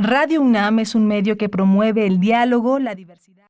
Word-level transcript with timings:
Radio 0.00 0.42
UNAM 0.42 0.78
es 0.78 0.94
un 0.94 1.08
medio 1.08 1.36
que 1.36 1.48
promueve 1.48 2.06
el 2.06 2.20
diálogo, 2.20 2.78
la 2.78 2.94
diversidad. 2.94 3.48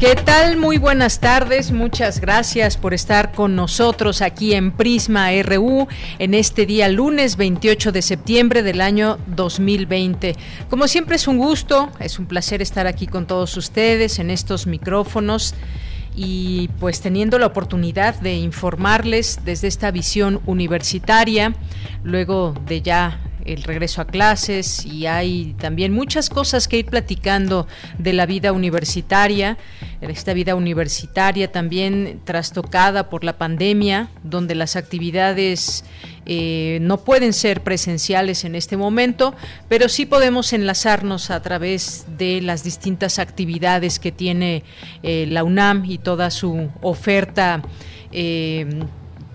¿Qué 0.00 0.16
tal? 0.16 0.56
Muy 0.56 0.78
buenas 0.78 1.20
tardes. 1.20 1.70
Muchas 1.70 2.20
gracias 2.20 2.76
por 2.76 2.94
estar 2.94 3.30
con 3.30 3.54
nosotros 3.54 4.22
aquí 4.22 4.54
en 4.54 4.72
Prisma 4.72 5.28
RU 5.44 5.86
en 6.18 6.34
este 6.34 6.66
día 6.66 6.88
lunes 6.88 7.36
28 7.36 7.92
de 7.92 8.02
septiembre 8.02 8.64
del 8.64 8.80
año 8.80 9.18
2020. 9.28 10.34
Como 10.68 10.88
siempre 10.88 11.14
es 11.14 11.28
un 11.28 11.38
gusto, 11.38 11.90
es 12.00 12.18
un 12.18 12.26
placer 12.26 12.60
estar 12.60 12.88
aquí 12.88 13.06
con 13.06 13.28
todos 13.28 13.56
ustedes 13.56 14.18
en 14.18 14.30
estos 14.30 14.66
micrófonos 14.66 15.54
y 16.20 16.68
pues 16.80 17.00
teniendo 17.00 17.38
la 17.38 17.46
oportunidad 17.46 18.20
de 18.20 18.34
informarles 18.34 19.38
desde 19.44 19.68
esta 19.68 19.92
visión 19.92 20.40
universitaria, 20.46 21.54
luego 22.02 22.54
de 22.66 22.82
ya 22.82 23.20
el 23.52 23.62
regreso 23.62 24.00
a 24.00 24.06
clases 24.06 24.84
y 24.84 25.06
hay 25.06 25.54
también 25.58 25.92
muchas 25.92 26.30
cosas 26.30 26.68
que 26.68 26.78
ir 26.78 26.86
platicando 26.86 27.66
de 27.98 28.12
la 28.12 28.26
vida 28.26 28.52
universitaria, 28.52 29.58
esta 30.00 30.32
vida 30.32 30.54
universitaria 30.54 31.50
también 31.50 32.20
trastocada 32.24 33.08
por 33.08 33.24
la 33.24 33.38
pandemia, 33.38 34.08
donde 34.22 34.54
las 34.54 34.76
actividades 34.76 35.84
eh, 36.26 36.78
no 36.82 36.98
pueden 36.98 37.32
ser 37.32 37.62
presenciales 37.62 38.44
en 38.44 38.54
este 38.54 38.76
momento, 38.76 39.34
pero 39.68 39.88
sí 39.88 40.06
podemos 40.06 40.52
enlazarnos 40.52 41.30
a 41.30 41.40
través 41.40 42.06
de 42.18 42.40
las 42.42 42.62
distintas 42.62 43.18
actividades 43.18 43.98
que 43.98 44.12
tiene 44.12 44.62
eh, 45.02 45.26
la 45.28 45.42
UNAM 45.42 45.84
y 45.86 45.98
toda 45.98 46.30
su 46.30 46.68
oferta. 46.82 47.62
Eh, 48.12 48.66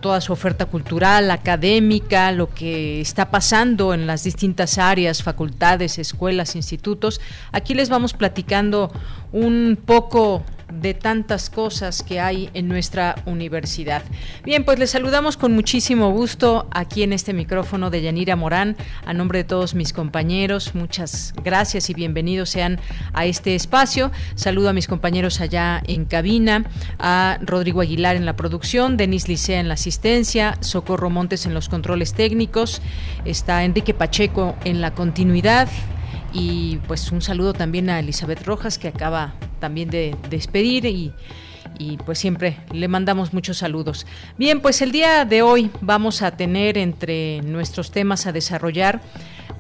toda 0.04 0.20
su 0.20 0.34
oferta 0.34 0.66
cultural, 0.66 1.32
académica, 1.32 2.34
lo 2.34 2.54
que 2.54 3.00
está 3.00 3.32
pasando 3.32 3.94
en 3.94 4.06
las 4.06 4.26
distintas 4.26 4.78
áreas, 4.78 5.24
facultades, 5.24 5.98
escuelas, 5.98 6.58
institutos. 6.58 7.22
Aquí 7.54 7.74
les 7.74 7.88
vamos 7.88 8.14
platicando 8.14 8.92
un 9.32 9.80
poco 9.84 10.44
de 10.82 10.94
tantas 10.94 11.50
cosas 11.50 12.04
que 12.04 12.20
hay 12.20 12.50
en 12.54 12.68
nuestra 12.68 13.16
universidad. 13.26 14.04
Bien, 14.44 14.64
pues 14.64 14.80
les 14.80 14.92
saludamos 14.92 15.38
con 15.38 15.54
muchísimo 15.54 16.12
gusto 16.12 16.68
aquí 16.72 17.04
en 17.04 17.14
este 17.14 17.34
micrófono 17.34 17.90
de 17.90 18.02
Yanira 18.02 18.36
Morán, 18.36 18.76
a 19.06 19.14
nombre 19.14 19.40
de 19.40 19.44
todos 19.44 19.76
mis 19.76 19.94
compañeros. 19.94 20.76
Muchas 20.76 21.34
gracias 21.44 21.90
y 21.90 21.94
bienvenidos 21.94 22.50
sean 22.50 22.80
a 23.14 23.26
este 23.26 23.56
espacio. 23.56 24.12
Saludo 24.36 24.70
a 24.70 24.74
mis 24.74 24.88
compañeros 24.88 25.42
allá 25.42 25.82
en 25.88 26.06
cabina, 26.06 26.66
a 27.00 27.38
Rodrigo 27.42 27.82
Aguilar 27.82 28.16
en 28.16 28.26
la 28.26 28.36
producción, 28.36 28.98
Denis 28.98 29.28
Licea 29.28 29.60
en 29.60 29.68
la 29.68 29.76
asistencia, 29.76 30.58
Socorro 30.62 31.10
Montes 31.10 31.46
en 31.46 31.54
los 31.54 31.70
controles 31.70 32.14
técnicos, 32.14 32.82
está 33.26 33.64
Enrique 33.64 33.94
Pacheco 33.94 34.56
en 34.66 34.82
la 34.82 34.94
continuidad 34.94 35.70
y 36.34 36.78
pues 36.88 37.12
un 37.12 37.22
saludo 37.22 37.54
también 37.54 37.90
a 37.90 38.00
Elizabeth 38.00 38.44
Rojas 38.46 38.78
que 38.78 38.88
acaba 38.88 39.36
también 39.60 39.90
de 39.90 40.16
despedir 40.30 40.86
y, 40.86 41.14
y 41.78 41.98
pues 41.98 42.20
siempre 42.20 42.58
le 42.72 42.88
mandamos 42.88 43.34
muchos 43.34 43.58
saludos. 43.58 44.06
Bien, 44.38 44.60
pues 44.62 44.82
el 44.82 44.92
día 44.92 45.26
de 45.26 45.42
hoy 45.42 45.70
vamos 45.82 46.22
a 46.22 46.32
tener 46.32 46.78
entre 46.78 47.42
nuestros 47.44 47.92
temas 47.92 48.26
a 48.26 48.32
desarrollar 48.32 49.02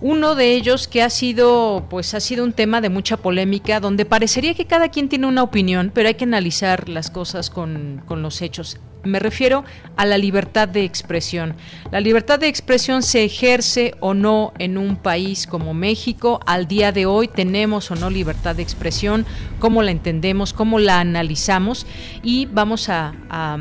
uno 0.01 0.35
de 0.35 0.53
ellos 0.53 0.89
que 0.89 1.01
ha 1.01 1.09
sido, 1.09 1.85
pues 1.89 2.13
ha 2.13 2.19
sido 2.19 2.43
un 2.43 2.51
tema 2.51 2.81
de 2.81 2.89
mucha 2.89 3.15
polémica, 3.15 3.79
donde 3.79 4.03
parecería 4.03 4.53
que 4.53 4.65
cada 4.65 4.89
quien 4.89 5.07
tiene 5.07 5.27
una 5.27 5.43
opinión, 5.43 5.91
pero 5.93 6.09
hay 6.09 6.15
que 6.15 6.25
analizar 6.25 6.89
las 6.89 7.09
cosas 7.09 7.49
con, 7.49 8.01
con 8.05 8.21
los 8.21 8.41
hechos. 8.41 8.79
Me 9.03 9.19
refiero 9.19 9.65
a 9.97 10.05
la 10.05 10.17
libertad 10.17 10.67
de 10.67 10.83
expresión. 10.83 11.55
La 11.91 11.99
libertad 11.99 12.39
de 12.39 12.47
expresión 12.47 13.03
se 13.03 13.25
ejerce 13.25 13.95
o 13.99 14.13
no 14.13 14.53
en 14.59 14.77
un 14.77 14.95
país 14.95 15.45
como 15.45 15.73
México. 15.73 16.39
Al 16.45 16.67
día 16.67 16.91
de 16.91 17.05
hoy 17.05 17.27
tenemos 17.27 17.91
o 17.91 17.95
no 17.95 18.09
libertad 18.09 18.55
de 18.55 18.63
expresión, 18.63 19.25
cómo 19.59 19.81
la 19.83 19.91
entendemos, 19.91 20.53
cómo 20.53 20.79
la 20.79 20.99
analizamos 20.99 21.85
y 22.23 22.45
vamos 22.45 22.87
a, 22.87 23.13
a 23.29 23.57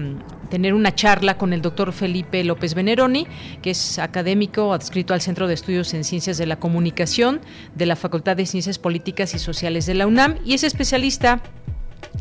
tener 0.49 0.75
una 0.75 0.95
charla 0.95 1.39
con 1.39 1.53
el 1.55 1.63
doctor 1.63 1.93
Felipe 1.93 2.45
López 2.45 2.75
Veneroni, 2.75 3.27
que 3.63 3.71
es 3.71 3.99
académico 3.99 4.75
adscrito 4.75 5.15
al 5.15 5.23
Centro 5.23 5.49
de 5.49 5.55
Estudios 5.55 5.95
en 5.95 6.05
Ciencias 6.05 6.39
de 6.39 6.45
la 6.45 6.61
Comunicación 6.61 7.41
de 7.75 7.87
la 7.87 7.97
Facultad 7.97 8.37
de 8.37 8.45
Ciencias 8.47 8.79
Políticas 8.79 9.35
y 9.35 9.39
Sociales 9.39 9.87
de 9.87 9.95
la 9.95 10.07
UNAM 10.07 10.37
y 10.45 10.53
es 10.53 10.63
especialista 10.63 11.43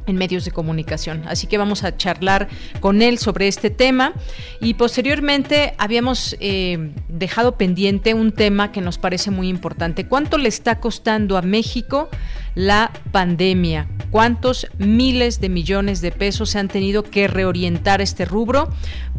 en 0.08 0.18
medios 0.18 0.46
de 0.46 0.52
comunicación. 0.52 1.24
Así 1.28 1.48
que 1.48 1.58
vamos 1.58 1.84
a 1.84 1.96
charlar 1.98 2.48
con 2.80 3.02
él 3.02 3.18
sobre 3.18 3.48
este 3.48 3.70
tema 3.70 4.14
y 4.60 4.76
posteriormente 4.76 5.74
habíamos 5.78 6.36
eh, 6.40 6.92
dejado 7.08 7.58
pendiente 7.58 8.14
un 8.14 8.32
tema 8.32 8.72
que 8.72 8.82
nos 8.82 8.98
parece 8.98 9.32
muy 9.32 9.48
importante. 9.48 10.08
¿Cuánto 10.08 10.38
le 10.38 10.50
está 10.50 10.80
costando 10.80 11.38
a 11.38 11.42
México 11.42 12.10
la 12.56 12.92
pandemia? 13.12 13.88
¿Cuántos 14.10 14.68
miles 14.78 15.40
de 15.40 15.50
millones 15.50 16.02
de 16.02 16.12
pesos 16.12 16.50
se 16.50 16.60
han 16.60 16.68
tenido 16.68 17.04
que 17.04 17.28
reorientar 17.28 18.02
este 18.02 18.26
rubro 18.26 18.70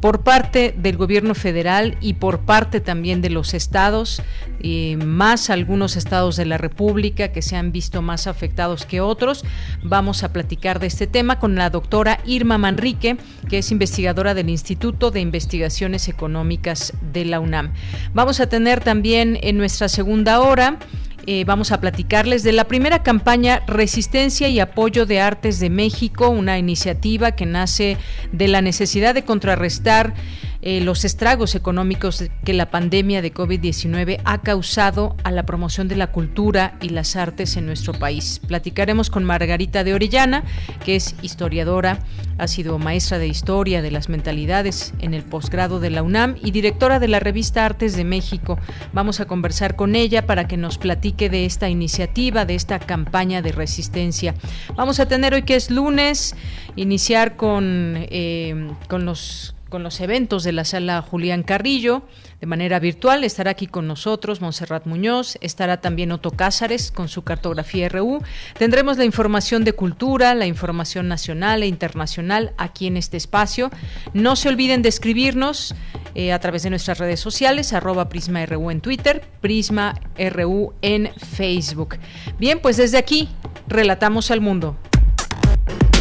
por 0.02 0.22
parte 0.22 0.74
del 0.76 0.96
gobierno 0.96 1.34
federal 1.34 1.96
y 2.00 2.14
por 2.14 2.40
parte 2.40 2.80
también 2.80 3.22
de 3.22 3.30
los 3.30 3.54
estados, 3.54 4.20
y 4.60 4.96
más 4.96 5.48
algunos 5.48 5.96
estados 5.96 6.36
de 6.36 6.44
la 6.44 6.58
República 6.58 7.28
que 7.28 7.40
se 7.40 7.56
han 7.56 7.72
visto 7.72 8.02
más 8.02 8.26
afectados 8.26 8.84
que 8.84 9.00
otros? 9.00 9.44
Vamos 9.82 10.24
a 10.24 10.32
platicar 10.32 10.71
de 10.78 10.86
este 10.86 11.06
tema 11.06 11.38
con 11.38 11.54
la 11.54 11.70
doctora 11.70 12.20
Irma 12.24 12.58
Manrique, 12.58 13.16
que 13.48 13.58
es 13.58 13.70
investigadora 13.70 14.34
del 14.34 14.48
Instituto 14.48 15.10
de 15.10 15.20
Investigaciones 15.20 16.08
Económicas 16.08 16.92
de 17.12 17.24
la 17.24 17.40
UNAM. 17.40 17.72
Vamos 18.14 18.40
a 18.40 18.48
tener 18.48 18.80
también 18.80 19.38
en 19.42 19.56
nuestra 19.56 19.88
segunda 19.88 20.40
hora 20.40 20.78
eh, 21.26 21.44
vamos 21.44 21.70
a 21.70 21.80
platicarles 21.80 22.42
de 22.42 22.50
la 22.50 22.64
primera 22.64 23.04
campaña 23.04 23.62
Resistencia 23.68 24.48
y 24.48 24.58
Apoyo 24.58 25.06
de 25.06 25.20
Artes 25.20 25.60
de 25.60 25.70
México, 25.70 26.28
una 26.28 26.58
iniciativa 26.58 27.32
que 27.32 27.46
nace 27.46 27.96
de 28.32 28.48
la 28.48 28.60
necesidad 28.60 29.14
de 29.14 29.22
contrarrestar 29.22 30.14
eh, 30.62 30.80
los 30.80 31.04
estragos 31.04 31.54
económicos 31.54 32.24
que 32.44 32.54
la 32.54 32.70
pandemia 32.70 33.20
de 33.20 33.34
COVID-19 33.34 34.20
ha 34.24 34.42
causado 34.42 35.16
a 35.24 35.32
la 35.32 35.44
promoción 35.44 35.88
de 35.88 35.96
la 35.96 36.12
cultura 36.12 36.76
y 36.80 36.90
las 36.90 37.16
artes 37.16 37.56
en 37.56 37.66
nuestro 37.66 37.92
país. 37.92 38.40
Platicaremos 38.46 39.10
con 39.10 39.24
Margarita 39.24 39.82
de 39.82 39.92
Orellana, 39.92 40.44
que 40.84 40.94
es 40.96 41.16
historiadora, 41.20 41.98
ha 42.38 42.48
sido 42.48 42.78
maestra 42.78 43.18
de 43.18 43.26
historia 43.26 43.82
de 43.82 43.90
las 43.90 44.08
mentalidades 44.08 44.94
en 45.00 45.14
el 45.14 45.22
posgrado 45.22 45.80
de 45.80 45.90
la 45.90 46.02
UNAM 46.02 46.36
y 46.42 46.50
directora 46.50 46.98
de 46.98 47.08
la 47.08 47.20
revista 47.20 47.66
Artes 47.66 47.96
de 47.96 48.04
México. 48.04 48.58
Vamos 48.92 49.20
a 49.20 49.26
conversar 49.26 49.76
con 49.76 49.94
ella 49.96 50.26
para 50.26 50.46
que 50.46 50.56
nos 50.56 50.78
platique 50.78 51.28
de 51.28 51.44
esta 51.44 51.68
iniciativa, 51.68 52.44
de 52.44 52.54
esta 52.54 52.78
campaña 52.78 53.42
de 53.42 53.52
resistencia. 53.52 54.34
Vamos 54.76 55.00
a 55.00 55.06
tener 55.06 55.34
hoy 55.34 55.42
que 55.42 55.56
es 55.56 55.70
lunes, 55.70 56.34
iniciar 56.76 57.36
con, 57.36 57.96
eh, 57.96 58.70
con 58.88 59.04
los 59.04 59.51
con 59.72 59.82
los 59.82 60.02
eventos 60.02 60.44
de 60.44 60.52
la 60.52 60.66
sala 60.66 61.00
Julián 61.00 61.42
Carrillo 61.42 62.02
de 62.42 62.46
manera 62.46 62.78
virtual. 62.78 63.24
Estará 63.24 63.52
aquí 63.52 63.66
con 63.66 63.88
nosotros 63.88 64.42
Monserrat 64.42 64.84
Muñoz, 64.84 65.38
estará 65.40 65.80
también 65.80 66.12
Otto 66.12 66.30
Cázares 66.30 66.92
con 66.92 67.08
su 67.08 67.22
cartografía 67.22 67.88
RU. 67.88 68.22
Tendremos 68.58 68.98
la 68.98 69.06
información 69.06 69.64
de 69.64 69.72
cultura, 69.72 70.34
la 70.34 70.44
información 70.44 71.08
nacional 71.08 71.62
e 71.62 71.68
internacional 71.68 72.52
aquí 72.58 72.86
en 72.86 72.98
este 72.98 73.16
espacio. 73.16 73.70
No 74.12 74.36
se 74.36 74.50
olviden 74.50 74.82
de 74.82 74.90
escribirnos 74.90 75.74
eh, 76.14 76.34
a 76.34 76.38
través 76.38 76.64
de 76.64 76.68
nuestras 76.68 76.98
redes 76.98 77.20
sociales, 77.20 77.72
arroba 77.72 78.10
Prisma 78.10 78.44
RU 78.44 78.70
en 78.70 78.82
Twitter, 78.82 79.24
Prisma 79.40 79.98
RU 80.18 80.74
en 80.82 81.10
Facebook. 81.16 81.96
Bien, 82.38 82.60
pues 82.60 82.76
desde 82.76 82.98
aquí, 82.98 83.30
relatamos 83.68 84.30
al 84.30 84.42
mundo. 84.42 84.76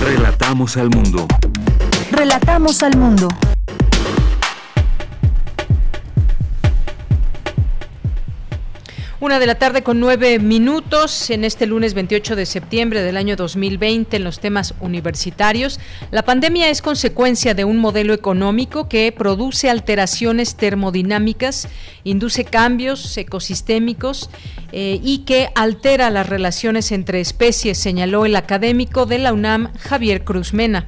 Relatamos 0.04 0.76
al 0.76 0.90
mundo. 0.90 1.26
Relatamos 2.12 2.84
al 2.84 2.98
mundo. 2.98 3.30
Una 9.22 9.38
de 9.38 9.46
la 9.46 9.54
tarde 9.54 9.84
con 9.84 10.00
nueve 10.00 10.40
minutos 10.40 11.30
en 11.30 11.46
este 11.46 11.68
lunes 11.68 11.94
28 11.94 12.36
de 12.36 12.48
septiembre 12.48 13.04
del 13.04 13.18
año 13.18 13.36
2020 13.36 14.18
en 14.18 14.24
los 14.24 14.40
temas 14.40 14.74
universitarios. 14.80 15.80
La 16.10 16.24
pandemia 16.24 16.72
es 16.72 16.82
consecuencia 16.82 17.54
de 17.54 17.64
un 17.64 17.78
modelo 17.78 18.16
económico 18.16 18.90
que 18.90 19.14
produce 19.16 19.70
alteraciones 19.70 20.56
termodinámicas, 20.56 21.68
induce 22.04 22.46
cambios 22.46 23.16
ecosistémicos 23.16 24.32
eh, 24.72 25.00
y 25.04 25.20
que 25.20 25.50
altera 25.54 26.10
las 26.10 26.28
relaciones 26.28 26.92
entre 26.92 27.22
especies, 27.22 27.78
señaló 27.78 28.26
el 28.26 28.36
académico 28.36 29.06
de 29.06 29.20
la 29.20 29.34
UNAM 29.34 29.72
Javier 29.78 30.24
Cruz 30.24 30.52
Mena. 30.52 30.88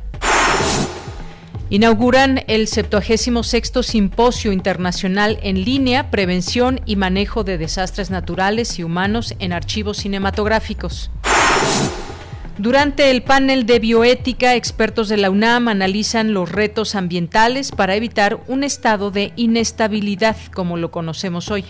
Inauguran 1.73 2.43
el 2.45 2.67
76 2.67 3.71
Simposio 3.81 4.51
Internacional 4.51 5.39
en 5.41 5.65
línea 5.65 6.11
Prevención 6.11 6.79
y 6.85 6.97
Manejo 6.97 7.43
de 7.43 7.57
Desastres 7.57 8.11
Naturales 8.11 8.77
y 8.77 8.83
Humanos 8.83 9.33
en 9.39 9.53
Archivos 9.53 9.97
Cinematográficos. 9.97 11.09
Durante 12.59 13.09
el 13.09 13.23
panel 13.23 13.65
de 13.65 13.79
bioética, 13.79 14.53
expertos 14.53 15.09
de 15.09 15.17
la 15.17 15.31
UNAM 15.31 15.67
analizan 15.67 16.31
los 16.31 16.51
retos 16.51 16.93
ambientales 16.93 17.71
para 17.71 17.95
evitar 17.95 18.39
un 18.47 18.63
estado 18.63 19.09
de 19.09 19.33
inestabilidad 19.35 20.37
como 20.53 20.77
lo 20.77 20.91
conocemos 20.91 21.49
hoy. 21.49 21.65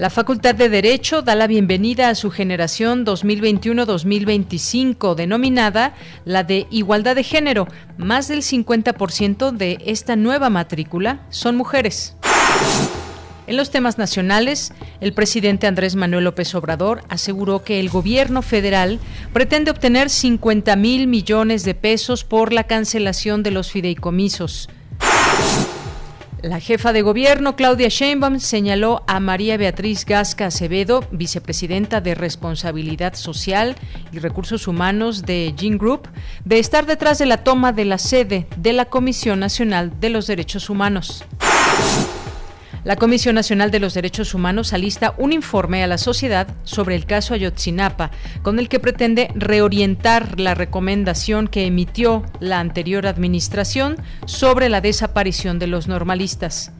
La 0.00 0.08
Facultad 0.08 0.54
de 0.54 0.70
Derecho 0.70 1.20
da 1.20 1.34
la 1.34 1.46
bienvenida 1.46 2.08
a 2.08 2.14
su 2.14 2.30
generación 2.30 3.04
2021-2025, 3.04 5.14
denominada 5.14 5.92
la 6.24 6.42
de 6.42 6.66
Igualdad 6.70 7.16
de 7.16 7.22
Género. 7.22 7.68
Más 7.98 8.26
del 8.26 8.40
50% 8.40 9.50
de 9.50 9.76
esta 9.84 10.16
nueva 10.16 10.48
matrícula 10.48 11.20
son 11.28 11.54
mujeres. 11.54 12.16
En 13.46 13.58
los 13.58 13.70
temas 13.70 13.98
nacionales, 13.98 14.72
el 15.02 15.12
presidente 15.12 15.66
Andrés 15.66 15.96
Manuel 15.96 16.24
López 16.24 16.54
Obrador 16.54 17.02
aseguró 17.10 17.62
que 17.62 17.78
el 17.78 17.90
gobierno 17.90 18.40
federal 18.40 19.00
pretende 19.34 19.70
obtener 19.70 20.08
50 20.08 20.76
mil 20.76 21.08
millones 21.08 21.62
de 21.64 21.74
pesos 21.74 22.24
por 22.24 22.54
la 22.54 22.64
cancelación 22.64 23.42
de 23.42 23.50
los 23.50 23.70
fideicomisos. 23.70 24.70
La 26.42 26.58
jefa 26.58 26.94
de 26.94 27.02
gobierno, 27.02 27.54
Claudia 27.54 27.88
Sheinbaum, 27.88 28.40
señaló 28.40 29.02
a 29.06 29.20
María 29.20 29.58
Beatriz 29.58 30.06
Gasca 30.06 30.46
Acevedo, 30.46 31.04
vicepresidenta 31.10 32.00
de 32.00 32.14
Responsabilidad 32.14 33.14
Social 33.14 33.76
y 34.10 34.20
Recursos 34.20 34.66
Humanos 34.66 35.22
de 35.26 35.54
Gene 35.58 35.76
Group, 35.76 36.08
de 36.46 36.58
estar 36.58 36.86
detrás 36.86 37.18
de 37.18 37.26
la 37.26 37.44
toma 37.44 37.72
de 37.72 37.84
la 37.84 37.98
sede 37.98 38.46
de 38.56 38.72
la 38.72 38.86
Comisión 38.86 39.38
Nacional 39.38 39.92
de 40.00 40.08
los 40.08 40.26
Derechos 40.26 40.70
Humanos. 40.70 41.24
La 42.82 42.96
Comisión 42.96 43.34
Nacional 43.34 43.70
de 43.70 43.78
los 43.78 43.92
Derechos 43.92 44.34
Humanos 44.34 44.72
alista 44.72 45.14
un 45.18 45.34
informe 45.34 45.84
a 45.84 45.86
la 45.86 45.98
sociedad 45.98 46.48
sobre 46.64 46.94
el 46.94 47.04
caso 47.04 47.34
Ayotzinapa, 47.34 48.10
con 48.42 48.58
el 48.58 48.70
que 48.70 48.80
pretende 48.80 49.30
reorientar 49.34 50.40
la 50.40 50.54
recomendación 50.54 51.46
que 51.46 51.66
emitió 51.66 52.24
la 52.40 52.58
anterior 52.58 53.06
administración 53.06 53.96
sobre 54.24 54.70
la 54.70 54.80
desaparición 54.80 55.58
de 55.58 55.66
los 55.66 55.88
normalistas. 55.88 56.72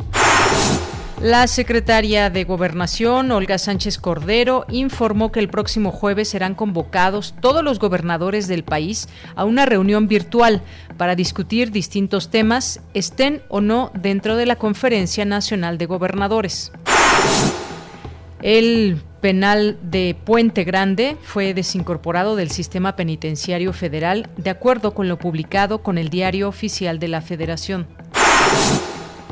La 1.20 1.46
secretaria 1.48 2.30
de 2.30 2.44
Gobernación, 2.44 3.30
Olga 3.30 3.58
Sánchez 3.58 3.98
Cordero, 3.98 4.64
informó 4.70 5.30
que 5.30 5.40
el 5.40 5.50
próximo 5.50 5.92
jueves 5.92 6.30
serán 6.30 6.54
convocados 6.54 7.34
todos 7.42 7.62
los 7.62 7.78
gobernadores 7.78 8.48
del 8.48 8.64
país 8.64 9.06
a 9.36 9.44
una 9.44 9.66
reunión 9.66 10.08
virtual 10.08 10.62
para 10.96 11.14
discutir 11.16 11.72
distintos 11.72 12.30
temas, 12.30 12.80
estén 12.94 13.42
o 13.50 13.60
no 13.60 13.92
dentro 13.92 14.36
de 14.36 14.46
la 14.46 14.56
Conferencia 14.56 15.26
Nacional 15.26 15.76
de 15.76 15.84
Gobernadores. 15.84 16.72
El 18.40 19.02
penal 19.20 19.76
de 19.82 20.16
Puente 20.24 20.64
Grande 20.64 21.18
fue 21.20 21.52
desincorporado 21.52 22.34
del 22.34 22.50
sistema 22.50 22.96
penitenciario 22.96 23.74
federal 23.74 24.30
de 24.38 24.48
acuerdo 24.48 24.94
con 24.94 25.06
lo 25.06 25.18
publicado 25.18 25.82
con 25.82 25.98
el 25.98 26.08
Diario 26.08 26.48
Oficial 26.48 26.98
de 26.98 27.08
la 27.08 27.20
Federación. 27.20 27.86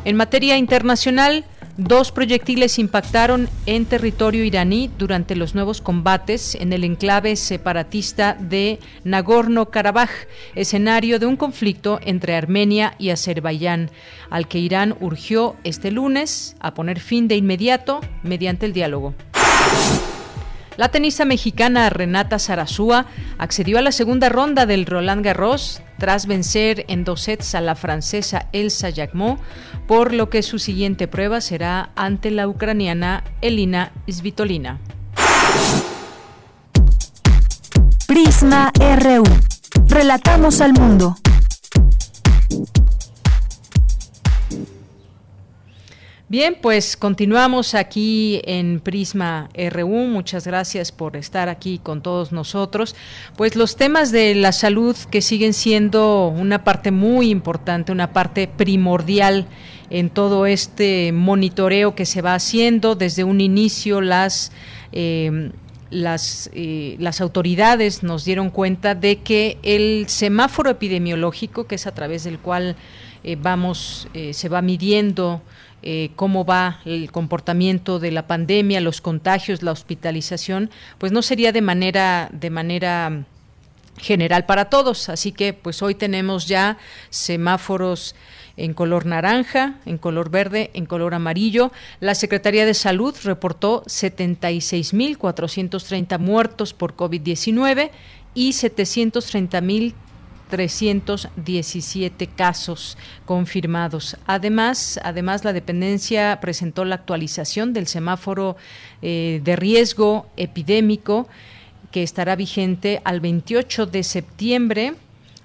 En 0.05 0.17
materia 0.17 0.59
internacional, 0.59 1.47
Dos 1.79 2.11
proyectiles 2.11 2.81
impactaron 2.81 3.49
en 3.67 3.87
territorio 3.87 4.43
iraní 4.43 4.91
durante 4.99 5.37
los 5.37 5.55
nuevos 5.55 5.81
combates 5.81 6.57
en 6.57 6.73
el 6.73 6.83
enclave 6.83 7.37
separatista 7.37 8.35
de 8.35 8.81
Nagorno-Karabaj, 9.05 10.11
escenario 10.57 11.21
de 11.21 11.27
un 11.27 11.37
conflicto 11.37 12.01
entre 12.03 12.35
Armenia 12.35 12.97
y 12.99 13.11
Azerbaiyán, 13.11 13.93
al 14.29 14.49
que 14.49 14.59
Irán 14.59 14.97
urgió 14.99 15.55
este 15.63 15.93
lunes 15.93 16.57
a 16.59 16.75
poner 16.75 16.99
fin 16.99 17.29
de 17.29 17.37
inmediato 17.37 18.01
mediante 18.25 18.67
el 18.67 18.73
diálogo. 18.73 19.15
La 20.79 20.91
tenista 20.91 21.25
mexicana 21.25 21.91
Renata 21.91 22.39
Sarazúa 22.39 23.07
accedió 23.37 23.79
a 23.79 23.83
la 23.83 23.91
segunda 23.91 24.29
ronda 24.29 24.65
del 24.65 24.87
Roland 24.87 25.25
Garros 25.25 25.83
tras 25.99 26.27
vencer 26.27 26.85
en 26.87 27.03
dos 27.03 27.23
sets 27.23 27.57
a 27.57 27.61
la 27.61 27.75
francesa 27.75 28.47
Elsa 28.53 28.89
Jacquemot, 28.91 29.41
por 29.89 30.15
lo 30.15 30.31
que 30.31 30.45
su 30.45 30.61
siguiente 30.61 31.09
prueba 31.09 31.41
será 31.41 31.91
ante 31.97 32.31
la 32.31 32.47
ucraniana 32.47 33.25
Elina 33.41 33.91
Svitolina. 34.09 34.79
Prisma 38.07 38.71
RU. 38.79 39.25
Relatamos 39.89 40.61
al 40.61 40.75
mundo. 40.75 41.17
Bien, 46.31 46.59
pues 46.61 46.99
continuamos 46.99 47.75
aquí 47.75 48.43
en 48.45 48.81
Prisma 48.81 49.49
RU. 49.71 49.89
Muchas 50.09 50.47
gracias 50.47 50.93
por 50.93 51.17
estar 51.17 51.49
aquí 51.49 51.81
con 51.83 52.03
todos 52.03 52.33
nosotros. 52.33 52.95
Pues 53.35 53.57
los 53.57 53.77
temas 53.77 54.13
de 54.13 54.35
la 54.35 54.53
salud 54.53 54.95
que 55.11 55.23
siguen 55.23 55.55
siendo 55.55 56.29
una 56.29 56.65
parte 56.65 56.91
muy 56.91 57.31
importante, 57.31 57.93
una 57.93 58.13
parte 58.13 58.47
primordial 58.47 59.47
en 59.89 60.11
todo 60.11 60.45
este 60.45 61.13
monitoreo 61.13 61.95
que 61.95 62.05
se 62.05 62.21
va 62.21 62.35
haciendo 62.35 62.95
desde 62.95 63.25
un 63.25 63.41
inicio 63.41 64.03
las 64.03 64.53
eh, 64.93 65.51
las, 65.89 66.51
eh, 66.53 66.97
las 66.99 67.23
autoridades 67.23 68.03
nos 68.03 68.27
dieron 68.27 68.51
cuenta 68.51 68.95
de 68.95 69.21
que 69.21 69.57
el 69.63 70.05
semáforo 70.09 70.69
epidemiológico, 70.69 71.67
que 71.67 71.77
es 71.77 71.87
a 71.87 71.95
través 71.95 72.25
del 72.25 72.39
cual 72.39 72.77
eh, 73.25 73.39
vamos, 73.41 74.07
se 74.33 74.49
va 74.51 74.61
midiendo 74.61 75.41
eh, 75.83 76.11
cómo 76.17 76.45
va 76.45 76.81
el 76.85 77.11
comportamiento 77.13 77.99
de 77.99 78.11
la 78.11 78.27
pandemia, 78.27 78.81
los 78.81 79.01
contagios, 79.01 79.63
la 79.63 79.73
hospitalización, 79.73 80.71
pues 80.99 81.13
no 81.13 81.23
sería 81.23 81.53
de 81.53 81.63
manera, 81.63 82.29
de 82.33 82.51
manera 82.51 83.25
general 83.99 84.47
para 84.47 84.71
todos. 84.71 85.09
Así 85.09 85.33
que 85.33 85.53
pues 85.53 85.83
hoy 85.83 85.95
tenemos 85.95 86.47
ya 86.47 86.79
semáforos 87.11 88.15
en 88.57 88.73
color 88.75 89.07
naranja, 89.07 89.79
en 89.87 89.99
color 89.99 90.31
verde, 90.31 90.71
en 90.75 90.87
color 90.87 91.15
amarillo. 91.15 91.71
La 92.01 92.17
Secretaría 92.17 92.67
de 92.67 92.75
Salud 92.75 93.15
reportó 93.23 93.85
76.430 93.85 96.19
muertos 96.19 96.75
por 96.75 96.97
COVID-19 96.97 97.93
y 98.35 98.51
730.000 98.51 99.95
317 100.49 102.27
casos 102.27 102.99
confirmados. 103.25 104.17
Además, 104.27 104.99
además 105.03 105.45
la 105.45 105.53
dependencia 105.53 106.41
presentó 106.41 106.85
la 106.85 106.97
actualización 106.97 107.73
del 107.73 107.87
semáforo 107.87 108.57
eh, 109.03 109.41
de 109.45 109.57
riesgo 109.57 110.27
epidémico 110.37 111.29
que 111.91 112.03
estará 112.03 112.37
vigente 112.37 113.01
al 113.05 113.21
28 113.21 113.87
de 113.87 114.03
septiembre 114.03 114.95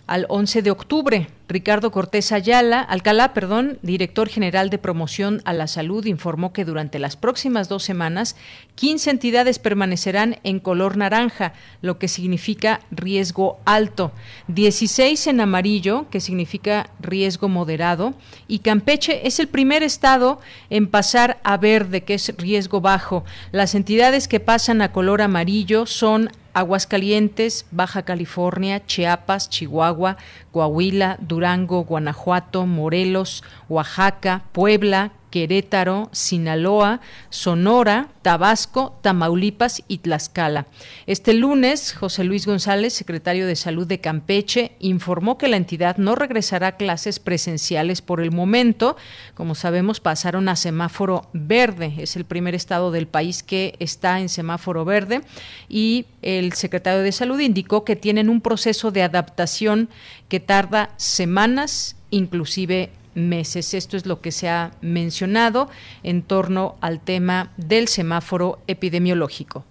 al 0.08 0.26
11 0.30 0.62
de 0.62 0.72
octubre. 0.72 1.28
Ricardo 1.54 1.92
Cortés 1.92 2.32
Ayala, 2.32 2.82
Alcalá, 2.82 3.32
perdón, 3.36 3.78
director 3.84 4.28
general 4.28 4.72
de 4.72 4.80
promoción 4.80 5.44
a 5.46 5.54
la 5.54 5.68
salud, 5.68 6.04
informó 6.08 6.52
que 6.52 6.66
durante 6.66 6.98
las 6.98 7.16
próximas 7.16 7.70
dos 7.70 7.84
semanas 7.84 8.36
15 8.74 9.12
entidades 9.12 9.60
permanecerán 9.60 10.40
en 10.44 10.60
color 10.60 10.98
naranja, 10.98 11.54
lo 11.84 12.00
que 12.00 12.08
significa 12.08 12.80
riesgo 12.90 13.60
alto, 13.66 14.14
16 14.48 15.28
en 15.28 15.42
amarillo, 15.42 16.08
que 16.10 16.22
significa 16.22 16.90
riesgo 17.00 17.50
moderado, 17.50 18.16
y 18.48 18.60
Campeche 18.60 19.28
es 19.28 19.40
el 19.40 19.48
primer 19.48 19.84
estado 19.84 20.42
en 20.72 20.88
pasar 20.88 21.40
a 21.44 21.58
verde, 21.58 22.02
que 22.02 22.16
es 22.16 22.34
riesgo 22.36 22.82
bajo. 22.82 23.26
Las 23.52 23.76
entidades 23.76 24.28
que 24.28 24.40
pasan 24.40 24.82
a 24.82 24.92
color 24.92 25.22
amarillo 25.22 25.86
son 25.86 26.32
Aguascalientes, 26.54 27.66
Baja 27.72 28.04
California, 28.04 28.80
Chiapas, 28.86 29.50
Chihuahua, 29.50 30.18
Coahuila, 30.52 31.18
Durango, 31.20 31.84
Guanajuato, 31.84 32.66
Morelos, 32.66 33.44
Oaxaca, 33.70 34.44
Puebla, 34.52 35.12
Querétaro, 35.34 36.10
Sinaloa, 36.12 37.02
Sonora, 37.32 38.10
Tabasco, 38.22 39.00
Tamaulipas 39.02 39.82
y 39.88 39.98
Tlaxcala. 39.98 40.68
Este 41.08 41.34
lunes, 41.34 41.94
José 41.94 42.24
Luis 42.24 42.46
González, 42.46 42.94
secretario 42.94 43.48
de 43.48 43.56
Salud 43.56 43.88
de 43.88 44.00
Campeche, 44.00 44.74
informó 44.78 45.40
que 45.40 45.48
la 45.48 45.58
entidad 45.58 45.98
no 45.98 46.14
regresará 46.14 46.68
a 46.68 46.78
clases 46.78 47.18
presenciales 47.18 48.04
por 48.04 48.22
el 48.22 48.30
momento. 48.30 48.96
Como 49.34 49.56
sabemos, 49.56 50.00
pasaron 50.00 50.50
a 50.50 50.56
semáforo 50.56 51.28
verde. 51.34 51.96
Es 51.98 52.16
el 52.16 52.26
primer 52.26 52.54
estado 52.54 52.92
del 52.92 53.08
país 53.08 53.42
que 53.42 53.74
está 53.80 54.20
en 54.20 54.30
semáforo 54.30 54.86
verde. 54.86 55.22
Y 55.68 56.06
el 56.22 56.54
secretario 56.54 57.02
de 57.02 57.12
Salud 57.12 57.40
indicó 57.40 57.84
que 57.86 57.96
tienen 57.96 58.30
un 58.30 58.40
proceso 58.40 58.92
de 58.92 59.02
adaptación 59.02 59.90
que 60.30 60.40
tarda 60.40 60.92
semanas, 60.98 61.96
inclusive 62.12 62.92
meses. 63.16 63.74
Esto 63.74 63.98
es 63.98 64.06
lo 64.06 64.22
que 64.22 64.32
se 64.32 64.50
ha 64.50 64.72
mencionado 64.82 65.70
en 66.04 66.24
torno 66.24 66.76
al 66.82 67.00
tema 67.00 67.52
del 67.58 67.88
semáforo 67.88 68.60
epidemiológico. 68.68 69.66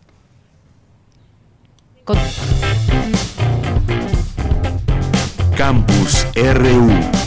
Campus 5.57 6.27
RU. 6.35 7.22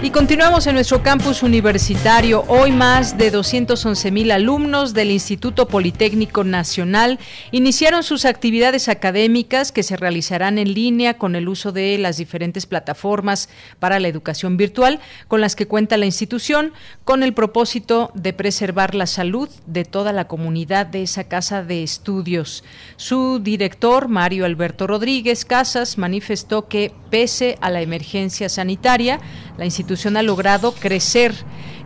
Y 0.00 0.10
continuamos 0.10 0.68
en 0.68 0.74
nuestro 0.74 1.02
campus 1.02 1.42
universitario. 1.42 2.44
Hoy 2.46 2.70
más 2.70 3.18
de 3.18 3.32
211 3.32 4.12
mil 4.12 4.30
alumnos 4.30 4.94
del 4.94 5.10
Instituto 5.10 5.66
Politécnico 5.66 6.44
Nacional 6.44 7.18
iniciaron 7.50 8.04
sus 8.04 8.24
actividades 8.24 8.88
académicas 8.88 9.72
que 9.72 9.82
se 9.82 9.96
realizarán 9.96 10.58
en 10.58 10.72
línea 10.72 11.18
con 11.18 11.34
el 11.34 11.48
uso 11.48 11.72
de 11.72 11.98
las 11.98 12.16
diferentes 12.16 12.64
plataformas 12.64 13.48
para 13.80 13.98
la 13.98 14.06
educación 14.06 14.56
virtual 14.56 15.00
con 15.26 15.40
las 15.40 15.56
que 15.56 15.66
cuenta 15.66 15.96
la 15.96 16.06
institución, 16.06 16.72
con 17.02 17.24
el 17.24 17.34
propósito 17.34 18.12
de 18.14 18.32
preservar 18.32 18.94
la 18.94 19.06
salud 19.06 19.48
de 19.66 19.84
toda 19.84 20.12
la 20.12 20.28
comunidad 20.28 20.86
de 20.86 21.02
esa 21.02 21.24
casa 21.24 21.64
de 21.64 21.82
estudios. 21.82 22.62
Su 22.96 23.40
director, 23.40 24.06
Mario 24.06 24.44
Alberto 24.44 24.86
Rodríguez 24.86 25.44
Casas, 25.44 25.98
manifestó 25.98 26.68
que 26.68 26.92
pese 27.10 27.58
a 27.60 27.70
la 27.70 27.82
emergencia 27.82 28.48
sanitaria, 28.48 29.20
la 29.56 29.64
institución 29.64 30.16
ha 30.16 30.22
logrado 30.22 30.72
crecer, 30.72 31.34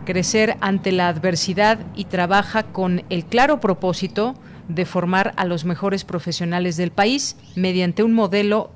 crecer 0.05 0.57
ante 0.61 0.91
la 0.91 1.07
adversidad 1.07 1.79
y 1.95 2.05
trabaja 2.05 2.63
con 2.63 3.03
el 3.09 3.25
claro 3.25 3.59
propósito 3.59 4.35
de 4.67 4.85
formar 4.85 5.33
a 5.35 5.45
los 5.45 5.65
mejores 5.65 6.05
profesionales 6.05 6.77
del 6.77 6.91
país 6.91 7.35
mediante 7.55 8.03
un 8.03 8.13
modelo 8.13 8.71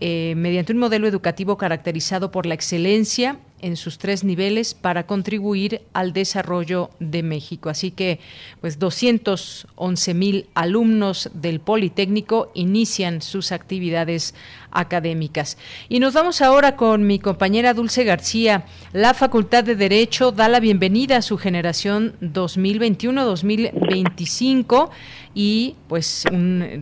eh, 0.00 0.34
mediante 0.36 0.74
un 0.74 0.78
modelo 0.78 1.06
educativo 1.06 1.56
caracterizado 1.56 2.30
por 2.30 2.44
la 2.44 2.52
excelencia 2.52 3.38
en 3.66 3.76
sus 3.76 3.98
tres 3.98 4.22
niveles 4.22 4.74
para 4.74 5.06
contribuir 5.06 5.80
al 5.92 6.12
desarrollo 6.12 6.90
de 7.00 7.24
México. 7.24 7.68
Así 7.68 7.90
que, 7.90 8.20
pues, 8.60 8.78
211 8.78 10.14
mil 10.14 10.46
alumnos 10.54 11.30
del 11.34 11.58
Politécnico 11.58 12.52
inician 12.54 13.22
sus 13.22 13.50
actividades 13.50 14.36
académicas. 14.70 15.58
Y 15.88 15.98
nos 15.98 16.14
vamos 16.14 16.42
ahora 16.42 16.76
con 16.76 17.08
mi 17.08 17.18
compañera 17.18 17.74
Dulce 17.74 18.04
García. 18.04 18.66
La 18.92 19.14
Facultad 19.14 19.64
de 19.64 19.74
Derecho 19.74 20.30
da 20.30 20.48
la 20.48 20.60
bienvenida 20.60 21.16
a 21.16 21.22
su 21.22 21.36
generación 21.36 22.14
2021-2025 22.20 24.90
y, 25.34 25.74
pues, 25.88 26.24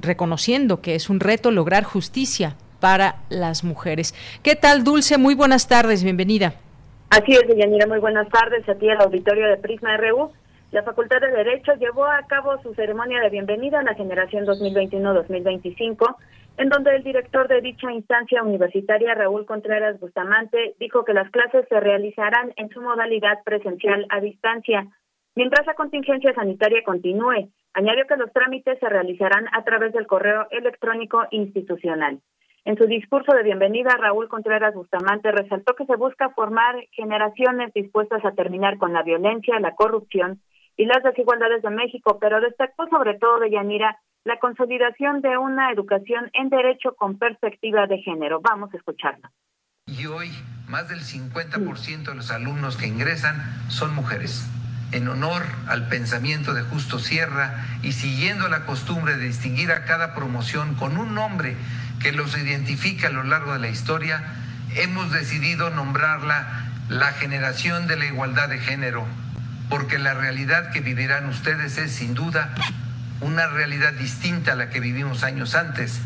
reconociendo 0.02 0.82
que 0.82 0.96
es 0.96 1.08
un 1.08 1.20
reto 1.20 1.50
lograr 1.50 1.84
justicia 1.84 2.58
para 2.78 3.22
las 3.30 3.64
mujeres. 3.64 4.14
¿Qué 4.42 4.54
tal, 4.54 4.84
Dulce? 4.84 5.16
Muy 5.16 5.34
buenas 5.34 5.66
tardes, 5.66 6.02
bienvenida. 6.02 6.56
Así 7.16 7.30
es, 7.30 7.46
Yanira, 7.46 7.86
muy 7.86 8.00
buenas 8.00 8.28
tardes 8.28 8.68
a 8.68 8.74
ti 8.74 8.90
al 8.90 9.00
auditorio 9.00 9.46
de 9.46 9.56
Prisma 9.56 9.96
RU. 9.98 10.32
La 10.72 10.82
Facultad 10.82 11.20
de 11.20 11.30
Derecho 11.30 11.74
llevó 11.74 12.06
a 12.06 12.26
cabo 12.26 12.60
su 12.60 12.74
ceremonia 12.74 13.20
de 13.20 13.30
bienvenida 13.30 13.78
a 13.78 13.84
la 13.84 13.94
generación 13.94 14.44
2021-2025, 14.46 16.16
en 16.56 16.68
donde 16.70 16.96
el 16.96 17.04
director 17.04 17.46
de 17.46 17.60
dicha 17.60 17.92
instancia 17.92 18.42
universitaria, 18.42 19.14
Raúl 19.14 19.46
Contreras 19.46 20.00
Bustamante, 20.00 20.74
dijo 20.80 21.04
que 21.04 21.14
las 21.14 21.30
clases 21.30 21.64
se 21.68 21.78
realizarán 21.78 22.52
en 22.56 22.68
su 22.70 22.80
modalidad 22.80 23.44
presencial 23.44 24.06
a 24.08 24.20
distancia, 24.20 24.88
mientras 25.36 25.64
la 25.68 25.74
contingencia 25.74 26.34
sanitaria 26.34 26.82
continúe. 26.82 27.48
Añadió 27.74 28.08
que 28.08 28.16
los 28.16 28.32
trámites 28.32 28.76
se 28.80 28.88
realizarán 28.88 29.46
a 29.52 29.62
través 29.62 29.92
del 29.92 30.08
correo 30.08 30.48
electrónico 30.50 31.28
institucional. 31.30 32.18
En 32.66 32.78
su 32.78 32.86
discurso 32.86 33.32
de 33.34 33.42
bienvenida, 33.42 33.94
Raúl 33.98 34.26
Contreras 34.28 34.74
Bustamante 34.74 35.30
resaltó 35.30 35.74
que 35.74 35.84
se 35.84 35.96
busca 35.96 36.30
formar 36.30 36.76
generaciones 36.92 37.74
dispuestas 37.74 38.24
a 38.24 38.32
terminar 38.32 38.78
con 38.78 38.94
la 38.94 39.02
violencia, 39.02 39.60
la 39.60 39.74
corrupción 39.74 40.40
y 40.74 40.86
las 40.86 41.02
desigualdades 41.02 41.60
de 41.60 41.68
México, 41.68 42.18
pero 42.18 42.40
destacó 42.40 42.88
sobre 42.88 43.18
todo 43.18 43.38
de 43.40 43.50
Yanira 43.50 43.98
la 44.24 44.38
consolidación 44.38 45.20
de 45.20 45.36
una 45.36 45.70
educación 45.72 46.30
en 46.32 46.48
derecho 46.48 46.94
con 46.96 47.18
perspectiva 47.18 47.86
de 47.86 47.98
género. 47.98 48.40
Vamos 48.40 48.72
a 48.72 48.78
escucharlo. 48.78 49.28
Y 49.86 50.06
hoy 50.06 50.30
más 50.66 50.88
del 50.88 51.00
50% 51.00 52.04
de 52.04 52.14
los 52.14 52.30
alumnos 52.30 52.78
que 52.78 52.86
ingresan 52.86 53.36
son 53.68 53.94
mujeres. 53.94 54.50
En 54.92 55.08
honor 55.08 55.42
al 55.68 55.88
pensamiento 55.88 56.54
de 56.54 56.62
Justo 56.62 56.98
Sierra 56.98 57.62
y 57.82 57.92
siguiendo 57.92 58.48
la 58.48 58.64
costumbre 58.64 59.16
de 59.16 59.26
distinguir 59.26 59.70
a 59.70 59.84
cada 59.84 60.14
promoción 60.14 60.76
con 60.76 60.96
un 60.96 61.14
nombre 61.14 61.56
que 62.04 62.12
los 62.12 62.36
identifica 62.36 63.08
a 63.08 63.10
lo 63.10 63.22
largo 63.22 63.54
de 63.54 63.58
la 63.58 63.70
historia, 63.70 64.22
hemos 64.74 65.10
decidido 65.10 65.70
nombrarla 65.70 66.66
la 66.90 67.12
generación 67.12 67.86
de 67.86 67.96
la 67.96 68.04
igualdad 68.04 68.50
de 68.50 68.58
género, 68.58 69.06
porque 69.70 69.98
la 69.98 70.12
realidad 70.12 70.70
que 70.70 70.82
vivirán 70.82 71.26
ustedes 71.30 71.78
es 71.78 71.92
sin 71.92 72.12
duda 72.12 72.54
una 73.22 73.46
realidad 73.46 73.94
distinta 73.94 74.52
a 74.52 74.54
la 74.54 74.68
que 74.68 74.80
vivimos 74.80 75.24
años 75.24 75.54
antes, 75.54 75.98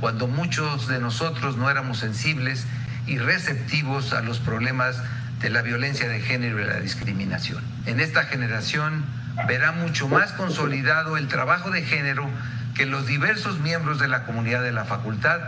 cuando 0.00 0.28
muchos 0.28 0.86
de 0.86 0.98
nosotros 0.98 1.56
no 1.56 1.70
éramos 1.70 1.96
sensibles 1.96 2.66
y 3.06 3.16
receptivos 3.16 4.12
a 4.12 4.20
los 4.20 4.40
problemas 4.40 5.02
de 5.40 5.48
la 5.48 5.62
violencia 5.62 6.10
de 6.10 6.20
género 6.20 6.60
y 6.60 6.66
la 6.66 6.78
discriminación. 6.78 7.64
En 7.86 8.00
esta 8.00 8.24
generación 8.24 9.02
verá 9.46 9.72
mucho 9.72 10.08
más 10.08 10.32
consolidado 10.32 11.16
el 11.16 11.26
trabajo 11.26 11.70
de 11.70 11.80
género 11.80 12.28
que 12.78 12.86
los 12.86 13.08
diversos 13.08 13.58
miembros 13.60 13.98
de 13.98 14.06
la 14.06 14.24
comunidad 14.24 14.62
de 14.62 14.70
la 14.70 14.84
facultad 14.84 15.40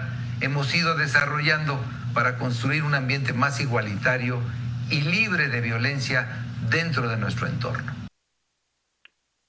hemos 0.43 0.75
ido 0.75 0.97
desarrollando 0.97 1.79
para 2.13 2.39
construir 2.39 2.83
un 2.83 2.97
ambiente 2.97 3.33
más 3.33 3.61
igualitario 3.61 4.41
y 4.91 5.03
libre 5.03 5.47
de 5.47 5.61
violencia 5.61 6.27
dentro 6.69 7.09
de 7.09 7.17
nuestro 7.17 7.47
entorno. 7.47 7.93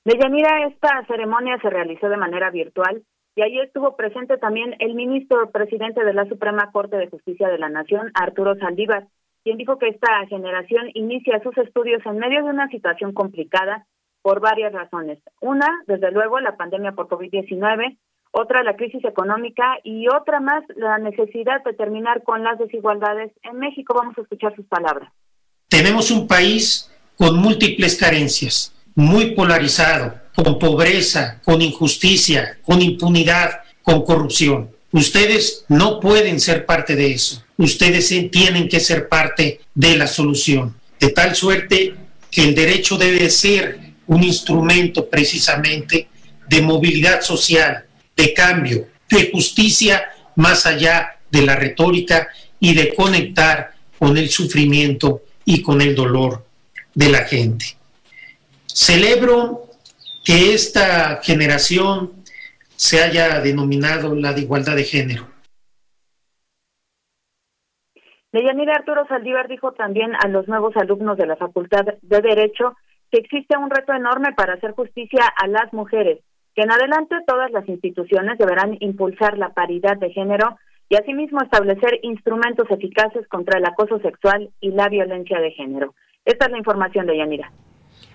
Deyanira, 0.06 0.68
esta 0.68 1.04
ceremonia 1.08 1.58
se 1.60 1.72
realizó 1.72 2.08
de 2.08 2.18
manera 2.18 2.52
virtual 2.52 3.02
y 3.36 3.42
ahí 3.42 3.60
estuvo 3.60 3.96
presente 3.96 4.38
también 4.38 4.76
el 4.78 4.94
ministro 4.94 5.50
presidente 5.50 6.04
de 6.04 6.14
la 6.14 6.26
Suprema 6.26 6.72
Corte 6.72 6.98
de 6.98 7.10
Justicia 7.10 7.48
de 7.48 7.58
la 7.58 7.70
Nación, 7.70 8.12
Arturo 8.14 8.56
Saldívar, 8.58 9.08
quien 9.44 9.58
dijo 9.58 9.80
que 9.80 9.88
esta 9.88 10.28
generación 10.28 10.92
inicia 10.94 11.42
sus 11.42 11.58
estudios 11.58 12.06
en 12.06 12.20
medio 12.20 12.44
de 12.44 12.50
una 12.52 12.68
situación 12.68 13.12
complicada 13.14 13.88
por 14.22 14.40
varias 14.40 14.74
razones. 14.74 15.20
Una, 15.40 15.68
desde 15.88 16.12
luego, 16.12 16.40
la 16.40 16.56
pandemia 16.56 16.92
por 16.92 17.08
COVID-19, 17.08 17.98
otra, 18.32 18.64
la 18.64 18.76
crisis 18.76 19.04
económica 19.04 19.78
y 19.84 20.08
otra 20.08 20.40
más, 20.40 20.64
la 20.76 20.98
necesidad 20.98 21.64
de 21.64 21.74
terminar 21.74 22.24
con 22.24 22.44
las 22.44 22.58
desigualdades 22.60 23.32
en 23.44 23.60
México. 23.60 23.94
Vamos 23.94 24.18
a 24.18 24.22
escuchar 24.22 24.56
sus 24.56 24.66
palabras. 24.66 25.12
Tenemos 25.68 26.12
un 26.12 26.28
país 26.28 26.90
con 27.18 27.38
múltiples 27.38 27.98
carencias, 27.98 28.74
muy 28.96 29.36
polarizado, 29.36 30.14
con 30.36 30.58
pobreza, 30.60 31.42
con 31.44 31.62
injusticia, 31.62 32.58
con 32.64 32.82
impunidad, 32.82 33.62
con 33.82 34.04
corrupción. 34.04 34.72
Ustedes 34.92 35.66
no 35.70 36.00
pueden 36.00 36.40
ser 36.40 36.66
parte 36.66 36.96
de 36.96 37.12
eso. 37.12 37.44
Ustedes 37.58 38.10
tienen 38.32 38.68
que 38.68 38.80
ser 38.80 39.08
parte 39.08 39.62
de 39.74 39.98
la 39.98 40.08
solución. 40.08 40.76
De 41.00 41.10
tal 41.10 41.36
suerte 41.36 41.96
que 42.30 42.44
el 42.44 42.56
derecho 42.56 42.98
debe 42.98 43.30
ser 43.30 43.91
un 44.12 44.24
instrumento 44.24 45.10
precisamente 45.10 46.10
de 46.50 46.62
movilidad 46.62 47.22
social, 47.22 47.86
de 48.14 48.34
cambio, 48.34 48.88
de 49.10 49.32
justicia 49.32 50.12
más 50.36 50.66
allá 50.66 51.18
de 51.30 51.44
la 51.44 51.56
retórica 51.56 52.28
y 52.60 52.76
de 52.76 52.94
conectar 52.94 53.72
con 53.98 54.18
el 54.18 54.30
sufrimiento 54.30 55.22
y 55.46 55.62
con 55.62 55.82
el 55.82 55.96
dolor 55.96 56.44
de 56.94 57.10
la 57.10 57.20
gente. 57.20 57.66
Celebro 58.66 59.70
que 60.26 60.54
esta 60.54 61.22
generación 61.24 62.12
se 62.76 63.02
haya 63.02 63.40
denominado 63.40 64.14
la 64.14 64.34
de 64.34 64.42
igualdad 64.42 64.76
de 64.76 64.84
género. 64.84 65.28
Deyanira 68.34 68.76
Arturo 68.76 69.08
Saldívar 69.08 69.48
dijo 69.48 69.72
también 69.72 70.12
a 70.22 70.28
los 70.28 70.50
nuevos 70.50 70.76
alumnos 70.76 71.18
de 71.18 71.28
la 71.28 71.38
Facultad 71.38 71.86
de 72.02 72.22
Derecho 72.22 72.76
que 73.12 73.20
existe 73.20 73.58
un 73.58 73.70
reto 73.70 73.94
enorme 73.94 74.34
para 74.34 74.54
hacer 74.54 74.72
justicia 74.72 75.26
a 75.42 75.48
las 75.48 75.72
mujeres, 75.74 76.20
que 76.56 76.62
en 76.62 76.72
adelante 76.72 77.16
todas 77.28 77.52
las 77.52 77.68
instituciones 77.68 78.38
deberán 78.38 78.78
impulsar 78.80 79.38
la 79.38 79.50
paridad 79.50 79.98
de 79.98 80.12
género 80.12 80.58
y 80.90 80.96
asimismo 80.96 81.42
establecer 81.42 82.00
instrumentos 82.04 82.70
eficaces 82.70 83.28
contra 83.28 83.60
el 83.60 83.66
acoso 83.66 84.00
sexual 84.00 84.50
y 84.60 84.72
la 84.72 84.90
violencia 84.90 85.40
de 85.40 85.52
género. 85.52 85.94
Esta 86.26 86.46
es 86.46 86.52
la 86.52 86.58
información 86.58 87.06
de 87.06 87.18
Yanira. 87.18 87.52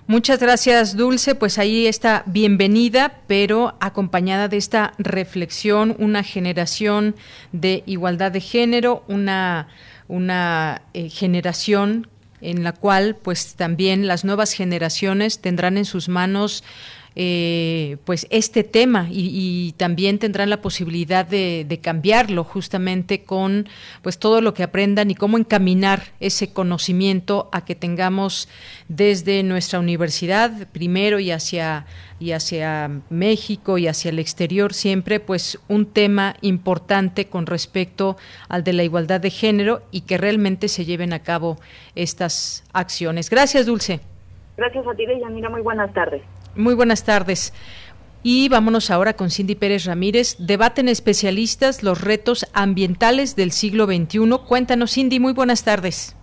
Muchas 0.08 0.40
gracias, 0.40 0.96
Dulce. 0.96 1.34
Pues 1.34 1.58
ahí 1.58 1.86
está 1.86 2.22
bienvenida, 2.26 3.22
pero 3.26 3.74
acompañada 3.80 4.46
de 4.46 4.56
esta 4.56 4.92
reflexión, 4.98 5.96
una 5.98 6.22
generación 6.22 7.16
de 7.50 7.82
igualdad 7.86 8.30
de 8.30 8.40
género, 8.40 9.02
una, 9.08 9.68
una 10.06 10.82
eh, 10.94 11.08
generación 11.08 12.06
en 12.40 12.64
la 12.64 12.72
cual 12.72 13.16
pues 13.16 13.54
también 13.54 14.06
las 14.06 14.24
nuevas 14.24 14.52
generaciones 14.52 15.40
tendrán 15.40 15.76
en 15.78 15.84
sus 15.84 16.08
manos 16.08 16.64
eh, 17.18 17.96
pues 18.04 18.26
este 18.28 18.62
tema 18.62 19.08
y, 19.10 19.72
también 19.78 20.18
tendrán 20.18 20.50
la 20.50 20.60
posibilidad 20.60 21.24
de, 21.24 21.80
cambiarlo 21.82 22.44
justamente 22.44 23.24
con 23.24 23.68
pues 24.02 24.18
todo 24.18 24.42
lo 24.42 24.52
que 24.52 24.62
aprendan 24.62 25.10
y 25.10 25.14
cómo 25.14 25.38
encaminar 25.38 26.02
ese 26.20 26.52
conocimiento 26.52 27.48
a 27.52 27.64
que 27.64 27.74
tengamos 27.74 28.50
desde 28.88 29.42
nuestra 29.42 29.78
universidad 29.78 30.68
primero 30.72 31.18
y 31.18 31.30
hacia 31.30 31.86
y 32.20 32.32
hacia 32.32 32.90
México 33.08 33.78
y 33.78 33.88
hacia 33.88 34.10
el 34.10 34.18
exterior 34.18 34.74
siempre 34.74 35.18
pues 35.18 35.58
un 35.68 35.86
tema 35.86 36.36
importante 36.42 37.28
con 37.28 37.46
respecto 37.46 38.16
al 38.48 38.62
de 38.62 38.74
la 38.74 38.84
igualdad 38.84 39.20
de 39.20 39.30
género 39.30 39.80
y 39.90 40.02
que 40.02 40.18
realmente 40.18 40.68
se 40.68 40.84
lleven 40.84 41.14
a 41.14 41.20
cabo 41.20 41.56
estas 41.94 42.62
acciones. 42.74 43.30
Gracias, 43.30 43.64
Dulce. 43.64 44.00
Gracias 44.56 44.86
a 44.86 44.94
ti, 44.94 45.06
Deyanira. 45.06 45.48
Muy 45.50 45.62
buenas 45.62 45.92
tardes. 45.92 46.22
Muy 46.56 46.74
buenas 46.74 47.04
tardes. 47.04 47.52
Y 48.22 48.48
vámonos 48.48 48.90
ahora 48.90 49.12
con 49.12 49.30
Cindy 49.30 49.54
Pérez 49.54 49.84
Ramírez. 49.84 50.36
Debaten 50.38 50.88
especialistas 50.88 51.82
los 51.82 52.02
retos 52.02 52.46
ambientales 52.54 53.36
del 53.36 53.52
siglo 53.52 53.86
XXI. 53.86 54.38
Cuéntanos, 54.48 54.92
Cindy, 54.92 55.20
muy 55.20 55.32
buenas 55.32 55.64
tardes. 55.64 56.16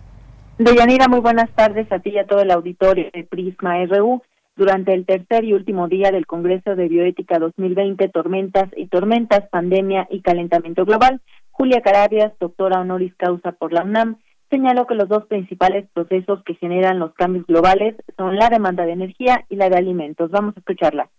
Deyanira, 0.58 1.08
muy 1.08 1.20
buenas 1.20 1.50
tardes 1.50 1.90
a 1.90 2.00
ti 2.00 2.10
y 2.10 2.18
a 2.18 2.26
todo 2.26 2.40
el 2.40 2.50
auditorio 2.50 3.10
de 3.12 3.24
Prisma 3.24 3.84
RU. 3.86 4.22
Durante 4.56 4.94
el 4.94 5.04
tercer 5.04 5.44
y 5.44 5.52
último 5.52 5.88
día 5.88 6.12
del 6.12 6.26
Congreso 6.26 6.76
de 6.76 6.88
Bioética 6.88 7.38
2020, 7.40 8.08
Tormentas 8.10 8.68
y 8.76 8.86
Tormentas, 8.86 9.48
Pandemia 9.50 10.06
y 10.10 10.20
Calentamiento 10.20 10.84
Global, 10.84 11.20
Julia 11.50 11.80
Carabias, 11.80 12.32
doctora 12.38 12.80
honoris 12.80 13.14
causa 13.16 13.50
por 13.52 13.72
la 13.72 13.82
UNAM, 13.82 14.18
señaló 14.54 14.86
que 14.86 14.94
los 14.94 15.08
dos 15.08 15.26
principales 15.26 15.84
procesos 15.92 16.44
que 16.44 16.54
generan 16.54 17.00
los 17.00 17.12
cambios 17.14 17.44
globales 17.44 17.96
son 18.16 18.36
la 18.36 18.50
demanda 18.50 18.86
de 18.86 18.92
energía 18.92 19.44
y 19.48 19.56
la 19.56 19.68
de 19.68 19.76
alimentos. 19.76 20.30
Vamos 20.30 20.56
a 20.56 20.60
escucharla 20.60 21.10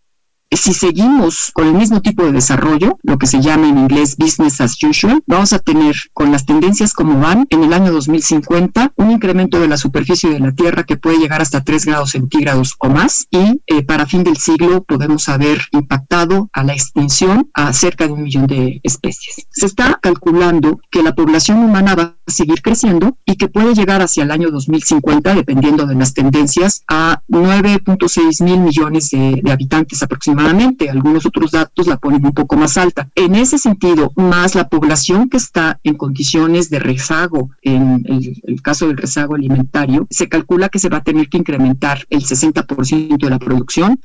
si 0.52 0.74
seguimos 0.74 1.52
con 1.54 1.68
el 1.68 1.74
mismo 1.74 2.02
tipo 2.02 2.24
de 2.24 2.32
desarrollo, 2.32 2.98
lo 3.04 3.18
que 3.18 3.28
se 3.28 3.42
llama 3.42 3.68
en 3.68 3.78
inglés 3.78 4.16
business 4.18 4.62
as 4.62 4.82
usual, 4.84 5.22
vamos 5.28 5.54
a 5.54 5.60
tener 5.60 5.96
con 6.14 6.32
las 6.32 6.46
tendencias 6.46 6.94
como 6.94 7.20
van 7.20 7.46
en 7.50 7.64
el 7.64 7.74
año 7.74 7.92
2050 7.92 8.94
un 8.96 9.12
incremento 9.12 9.60
de 9.60 9.68
la 9.68 9.78
superficie 9.78 10.30
de 10.30 10.40
la 10.40 10.54
Tierra 10.54 10.84
que 10.84 10.98
puede 10.98 11.18
llegar 11.18 11.42
hasta 11.42 11.64
3 11.64 11.86
grados 11.86 12.12
centígrados 12.12 12.76
o 12.80 12.90
más 12.90 13.28
y 13.32 13.62
eh, 13.68 13.84
para 13.84 14.06
fin 14.06 14.24
del 14.24 14.38
siglo 14.38 14.84
podemos 14.84 15.28
haber 15.30 15.62
impactado 15.72 16.50
a 16.54 16.64
la 16.64 16.74
extinción 16.74 17.50
a 17.54 17.74
cerca 17.74 18.08
de 18.08 18.14
un 18.14 18.24
millón 18.24 18.48
de 18.48 18.80
especies. 18.84 19.48
Se 19.50 19.66
está 19.66 20.00
calculando 20.02 20.80
que 20.90 21.04
la 21.04 21.16
población 21.16 21.60
humana 21.60 21.96
va 21.96 22.16
seguir 22.28 22.62
creciendo 22.62 23.18
y 23.26 23.36
que 23.36 23.48
puede 23.48 23.74
llegar 23.74 24.02
hacia 24.02 24.24
el 24.24 24.32
año 24.32 24.52
2050, 24.52 25.36
dependiendo 25.36 25.86
de 25.86 25.96
las 25.96 26.14
tendencias, 26.14 26.84
a 26.88 27.22
9.6 27.30 28.44
mil 28.44 28.60
millones 28.60 29.10
de 29.10 29.52
habitantes 29.52 30.02
aproximadamente 30.04 30.90
algunos 30.90 31.26
otros 31.26 31.52
datos 31.52 31.88
la 31.88 31.98
ponen 31.98 32.26
un 32.26 32.34
poco 32.34 32.56
más 32.58 32.78
alta. 32.78 33.10
En 33.16 33.36
ese 33.36 33.58
sentido, 33.58 34.12
más 34.16 34.56
la 34.56 34.68
población 34.68 35.30
que 35.30 35.38
está 35.38 35.80
en 35.84 35.96
condiciones 35.96 36.70
de 36.70 36.80
rezago, 36.80 37.52
en 37.62 38.06
el, 38.06 38.62
caso 38.62 38.88
del 38.88 38.98
rezago 38.98 39.36
alimentario, 39.36 40.08
se 40.10 40.28
calcula 40.28 40.70
que 40.70 40.80
se 40.80 40.90
va 40.90 40.98
a 40.98 41.04
tener 41.04 41.30
que 41.30 41.38
incrementar 41.38 42.06
el 42.10 42.24
60% 42.24 43.18
de 43.18 43.30
la 43.30 43.40
producción 43.40 44.00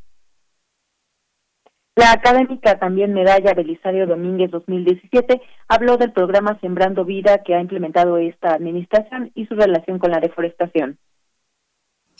la 1.97 2.13
académica 2.13 2.79
también 2.79 3.13
medalla 3.13 3.55
Belisario 3.55 4.07
Domínguez 4.07 4.51
2017 4.51 5.41
habló 5.69 5.97
del 5.97 6.13
programa 6.13 6.59
Sembrando 6.61 7.05
Vida 7.05 7.43
que 7.45 7.55
ha 7.55 7.61
implementado 7.61 8.17
esta 8.17 8.55
administración 8.55 9.33
y 9.35 9.47
su 9.47 9.55
relación 9.55 9.99
con 9.99 10.11
la 10.11 10.21
deforestación 10.21 10.99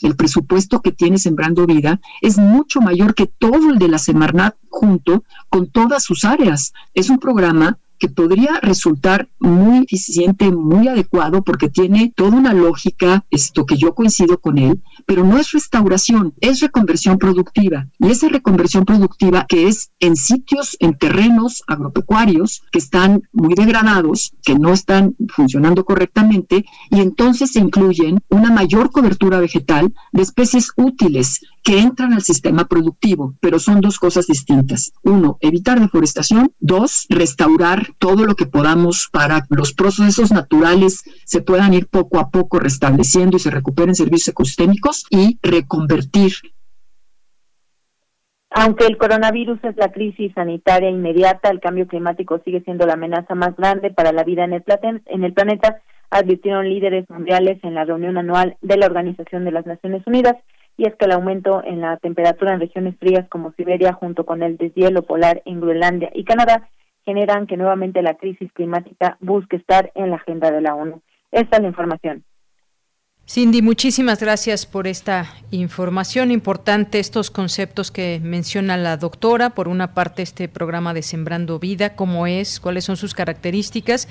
el 0.01 0.15
presupuesto 0.15 0.81
que 0.81 0.91
tiene 0.91 1.17
Sembrando 1.17 1.65
Vida 1.65 1.99
es 2.21 2.37
mucho 2.37 2.81
mayor 2.81 3.13
que 3.13 3.27
todo 3.27 3.69
el 3.71 3.77
de 3.77 3.87
la 3.87 3.99
Semarnat 3.99 4.55
junto 4.69 5.23
con 5.49 5.69
todas 5.69 6.03
sus 6.03 6.25
áreas. 6.25 6.73
Es 6.93 7.09
un 7.09 7.19
programa 7.19 7.77
que 8.01 8.09
podría 8.09 8.59
resultar 8.63 9.29
muy 9.39 9.85
eficiente, 9.85 10.51
muy 10.51 10.87
adecuado, 10.87 11.43
porque 11.43 11.69
tiene 11.69 12.11
toda 12.15 12.35
una 12.35 12.51
lógica, 12.51 13.23
esto 13.29 13.67
que 13.67 13.77
yo 13.77 13.93
coincido 13.93 14.39
con 14.39 14.57
él, 14.57 14.81
pero 15.05 15.23
no 15.23 15.37
es 15.37 15.51
restauración, 15.51 16.33
es 16.41 16.61
reconversión 16.61 17.19
productiva. 17.19 17.87
Y 17.99 18.09
esa 18.09 18.27
reconversión 18.27 18.85
productiva 18.85 19.45
que 19.47 19.67
es 19.67 19.91
en 19.99 20.15
sitios, 20.15 20.75
en 20.79 20.97
terrenos 20.97 21.61
agropecuarios 21.67 22.63
que 22.71 22.79
están 22.79 23.21
muy 23.33 23.53
degradados, 23.53 24.33
que 24.41 24.57
no 24.57 24.73
están 24.73 25.15
funcionando 25.29 25.85
correctamente, 25.85 26.65
y 26.89 27.01
entonces 27.01 27.51
se 27.51 27.59
incluyen 27.59 28.19
una 28.29 28.49
mayor 28.49 28.89
cobertura 28.89 29.39
vegetal 29.39 29.93
de 30.11 30.23
especies 30.23 30.71
útiles 30.75 31.41
que 31.63 31.79
entran 31.79 32.13
al 32.13 32.21
sistema 32.21 32.65
productivo, 32.65 33.35
pero 33.39 33.59
son 33.59 33.81
dos 33.81 33.99
cosas 33.99 34.27
distintas. 34.27 34.93
Uno, 35.03 35.37
evitar 35.41 35.79
deforestación. 35.79 36.53
Dos, 36.59 37.05
restaurar 37.09 37.93
todo 37.99 38.25
lo 38.25 38.35
que 38.35 38.45
podamos 38.45 39.09
para 39.11 39.41
que 39.41 39.55
los 39.55 39.73
procesos 39.73 40.31
naturales 40.31 41.03
se 41.25 41.41
puedan 41.41 41.73
ir 41.73 41.87
poco 41.87 42.19
a 42.19 42.29
poco 42.29 42.59
restableciendo 42.59 43.37
y 43.37 43.39
se 43.39 43.51
recuperen 43.51 43.95
servicios 43.95 44.29
ecosistémicos 44.29 45.05
y 45.09 45.37
reconvertir 45.41 46.33
aunque 48.53 48.85
el 48.85 48.97
coronavirus 48.97 49.63
es 49.63 49.77
la 49.77 49.93
crisis 49.93 50.33
sanitaria 50.33 50.89
inmediata, 50.89 51.49
el 51.49 51.61
cambio 51.61 51.87
climático 51.87 52.41
sigue 52.43 52.59
siendo 52.61 52.85
la 52.85 52.93
amenaza 52.93 53.33
más 53.33 53.55
grande 53.55 53.91
para 53.91 54.11
la 54.11 54.25
vida 54.25 54.43
en 54.43 54.51
el, 54.51 54.63
en 55.05 55.23
el 55.23 55.33
planeta, 55.33 55.81
advirtieron 56.09 56.67
líderes 56.67 57.09
mundiales 57.09 57.63
en 57.63 57.75
la 57.75 57.85
reunión 57.85 58.17
anual 58.17 58.57
de 58.61 58.75
la 58.75 58.87
Organización 58.87 59.45
de 59.45 59.51
las 59.51 59.65
Naciones 59.65 60.05
Unidas, 60.05 60.35
y 60.77 60.85
es 60.85 60.95
que 60.95 61.05
el 61.05 61.11
aumento 61.11 61.63
en 61.63 61.81
la 61.81 61.97
temperatura 61.97 62.53
en 62.53 62.59
regiones 62.59 62.95
frías 62.97 63.27
como 63.29 63.51
Siberia, 63.53 63.93
junto 63.93 64.25
con 64.25 64.43
el 64.43 64.57
deshielo 64.57 65.03
polar 65.03 65.41
en 65.45 65.61
Groenlandia 65.61 66.11
y 66.13 66.23
Canadá, 66.23 66.69
generan 67.05 67.47
que 67.47 67.57
nuevamente 67.57 68.01
la 68.01 68.15
crisis 68.15 68.51
climática 68.53 69.17
busque 69.19 69.57
estar 69.57 69.91
en 69.95 70.09
la 70.09 70.17
agenda 70.17 70.51
de 70.51 70.61
la 70.61 70.75
ONU. 70.75 71.01
Esta 71.31 71.57
es 71.57 71.61
la 71.61 71.67
información. 71.67 72.23
Cindy, 73.27 73.61
muchísimas 73.61 74.19
gracias 74.19 74.65
por 74.65 74.87
esta 74.87 75.25
información 75.51 76.31
importante, 76.31 76.99
estos 76.99 77.31
conceptos 77.31 77.89
que 77.89 78.19
menciona 78.21 78.75
la 78.75 78.97
doctora. 78.97 79.51
Por 79.51 79.67
una 79.69 79.93
parte, 79.93 80.21
este 80.21 80.49
programa 80.49 80.93
de 80.93 81.01
Sembrando 81.01 81.57
Vida, 81.57 81.95
cómo 81.95 82.27
es, 82.27 82.59
cuáles 82.59 82.83
son 82.83 82.97
sus 82.97 83.13
características. 83.13 84.09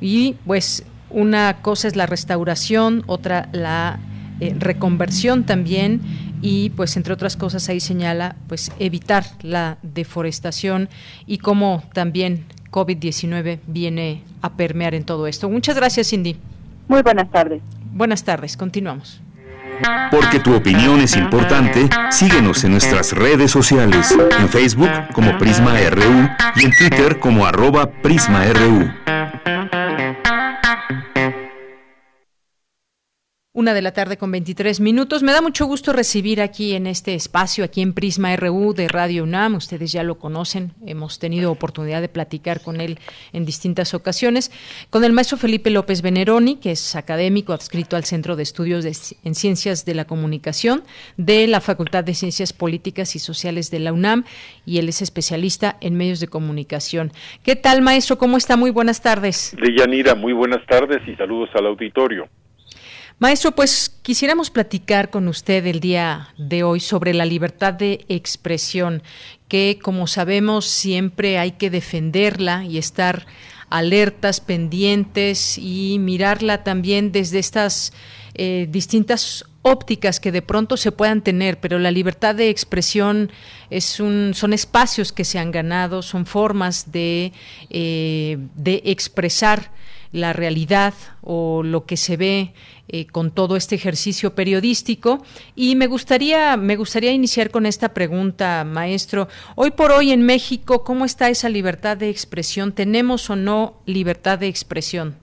Y 0.00 0.36
pues 0.46 0.86
una 1.08 1.62
cosa 1.62 1.88
es 1.88 1.96
la 1.96 2.06
restauración, 2.06 3.02
otra 3.06 3.48
la 3.52 3.98
eh, 4.40 4.54
reconversión 4.58 5.44
también 5.44 6.00
y 6.42 6.70
pues 6.70 6.96
entre 6.96 7.12
otras 7.12 7.36
cosas 7.36 7.68
ahí 7.68 7.80
señala 7.80 8.36
pues 8.48 8.72
evitar 8.78 9.24
la 9.42 9.78
deforestación 9.82 10.88
y 11.26 11.38
cómo 11.38 11.82
también 11.92 12.46
COVID-19 12.70 13.60
viene 13.66 14.22
a 14.42 14.52
permear 14.54 14.94
en 14.94 15.04
todo 15.04 15.26
esto. 15.26 15.48
Muchas 15.50 15.76
gracias, 15.76 16.08
Cindy. 16.08 16.36
Muy 16.88 17.02
buenas 17.02 17.30
tardes. 17.30 17.62
Buenas 17.92 18.24
tardes, 18.24 18.56
continuamos. 18.56 19.20
Porque 20.10 20.40
tu 20.40 20.54
opinión 20.54 21.00
es 21.00 21.16
importante, 21.16 21.88
síguenos 22.10 22.64
en 22.64 22.72
nuestras 22.72 23.12
redes 23.12 23.50
sociales, 23.50 24.14
en 24.38 24.48
Facebook 24.48 24.90
como 25.12 25.38
Prisma 25.38 25.74
RU 25.90 26.28
y 26.56 26.64
en 26.64 26.72
Twitter 26.76 27.18
como 27.18 27.46
arroba 27.46 27.90
PrismaRU. 27.90 28.90
Una 33.60 33.74
de 33.74 33.82
la 33.82 33.92
tarde 33.92 34.16
con 34.16 34.32
23 34.32 34.80
minutos. 34.80 35.22
Me 35.22 35.32
da 35.32 35.42
mucho 35.42 35.66
gusto 35.66 35.92
recibir 35.92 36.40
aquí 36.40 36.72
en 36.72 36.86
este 36.86 37.14
espacio, 37.14 37.62
aquí 37.62 37.82
en 37.82 37.92
Prisma 37.92 38.34
RU 38.34 38.72
de 38.72 38.88
Radio 38.88 39.22
UNAM. 39.22 39.56
Ustedes 39.56 39.92
ya 39.92 40.02
lo 40.02 40.18
conocen, 40.18 40.72
hemos 40.86 41.18
tenido 41.18 41.52
oportunidad 41.52 42.00
de 42.00 42.08
platicar 42.08 42.62
con 42.62 42.80
él 42.80 42.98
en 43.34 43.44
distintas 43.44 43.92
ocasiones. 43.92 44.50
Con 44.88 45.04
el 45.04 45.12
maestro 45.12 45.36
Felipe 45.36 45.68
López 45.68 46.00
Veneroni, 46.00 46.56
que 46.56 46.70
es 46.70 46.96
académico 46.96 47.52
adscrito 47.52 47.96
al 47.96 48.04
Centro 48.06 48.34
de 48.34 48.44
Estudios 48.44 48.86
en 49.24 49.34
Ciencias 49.34 49.84
de 49.84 49.94
la 49.94 50.06
Comunicación 50.06 50.82
de 51.18 51.46
la 51.46 51.60
Facultad 51.60 52.02
de 52.02 52.14
Ciencias 52.14 52.54
Políticas 52.54 53.14
y 53.14 53.18
Sociales 53.18 53.70
de 53.70 53.80
la 53.80 53.92
UNAM, 53.92 54.24
y 54.64 54.78
él 54.78 54.88
es 54.88 55.02
especialista 55.02 55.76
en 55.82 55.98
medios 55.98 56.20
de 56.20 56.28
comunicación. 56.28 57.12
¿Qué 57.42 57.56
tal, 57.56 57.82
maestro? 57.82 58.16
¿Cómo 58.16 58.38
está? 58.38 58.56
Muy 58.56 58.70
buenas 58.70 59.02
tardes. 59.02 59.54
Deyanira, 59.60 60.14
muy 60.14 60.32
buenas 60.32 60.64
tardes 60.64 61.06
y 61.06 61.14
saludos 61.16 61.50
al 61.54 61.66
auditorio. 61.66 62.26
Maestro, 63.20 63.52
pues 63.52 63.94
quisiéramos 64.00 64.48
platicar 64.48 65.10
con 65.10 65.28
usted 65.28 65.66
el 65.66 65.80
día 65.80 66.32
de 66.38 66.62
hoy 66.62 66.80
sobre 66.80 67.12
la 67.12 67.26
libertad 67.26 67.74
de 67.74 68.06
expresión, 68.08 69.02
que 69.46 69.78
como 69.82 70.06
sabemos 70.06 70.64
siempre 70.64 71.36
hay 71.36 71.50
que 71.50 71.68
defenderla 71.68 72.64
y 72.64 72.78
estar 72.78 73.26
alertas, 73.68 74.40
pendientes 74.40 75.58
y 75.58 75.98
mirarla 76.00 76.64
también 76.64 77.12
desde 77.12 77.40
estas 77.40 77.92
eh, 78.32 78.66
distintas 78.70 79.44
ópticas 79.60 80.18
que 80.18 80.32
de 80.32 80.40
pronto 80.40 80.78
se 80.78 80.90
puedan 80.90 81.20
tener, 81.20 81.60
pero 81.60 81.78
la 81.78 81.90
libertad 81.90 82.34
de 82.34 82.48
expresión 82.48 83.30
es 83.68 84.00
un, 84.00 84.32
son 84.32 84.54
espacios 84.54 85.12
que 85.12 85.26
se 85.26 85.38
han 85.38 85.50
ganado, 85.50 86.00
son 86.00 86.24
formas 86.24 86.90
de, 86.90 87.34
eh, 87.68 88.38
de 88.54 88.80
expresar 88.86 89.72
la 90.12 90.32
realidad 90.32 90.94
o 91.22 91.62
lo 91.62 91.84
que 91.86 91.96
se 91.96 92.16
ve 92.16 92.52
eh, 92.88 93.06
con 93.06 93.30
todo 93.30 93.56
este 93.56 93.76
ejercicio 93.76 94.34
periodístico. 94.34 95.24
Y 95.54 95.76
me 95.76 95.86
gustaría, 95.86 96.56
me 96.56 96.76
gustaría 96.76 97.12
iniciar 97.12 97.50
con 97.50 97.66
esta 97.66 97.94
pregunta, 97.94 98.64
maestro. 98.64 99.28
Hoy 99.54 99.70
por 99.70 99.92
hoy 99.92 100.10
en 100.10 100.22
México, 100.22 100.82
¿cómo 100.82 101.04
está 101.04 101.28
esa 101.28 101.48
libertad 101.48 101.96
de 101.96 102.10
expresión? 102.10 102.72
¿Tenemos 102.72 103.30
o 103.30 103.36
no 103.36 103.80
libertad 103.86 104.38
de 104.38 104.48
expresión? 104.48 105.16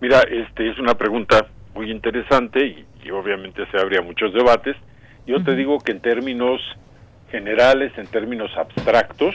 Mira, 0.00 0.20
este 0.30 0.70
es 0.70 0.78
una 0.78 0.94
pregunta 0.94 1.46
muy 1.74 1.90
interesante 1.90 2.66
y, 2.66 3.10
obviamente 3.10 3.66
se 3.70 3.78
abría 3.78 4.00
muchos 4.00 4.32
debates. 4.32 4.76
Yo 5.26 5.42
te 5.42 5.54
digo 5.54 5.78
que 5.78 5.92
en 5.92 6.00
términos 6.00 6.60
generales, 7.30 7.92
en 7.96 8.06
términos 8.06 8.50
abstractos, 8.56 9.34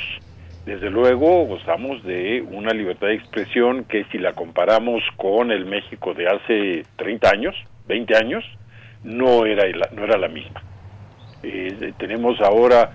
desde 0.69 0.91
luego 0.91 1.45
gozamos 1.45 2.03
de 2.03 2.43
una 2.43 2.71
libertad 2.73 3.07
de 3.07 3.15
expresión 3.15 3.85
que 3.85 4.03
si 4.11 4.19
la 4.19 4.33
comparamos 4.33 5.01
con 5.17 5.51
el 5.51 5.65
México 5.65 6.13
de 6.13 6.27
hace 6.27 6.83
30 6.95 7.27
años, 7.27 7.55
20 7.87 8.15
años, 8.15 8.45
no 9.03 9.47
era, 9.47 9.63
no 9.91 10.03
era 10.03 10.15
la 10.19 10.27
misma. 10.27 10.61
Eh, 11.41 11.93
tenemos 11.97 12.39
ahora 12.41 12.91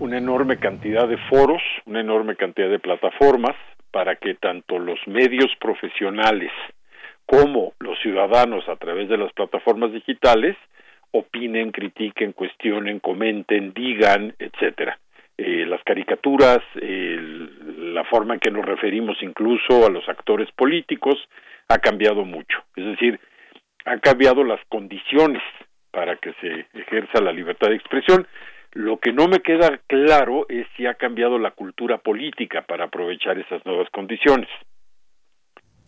una 0.00 0.18
enorme 0.18 0.58
cantidad 0.58 1.08
de 1.08 1.16
foros, 1.30 1.62
una 1.86 2.00
enorme 2.00 2.36
cantidad 2.36 2.68
de 2.68 2.78
plataformas 2.78 3.56
para 3.90 4.16
que 4.16 4.34
tanto 4.34 4.78
los 4.78 4.98
medios 5.06 5.50
profesionales 5.58 6.52
como 7.24 7.72
los 7.78 7.98
ciudadanos 8.00 8.68
a 8.68 8.76
través 8.76 9.08
de 9.08 9.16
las 9.16 9.32
plataformas 9.32 9.92
digitales 9.92 10.58
opinen, 11.10 11.72
critiquen, 11.72 12.32
cuestionen, 12.32 13.00
comenten, 13.00 13.72
digan, 13.72 14.34
etcétera. 14.38 14.98
Eh, 15.36 15.66
las 15.66 15.82
caricaturas, 15.82 16.60
la 16.74 18.04
forma 18.04 18.34
en 18.34 18.40
que 18.40 18.50
nos 18.50 18.64
referimos 18.64 19.16
incluso 19.20 19.86
a 19.86 19.90
los 19.90 20.08
actores 20.08 20.50
políticos 20.52 21.16
ha 21.68 21.78
cambiado 21.78 22.24
mucho. 22.24 22.58
Es 22.76 22.84
decir, 22.84 23.18
han 23.84 24.00
cambiado 24.00 24.44
las 24.44 24.60
condiciones 24.68 25.42
para 25.90 26.16
que 26.16 26.32
se 26.40 26.66
ejerza 26.74 27.20
la 27.20 27.32
libertad 27.32 27.68
de 27.68 27.76
expresión. 27.76 28.26
Lo 28.72 28.98
que 28.98 29.12
no 29.12 29.28
me 29.28 29.40
queda 29.40 29.80
claro 29.86 30.46
es 30.48 30.66
si 30.76 30.86
ha 30.86 30.94
cambiado 30.94 31.38
la 31.38 31.52
cultura 31.52 31.98
política 31.98 32.62
para 32.62 32.86
aprovechar 32.86 33.38
esas 33.38 33.64
nuevas 33.64 33.88
condiciones. 33.90 34.48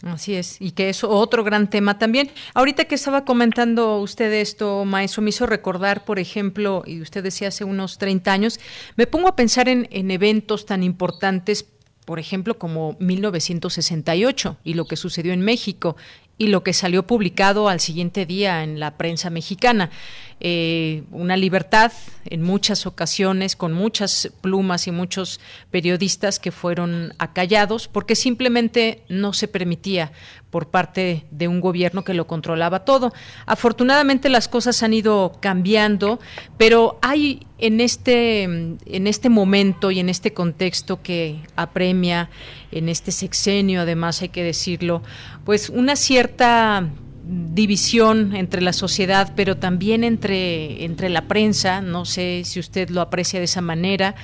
Así 0.03 0.35
es, 0.35 0.61
y 0.61 0.73
que 0.73 0.91
es 0.91 1.05
otro 1.05 1.43
gran 1.43 1.71
tema 1.71 1.99
también. 1.99 2.31
Ahorita 2.53 2.85
que 2.85 2.95
estaba 2.95 3.25
comentando 3.25 3.99
usted 3.99 4.31
esto, 4.31 4.85
maestro, 4.85 5.23
me 5.23 5.31
hizo 5.31 5.47
recordar, 5.47 6.05
por 6.05 6.19
ejemplo, 6.19 6.83
y 6.87 7.01
usted 7.01 7.23
decía 7.23 7.49
hace 7.49 7.65
unos 7.65 7.97
30 7.97 8.31
años, 8.31 8.61
me 8.97 9.07
pongo 9.07 9.29
a 9.29 9.37
pensar 9.37 9.71
en, 9.71 9.89
en 9.91 10.11
eventos 10.11 10.67
tan 10.67 10.83
importantes, 10.83 11.65
por 12.05 12.19
ejemplo, 12.19 12.59
como 12.59 12.97
1968 13.01 14.59
y 14.65 14.75
lo 14.75 14.85
que 14.85 14.97
sucedió 14.97 15.33
en 15.33 15.41
México 15.41 15.97
y 16.39 16.49
lo 16.49 16.63
que 16.63 16.73
salió 16.73 17.07
publicado 17.07 17.69
al 17.69 17.81
siguiente 17.81 18.27
día 18.27 18.63
en 18.63 18.79
la 18.79 18.97
prensa 18.97 19.31
mexicana. 19.31 19.91
Eh, 20.39 21.05
una 21.13 21.37
libertad 21.37 21.93
en 22.27 22.43
muchas 22.43 22.85
ocasiones, 22.85 23.57
con 23.57 23.73
muchas 23.73 24.31
plumas 24.43 24.87
y 24.87 24.91
muchos 24.93 25.41
periodistas 25.71 26.39
que 26.39 26.53
fueron 26.53 27.15
acallados 27.19 27.89
porque 27.89 28.15
simplemente 28.15 29.03
no 29.09 29.33
se 29.33 29.49
permitía 29.49 30.13
por 30.57 30.69
parte 30.69 31.27
de 31.31 31.49
un 31.49 31.61
gobierno 31.61 32.03
que 32.03 32.15
lo 32.15 32.27
controlaba 32.27 32.87
todo. 32.87 33.13
Afortunadamente 33.45 34.31
las 34.31 34.49
cosas 34.49 34.83
han 34.83 34.95
ido 34.95 35.37
cambiando, 35.41 36.19
pero 36.57 36.99
hay 37.03 37.47
en 37.59 37.83
este, 37.83 38.45
en 38.45 39.07
este 39.07 39.29
momento 39.29 39.91
y 39.91 40.01
en 40.01 40.09
este 40.09 40.33
contexto 40.33 41.03
que 41.03 41.41
apremia, 41.57 42.31
en 42.73 42.89
este 42.89 43.13
sexenio 43.13 43.83
además 43.83 44.23
hay 44.23 44.31
que 44.31 44.43
decirlo, 44.43 45.03
pues 45.45 45.69
una 45.69 45.95
cierta 45.95 46.89
división 47.27 48.35
entre 48.35 48.63
la 48.63 48.73
sociedad, 48.73 49.35
pero 49.37 49.59
también 49.59 50.05
entre, 50.05 50.87
entre 50.87 51.11
la 51.11 51.29
prensa, 51.29 51.83
no 51.83 52.07
sé 52.07 52.45
si 52.47 52.61
usted 52.61 52.89
lo 52.89 53.03
aprecia 53.03 53.41
de 53.41 53.45
esa 53.45 53.61
manera, 53.61 54.15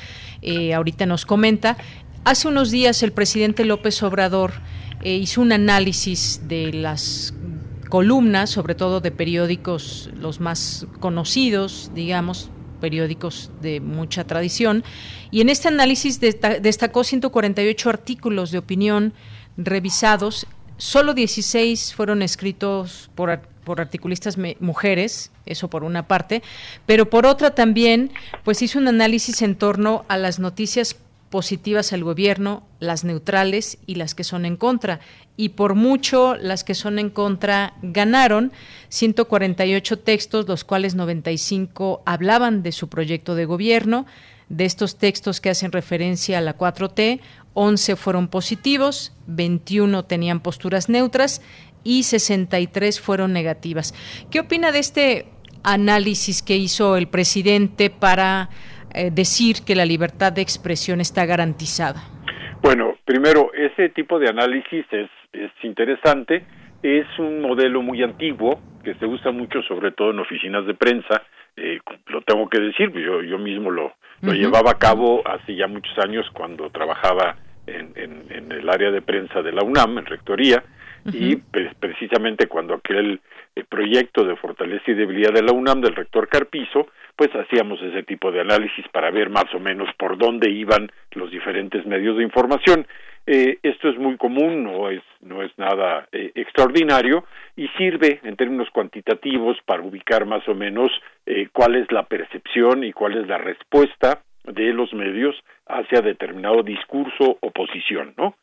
eh, 0.41 0.73
ahorita 0.73 1.05
nos 1.05 1.27
comenta. 1.27 1.77
Hace 2.25 2.49
unos 2.49 2.71
días 2.71 3.03
el 3.03 3.13
presidente 3.13 3.67
López 3.67 4.03
Obrador 4.03 4.53
eh, 5.03 5.17
hizo 5.17 5.41
un 5.41 5.53
análisis 5.53 6.43
de 6.49 6.73
las 6.73 7.35
columnas, 7.89 8.51
sobre 8.51 8.75
todo 8.75 9.01
de 9.01 9.11
periódicos 9.11 10.11
los 10.19 10.41
más 10.41 10.87
conocidos, 11.01 11.91
digamos, 11.95 12.51
periódicos 12.81 13.51
de 13.61 13.81
mucha 13.81 14.25
tradición, 14.25 14.83
y 15.31 15.41
en 15.41 15.49
este 15.49 15.69
análisis 15.69 16.21
destacó 16.21 17.05
148 17.05 17.91
artículos 17.91 18.51
de 18.51 18.59
opinión 18.59 19.13
revisados. 19.57 20.47
Solo 20.79 21.15
16 21.15 21.95
fueron 21.95 22.23
escritos 22.23 23.11
por, 23.15 23.41
por 23.65 23.81
articulistas 23.81 24.37
mujeres, 24.59 25.31
eso 25.47 25.69
por 25.69 25.85
una 25.85 26.09
parte, 26.09 26.43
pero 26.87 27.11
por 27.11 27.27
otra 27.27 27.55
también, 27.55 28.11
pues 28.45 28.63
hizo 28.63 28.79
un 28.79 28.89
análisis 28.89 29.43
en 29.43 29.55
torno 29.55 30.05
a 30.09 30.17
las 30.17 30.39
noticias 30.39 30.97
positivas 31.33 31.95
al 31.95 32.05
gobierno, 32.05 32.63
las 32.79 33.05
neutrales 33.05 33.79
y 33.87 33.95
las 33.95 34.15
que 34.15 34.23
son 34.23 34.45
en 34.45 34.59
contra. 34.59 35.01
Y 35.35 35.49
por 35.49 35.75
mucho 35.75 36.37
las 36.37 36.63
que 36.63 36.75
son 36.75 36.99
en 36.99 37.09
contra 37.09 37.73
ganaron 37.81 38.53
148 38.91 39.99
textos, 40.01 40.47
los 40.47 40.63
cuales 40.63 40.95
95 40.95 42.03
hablaban 42.05 42.63
de 42.63 42.71
su 42.71 42.89
proyecto 42.89 43.35
de 43.35 43.47
gobierno. 43.47 44.05
De 44.51 44.67
estos 44.67 44.99
textos 44.99 45.41
que 45.41 45.49
hacen 45.49 45.73
referencia 45.73 46.37
a 46.37 46.43
la 46.43 46.59
4T, 46.59 47.21
11 47.55 47.97
fueron 47.97 48.29
positivos, 48.29 49.13
21 49.27 50.05
tenían 50.05 50.41
posturas 50.41 50.91
neutras 50.91 51.41
y 51.83 52.03
63 52.03 53.01
fueron 53.01 53.33
negativas. 53.33 53.95
¿Qué 54.31 54.41
opina 54.41 54.71
de 54.71 54.81
este 54.81 55.29
análisis 55.63 56.43
que 56.43 56.59
hizo 56.59 56.97
el 56.99 57.09
presidente 57.09 57.89
para 57.89 58.51
eh, 58.95 59.11
decir 59.11 59.57
que 59.67 59.75
la 59.75 59.85
libertad 59.85 60.33
de 60.33 60.43
expresión 60.43 61.01
está 61.01 61.27
garantizada? 61.27 62.03
Bueno, 62.63 62.97
primero, 63.05 63.51
ese 63.55 63.89
tipo 63.89 64.19
de 64.19 64.29
análisis 64.29 64.87
es, 64.91 65.11
es 65.33 65.51
interesante. 65.63 66.45
Es 66.83 67.07
un 67.19 67.41
modelo 67.41 67.83
muy 67.83 68.03
antiguo 68.03 68.61
que 68.83 68.95
se 68.95 69.07
usa 69.07 69.31
mucho, 69.31 69.63
sobre 69.63 69.93
todo 69.93 70.11
en 70.11 70.19
oficinas 70.19 70.67
de 70.67 70.75
prensa. 70.75 71.23
Eh, 71.57 71.81
lo 72.07 72.23
tengo 72.23 72.49
que 72.49 72.61
decir, 72.61 72.93
yo, 72.93 73.23
yo 73.23 73.39
mismo 73.39 73.71
lo, 73.71 73.93
lo 74.23 74.33
llevaba 74.33 74.73
a 74.73 74.79
cabo 74.79 75.23
hace 75.27 75.55
ya 75.55 75.67
muchos 75.67 75.97
años 75.99 76.27
cuando 76.33 76.71
trabajaba 76.71 77.37
en, 77.67 77.93
en, 77.97 78.53
el 78.53 78.69
área 78.69 78.91
de 78.91 79.03
prensa 79.03 79.43
de 79.43 79.53
la 79.53 79.63
UNAM, 79.63 79.99
en 79.99 80.07
Rectoría, 80.07 80.63
y 81.13 81.37
pues, 81.37 81.75
precisamente 81.81 82.47
cuando 82.47 82.75
aquel 82.75 83.21
eh, 83.57 83.65
proyecto 83.69 84.25
de 84.25 84.37
fortaleza 84.37 84.85
y 84.87 84.95
debilidad 84.95 85.33
de 85.33 85.43
la 85.43 85.53
UNAM 85.53 85.81
del 85.81 85.97
rector 85.97 86.29
Carpizo, 86.29 86.87
pues 87.17 87.31
hacíamos 87.35 87.81
ese 87.83 88.03
tipo 88.03 88.33
de 88.33 88.41
análisis 88.41 88.87
para 88.89 89.11
ver 89.11 89.31
más 89.31 89.53
o 89.55 89.61
menos 89.61 89.89
por 89.99 90.19
dónde 90.19 90.51
iban 90.51 90.91
los 91.13 91.31
diferentes 91.31 91.85
medios 91.87 92.17
de 92.17 92.25
información. 92.25 92.87
Eh, 93.27 93.59
esto 93.63 93.89
es 93.89 93.99
muy 93.99 94.17
común, 94.17 94.65
no 94.65 94.91
es, 94.91 95.03
no 95.21 95.43
es 95.43 95.57
nada 95.57 96.09
eh, 96.11 96.33
extraordinario 96.35 97.25
y 97.55 97.69
sirve 97.79 98.21
en 98.25 98.37
términos 98.37 98.69
cuantitativos 98.71 99.57
para 99.65 99.83
ubicar 99.83 100.27
más 100.27 100.47
o 100.49 100.55
menos 100.55 100.91
eh, 101.27 101.49
cuál 101.53 101.77
es 101.77 101.91
la 101.93 102.03
percepción 102.05 102.83
y 102.83 102.93
cuál 102.93 103.17
es 103.17 103.29
la 103.29 103.39
respuesta 103.39 104.23
de 104.45 104.73
los 104.73 104.93
medios 104.93 105.37
hacia 105.67 106.01
determinado 106.01 106.63
discurso 106.63 107.39
o 107.41 107.51
posición, 107.53 108.15
¿no? 108.17 108.35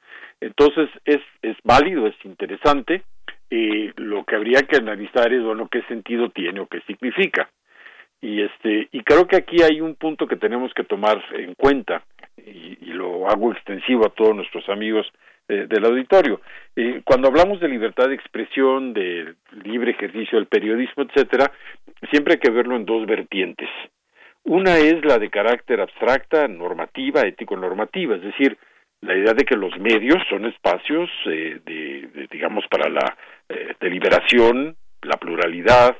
Entonces 0.41 0.89
es, 1.05 1.19
es 1.41 1.57
válido, 1.63 2.07
es 2.07 2.15
interesante. 2.23 3.03
Eh, 3.51 3.91
lo 3.97 4.23
que 4.25 4.35
habría 4.35 4.61
que 4.61 4.77
analizar 4.77 5.33
es 5.33 5.43
bueno 5.43 5.67
qué 5.69 5.81
sentido 5.83 6.29
tiene 6.29 6.59
o 6.59 6.67
qué 6.67 6.81
significa. 6.81 7.49
Y 8.21 8.41
este 8.41 8.89
y 8.91 9.01
creo 9.03 9.27
que 9.27 9.37
aquí 9.37 9.61
hay 9.63 9.81
un 9.81 9.95
punto 9.95 10.27
que 10.27 10.35
tenemos 10.35 10.73
que 10.73 10.83
tomar 10.83 11.23
en 11.33 11.53
cuenta 11.55 12.03
y, 12.37 12.77
lo 12.99 13.29
hago 13.29 13.53
extensivo 13.53 14.05
a 14.05 14.09
todos 14.09 14.35
nuestros 14.35 14.67
amigos 14.67 15.07
eh, 15.47 15.67
del 15.69 15.85
auditorio. 15.85 16.41
Eh, 16.75 17.01
cuando 17.05 17.29
hablamos 17.29 17.61
de 17.61 17.69
libertad 17.69 18.09
de 18.09 18.15
expresión, 18.15 18.93
de 18.93 19.35
libre 19.63 19.91
ejercicio 19.91 20.37
del 20.37 20.47
periodismo, 20.47 21.03
etcétera, 21.03 21.49
siempre 22.11 22.33
hay 22.33 22.39
que 22.39 22.51
verlo 22.51 22.75
en 22.75 22.85
dos 22.85 23.05
vertientes. 23.05 23.69
Una 24.43 24.77
es 24.77 25.03
la 25.05 25.17
de 25.17 25.29
carácter 25.29 25.79
abstracta, 25.79 26.47
normativa, 26.47 27.21
ético-normativa, 27.21 28.15
es 28.15 28.21
decir, 28.23 28.57
la 29.01 29.15
idea 29.15 29.33
de 29.33 29.45
que 29.45 29.55
los 29.55 29.77
medios 29.79 30.17
son 30.29 30.45
espacios 30.45 31.09
eh, 31.25 31.59
de, 31.65 32.27
digamos, 32.31 32.65
para 32.69 32.89
la 32.89 33.17
eh, 33.47 33.73
deliberación, 33.79 34.75
la 35.01 35.17
pluralidad, 35.17 35.97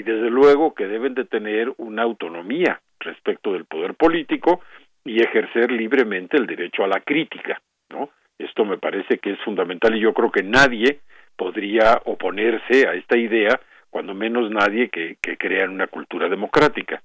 y 0.00 0.02
desde 0.02 0.30
luego 0.30 0.72
que 0.74 0.86
deben 0.86 1.12
de 1.12 1.26
tener 1.26 1.74
una 1.76 2.04
autonomía 2.04 2.80
respecto 3.00 3.52
del 3.52 3.66
poder 3.66 3.94
político 3.94 4.62
y 5.04 5.20
ejercer 5.20 5.70
libremente 5.70 6.38
el 6.38 6.46
derecho 6.46 6.84
a 6.84 6.88
la 6.88 7.00
crítica, 7.00 7.60
¿no? 7.90 8.08
Esto 8.38 8.64
me 8.64 8.78
parece 8.78 9.18
que 9.18 9.32
es 9.32 9.40
fundamental 9.40 9.94
y 9.94 10.00
yo 10.00 10.14
creo 10.14 10.30
que 10.30 10.42
nadie 10.42 11.00
podría 11.36 12.00
oponerse 12.06 12.88
a 12.88 12.94
esta 12.94 13.18
idea, 13.18 13.60
cuando 13.90 14.14
menos 14.14 14.50
nadie 14.50 14.88
que, 14.88 15.18
que 15.20 15.36
crea 15.36 15.68
una 15.68 15.86
cultura 15.88 16.30
democrática. 16.30 17.02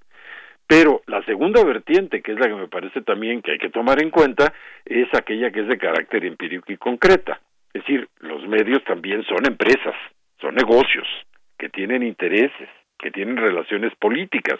Pero 0.66 1.02
la 1.06 1.22
segunda 1.24 1.62
vertiente, 1.62 2.22
que 2.22 2.32
es 2.32 2.38
la 2.40 2.48
que 2.48 2.54
me 2.54 2.68
parece 2.68 3.02
también 3.02 3.42
que 3.42 3.52
hay 3.52 3.58
que 3.58 3.68
tomar 3.68 4.02
en 4.02 4.08
cuenta, 4.08 4.54
es 4.86 5.08
aquella 5.12 5.50
que 5.50 5.60
es 5.60 5.68
de 5.68 5.76
carácter 5.76 6.24
empírico 6.24 6.72
y 6.72 6.78
concreta. 6.78 7.40
Es 7.74 7.82
decir, 7.82 8.08
los 8.20 8.46
medios 8.48 8.82
también 8.84 9.22
son 9.24 9.44
empresas, 9.46 9.94
son 10.40 10.54
negocios, 10.54 11.06
que 11.58 11.68
tienen 11.68 12.02
intereses, 12.02 12.68
que 12.98 13.10
tienen 13.10 13.36
relaciones 13.36 13.94
políticas 13.96 14.58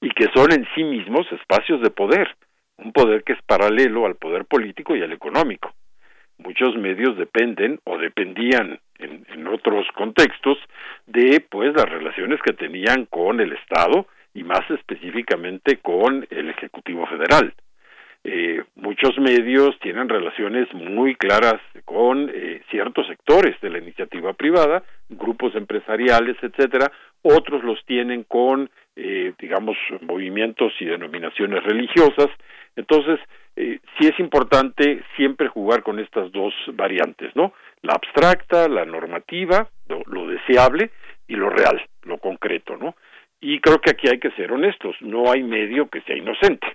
y 0.00 0.10
que 0.10 0.28
son 0.34 0.52
en 0.52 0.66
sí 0.74 0.84
mismos 0.84 1.30
espacios 1.32 1.80
de 1.80 1.90
poder, 1.90 2.36
un 2.78 2.92
poder 2.92 3.22
que 3.24 3.34
es 3.34 3.42
paralelo 3.42 4.06
al 4.06 4.16
poder 4.16 4.44
político 4.44 4.96
y 4.96 5.02
al 5.02 5.12
económico. 5.12 5.72
Muchos 6.38 6.76
medios 6.76 7.16
dependen 7.16 7.80
o 7.84 7.96
dependían 7.96 8.80
en, 8.98 9.24
otros 9.46 9.86
contextos 9.94 10.58
de 11.06 11.40
pues 11.48 11.72
las 11.74 11.88
relaciones 11.88 12.40
que 12.42 12.52
tenían 12.52 13.06
con 13.06 13.40
el 13.40 13.52
Estado 13.52 14.06
y 14.34 14.42
más 14.42 14.68
específicamente 14.68 15.76
con 15.76 16.26
el 16.30 16.50
Ejecutivo 16.50 17.06
Federal. 17.06 17.54
Eh, 18.26 18.62
muchos 18.76 19.18
medios 19.18 19.78
tienen 19.80 20.08
relaciones 20.08 20.72
muy 20.72 21.14
claras 21.14 21.60
con 21.84 22.30
eh, 22.32 22.62
ciertos 22.70 23.06
sectores 23.06 23.60
de 23.60 23.68
la 23.68 23.78
iniciativa 23.78 24.32
privada, 24.32 24.82
grupos 25.10 25.54
empresariales, 25.54 26.36
etcétera. 26.40 26.90
Otros 27.20 27.62
los 27.62 27.84
tienen 27.84 28.24
con, 28.24 28.70
eh, 28.96 29.34
digamos, 29.38 29.76
movimientos 30.00 30.72
y 30.80 30.86
denominaciones 30.86 31.62
religiosas. 31.64 32.28
Entonces, 32.76 33.20
sí 33.56 34.08
es 34.08 34.18
importante 34.18 35.04
siempre 35.16 35.46
jugar 35.46 35.84
con 35.84 36.00
estas 36.00 36.32
dos 36.32 36.52
variantes, 36.72 37.36
¿no? 37.36 37.52
La 37.82 37.92
abstracta, 37.92 38.68
la 38.68 38.84
normativa, 38.84 39.68
lo 39.86 40.26
deseable 40.26 40.90
y 41.28 41.36
lo 41.36 41.50
real, 41.50 41.80
lo 42.02 42.18
concreto, 42.18 42.76
¿no? 42.76 42.96
Y 43.40 43.60
creo 43.60 43.78
que 43.80 43.90
aquí 43.90 44.08
hay 44.08 44.18
que 44.18 44.32
ser 44.32 44.50
honestos, 44.50 44.96
no 45.00 45.30
hay 45.30 45.44
medio 45.44 45.88
que 45.88 46.00
sea 46.00 46.16
inocente, 46.16 46.66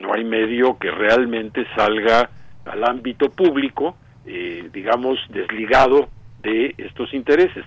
no 0.00 0.14
hay 0.14 0.24
medio 0.24 0.78
que 0.78 0.90
realmente 0.90 1.66
salga 1.76 2.30
al 2.64 2.84
ámbito 2.84 3.30
público, 3.30 3.96
eh, 4.26 4.68
digamos, 4.72 5.18
desligado 5.30 6.08
de 6.42 6.74
estos 6.78 7.12
intereses. 7.14 7.64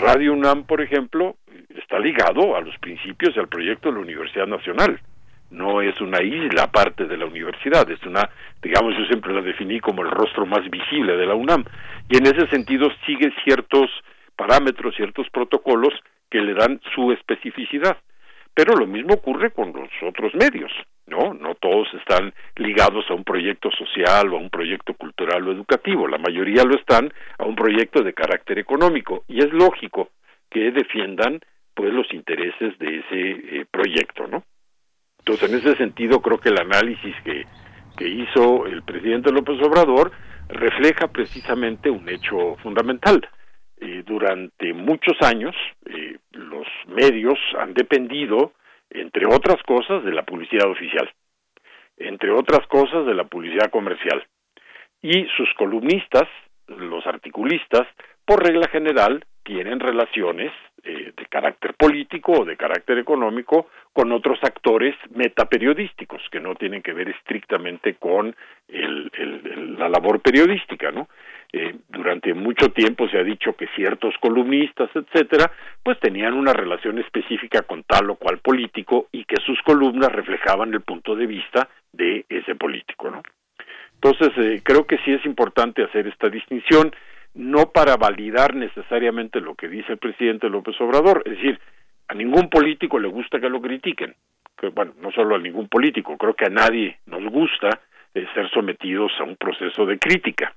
Radio 0.00 0.32
UNAM, 0.32 0.64
por 0.64 0.80
ejemplo, 0.80 1.36
está 1.76 1.98
ligado 1.98 2.56
a 2.56 2.60
los 2.60 2.76
principios 2.78 3.34
y 3.36 3.40
al 3.40 3.48
proyecto 3.48 3.88
de 3.88 3.94
la 3.94 4.00
Universidad 4.00 4.46
Nacional. 4.46 5.00
No 5.50 5.80
es 5.80 5.98
una 6.00 6.22
isla 6.22 6.64
aparte 6.64 7.06
de 7.06 7.16
la 7.16 7.24
universidad, 7.24 7.90
es 7.90 8.02
una, 8.04 8.28
digamos, 8.62 8.94
yo 8.98 9.06
siempre 9.06 9.32
la 9.32 9.40
definí 9.40 9.80
como 9.80 10.02
el 10.02 10.10
rostro 10.10 10.44
más 10.44 10.68
visible 10.68 11.16
de 11.16 11.26
la 11.26 11.34
UNAM. 11.34 11.64
Y 12.10 12.18
en 12.18 12.26
ese 12.26 12.46
sentido 12.48 12.90
sigue 13.06 13.32
ciertos 13.44 13.88
parámetros, 14.36 14.94
ciertos 14.94 15.28
protocolos 15.30 15.94
que 16.30 16.40
le 16.40 16.54
dan 16.54 16.80
su 16.94 17.12
especificidad. 17.12 17.96
Pero 18.54 18.76
lo 18.76 18.86
mismo 18.86 19.14
ocurre 19.14 19.50
con 19.50 19.72
los 19.72 19.88
otros 20.02 20.34
medios, 20.34 20.72
¿no? 21.08 21.34
No 21.34 21.54
todos 21.54 21.88
están 21.94 22.32
ligados 22.56 23.04
a 23.10 23.14
un 23.14 23.24
proyecto 23.24 23.70
social 23.70 24.32
o 24.32 24.36
a 24.36 24.40
un 24.40 24.50
proyecto 24.50 24.94
cultural 24.94 25.46
o 25.48 25.52
educativo, 25.52 26.06
la 26.06 26.18
mayoría 26.18 26.64
lo 26.64 26.76
están 26.76 27.12
a 27.38 27.44
un 27.44 27.56
proyecto 27.56 28.02
de 28.02 28.14
carácter 28.14 28.58
económico 28.58 29.24
y 29.28 29.38
es 29.40 29.52
lógico 29.52 30.10
que 30.50 30.70
defiendan 30.70 31.40
pues 31.74 31.92
los 31.92 32.12
intereses 32.12 32.78
de 32.78 32.98
ese 32.98 33.30
eh, 33.60 33.66
proyecto, 33.70 34.26
¿no? 34.26 34.42
Entonces, 35.20 35.50
en 35.50 35.58
ese 35.58 35.76
sentido 35.76 36.20
creo 36.20 36.38
que 36.38 36.48
el 36.48 36.58
análisis 36.58 37.14
que 37.22 37.44
que 37.98 38.08
hizo 38.08 38.64
el 38.66 38.82
presidente 38.82 39.32
López 39.32 39.60
Obrador 39.60 40.12
refleja 40.48 41.08
precisamente 41.08 41.90
un 41.90 42.08
hecho 42.08 42.56
fundamental 42.62 43.28
eh, 43.80 44.02
durante 44.06 44.72
muchos 44.72 45.16
años 45.20 45.54
eh, 45.84 46.16
los 46.32 46.66
medios 46.86 47.38
han 47.58 47.74
dependido, 47.74 48.52
entre 48.90 49.26
otras 49.26 49.62
cosas, 49.64 50.04
de 50.04 50.12
la 50.12 50.22
publicidad 50.22 50.70
oficial, 50.70 51.10
entre 51.96 52.30
otras 52.30 52.66
cosas, 52.68 53.06
de 53.06 53.14
la 53.14 53.24
publicidad 53.24 53.70
comercial. 53.70 54.26
Y 55.02 55.26
sus 55.36 55.52
columnistas, 55.54 56.28
los 56.66 57.06
articulistas, 57.06 57.86
por 58.24 58.44
regla 58.44 58.68
general, 58.68 59.24
tienen 59.44 59.80
relaciones 59.80 60.52
eh, 60.84 61.12
de 61.16 61.26
carácter 61.26 61.74
político 61.74 62.32
o 62.32 62.44
de 62.44 62.56
carácter 62.56 62.98
económico 62.98 63.68
con 63.92 64.12
otros 64.12 64.38
actores 64.42 64.94
metaperiodísticos 65.10 66.22
que 66.30 66.40
no 66.40 66.54
tienen 66.54 66.82
que 66.82 66.92
ver 66.92 67.08
estrictamente 67.08 67.94
con 67.94 68.34
la 68.68 69.88
labor 69.88 70.20
periodística, 70.20 70.90
¿no? 70.90 71.08
Eh, 71.50 71.76
durante 71.88 72.34
mucho 72.34 72.68
tiempo 72.72 73.08
se 73.08 73.18
ha 73.18 73.22
dicho 73.22 73.54
que 73.54 73.68
ciertos 73.74 74.14
columnistas, 74.20 74.90
etcétera, 74.94 75.50
pues 75.82 75.98
tenían 75.98 76.34
una 76.34 76.52
relación 76.52 76.98
específica 76.98 77.62
con 77.62 77.84
tal 77.84 78.10
o 78.10 78.16
cual 78.16 78.38
político 78.38 79.08
y 79.12 79.24
que 79.24 79.36
sus 79.46 79.60
columnas 79.62 80.12
reflejaban 80.12 80.74
el 80.74 80.82
punto 80.82 81.16
de 81.16 81.26
vista 81.26 81.68
de 81.90 82.26
ese 82.28 82.54
político, 82.54 83.10
¿no? 83.10 83.22
Entonces, 83.94 84.30
eh, 84.36 84.60
creo 84.62 84.86
que 84.86 84.98
sí 84.98 85.12
es 85.12 85.24
importante 85.24 85.82
hacer 85.82 86.06
esta 86.06 86.28
distinción, 86.28 86.92
no 87.38 87.70
para 87.70 87.96
validar 87.96 88.56
necesariamente 88.56 89.40
lo 89.40 89.54
que 89.54 89.68
dice 89.68 89.92
el 89.92 89.98
presidente 89.98 90.50
López 90.50 90.78
Obrador, 90.80 91.22
es 91.24 91.36
decir, 91.36 91.60
a 92.08 92.14
ningún 92.14 92.50
político 92.50 92.98
le 92.98 93.06
gusta 93.06 93.38
que 93.38 93.48
lo 93.48 93.62
critiquen, 93.62 94.14
que, 94.56 94.70
bueno, 94.70 94.92
no 95.00 95.12
solo 95.12 95.36
a 95.36 95.38
ningún 95.38 95.68
político, 95.68 96.18
creo 96.18 96.34
que 96.34 96.46
a 96.46 96.50
nadie 96.50 96.98
nos 97.06 97.22
gusta 97.30 97.80
eh, 98.12 98.26
ser 98.34 98.50
sometidos 98.50 99.12
a 99.20 99.22
un 99.22 99.36
proceso 99.36 99.86
de 99.86 100.00
crítica. 100.00 100.52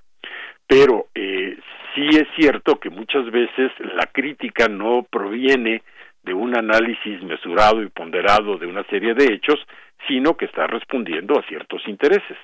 Pero 0.65 1.07
eh, 1.13 1.55
sí 1.93 2.07
es 2.13 2.27
cierto 2.35 2.79
que 2.79 2.89
muchas 2.89 3.29
veces 3.29 3.71
la 3.93 4.07
crítica 4.07 4.67
no 4.67 5.03
proviene 5.03 5.83
de 6.23 6.33
un 6.33 6.57
análisis 6.57 7.21
mesurado 7.21 7.83
y 7.83 7.89
ponderado 7.89 8.57
de 8.57 8.65
una 8.65 8.83
serie 8.85 9.13
de 9.13 9.25
hechos, 9.25 9.59
sino 10.07 10.35
que 10.35 10.45
está 10.45 10.65
respondiendo 10.65 11.37
a 11.37 11.43
ciertos 11.43 11.87
intereses. 11.87 12.37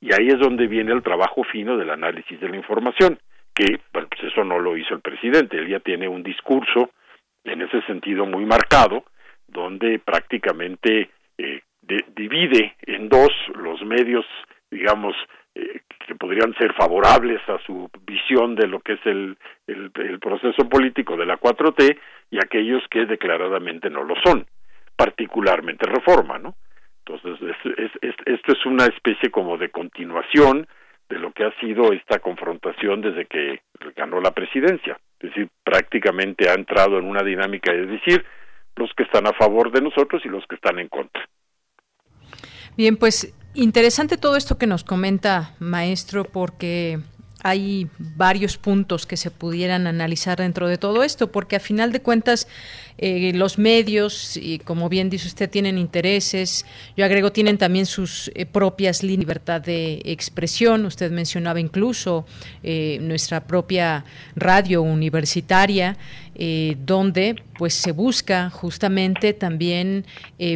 Y 0.00 0.14
ahí 0.14 0.28
es 0.28 0.38
donde 0.38 0.66
viene 0.66 0.92
el 0.92 1.02
trabajo 1.02 1.44
fino 1.44 1.76
del 1.76 1.90
análisis 1.90 2.40
de 2.40 2.48
la 2.48 2.56
información, 2.56 3.18
que 3.56 3.80
pues 3.90 4.06
eso 4.22 4.44
no 4.44 4.58
lo 4.58 4.76
hizo 4.76 4.94
el 4.94 5.00
presidente, 5.00 5.56
él 5.56 5.68
ya 5.68 5.80
tiene 5.80 6.06
un 6.06 6.22
discurso 6.22 6.90
en 7.42 7.62
ese 7.62 7.80
sentido 7.82 8.26
muy 8.26 8.44
marcado, 8.44 9.04
donde 9.48 9.98
prácticamente 9.98 11.10
eh, 11.38 11.62
divide 12.14 12.76
en 12.82 13.08
dos 13.08 13.30
los 13.54 13.82
medios, 13.82 14.26
digamos, 14.70 15.16
eh, 15.54 15.80
que 16.06 16.14
podrían 16.16 16.54
ser 16.54 16.74
favorables 16.74 17.40
a 17.48 17.58
su 17.64 17.88
visión 18.06 18.54
de 18.56 18.66
lo 18.66 18.80
que 18.80 18.94
es 18.94 19.06
el, 19.06 19.38
el, 19.66 20.18
proceso 20.20 20.68
político 20.68 21.16
de 21.16 21.24
la 21.24 21.38
4T 21.38 21.98
y 22.30 22.38
aquellos 22.38 22.82
que 22.90 23.06
declaradamente 23.06 23.88
no 23.88 24.04
lo 24.04 24.16
son, 24.22 24.46
particularmente 24.96 25.86
reforma, 25.86 26.38
¿no? 26.38 26.56
Entonces, 27.06 27.38
esto 28.26 28.52
es 28.52 28.66
una 28.66 28.84
especie 28.86 29.30
como 29.30 29.56
de 29.56 29.70
continuación 29.70 30.66
de 31.08 31.18
lo 31.18 31.32
que 31.32 31.44
ha 31.44 31.60
sido 31.60 31.92
esta 31.92 32.18
confrontación 32.18 33.00
desde 33.00 33.26
que 33.26 33.60
ganó 33.94 34.20
la 34.20 34.32
presidencia. 34.32 34.98
Es 35.20 35.30
decir, 35.30 35.48
prácticamente 35.64 36.48
ha 36.48 36.54
entrado 36.54 36.98
en 36.98 37.06
una 37.06 37.22
dinámica 37.22 37.72
de 37.72 37.86
decir 37.86 38.24
los 38.76 38.90
que 38.94 39.04
están 39.04 39.26
a 39.26 39.32
favor 39.32 39.72
de 39.72 39.80
nosotros 39.80 40.22
y 40.24 40.28
los 40.28 40.44
que 40.46 40.56
están 40.56 40.78
en 40.78 40.88
contra. 40.88 41.26
Bien, 42.76 42.96
pues 42.96 43.34
Interesante 43.56 44.18
todo 44.18 44.36
esto 44.36 44.58
que 44.58 44.66
nos 44.66 44.84
comenta, 44.84 45.54
maestro, 45.60 46.24
porque 46.24 46.98
hay 47.46 47.88
varios 47.98 48.56
puntos 48.56 49.06
que 49.06 49.16
se 49.16 49.30
pudieran 49.30 49.86
analizar 49.86 50.38
dentro 50.38 50.66
de 50.66 50.78
todo 50.78 51.04
esto, 51.04 51.30
porque 51.30 51.54
a 51.54 51.60
final 51.60 51.92
de 51.92 52.02
cuentas 52.02 52.48
eh, 52.98 53.32
los 53.34 53.56
medios, 53.56 54.36
y 54.36 54.58
como 54.58 54.88
bien 54.88 55.10
dice 55.10 55.28
usted, 55.28 55.48
tienen 55.48 55.78
intereses, 55.78 56.66
yo 56.96 57.04
agrego, 57.04 57.30
tienen 57.30 57.56
también 57.56 57.86
sus 57.86 58.32
eh, 58.34 58.46
propias 58.46 59.04
libertad 59.04 59.60
de 59.60 60.02
expresión, 60.06 60.86
usted 60.86 61.12
mencionaba 61.12 61.60
incluso 61.60 62.26
eh, 62.64 62.98
nuestra 63.00 63.46
propia 63.46 64.04
radio 64.34 64.82
universitaria, 64.82 65.96
donde 66.84 67.34
pues 67.56 67.72
se 67.72 67.92
busca 67.92 68.50
justamente 68.50 69.32
también 69.32 70.04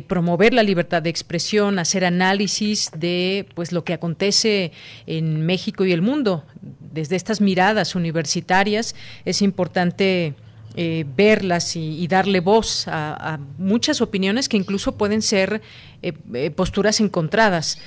promover 0.08 0.52
la 0.52 0.62
libertad 0.62 1.00
de 1.00 1.08
expresión, 1.08 1.78
hacer 1.78 2.04
análisis 2.04 2.90
de 2.94 3.46
pues 3.54 3.72
lo 3.72 3.82
que 3.82 3.94
acontece 3.94 4.72
en 5.06 5.46
México 5.46 5.86
y 5.86 5.92
el 5.92 6.02
mundo. 6.02 6.44
Desde 6.92 7.16
estas 7.16 7.40
miradas 7.40 7.94
universitarias 7.94 8.94
es 9.24 9.42
importante 9.42 10.34
eh, 10.76 11.04
verlas 11.16 11.74
y, 11.74 12.06
darle 12.06 12.40
voz 12.40 12.86
a, 12.86 13.40
muchas 13.58 14.00
opiniones 14.00 14.48
que 14.48 14.56
incluso 14.56 14.96
pueden 14.96 15.20
ser 15.20 15.62
eh, 16.02 16.12
eh, 16.32 16.50
posturas 16.50 17.00
encontradas. 17.00 17.78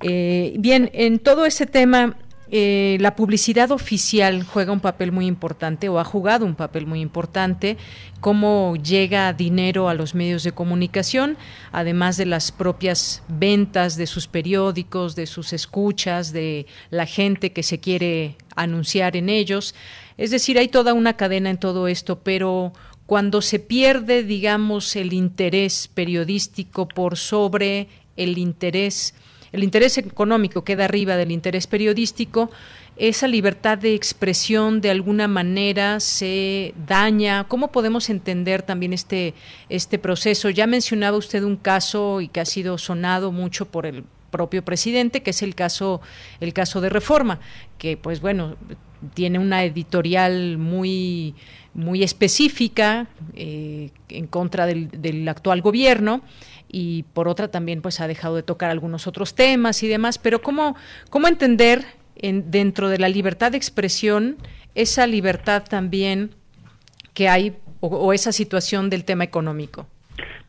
bien, 0.00 0.90
en 0.92 1.18
todo 1.18 1.46
ese 1.46 1.64
tema 1.66 2.16
eh, 2.48 2.96
la 3.00 3.16
publicidad 3.16 3.72
oficial 3.72 4.44
juega 4.44 4.72
un 4.72 4.80
papel 4.80 5.10
muy 5.10 5.26
importante 5.26 5.88
o 5.88 5.98
ha 5.98 6.04
jugado 6.04 6.46
un 6.46 6.54
papel 6.54 6.86
muy 6.86 7.00
importante, 7.00 7.76
cómo 8.20 8.76
llega 8.76 9.32
dinero 9.32 9.88
a 9.88 9.94
los 9.94 10.14
medios 10.14 10.44
de 10.44 10.52
comunicación, 10.52 11.36
además 11.72 12.16
de 12.16 12.26
las 12.26 12.52
propias 12.52 13.22
ventas 13.28 13.96
de 13.96 14.06
sus 14.06 14.28
periódicos, 14.28 15.16
de 15.16 15.26
sus 15.26 15.52
escuchas, 15.52 16.32
de 16.32 16.66
la 16.90 17.06
gente 17.06 17.52
que 17.52 17.64
se 17.64 17.80
quiere 17.80 18.36
anunciar 18.54 19.16
en 19.16 19.28
ellos. 19.28 19.74
Es 20.16 20.30
decir, 20.30 20.58
hay 20.58 20.68
toda 20.68 20.94
una 20.94 21.16
cadena 21.16 21.50
en 21.50 21.58
todo 21.58 21.88
esto, 21.88 22.20
pero 22.20 22.72
cuando 23.06 23.42
se 23.42 23.58
pierde, 23.58 24.22
digamos, 24.22 24.94
el 24.94 25.12
interés 25.12 25.88
periodístico 25.88 26.86
por 26.86 27.16
sobre 27.16 27.88
el 28.16 28.38
interés 28.38 29.14
el 29.56 29.64
interés 29.64 29.98
económico 29.98 30.64
queda 30.64 30.84
arriba 30.84 31.16
del 31.16 31.32
interés 31.32 31.66
periodístico, 31.66 32.50
esa 32.96 33.26
libertad 33.26 33.78
de 33.78 33.94
expresión 33.94 34.80
de 34.80 34.90
alguna 34.90 35.28
manera 35.28 36.00
se 36.00 36.74
daña. 36.86 37.44
¿Cómo 37.48 37.72
podemos 37.72 38.08
entender 38.08 38.62
también 38.62 38.92
este, 38.92 39.34
este 39.68 39.98
proceso? 39.98 40.50
Ya 40.50 40.66
mencionaba 40.66 41.16
usted 41.16 41.42
un 41.42 41.56
caso 41.56 42.20
y 42.20 42.28
que 42.28 42.40
ha 42.40 42.44
sido 42.44 42.78
sonado 42.78 43.32
mucho 43.32 43.66
por 43.66 43.86
el 43.86 44.04
propio 44.30 44.64
presidente, 44.64 45.22
que 45.22 45.30
es 45.30 45.42
el 45.42 45.54
caso, 45.54 46.00
el 46.40 46.52
caso 46.52 46.80
de 46.80 46.88
Reforma, 46.90 47.40
que 47.78 47.96
pues 47.96 48.20
bueno, 48.20 48.56
tiene 49.14 49.38
una 49.38 49.64
editorial 49.64 50.58
muy, 50.58 51.34
muy 51.74 52.02
específica 52.02 53.08
eh, 53.34 53.90
en 54.08 54.26
contra 54.26 54.66
del, 54.66 54.88
del 54.90 55.28
actual 55.28 55.60
gobierno 55.62 56.22
y 56.68 57.04
por 57.14 57.28
otra 57.28 57.48
también 57.48 57.82
pues 57.82 58.00
ha 58.00 58.08
dejado 58.08 58.36
de 58.36 58.42
tocar 58.42 58.70
algunos 58.70 59.06
otros 59.06 59.34
temas 59.34 59.82
y 59.82 59.88
demás, 59.88 60.18
pero 60.18 60.40
¿cómo, 60.40 60.76
cómo 61.10 61.28
entender 61.28 61.82
en, 62.16 62.50
dentro 62.50 62.88
de 62.88 62.98
la 62.98 63.08
libertad 63.08 63.52
de 63.52 63.58
expresión 63.58 64.36
esa 64.74 65.06
libertad 65.06 65.64
también 65.68 66.30
que 67.14 67.28
hay 67.28 67.54
o, 67.80 68.12
esa 68.12 68.32
situación 68.32 68.90
del 68.90 69.04
tema 69.04 69.24
económico? 69.24 69.86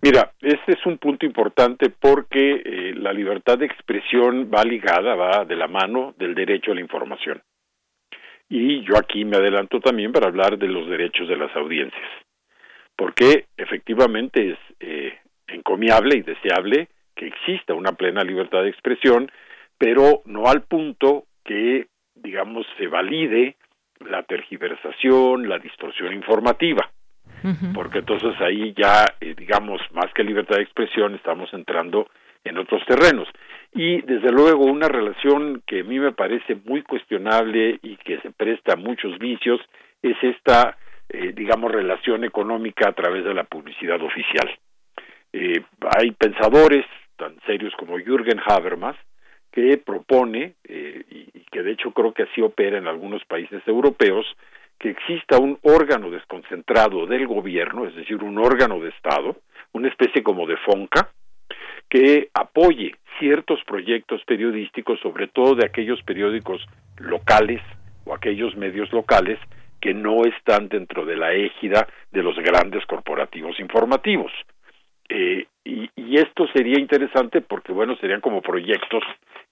Mira, 0.01 0.31
este 0.41 0.73
es 0.73 0.85
un 0.85 0.97
punto 0.97 1.25
importante 1.25 1.89
porque 1.89 2.61
eh, 2.63 2.93
la 2.95 3.11
libertad 3.11 3.57
de 3.57 3.65
expresión 3.65 4.49
va 4.53 4.63
ligada, 4.63 5.15
va 5.15 5.43
de 5.43 5.55
la 5.55 5.67
mano 5.67 6.13
del 6.17 6.35
derecho 6.35 6.71
a 6.71 6.75
la 6.75 6.81
información. 6.81 7.41
Y 8.49 8.81
yo 8.85 8.97
aquí 8.97 9.25
me 9.25 9.37
adelanto 9.37 9.79
también 9.79 10.11
para 10.11 10.27
hablar 10.27 10.57
de 10.57 10.67
los 10.67 10.87
derechos 10.87 11.27
de 11.27 11.35
las 11.35 11.53
audiencias, 11.55 12.09
porque 12.95 13.47
efectivamente 13.57 14.51
es 14.51 14.57
eh, 14.79 15.17
encomiable 15.47 16.17
y 16.17 16.21
deseable 16.21 16.89
que 17.15 17.27
exista 17.27 17.73
una 17.73 17.93
plena 17.93 18.23
libertad 18.23 18.63
de 18.63 18.69
expresión, 18.69 19.31
pero 19.77 20.21
no 20.25 20.47
al 20.47 20.63
punto 20.63 21.25
que, 21.43 21.87
digamos, 22.15 22.65
se 22.77 22.87
valide 22.87 23.55
la 23.99 24.23
tergiversación, 24.23 25.49
la 25.49 25.57
distorsión 25.57 26.13
informativa, 26.13 26.89
porque 27.73 27.99
entonces 27.99 28.39
ahí 28.41 28.73
ya, 28.77 29.05
eh, 29.19 29.33
digamos, 29.37 29.81
más 29.91 30.11
que 30.13 30.23
libertad 30.23 30.57
de 30.57 30.63
expresión, 30.63 31.15
estamos 31.15 31.51
entrando 31.53 32.07
en 32.43 32.57
otros 32.57 32.83
terrenos. 32.85 33.27
Y 33.73 34.01
desde 34.01 34.31
luego 34.31 34.65
una 34.65 34.87
relación 34.87 35.61
que 35.65 35.81
a 35.81 35.83
mí 35.83 35.99
me 35.99 36.11
parece 36.11 36.55
muy 36.65 36.83
cuestionable 36.83 37.79
y 37.81 37.97
que 37.97 38.19
se 38.21 38.31
presta 38.31 38.73
a 38.73 38.77
muchos 38.77 39.17
vicios 39.19 39.59
es 40.01 40.15
esta, 40.21 40.77
eh, 41.09 41.33
digamos, 41.35 41.71
relación 41.71 42.23
económica 42.23 42.89
a 42.89 42.93
través 42.93 43.23
de 43.23 43.33
la 43.33 43.43
publicidad 43.43 44.01
oficial. 44.01 44.49
Eh, 45.33 45.61
hay 45.97 46.11
pensadores 46.11 46.85
tan 47.17 47.39
serios 47.45 47.73
como 47.77 47.97
Jürgen 47.97 48.39
Habermas 48.45 48.95
que 49.51 49.77
propone, 49.77 50.53
eh, 50.65 51.03
y, 51.09 51.41
que 51.51 51.63
de 51.63 51.71
hecho 51.71 51.91
creo 51.91 52.13
que 52.13 52.23
así 52.23 52.41
opera 52.41 52.77
en 52.77 52.87
algunos 52.87 53.23
países 53.25 53.61
europeos, 53.67 54.25
que 54.77 54.89
exista 54.89 55.39
un 55.39 55.57
órgano 55.63 56.11
desconcentrado 56.11 57.07
del 57.07 57.25
gobierno, 57.25 57.87
es 57.87 57.95
decir, 57.95 58.23
un 58.23 58.37
órgano 58.37 58.79
de 58.79 58.89
Estado, 58.89 59.37
una 59.73 59.87
especie 59.87 60.21
como 60.21 60.45
de 60.45 60.57
FONCA, 60.57 61.09
que 61.89 62.29
apoye 62.33 62.95
ciertos 63.19 63.59
proyectos 63.65 64.21
periodísticos, 64.25 64.99
sobre 64.99 65.27
todo 65.27 65.55
de 65.55 65.65
aquellos 65.65 66.01
periódicos 66.03 66.63
locales 66.97 67.61
o 68.05 68.13
aquellos 68.13 68.55
medios 68.55 68.91
locales 68.91 69.39
que 69.81 69.93
no 69.93 70.25
están 70.25 70.69
dentro 70.69 71.05
de 71.05 71.15
la 71.15 71.33
égida 71.33 71.87
de 72.11 72.23
los 72.23 72.35
grandes 72.37 72.85
corporativos 72.85 73.59
informativos. 73.59 74.31
Eh, 75.09 75.45
y, 75.63 75.89
esto 76.17 76.47
sería 76.53 76.79
interesante 76.79 77.41
porque, 77.41 77.71
bueno, 77.71 77.95
serían 77.97 78.21
como 78.21 78.41
proyectos 78.41 79.03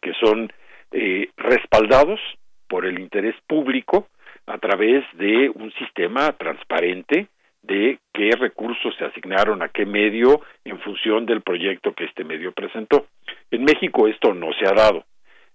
que 0.02 0.14
son 0.14 0.52
eh, 0.92 1.30
respaldados 1.38 2.20
por 2.68 2.86
el 2.86 3.00
interés 3.00 3.36
público 3.48 4.08
a 4.48 4.58
través 4.58 5.04
de 5.14 5.50
un 5.54 5.72
sistema 5.74 6.32
transparente 6.34 7.28
de 7.62 8.00
qué 8.14 8.32
recursos 8.32 8.96
se 8.98 9.06
asignaron 9.06 9.62
a 9.62 9.70
qué 9.70 9.86
medio 9.86 10.42
en 10.64 10.80
función 10.80 11.26
del 11.26 11.42
proyecto 11.42 11.94
que 11.94 12.06
este 12.06 12.24
medio 12.24 12.52
presentó. 12.52 13.08
En 13.52 13.64
México 13.64 14.08
esto 14.08 14.34
no 14.34 14.54
se 14.54 14.68
ha 14.68 14.74
dado, 14.74 15.04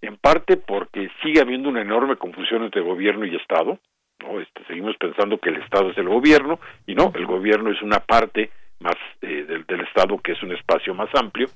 en 0.03 0.17
parte 0.17 0.57
porque 0.57 1.11
sigue 1.23 1.41
habiendo 1.41 1.69
una 1.69 1.83
enorme 1.83 2.17
confusión 2.17 2.65
entre 2.65 2.81
gobierno 2.81 3.25
y 3.25 3.37
Estado. 3.37 3.79
¿no? 4.21 4.41
Este, 4.41 4.65
seguimos 4.65 4.97
pensando 4.97 5.39
que 5.39 5.51
el 5.51 5.57
Estado 5.57 5.91
es 5.91 5.99
el 5.99 6.09
gobierno 6.09 6.59
y 6.87 6.95
no, 6.95 7.13
el 7.15 7.27
gobierno 7.27 7.71
es 7.71 7.81
una 7.83 8.01
parte 8.01 8.51
más 8.81 8.97
eh, 9.23 9.45
del, 9.47 9.65
del, 9.67 9.81
Estado, 9.83 10.19
que 10.19 10.33
es 10.33 10.43
un 10.43 10.53
espacio 10.53 10.95
más 10.95 11.09
amplio, 11.15 11.49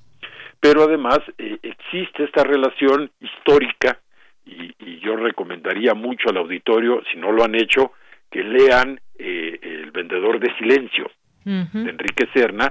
pero 0.60 0.84
además 0.84 1.18
eh, 1.38 1.58
existe 1.62 2.24
esta 2.24 2.44
relación 2.44 3.10
histórica 3.20 3.98
y, 4.46 4.74
y, 4.78 5.00
yo 5.00 5.16
recomendaría 5.16 5.94
mucho 5.94 6.28
al 6.28 6.36
auditorio, 6.36 7.02
si 7.10 7.18
no 7.18 7.32
lo 7.32 7.44
han 7.44 7.54
hecho, 7.54 7.92
que 8.30 8.42
lean 8.42 9.00
eh, 9.18 9.58
El 9.62 9.90
vendedor 9.90 10.38
de 10.40 10.54
silencio 10.56 11.10
de 11.44 11.90
Enrique 11.90 12.26
Serna 12.32 12.70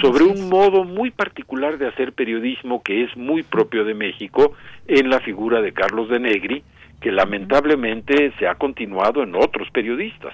sobre 0.00 0.24
un 0.24 0.48
modo 0.48 0.84
muy 0.84 1.10
particular 1.10 1.76
de 1.76 1.88
hacer 1.88 2.14
periodismo 2.14 2.82
que 2.82 3.04
es 3.04 3.14
muy 3.18 3.42
propio 3.42 3.84
de 3.84 3.92
México 3.92 4.56
en 4.86 5.10
la 5.10 5.20
figura 5.20 5.60
de 5.60 5.74
Carlos 5.74 6.08
de 6.08 6.20
Negri, 6.20 6.64
que 7.02 7.12
lamentablemente 7.12 8.32
se 8.38 8.48
ha 8.48 8.54
continuado 8.54 9.22
en 9.22 9.34
otros 9.34 9.68
periodistas, 9.72 10.32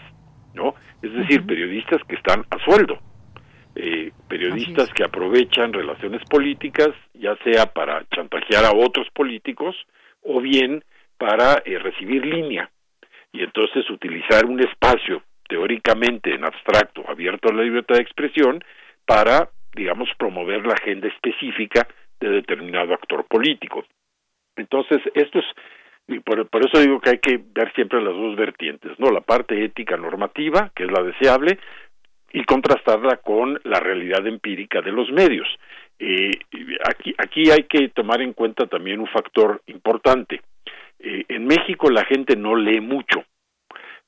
¿no? 0.55 0.75
Es 1.03 1.13
decir, 1.13 1.45
periodistas 1.45 2.01
que 2.05 2.15
están 2.15 2.45
a 2.51 2.65
sueldo 2.65 3.01
periodistas 4.31 4.89
que 4.95 5.03
aprovechan 5.03 5.73
relaciones 5.73 6.23
políticas, 6.31 6.91
ya 7.15 7.37
sea 7.45 7.67
para 7.67 8.07
chantajear 8.15 8.65
a 8.65 8.73
otros 8.73 9.09
políticos 9.13 9.75
o 10.23 10.41
bien 10.41 10.85
para 11.19 11.63
eh, 11.65 11.79
recibir 11.79 12.25
línea 12.25 12.71
y 13.33 13.43
entonces 13.43 13.91
utilizar 13.91 14.47
un 14.47 14.61
espacio 14.61 15.23
teóricamente 15.49 16.33
en 16.33 16.45
abstracto 16.45 17.03
abierto 17.09 17.49
a 17.49 17.55
la 17.55 17.65
libertad 17.65 17.97
de 17.97 18.03
expresión 18.03 18.63
para, 19.05 19.51
digamos, 19.75 20.09
promover 20.17 20.65
la 20.65 20.75
agenda 20.75 21.09
específica 21.09 21.89
de 22.21 22.29
determinado 22.31 22.95
actor 22.95 23.27
político. 23.27 23.85
Entonces, 24.57 25.01
esto 25.15 25.41
es 25.41 25.47
por, 26.25 26.49
por, 26.49 26.67
eso 26.67 26.81
digo 26.81 27.01
que 27.01 27.11
hay 27.11 27.19
que 27.19 27.41
ver 27.53 27.73
siempre 27.75 28.03
las 28.03 28.15
dos 28.15 28.35
vertientes, 28.37 28.99
¿no? 28.99 29.11
La 29.11 29.21
parte 29.21 29.65
ética 29.65 29.97
normativa, 29.97 30.73
que 30.75 30.85
es 30.85 30.91
la 30.91 31.03
deseable, 31.03 31.59
y 32.33 32.45
contrastarla 32.45 33.17
con 33.17 33.61
la 33.65 33.81
realidad 33.81 34.27
empírica 34.27 34.81
de 34.81 34.93
los 34.93 35.11
medios. 35.11 35.49
Eh, 35.99 36.31
aquí, 36.89 37.15
aquí 37.19 37.51
hay 37.51 37.65
que 37.65 37.89
tomar 37.89 38.23
en 38.23 38.33
cuenta 38.33 38.67
también 38.67 39.01
un 39.01 39.09
factor 39.09 39.63
importante. 39.67 40.41
Eh, 40.99 41.25
en 41.29 41.47
México 41.47 41.91
la 41.91 42.05
gente 42.05 42.37
no 42.37 42.57
lee 42.57 42.81
mucho. 42.81 43.25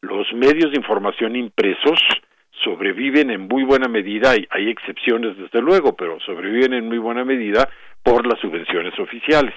Los 0.00 0.32
medios 0.32 0.72
de 0.72 0.78
información 0.78 1.36
impresos 1.36 2.00
sobreviven 2.64 3.30
en 3.30 3.48
muy 3.48 3.64
buena 3.64 3.88
medida, 3.88 4.30
hay, 4.30 4.46
hay 4.50 4.68
excepciones 4.68 5.36
desde 5.36 5.60
luego, 5.60 5.96
pero 5.96 6.20
sobreviven 6.20 6.74
en 6.74 6.86
muy 6.86 6.98
buena 6.98 7.24
medida 7.24 7.68
por 8.02 8.26
las 8.26 8.38
subvenciones 8.40 8.98
oficiales. 8.98 9.54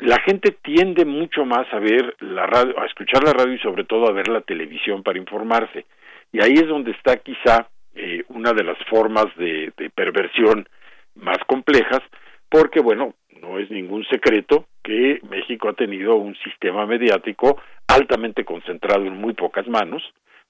La 0.00 0.18
gente 0.20 0.56
tiende 0.62 1.04
mucho 1.04 1.44
más 1.44 1.66
a 1.72 1.78
ver 1.78 2.16
la 2.20 2.46
radio, 2.46 2.80
a 2.80 2.86
escuchar 2.86 3.22
la 3.24 3.32
radio 3.32 3.54
y 3.54 3.58
sobre 3.58 3.84
todo 3.84 4.08
a 4.08 4.12
ver 4.12 4.28
la 4.28 4.40
televisión 4.40 5.02
para 5.02 5.18
informarse 5.18 5.84
y 6.32 6.42
ahí 6.42 6.54
es 6.54 6.66
donde 6.66 6.92
está 6.92 7.18
quizá 7.18 7.68
eh, 7.94 8.24
una 8.28 8.52
de 8.52 8.64
las 8.64 8.78
formas 8.88 9.26
de, 9.36 9.72
perversión 9.94 10.66
más 11.14 11.38
complejas, 11.46 12.00
porque 12.48 12.80
bueno, 12.80 13.14
no 13.40 13.58
es 13.58 13.70
ningún 13.70 14.04
secreto 14.06 14.66
que 14.82 15.20
México 15.28 15.68
ha 15.68 15.74
tenido 15.74 16.16
un 16.16 16.34
sistema 16.36 16.86
mediático 16.86 17.60
altamente 17.86 18.44
concentrado 18.44 19.04
en 19.04 19.16
muy 19.16 19.34
pocas 19.34 19.68
manos, 19.68 20.02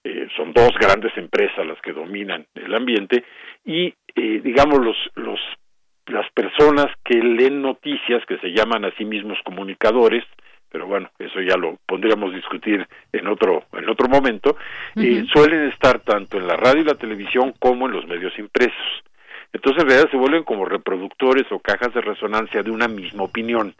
eh, 0.05 0.29
son 0.37 0.53
dos 0.53 0.71
grandes 0.81 1.17
empresas 1.17 1.67
las 1.67 1.81
que 1.81 1.93
dominan 1.93 2.47
el 2.55 2.75
ambiente 2.75 3.25
y 3.65 3.95
eh, 4.15 4.41
digamos 4.43 4.85
los 4.85 4.97
los 5.15 5.41
las 6.07 6.29
personas 6.33 6.87
que 7.05 7.15
leen 7.15 7.63
noticias 7.63 8.25
que 8.27 8.39
se 8.39 8.49
llaman 8.49 8.85
a 8.85 8.95
sí 8.97 9.05
mismos 9.05 9.39
comunicadores 9.45 10.25
pero 10.73 10.87
bueno, 10.87 11.11
eso 11.19 11.41
ya 11.43 11.57
lo 11.57 11.79
podríamos 11.87 12.33
discutir 12.33 12.89
en 13.13 13.27
otro 13.29 13.65
en 13.75 13.89
otro 13.91 14.09
momento, 14.09 14.57
eh, 14.97 15.25
suelen 15.31 15.69
estar 15.69 16.01
tanto 16.01 16.39
en 16.39 16.47
la 16.47 16.57
radio 16.57 16.81
y 16.81 16.87
la 16.87 16.95
televisión 16.95 17.53
como 17.59 17.87
en 17.87 17.93
los 17.93 18.07
medios 18.09 18.37
impresos. 18.39 19.05
Entonces 19.53 19.83
en 19.83 19.89
realidad 19.91 20.11
se 20.11 20.17
vuelven 20.17 20.45
como 20.45 20.65
reproductores 20.65 21.45
o 21.53 21.59
cajas 21.59 21.93
de 21.93 22.01
resonancia 22.01 22.63
de 22.63 22.71
una 22.71 22.89
misma 22.89 23.25
opinión, 23.25 23.75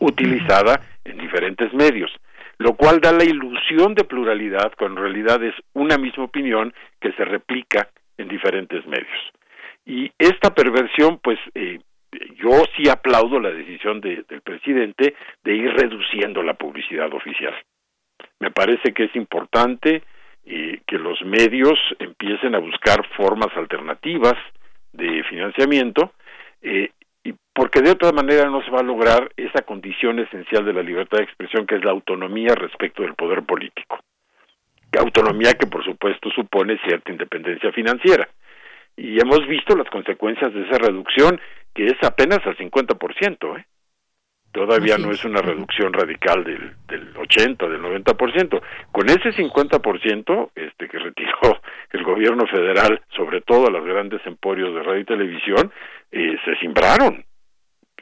utilizada 0.00 0.82
en 1.04 1.16
diferentes 1.16 1.72
medios, 1.72 2.10
lo 2.58 2.74
cual 2.74 3.00
da 3.00 3.10
la 3.12 3.24
ilusión 3.24 3.94
de 3.94 4.04
pluralidad 4.04 4.72
cuando 4.76 5.00
en 5.00 5.06
realidad 5.06 5.42
es 5.42 5.54
una 5.72 5.96
misma 5.96 6.24
opinión 6.24 6.74
que 7.00 7.12
se 7.12 7.24
replica 7.24 7.88
en 8.18 8.28
diferentes 8.28 8.86
medios. 8.86 9.32
Y 9.86 10.12
esta 10.18 10.52
perversión, 10.52 11.18
pues 11.22 11.38
eh, 11.54 11.78
yo 12.36 12.62
sí 12.76 12.88
aplaudo 12.88 13.40
la 13.40 13.50
decisión 13.50 14.00
del 14.00 14.40
presidente 14.42 15.14
de 15.44 15.54
ir 15.54 15.72
reduciendo 15.74 16.42
la 16.42 16.54
publicidad 16.54 17.12
oficial. 17.12 17.54
Me 18.40 18.50
parece 18.50 18.92
que 18.92 19.04
es 19.04 19.16
importante 19.16 20.02
eh, 20.46 20.80
que 20.86 20.98
los 20.98 21.20
medios 21.22 21.78
empiecen 21.98 22.54
a 22.54 22.58
buscar 22.58 23.06
formas 23.16 23.54
alternativas 23.56 24.34
de 24.92 25.22
financiamiento, 25.24 26.12
eh, 26.62 26.90
y 27.22 27.34
porque 27.52 27.82
de 27.82 27.90
otra 27.90 28.12
manera 28.12 28.48
no 28.48 28.62
se 28.62 28.70
va 28.70 28.80
a 28.80 28.84
lograr 28.84 29.30
esa 29.36 29.62
condición 29.62 30.18
esencial 30.18 30.64
de 30.64 30.72
la 30.72 30.82
libertad 30.82 31.18
de 31.18 31.24
expresión 31.24 31.66
que 31.66 31.76
es 31.76 31.84
la 31.84 31.90
autonomía 31.90 32.54
respecto 32.54 33.02
del 33.02 33.14
poder 33.14 33.42
político. 33.42 33.98
Autonomía 34.98 35.52
que 35.52 35.66
por 35.66 35.84
supuesto 35.84 36.30
supone 36.30 36.78
cierta 36.78 37.12
independencia 37.12 37.70
financiera. 37.72 38.28
Y 38.98 39.20
hemos 39.20 39.46
visto 39.46 39.76
las 39.76 39.88
consecuencias 39.90 40.52
de 40.52 40.62
esa 40.62 40.78
reducción, 40.78 41.40
que 41.72 41.86
es 41.86 41.96
apenas 42.02 42.40
al 42.44 42.56
50%, 42.56 43.58
¿eh? 43.58 43.64
Todavía 44.50 44.96
no 44.98 45.12
es 45.12 45.24
una 45.24 45.40
reducción 45.40 45.92
radical 45.92 46.42
del, 46.42 46.72
del 46.88 47.16
80, 47.16 47.68
del 47.68 47.80
90%. 47.80 48.60
Con 48.90 49.08
ese 49.08 49.30
50% 49.30 50.50
este, 50.54 50.88
que 50.88 50.98
retiró 50.98 51.60
el 51.92 52.02
gobierno 52.02 52.44
federal, 52.48 53.00
sobre 53.14 53.40
todo 53.42 53.68
a 53.68 53.70
los 53.70 53.84
grandes 53.84 54.20
emporios 54.26 54.74
de 54.74 54.82
radio 54.82 55.00
y 55.00 55.04
televisión, 55.04 55.70
eh, 56.10 56.36
se 56.44 56.56
simbraron. 56.56 57.24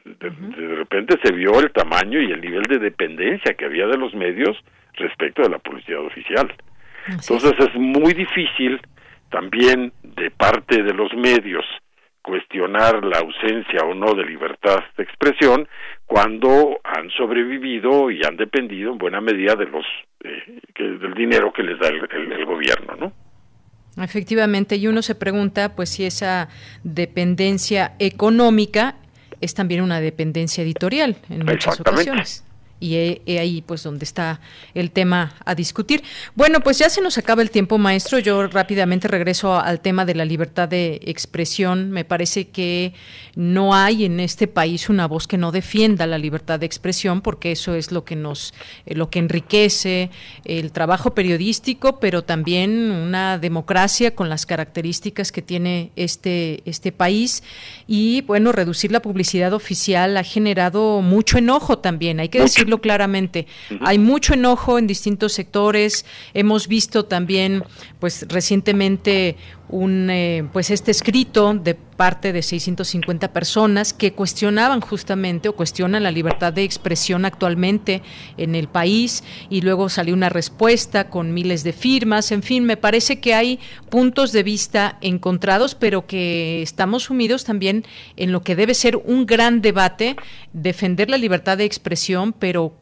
De, 0.05 0.31
repente 0.77 1.19
se 1.23 1.33
vio 1.33 1.59
el 1.61 1.73
tamaño 1.73 2.23
y 2.23 2.31
el 2.31 2.41
nivel 2.41 2.63
de 2.63 2.79
dependencia 2.79 3.55
que 3.55 3.65
había 3.65 3.87
de 3.89 3.99
los 3.99 4.15
medios 4.15 4.57
respecto 4.95 5.43
de 5.43 5.51
la 5.51 5.59
publicidad 5.59 6.01
oficial. 6.01 6.55
Entonces 7.09 7.53
es 7.59 7.75
muy 7.75 8.15
difícil 8.15 8.81
también 9.31 9.93
de 10.03 10.31
parte 10.31 10.83
de 10.83 10.93
los 10.93 11.13
medios 11.15 11.65
cuestionar 12.23 13.05
la 13.05 13.19
ausencia 13.19 13.83
o 13.85 13.95
no 13.95 14.13
de 14.15 14.25
libertad 14.25 14.81
de 14.97 15.05
expresión 15.05 15.69
cuando 16.07 16.81
han 16.83 17.09
sobrevivido 17.11 18.11
y 18.11 18.21
han 18.25 18.37
dependido 18.37 18.93
en 18.93 18.99
buena 18.99 19.21
medida 19.21 19.55
de 19.55 19.67
los 19.67 19.85
eh, 20.25 20.61
del 20.77 21.15
dinero 21.15 21.53
que 21.53 21.63
les 21.63 21.79
da 21.79 21.89
el, 21.89 22.45
gobierno, 22.45 22.97
¿no? 22.99 24.03
Efectivamente, 24.03 24.77
y 24.77 24.89
uno 24.89 25.03
se 25.03 25.15
pregunta, 25.15 25.75
pues, 25.75 25.89
si 25.89 26.05
esa 26.05 26.49
dependencia 26.83 27.95
económica 27.99 28.97
es 29.41 29.55
también 29.55 29.83
una 29.83 30.01
dependencia 30.01 30.65
editorial 30.65 31.17
en 31.31 31.47
muchas 31.47 31.81
ocasiones 31.81 32.46
y 32.81 32.95
ahí 33.39 33.63
pues 33.67 33.83
donde 33.83 34.05
está 34.05 34.41
el 34.75 34.91
tema 34.91 35.35
a 35.45 35.55
discutir. 35.55 36.03
Bueno, 36.35 36.61
pues 36.61 36.79
ya 36.79 36.91
se 36.91 37.01
nos 37.01 37.19
acaba 37.19 37.43
el 37.43 37.51
tiempo, 37.51 37.79
maestro. 37.79 38.19
Yo 38.19 38.47
rápidamente 38.47 39.09
regreso 39.09 39.59
al 39.59 39.81
tema 39.81 40.05
de 40.05 40.15
la 40.15 40.25
libertad 40.25 40.69
de 40.69 41.01
expresión. 41.05 41.91
Me 41.91 42.05
parece 42.05 42.49
que 42.49 42.95
no 43.35 43.75
hay 43.75 44.05
en 44.05 44.21
este 44.21 44.47
país 44.47 44.89
una 44.89 45.07
voz 45.07 45.27
que 45.27 45.39
no 45.39 45.53
defienda 45.53 46.07
la 46.07 46.19
libertad 46.19 46.61
de 46.61 46.67
expresión, 46.67 47.21
porque 47.21 47.53
eso 47.53 47.75
es 47.75 47.93
lo 47.93 48.05
que 48.05 48.17
nos, 48.17 48.55
eh, 48.87 48.95
lo 48.95 49.11
que 49.11 49.19
enriquece 49.19 50.11
el 50.45 50.73
trabajo 50.73 51.15
periodístico, 51.15 51.99
pero 52.01 52.25
también 52.25 52.91
una 52.91 53.39
democracia 53.39 54.15
con 54.15 54.29
las 54.29 54.47
características 54.47 55.33
que 55.33 55.43
tiene 55.43 55.91
este, 55.97 56.63
este 56.65 56.93
país. 56.93 57.43
Y 57.87 58.23
bueno, 58.23 58.53
reducir 58.53 58.93
la 58.93 59.01
publicidad 59.01 59.53
oficial 59.53 60.17
ha 60.17 60.25
generado 60.25 61.03
mucho 61.03 61.39
enojo 61.39 61.79
también. 61.79 62.21
Hay 62.21 62.29
que 62.29 62.41
decir 62.41 62.66
claramente. 62.81 63.47
Hay 63.81 63.99
mucho 63.99 64.35
enojo 64.35 64.79
en 64.79 64.87
distintos 64.87 65.33
sectores. 65.33 66.05
Hemos 66.35 66.69
visto 66.69 67.05
también, 67.05 67.65
pues 67.99 68.27
recientemente 68.29 69.37
un 69.69 70.09
eh, 70.11 70.49
pues 70.53 70.71
este 70.71 70.91
escrito 70.91 71.55
de 71.55 71.75
parte 71.75 72.33
de 72.33 72.43
650 72.43 73.33
personas 73.33 73.93
que 73.93 74.13
cuestionaban 74.13 74.81
justamente 74.81 75.49
o 75.49 75.57
cuestionan 75.57 76.03
la 76.03 76.11
libertad 76.11 76.53
de 76.53 76.63
expresión 76.63 77.25
actualmente 77.25 78.03
en 78.37 78.55
el 78.55 78.69
país 78.69 79.25
y 79.49 79.63
luego 79.63 79.89
salió 79.89 80.15
una 80.15 80.29
respuesta 80.29 81.09
con 81.09 81.33
miles 81.33 81.65
de 81.65 81.73
firmas, 81.73 82.33
en 82.33 82.43
fin, 82.43 82.65
me 82.65 82.77
parece 82.77 83.19
que 83.19 83.35
hay 83.35 83.59
puntos 83.89 84.33
de 84.33 84.43
vista 84.43 84.99
encontrados, 85.01 85.75
pero 85.75 86.07
que 86.07 86.63
estamos 86.63 87.05
sumidos 87.05 87.45
también 87.45 87.85
en 88.17 88.33
lo 88.33 88.43
que 88.43 88.57
debe 88.57 88.75
ser 88.75 88.97
un 88.97 89.27
gran 89.27 89.63
debate, 89.63 90.17
defender 90.53 91.09
la 91.09 91.19
libertad 91.19 91.57
de 91.57 91.65
expresión, 91.65 92.33
pero 92.33 92.79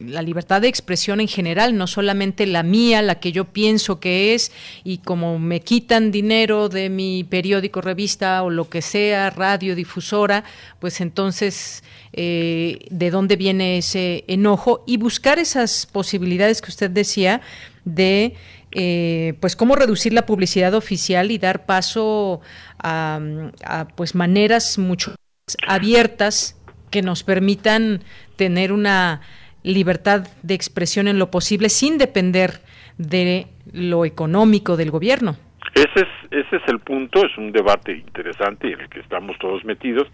la 0.00 0.22
libertad 0.22 0.60
de 0.60 0.68
expresión 0.68 1.20
en 1.20 1.28
general, 1.28 1.76
no 1.76 1.86
solamente 1.86 2.46
la 2.46 2.62
mía, 2.62 3.02
la 3.02 3.20
que 3.20 3.32
yo 3.32 3.44
pienso 3.44 4.00
que 4.00 4.34
es, 4.34 4.52
y 4.84 4.98
como 4.98 5.38
me 5.38 5.60
quitan 5.60 6.10
dinero 6.10 6.68
de 6.68 6.88
mi 6.88 7.24
periódico, 7.24 7.80
revista 7.80 8.42
o 8.42 8.50
lo 8.50 8.68
que 8.68 8.82
sea, 8.82 9.30
radio, 9.30 9.74
difusora, 9.74 10.44
pues 10.78 11.00
entonces, 11.00 11.82
eh, 12.12 12.86
¿de 12.90 13.10
dónde 13.10 13.36
viene 13.36 13.78
ese 13.78 14.24
enojo? 14.28 14.84
Y 14.86 14.96
buscar 14.96 15.38
esas 15.38 15.86
posibilidades 15.86 16.62
que 16.62 16.70
usted 16.70 16.90
decía 16.90 17.40
de... 17.84 18.34
Eh, 18.70 19.32
pues 19.40 19.56
cómo 19.56 19.76
reducir 19.76 20.12
la 20.12 20.26
publicidad 20.26 20.74
oficial 20.74 21.30
y 21.30 21.38
dar 21.38 21.64
paso 21.64 22.42
a, 22.78 23.18
a 23.64 23.88
pues 23.88 24.14
maneras 24.14 24.76
mucho 24.76 25.14
abiertas 25.66 26.54
que 26.90 27.00
nos 27.00 27.22
permitan 27.22 28.02
tener 28.36 28.72
una 28.72 29.22
libertad 29.62 30.26
de 30.42 30.54
expresión 30.54 31.08
en 31.08 31.18
lo 31.18 31.30
posible 31.30 31.68
sin 31.68 31.98
depender 31.98 32.60
de 32.96 33.46
lo 33.72 34.04
económico 34.04 34.76
del 34.76 34.90
gobierno. 34.90 35.36
Ese 35.74 36.00
es, 36.00 36.08
ese 36.30 36.56
es 36.56 36.62
el 36.68 36.80
punto, 36.80 37.24
es 37.24 37.36
un 37.38 37.52
debate 37.52 37.92
interesante 37.92 38.72
en 38.72 38.80
el 38.80 38.88
que 38.88 39.00
estamos 39.00 39.36
todos 39.38 39.64
metidos. 39.64 40.08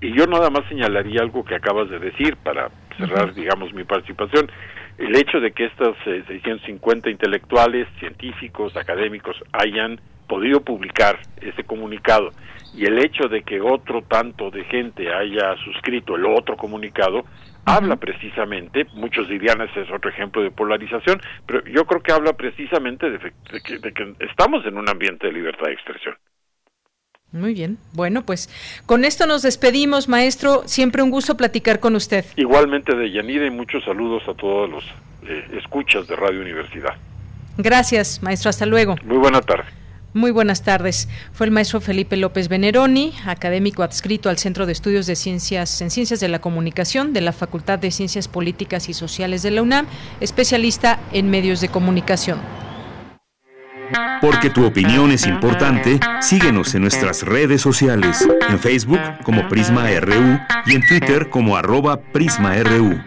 Y 0.00 0.12
yo 0.14 0.26
nada 0.26 0.50
más 0.50 0.68
señalaría 0.68 1.22
algo 1.22 1.44
que 1.44 1.54
acabas 1.54 1.88
de 1.88 1.98
decir 1.98 2.36
para 2.36 2.70
cerrar, 2.98 3.32
digamos, 3.34 3.72
mi 3.72 3.84
participación. 3.84 4.50
El 4.98 5.16
hecho 5.16 5.40
de 5.40 5.52
que 5.52 5.66
estas 5.66 5.94
650 6.04 7.08
eh, 7.08 7.12
intelectuales, 7.12 7.88
científicos, 7.98 8.76
académicos 8.76 9.36
hayan 9.52 10.00
podido 10.28 10.60
publicar 10.60 11.18
ese 11.40 11.64
comunicado 11.64 12.30
y 12.74 12.84
el 12.84 12.98
hecho 12.98 13.28
de 13.28 13.42
que 13.42 13.60
otro 13.60 14.02
tanto 14.02 14.50
de 14.50 14.64
gente 14.64 15.12
haya 15.12 15.54
suscrito 15.64 16.16
el 16.16 16.26
otro 16.26 16.56
comunicado 16.56 17.24
habla 17.66 17.96
precisamente, 17.96 18.86
muchos 18.94 19.28
dirían 19.28 19.60
ese 19.60 19.82
es 19.82 19.90
otro 19.90 20.08
ejemplo 20.08 20.42
de 20.42 20.50
polarización, 20.50 21.20
pero 21.46 21.64
yo 21.66 21.84
creo 21.84 22.02
que 22.02 22.12
habla 22.12 22.32
precisamente 22.32 23.10
de, 23.10 23.18
que, 23.62 23.78
de 23.78 23.92
que 23.92 24.14
estamos 24.20 24.64
en 24.64 24.78
un 24.78 24.88
ambiente 24.88 25.26
de 25.26 25.32
libertad 25.32 25.66
de 25.66 25.72
expresión. 25.72 26.14
Muy 27.32 27.54
bien. 27.54 27.76
Bueno, 27.92 28.22
pues 28.22 28.48
con 28.86 29.04
esto 29.04 29.26
nos 29.26 29.42
despedimos, 29.42 30.08
maestro. 30.08 30.62
Siempre 30.66 31.02
un 31.02 31.10
gusto 31.10 31.36
platicar 31.36 31.80
con 31.80 31.96
usted. 31.96 32.24
Igualmente 32.36 32.94
de 32.94 33.10
Yanira 33.10 33.46
y 33.46 33.50
muchos 33.50 33.84
saludos 33.84 34.22
a 34.28 34.34
todos 34.34 34.70
los 34.70 34.84
eh, 35.28 35.44
escuchas 35.58 36.06
de 36.06 36.16
Radio 36.16 36.40
Universidad. 36.40 36.94
Gracias, 37.58 38.22
maestro. 38.22 38.48
Hasta 38.48 38.64
luego. 38.64 38.96
Muy 39.04 39.18
buena 39.18 39.40
tarde. 39.40 39.64
Muy 40.16 40.30
buenas 40.30 40.62
tardes. 40.62 41.10
Fue 41.34 41.44
el 41.44 41.52
maestro 41.52 41.82
Felipe 41.82 42.16
López 42.16 42.48
Veneroni, 42.48 43.12
académico 43.26 43.82
adscrito 43.82 44.30
al 44.30 44.38
Centro 44.38 44.64
de 44.64 44.72
Estudios 44.72 45.06
de 45.06 45.14
Ciencias 45.14 45.82
en 45.82 45.90
Ciencias 45.90 46.20
de 46.20 46.28
la 46.28 46.38
Comunicación 46.38 47.12
de 47.12 47.20
la 47.20 47.32
Facultad 47.32 47.78
de 47.78 47.90
Ciencias 47.90 48.26
Políticas 48.26 48.88
y 48.88 48.94
Sociales 48.94 49.42
de 49.42 49.50
la 49.50 49.60
UNAM, 49.60 49.84
especialista 50.20 50.98
en 51.12 51.28
medios 51.28 51.60
de 51.60 51.68
comunicación. 51.68 52.38
Porque 54.22 54.48
tu 54.48 54.64
opinión 54.64 55.12
es 55.12 55.26
importante, 55.26 56.00
síguenos 56.22 56.74
en 56.74 56.80
nuestras 56.80 57.22
redes 57.22 57.60
sociales, 57.60 58.26
en 58.48 58.58
Facebook 58.58 59.00
como 59.22 59.46
Prisma 59.50 59.90
RU 60.00 60.38
y 60.64 60.76
en 60.76 60.86
Twitter 60.86 61.28
como 61.28 61.58
arroba 61.58 62.00
PrismaRU. 62.00 63.02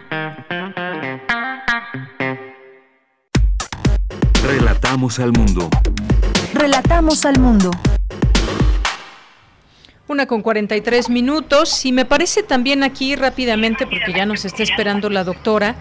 Relatamos 4.44 5.18
al 5.18 5.32
mundo. 5.32 5.68
Relatamos 6.54 7.24
al 7.24 7.38
mundo. 7.38 7.70
Una 10.08 10.26
con 10.26 10.42
43 10.42 11.08
minutos 11.08 11.86
y 11.86 11.92
me 11.92 12.04
parece 12.04 12.42
también 12.42 12.82
aquí 12.82 13.14
rápidamente, 13.14 13.86
porque 13.86 14.12
ya 14.12 14.26
nos 14.26 14.44
está 14.44 14.62
esperando 14.64 15.08
la 15.08 15.22
doctora, 15.22 15.76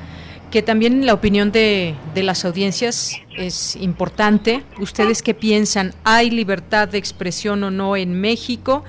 que 0.51 0.61
también 0.61 1.05
la 1.05 1.15
opinión 1.15 1.51
de, 1.51 1.95
de 2.13 2.24
las 2.24 2.45
audiencias 2.45 3.15
es 3.36 3.76
importante. 3.76 4.63
¿Ustedes 4.80 5.24
qué 5.24 5.34
piensan? 5.34 5.95
¿Hay 6.03 6.30
libertad 6.30 6.88
de 6.88 6.99
expresión 6.99 7.63
o 7.63 7.72
no 7.72 7.95
en 7.95 8.22
México? 8.22 8.84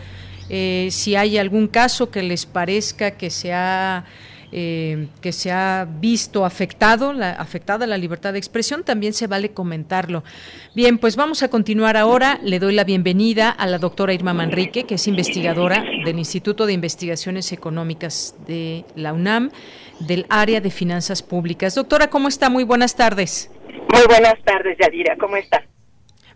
Eh, 0.51 0.89
si 0.91 1.14
hay 1.14 1.39
algún 1.39 1.68
caso 1.68 2.11
que 2.11 2.22
les 2.22 2.45
parezca 2.45 3.12
que 3.12 3.31
se 3.31 3.55
ha 3.55 4.05
eh, 4.53 5.09
que 5.20 5.32
se 5.32 5.53
ha 5.53 5.86
visto 6.01 6.44
afectado, 6.44 7.12
la, 7.12 7.30
afectada 7.30 7.86
la 7.86 7.98
libertad 7.98 8.32
de 8.32 8.38
expresión, 8.38 8.84
también 8.84 9.12
se 9.12 9.26
vale 9.26 9.53
comentarlo. 9.53 10.24
Bien, 10.74 10.98
pues 10.98 11.16
vamos 11.16 11.42
a 11.42 11.48
continuar 11.48 11.96
ahora. 11.96 12.40
Le 12.42 12.59
doy 12.59 12.74
la 12.74 12.84
bienvenida 12.84 13.51
a 13.51 13.66
la 13.66 13.78
doctora 13.78 14.12
Irma 14.12 14.34
Manrique, 14.34 14.84
que 14.84 14.96
es 14.96 15.07
investigadora 15.07 15.84
del 16.05 16.18
Instituto 16.18 16.66
de 16.66 16.72
Investigaciones 16.72 17.53
Económicas 17.53 18.34
de 18.46 18.84
la 18.96 19.12
UNAM, 19.12 19.51
del 20.01 20.26
área 20.28 20.61
de 20.61 20.70
finanzas 20.70 21.22
públicas. 21.22 21.74
Doctora, 21.74 22.11
¿cómo 22.11 22.28
está? 22.28 22.51
Muy 22.51 22.64
buenas 22.64 22.96
tardes. 22.96 23.51
Muy 23.92 24.07
buenas 24.09 24.42
tardes, 24.44 24.76
Yadira. 24.80 25.16
¿Cómo 25.16 25.36
está? 25.36 25.64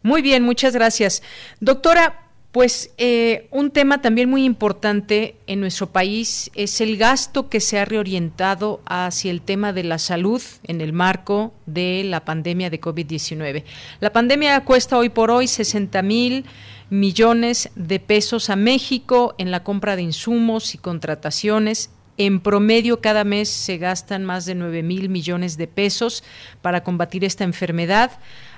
Muy 0.03 0.23
bien, 0.23 0.43
muchas 0.43 0.75
gracias. 0.75 1.23
Doctora, 1.61 2.24
pues 2.55 2.93
eh, 2.99 3.49
un 3.51 3.73
tema 3.73 4.01
también 4.01 4.31
muy 4.31 4.45
importante 4.45 5.35
en 5.49 5.59
nuestro 5.59 5.89
país 5.89 6.53
es 6.55 6.81
el 6.81 6.97
gasto 6.97 7.49
que 7.49 7.59
se 7.59 7.81
ha 7.81 7.85
reorientado 7.85 8.81
hacia 8.87 9.33
el 9.33 9.41
tema 9.41 9.73
de 9.73 9.83
la 9.83 9.99
salud 9.99 10.41
en 10.63 10.81
el 10.81 10.93
marco 10.93 11.53
de 11.67 12.05
la 12.05 12.25
pandemia 12.25 12.71
de 12.71 12.81
COVID-19. 12.81 13.65
La 13.99 14.13
pandemia 14.13 14.61
cuesta 14.61 14.97
hoy 14.97 15.09
por 15.09 15.33
hoy 15.33 15.49
60 15.49 16.01
mil 16.03 16.45
millones 16.91 17.71
de 17.75 17.99
pesos 17.99 18.49
a 18.49 18.55
México 18.55 19.35
en 19.37 19.51
la 19.51 19.65
compra 19.65 19.97
de 19.97 20.03
insumos 20.03 20.77
y 20.77 20.79
contrataciones. 20.79 21.91
En 22.19 22.39
promedio, 22.39 23.01
cada 23.01 23.25
mes 23.25 23.49
se 23.49 23.79
gastan 23.79 24.25
más 24.25 24.47
de 24.47 24.55
9 24.55 24.85
mil 24.85 25.09
millones 25.09 25.57
de 25.57 25.67
pesos 25.67 26.23
para 26.63 26.85
combatir 26.85 27.25
esta 27.25 27.43
enfermedad. 27.43 28.13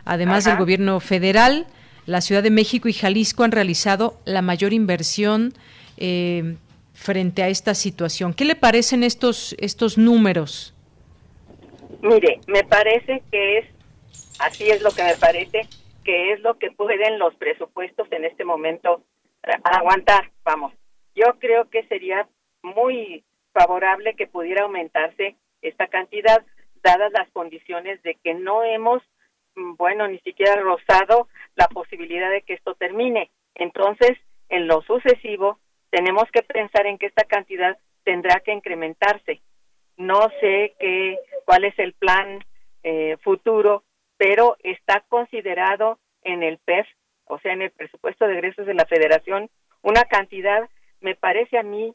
Además 0.04 0.44
del 0.44 0.58
gobierno 0.58 1.00
federal, 1.00 1.66
la 2.06 2.20
Ciudad 2.20 2.42
de 2.42 2.50
México 2.50 2.88
y 2.88 2.92
Jalisco 2.92 3.44
han 3.44 3.52
realizado 3.52 4.18
la 4.24 4.42
mayor 4.42 4.72
inversión 4.72 5.52
eh, 5.96 6.56
frente 6.94 7.42
a 7.42 7.48
esta 7.48 7.74
situación. 7.74 8.32
¿Qué 8.32 8.44
le 8.44 8.56
parecen 8.56 9.02
estos, 9.02 9.54
estos 9.58 9.98
números? 9.98 10.74
Mire, 12.02 12.40
me 12.46 12.64
parece 12.64 13.22
que 13.30 13.58
es, 13.58 13.66
así 14.38 14.70
es 14.70 14.82
lo 14.82 14.90
que 14.90 15.02
me 15.02 15.16
parece, 15.16 15.66
que 16.04 16.32
es 16.32 16.40
lo 16.40 16.58
que 16.58 16.70
pueden 16.70 17.18
los 17.18 17.34
presupuestos 17.34 18.06
en 18.12 18.24
este 18.24 18.44
momento 18.44 19.02
aguantar, 19.64 20.30
vamos. 20.44 20.72
Yo 21.14 21.38
creo 21.38 21.68
que 21.70 21.86
sería 21.86 22.28
muy 22.62 23.24
favorable 23.52 24.14
que 24.14 24.26
pudiera 24.26 24.64
aumentarse 24.64 25.36
esta 25.62 25.86
cantidad, 25.86 26.44
dadas 26.82 27.12
las 27.12 27.28
condiciones 27.30 28.02
de 28.02 28.16
que 28.22 28.34
no 28.34 28.62
hemos 28.64 29.02
bueno, 29.56 30.06
ni 30.08 30.18
siquiera 30.20 30.56
rozado 30.56 31.28
la 31.54 31.68
posibilidad 31.68 32.30
de 32.30 32.42
que 32.42 32.54
esto 32.54 32.74
termine. 32.74 33.30
Entonces, 33.54 34.18
en 34.48 34.66
lo 34.66 34.82
sucesivo, 34.82 35.58
tenemos 35.90 36.24
que 36.32 36.42
pensar 36.42 36.86
en 36.86 36.98
que 36.98 37.06
esta 37.06 37.24
cantidad 37.24 37.78
tendrá 38.04 38.40
que 38.40 38.52
incrementarse. 38.52 39.40
No 39.96 40.28
sé 40.40 40.74
qué, 40.78 41.18
cuál 41.44 41.64
es 41.64 41.78
el 41.78 41.94
plan 41.94 42.44
eh, 42.82 43.16
futuro, 43.22 43.82
pero 44.16 44.56
está 44.62 45.04
considerado 45.08 45.98
en 46.22 46.42
el 46.42 46.58
PEF, 46.58 46.86
o 47.24 47.38
sea, 47.38 47.52
en 47.52 47.62
el 47.62 47.70
presupuesto 47.70 48.26
de 48.26 48.34
egresos 48.34 48.66
de 48.66 48.74
la 48.74 48.84
Federación, 48.84 49.50
una 49.82 50.04
cantidad, 50.04 50.68
me 51.00 51.14
parece 51.14 51.58
a 51.58 51.62
mí, 51.62 51.94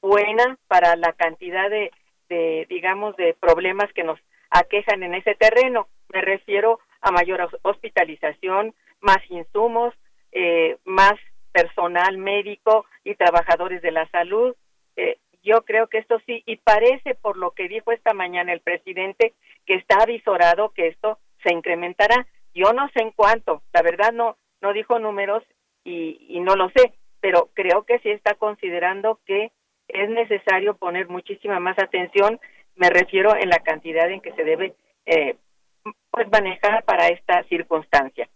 buena 0.00 0.58
para 0.68 0.94
la 0.96 1.12
cantidad 1.12 1.68
de, 1.68 1.90
de 2.28 2.66
digamos, 2.68 3.16
de 3.16 3.34
problemas 3.34 3.92
que 3.92 4.04
nos 4.04 4.18
aquejan 4.50 5.02
en 5.02 5.14
ese 5.14 5.34
terreno. 5.34 5.88
Me 6.12 6.20
refiero 6.20 6.80
a 7.00 7.10
mayor 7.10 7.48
hospitalización, 7.62 8.74
más 9.00 9.18
insumos, 9.30 9.94
eh, 10.32 10.76
más 10.84 11.14
personal 11.52 12.18
médico 12.18 12.86
y 13.04 13.14
trabajadores 13.14 13.82
de 13.82 13.92
la 13.92 14.08
salud. 14.10 14.54
Eh, 14.96 15.18
yo 15.42 15.64
creo 15.64 15.86
que 15.86 15.98
esto 15.98 16.20
sí, 16.26 16.42
y 16.46 16.56
parece 16.56 17.14
por 17.14 17.36
lo 17.36 17.52
que 17.52 17.68
dijo 17.68 17.92
esta 17.92 18.12
mañana 18.12 18.52
el 18.52 18.60
presidente, 18.60 19.34
que 19.66 19.74
está 19.74 20.02
avisorado 20.02 20.70
que 20.70 20.88
esto 20.88 21.18
se 21.42 21.52
incrementará. 21.52 22.26
Yo 22.54 22.72
no 22.72 22.88
sé 22.90 23.02
en 23.02 23.12
cuánto, 23.12 23.62
la 23.72 23.82
verdad 23.82 24.12
no, 24.12 24.36
no 24.60 24.72
dijo 24.72 24.98
números 24.98 25.44
y, 25.84 26.26
y 26.28 26.40
no 26.40 26.56
lo 26.56 26.70
sé, 26.70 26.92
pero 27.20 27.50
creo 27.54 27.84
que 27.84 27.98
sí 28.00 28.10
está 28.10 28.34
considerando 28.34 29.20
que 29.26 29.52
es 29.88 30.10
necesario 30.10 30.76
poner 30.76 31.08
muchísima 31.08 31.60
más 31.60 31.78
atención, 31.78 32.40
me 32.78 32.90
refiero 32.90 33.36
en 33.36 33.48
la 33.48 33.58
cantidad 33.58 34.10
en 34.10 34.20
que 34.20 34.32
se 34.32 34.44
debe 34.44 34.74
eh, 35.06 35.36
pues 36.10 36.28
manejar 36.30 36.84
para 36.84 37.08
esta 37.08 37.42
circunstancia. 37.44 38.28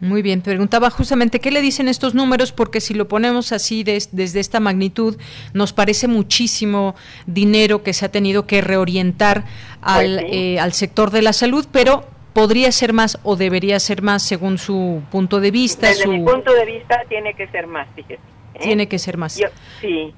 Muy 0.00 0.20
bien, 0.20 0.42
preguntaba 0.42 0.90
justamente 0.90 1.38
qué 1.38 1.52
le 1.52 1.60
dicen 1.60 1.86
estos 1.86 2.12
números, 2.12 2.50
porque 2.50 2.80
si 2.80 2.92
lo 2.92 3.06
ponemos 3.06 3.52
así 3.52 3.84
desde 3.84 4.40
esta 4.40 4.58
magnitud, 4.58 5.16
nos 5.54 5.72
parece 5.72 6.08
muchísimo 6.08 6.96
dinero 7.26 7.84
que 7.84 7.92
se 7.92 8.06
ha 8.06 8.10
tenido 8.10 8.44
que 8.44 8.62
reorientar 8.62 9.44
al, 9.80 10.18
pues 10.22 10.32
eh, 10.32 10.58
al 10.58 10.72
sector 10.72 11.12
de 11.12 11.22
la 11.22 11.32
salud, 11.32 11.66
pero 11.70 12.04
podría 12.32 12.72
ser 12.72 12.92
más 12.92 13.20
o 13.22 13.36
debería 13.36 13.78
ser 13.78 14.02
más 14.02 14.24
según 14.24 14.58
su 14.58 15.02
punto 15.12 15.38
de 15.38 15.52
vista. 15.52 15.86
Desde 15.86 16.08
mi 16.08 16.24
punto 16.24 16.52
de 16.52 16.66
vista 16.66 17.00
tiene 17.08 17.34
que 17.34 17.46
ser 17.48 17.68
más, 17.68 17.86
fíjese. 17.94 18.20
¿eh? 18.54 18.58
Tiene 18.60 18.88
que 18.88 18.98
ser 18.98 19.16
más. 19.16 19.40
sí, 19.80 20.14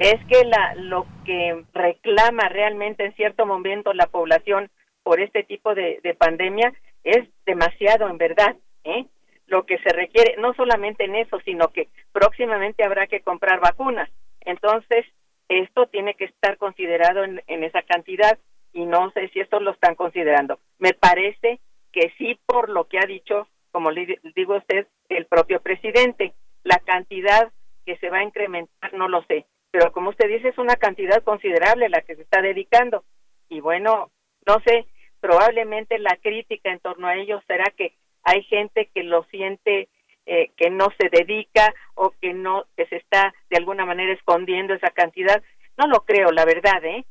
es 0.00 0.18
que 0.24 0.46
la, 0.46 0.74
lo 0.76 1.06
que 1.26 1.62
reclama 1.74 2.48
realmente 2.48 3.04
en 3.04 3.14
cierto 3.16 3.44
momento 3.44 3.92
la 3.92 4.06
población 4.06 4.70
por 5.02 5.20
este 5.20 5.42
tipo 5.42 5.74
de, 5.74 6.00
pandemia 6.18 6.72
es 7.04 7.28
demasiado 7.44 8.08
en 8.08 8.16
verdad, 8.16 8.56
¿eh? 8.84 9.04
Lo 9.46 9.66
que 9.66 9.76
se 9.78 9.90
requiere, 9.90 10.36
no 10.38 10.54
solamente 10.54 11.04
en 11.04 11.16
eso, 11.16 11.38
sino 11.40 11.68
que 11.68 11.88
próximamente 12.12 12.82
habrá 12.82 13.08
que 13.08 13.20
comprar 13.20 13.60
vacunas. 13.60 14.08
Entonces, 14.40 15.04
esto 15.48 15.86
tiene 15.88 16.14
que 16.14 16.26
estar 16.26 16.56
considerado 16.56 17.24
en, 17.24 17.42
en 17.46 17.64
esa 17.64 17.82
cantidad 17.82 18.38
y 18.72 18.86
no 18.86 19.10
sé 19.10 19.28
si 19.28 19.40
esto 19.40 19.60
lo 19.60 19.72
están 19.72 19.96
considerando. 19.96 20.60
Me 20.78 20.94
parece 20.94 21.60
que 21.92 22.10
sí, 22.16 22.38
por 22.46 22.70
lo 22.70 22.84
que 22.84 22.98
ha 22.98 23.06
dicho, 23.06 23.48
como 23.70 23.90
le 23.90 24.18
digo 24.34 24.54
a 24.54 24.58
usted, 24.58 24.86
el 25.10 25.26
propio 25.26 25.60
presidente, 25.60 26.32
la 26.64 26.78
cantidad 26.78 27.52
que 27.84 27.98
se 27.98 28.08
va 28.08 28.18
a 28.18 28.24
incrementar, 28.24 28.94
no 28.94 29.08
lo 29.08 29.22
sé, 29.24 29.44
pero 29.70 29.92
como 29.92 30.10
usted 30.10 30.28
dice, 30.28 30.48
es 30.48 30.58
una 30.58 30.76
cantidad 30.76 31.22
considerable 31.22 31.88
la 31.88 32.02
que 32.02 32.16
se 32.16 32.22
está 32.22 32.42
dedicando. 32.42 33.04
Y 33.48 33.60
bueno, 33.60 34.10
no 34.46 34.60
sé, 34.64 34.86
probablemente 35.20 35.98
la 35.98 36.16
crítica 36.16 36.70
en 36.70 36.80
torno 36.80 37.06
a 37.06 37.16
ellos 37.16 37.42
será 37.46 37.64
que 37.76 37.94
hay 38.24 38.42
gente 38.44 38.90
que 38.94 39.02
lo 39.02 39.24
siente 39.24 39.88
eh, 40.26 40.50
que 40.56 40.70
no 40.70 40.88
se 40.98 41.08
dedica 41.08 41.74
o 41.94 42.10
que 42.20 42.32
no 42.34 42.64
que 42.76 42.86
se 42.86 42.96
está 42.96 43.34
de 43.48 43.56
alguna 43.56 43.86
manera 43.86 44.12
escondiendo 44.12 44.74
esa 44.74 44.90
cantidad 44.90 45.42
no 45.78 45.86
lo 45.88 46.04
creo 46.04 46.30
la 46.30 46.44
verdad 46.44 46.84
eh 46.84 47.04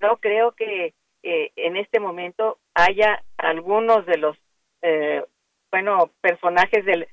no 0.00 0.16
creo 0.16 0.52
que 0.52 0.92
eh, 1.22 1.52
en 1.56 1.76
este 1.76 2.00
momento 2.00 2.58
haya 2.74 3.22
algunos 3.38 4.04
de 4.06 4.18
los 4.18 4.36
eh, 4.82 5.24
bueno 5.70 6.10
personajes 6.20 6.84
del, 6.84 7.08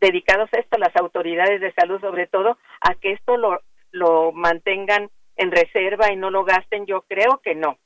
dedicados 0.00 0.50
a 0.52 0.60
esto 0.60 0.78
las 0.78 0.94
autoridades 0.96 1.60
de 1.60 1.72
salud 1.72 2.00
sobre 2.00 2.26
todo 2.26 2.58
a 2.80 2.94
que 2.94 3.12
esto 3.12 3.36
lo 3.38 3.60
lo 3.92 4.32
mantengan 4.32 5.10
en 5.36 5.50
reserva 5.50 6.12
y 6.12 6.16
no 6.16 6.30
lo 6.30 6.44
gasten 6.44 6.84
yo 6.86 7.02
creo 7.02 7.40
que 7.42 7.54
no 7.54 7.78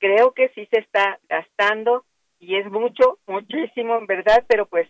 creo 0.00 0.32
que 0.32 0.48
sí 0.48 0.66
se 0.72 0.80
está 0.80 1.20
gastando 1.28 2.04
y 2.40 2.56
es 2.56 2.68
mucho, 2.70 3.18
muchísimo 3.26 3.96
en 3.96 4.06
verdad, 4.06 4.44
pero 4.48 4.66
pues 4.66 4.88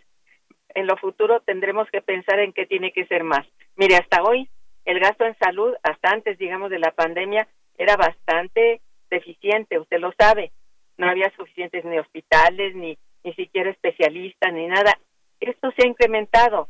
en 0.73 0.87
lo 0.87 0.97
futuro 0.97 1.41
tendremos 1.41 1.87
que 1.91 2.01
pensar 2.01 2.39
en 2.39 2.53
qué 2.53 2.65
tiene 2.65 2.93
que 2.93 3.05
ser 3.05 3.23
más. 3.23 3.45
Mire, 3.75 3.97
hasta 3.97 4.23
hoy 4.23 4.49
el 4.85 4.99
gasto 4.99 5.25
en 5.25 5.37
salud, 5.37 5.75
hasta 5.83 6.09
antes, 6.09 6.37
digamos, 6.39 6.71
de 6.71 6.79
la 6.79 6.91
pandemia, 6.91 7.47
era 7.77 7.97
bastante 7.97 8.81
deficiente, 9.11 9.77
usted 9.77 9.99
lo 9.99 10.13
sabe. 10.17 10.51
No 10.97 11.09
había 11.09 11.29
suficientes 11.35 11.83
ni 11.83 11.99
hospitales, 11.99 12.73
ni, 12.73 12.97
ni 13.23 13.33
siquiera 13.33 13.69
especialistas, 13.69 14.53
ni 14.53 14.67
nada. 14.67 14.97
Esto 15.39 15.71
se 15.75 15.83
ha 15.83 15.87
incrementado, 15.87 16.69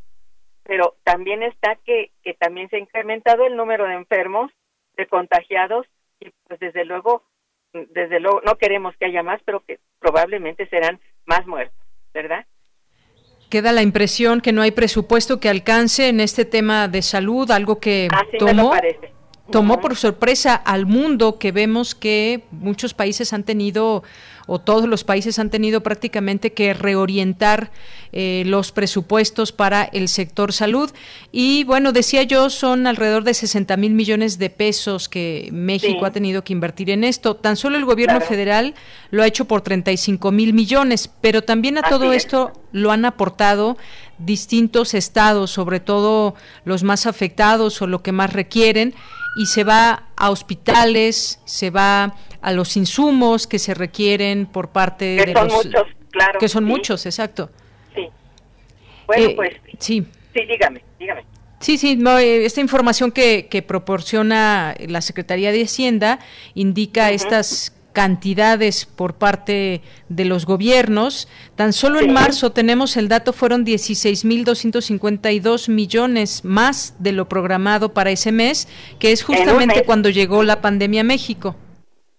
pero 0.64 0.96
también 1.04 1.42
está 1.42 1.76
que, 1.84 2.10
que 2.22 2.34
también 2.34 2.68
se 2.68 2.76
ha 2.76 2.80
incrementado 2.80 3.46
el 3.46 3.56
número 3.56 3.86
de 3.86 3.94
enfermos, 3.94 4.50
de 4.96 5.06
contagiados, 5.06 5.86
y 6.20 6.30
pues 6.46 6.60
desde 6.60 6.84
luego 6.84 7.24
desde 7.72 8.20
luego 8.20 8.40
no 8.44 8.56
queremos 8.56 8.94
que 8.98 9.06
haya 9.06 9.22
más, 9.22 9.40
pero 9.44 9.60
que 9.60 9.78
probablemente 9.98 10.66
serán 10.68 11.00
más 11.24 11.46
muertos, 11.46 11.76
¿verdad? 12.12 12.44
Queda 13.48 13.72
la 13.72 13.82
impresión 13.82 14.40
que 14.40 14.52
no 14.52 14.62
hay 14.62 14.70
presupuesto 14.70 15.40
que 15.40 15.48
alcance 15.48 16.08
en 16.08 16.20
este 16.20 16.44
tema 16.44 16.88
de 16.88 17.02
salud, 17.02 17.50
algo 17.50 17.78
que 17.78 18.08
tomó, 18.38 18.72
tomó 19.50 19.80
por 19.80 19.96
sorpresa 19.96 20.54
al 20.54 20.86
mundo, 20.86 21.38
que 21.38 21.52
vemos 21.52 21.94
que 21.94 22.44
muchos 22.50 22.94
países 22.94 23.32
han 23.32 23.44
tenido 23.44 24.02
o 24.46 24.58
todos 24.58 24.88
los 24.88 25.04
países 25.04 25.38
han 25.38 25.50
tenido 25.50 25.82
prácticamente 25.82 26.52
que 26.52 26.74
reorientar 26.74 27.70
eh, 28.12 28.42
los 28.46 28.72
presupuestos 28.72 29.52
para 29.52 29.84
el 29.84 30.08
sector 30.08 30.52
salud. 30.52 30.90
Y 31.30 31.64
bueno, 31.64 31.92
decía 31.92 32.22
yo, 32.22 32.50
son 32.50 32.86
alrededor 32.86 33.24
de 33.24 33.34
60 33.34 33.76
mil 33.76 33.94
millones 33.94 34.38
de 34.38 34.50
pesos 34.50 35.08
que 35.08 35.48
México 35.52 36.04
ha 36.04 36.12
tenido 36.12 36.44
que 36.44 36.52
invertir 36.52 36.90
en 36.90 37.04
esto. 37.04 37.36
Tan 37.36 37.56
solo 37.56 37.78
el 37.78 37.84
gobierno 37.84 38.20
federal 38.20 38.74
lo 39.10 39.22
ha 39.22 39.26
hecho 39.26 39.46
por 39.46 39.62
35 39.62 40.32
mil 40.32 40.52
millones, 40.52 41.08
pero 41.20 41.42
también 41.42 41.78
a 41.78 41.82
todo 41.82 42.12
esto 42.12 42.52
lo 42.72 42.90
han 42.90 43.04
aportado 43.04 43.76
distintos 44.18 44.94
estados, 44.94 45.50
sobre 45.50 45.80
todo 45.80 46.34
los 46.64 46.82
más 46.82 47.06
afectados 47.06 47.80
o 47.82 47.86
lo 47.86 48.02
que 48.02 48.12
más 48.12 48.32
requieren. 48.32 48.94
Y 49.34 49.46
se 49.46 49.64
va 49.64 50.04
a 50.16 50.30
hospitales, 50.30 51.40
se 51.44 51.70
va 51.70 52.14
a 52.40 52.52
los 52.52 52.76
insumos 52.76 53.46
que 53.46 53.58
se 53.58 53.74
requieren 53.74 54.46
por 54.46 54.68
parte 54.70 55.16
que 55.16 55.26
de 55.26 55.32
son 55.32 55.48
los 55.48 55.64
muchos, 55.64 55.82
claro. 56.10 56.38
que 56.38 56.48
son 56.48 56.64
muchos, 56.64 57.06
exacto. 57.06 57.50
Sí. 57.94 58.08
Bueno, 59.06 59.24
Eh, 59.28 59.34
pues 59.36 59.50
sí. 59.78 60.06
sí, 60.34 60.40
dígame, 60.46 60.82
dígame. 60.98 61.24
Sí, 61.60 61.78
sí, 61.78 61.94
no, 61.96 62.18
eh, 62.18 62.44
esta 62.44 62.60
información 62.60 63.12
que, 63.12 63.46
que 63.48 63.62
proporciona 63.62 64.74
la 64.88 65.00
Secretaría 65.00 65.52
de 65.52 65.62
Hacienda 65.62 66.18
indica 66.54 67.10
estas 67.12 67.72
cantidades 67.92 68.86
por 68.86 69.18
parte 69.18 69.82
de 70.08 70.24
los 70.24 70.46
gobiernos. 70.46 71.28
Tan 71.56 71.72
solo 71.72 72.00
en 72.00 72.12
marzo 72.12 72.52
tenemos 72.52 72.96
el 72.96 73.08
dato, 73.08 73.32
fueron 73.32 73.64
16.252 73.64 75.68
millones 75.68 76.44
más 76.44 77.00
de 77.02 77.12
lo 77.12 77.28
programado 77.28 77.94
para 77.94 78.10
ese 78.10 78.32
mes, 78.32 78.66
que 78.98 79.12
es 79.12 79.22
justamente 79.22 79.84
cuando 79.84 80.08
llegó 80.08 80.42
la 80.42 80.60
pandemia 80.60 81.02
a 81.02 81.04
México. 81.04 81.54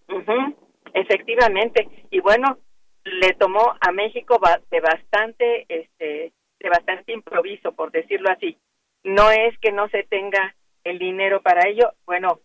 Ujú, 0.08 0.56
Efectivamente. 0.94 1.90
Y 2.12 2.20
bueno, 2.20 2.58
le 3.04 3.34
tomó 3.34 3.74
a 3.80 3.92
México 3.92 4.40
de 4.72 4.80
bastante, 4.80 5.66
este, 5.68 6.32
de 6.60 6.70
bastante 6.70 7.12
improviso, 7.12 7.74
por 7.74 7.92
decirlo 7.92 8.30
así. 8.32 8.58
No 9.04 9.32
es 9.32 9.58
que 9.60 9.72
no 9.72 9.90
se 9.90 10.04
tenga 10.04 10.56
el 10.84 11.00
dinero 11.00 11.42
para 11.42 11.68
ello. 11.68 11.94
Bueno, 12.06 12.40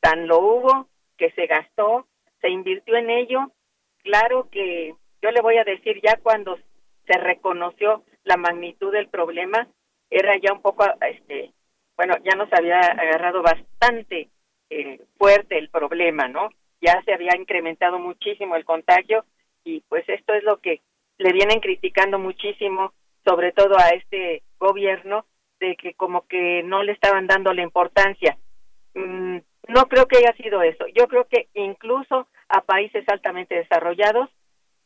tan 0.00 0.26
lo 0.26 0.38
hubo 0.38 0.88
que 1.18 1.30
se 1.32 1.46
gastó, 1.46 2.06
se 2.40 2.48
invirtió 2.50 2.96
en 2.96 3.10
ello. 3.10 3.52
Claro 4.02 4.48
que 4.50 4.94
yo 5.22 5.30
le 5.30 5.40
voy 5.40 5.58
a 5.58 5.64
decir 5.64 6.00
ya 6.02 6.16
cuando 6.22 6.58
se 7.06 7.18
reconoció 7.18 8.04
la 8.24 8.36
magnitud 8.36 8.92
del 8.92 9.08
problema, 9.08 9.68
era 10.10 10.36
ya 10.38 10.52
un 10.52 10.62
poco, 10.62 10.84
este, 11.08 11.52
bueno, 11.96 12.14
ya 12.24 12.36
nos 12.36 12.52
había 12.52 12.78
agarrado 12.78 13.42
bastante 13.42 14.28
eh, 14.70 15.00
fuerte 15.18 15.58
el 15.58 15.68
problema, 15.68 16.28
¿no? 16.28 16.50
Ya 16.80 17.02
se 17.04 17.12
había 17.12 17.36
incrementado 17.36 17.98
muchísimo 17.98 18.56
el 18.56 18.64
contagio 18.64 19.24
y 19.64 19.80
pues 19.88 20.08
esto 20.08 20.34
es 20.34 20.42
lo 20.44 20.58
que 20.58 20.80
le 21.18 21.32
vienen 21.32 21.60
criticando 21.60 22.18
muchísimo, 22.18 22.94
sobre 23.24 23.52
todo 23.52 23.78
a 23.78 23.90
este 23.90 24.42
gobierno, 24.58 25.26
de 25.58 25.76
que 25.76 25.94
como 25.94 26.26
que 26.26 26.62
no 26.62 26.82
le 26.82 26.92
estaban 26.92 27.26
dando 27.26 27.52
la 27.52 27.62
importancia. 27.62 28.38
Mm, 28.94 29.38
no 29.70 29.86
creo 29.88 30.06
que 30.06 30.18
haya 30.18 30.32
sido 30.34 30.62
eso. 30.62 30.86
Yo 30.94 31.08
creo 31.08 31.26
que 31.26 31.48
incluso 31.54 32.26
a 32.48 32.60
países 32.62 33.04
altamente 33.08 33.54
desarrollados, 33.54 34.28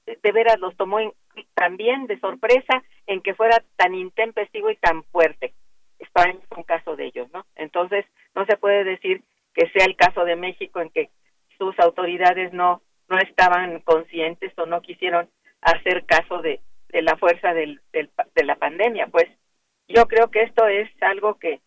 de 0.07 0.19
de 0.23 0.33
veras 0.33 0.59
los 0.61 0.77
tomó 0.77 1.01
en- 1.01 1.13
también 1.55 2.07
de 2.07 2.19
sorpresa 2.21 2.83
en 3.07 3.21
que 3.23 3.35
fuera 3.35 3.63
tan 3.77 3.95
intempestivo 3.95 4.71
y 4.71 4.77
tan 4.77 5.03
fuerte. 5.05 5.55
España 5.99 6.39
es 6.43 6.57
un 6.59 6.65
caso 6.65 6.97
de 6.97 7.07
ellos, 7.07 7.29
¿no? 7.33 7.47
Entonces, 7.57 8.05
no 8.35 8.45
se 8.47 8.57
puede 8.57 8.85
decir 8.85 9.23
que 9.55 9.69
sea 9.71 9.87
el 9.87 9.97
caso 9.97 10.25
de 10.25 10.37
México 10.37 10.81
en 10.81 10.91
que 10.91 11.11
sus 11.59 11.79
autoridades 11.79 12.53
no 12.53 12.83
no 13.09 13.19
estaban 13.19 13.81
conscientes 13.81 14.53
o 14.59 14.65
no 14.67 14.81
quisieron 14.81 15.29
hacer 15.61 16.05
caso 16.07 16.41
de, 16.41 16.61
de 16.89 17.03
la 17.03 17.17
fuerza 17.17 17.53
del, 17.53 17.81
del 17.93 18.11
de 18.35 18.45
la 18.45 18.57
pandemia. 18.57 19.07
Pues 19.09 19.27
yo 19.89 20.07
creo 20.07 20.31
que 20.31 20.43
esto 20.43 20.67
es 20.69 20.89
algo 21.03 21.39
que 21.39 21.61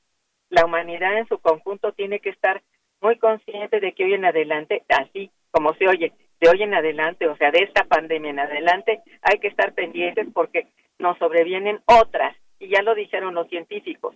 la 0.49 0.65
humanidad 0.65 1.17
en 1.17 1.27
su 1.27 1.37
conjunto 1.39 1.91
tiene 1.93 2.19
que 2.19 2.29
estar 2.31 2.61
muy 3.01 3.17
consciente 3.17 3.79
de 3.79 3.93
que 3.93 4.05
hoy 4.05 4.13
en 4.13 4.25
adelante, 4.25 4.83
así 4.89 5.31
como 5.51 5.73
se 5.75 5.87
oye, 5.87 6.13
de 6.39 6.49
hoy 6.49 6.63
en 6.63 6.73
adelante, 6.73 7.27
o 7.27 7.35
sea, 7.37 7.51
de 7.51 7.59
esta 7.59 7.83
pandemia 7.85 8.31
en 8.31 8.39
adelante, 8.39 9.01
hay 9.21 9.39
que 9.39 9.47
estar 9.47 9.73
pendientes 9.73 10.27
porque 10.33 10.67
nos 10.99 11.17
sobrevienen 11.17 11.81
otras, 11.85 12.35
y 12.59 12.69
ya 12.69 12.81
lo 12.81 12.95
dijeron 12.95 13.35
los 13.35 13.47
científicos. 13.49 14.15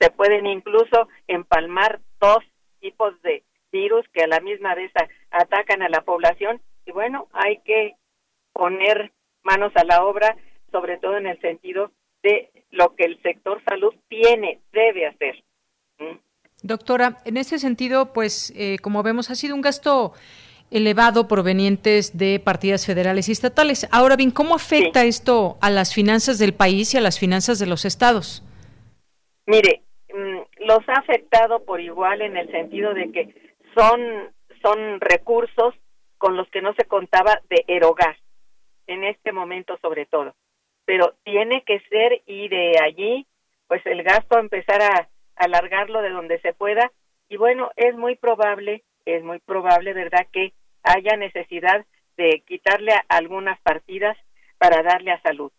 Se 0.00 0.10
pueden 0.10 0.46
incluso 0.46 1.08
empalmar 1.26 2.00
dos 2.20 2.38
tipos 2.80 3.20
de 3.22 3.42
virus 3.72 4.06
que 4.12 4.22
a 4.22 4.28
la 4.28 4.40
misma 4.40 4.74
vez 4.74 4.92
atacan 5.30 5.82
a 5.82 5.88
la 5.88 6.02
población, 6.02 6.60
y 6.86 6.92
bueno, 6.92 7.28
hay 7.32 7.58
que 7.58 7.94
poner 8.52 9.12
manos 9.42 9.72
a 9.76 9.84
la 9.84 10.04
obra, 10.04 10.36
sobre 10.70 10.98
todo 10.98 11.16
en 11.16 11.26
el 11.26 11.40
sentido 11.40 11.90
de 12.22 12.50
lo 12.70 12.94
que 12.96 13.04
el 13.04 13.20
sector 13.22 13.62
salud 13.64 13.94
tiene, 14.08 14.60
debe 14.72 15.06
hacer. 15.06 15.42
¿Mm? 15.98 16.16
Doctora, 16.62 17.18
en 17.24 17.36
ese 17.36 17.58
sentido, 17.58 18.12
pues, 18.12 18.52
eh, 18.56 18.78
como 18.82 19.02
vemos, 19.02 19.30
ha 19.30 19.34
sido 19.36 19.54
un 19.54 19.60
gasto 19.60 20.12
elevado 20.70 21.28
provenientes 21.28 22.18
de 22.18 22.40
partidas 22.40 22.84
federales 22.84 23.28
y 23.28 23.32
estatales. 23.32 23.88
Ahora 23.90 24.16
bien, 24.16 24.30
¿cómo 24.30 24.54
afecta 24.54 25.04
esto 25.04 25.56
a 25.60 25.70
las 25.70 25.94
finanzas 25.94 26.38
del 26.38 26.52
país 26.52 26.92
y 26.94 26.98
a 26.98 27.00
las 27.00 27.18
finanzas 27.18 27.58
de 27.58 27.66
los 27.66 27.84
estados? 27.84 28.42
Mire, 29.46 29.82
mm, 30.12 30.66
los 30.66 30.88
ha 30.88 30.94
afectado 30.94 31.64
por 31.64 31.80
igual 31.80 32.20
en 32.22 32.36
el 32.36 32.50
sentido 32.50 32.92
de 32.92 33.10
que 33.12 33.34
son, 33.74 34.00
son 34.60 35.00
recursos 35.00 35.74
con 36.18 36.36
los 36.36 36.48
que 36.50 36.60
no 36.60 36.74
se 36.74 36.84
contaba 36.84 37.40
de 37.48 37.64
erogar, 37.68 38.16
en 38.86 39.04
este 39.04 39.32
momento 39.32 39.78
sobre 39.80 40.06
todo. 40.06 40.34
Pero 40.84 41.14
tiene 41.24 41.62
que 41.64 41.80
ser 41.88 42.22
y 42.26 42.48
de 42.48 42.78
allí, 42.82 43.26
pues 43.68 43.80
el 43.86 44.02
gasto 44.02 44.38
empezar 44.38 44.82
a 44.82 45.08
alargarlo 45.38 46.02
de 46.02 46.10
donde 46.10 46.40
se 46.40 46.52
pueda. 46.52 46.90
Y 47.28 47.36
bueno, 47.36 47.70
es 47.76 47.94
muy 47.96 48.16
probable, 48.16 48.84
es 49.04 49.22
muy 49.22 49.38
probable, 49.38 49.92
¿verdad?, 49.92 50.26
que 50.32 50.52
haya 50.82 51.16
necesidad 51.16 51.84
de 52.16 52.42
quitarle 52.46 52.92
algunas 53.08 53.60
partidas 53.60 54.16
para 54.58 54.82
darle 54.82 55.12
a 55.12 55.22
salud. 55.22 55.52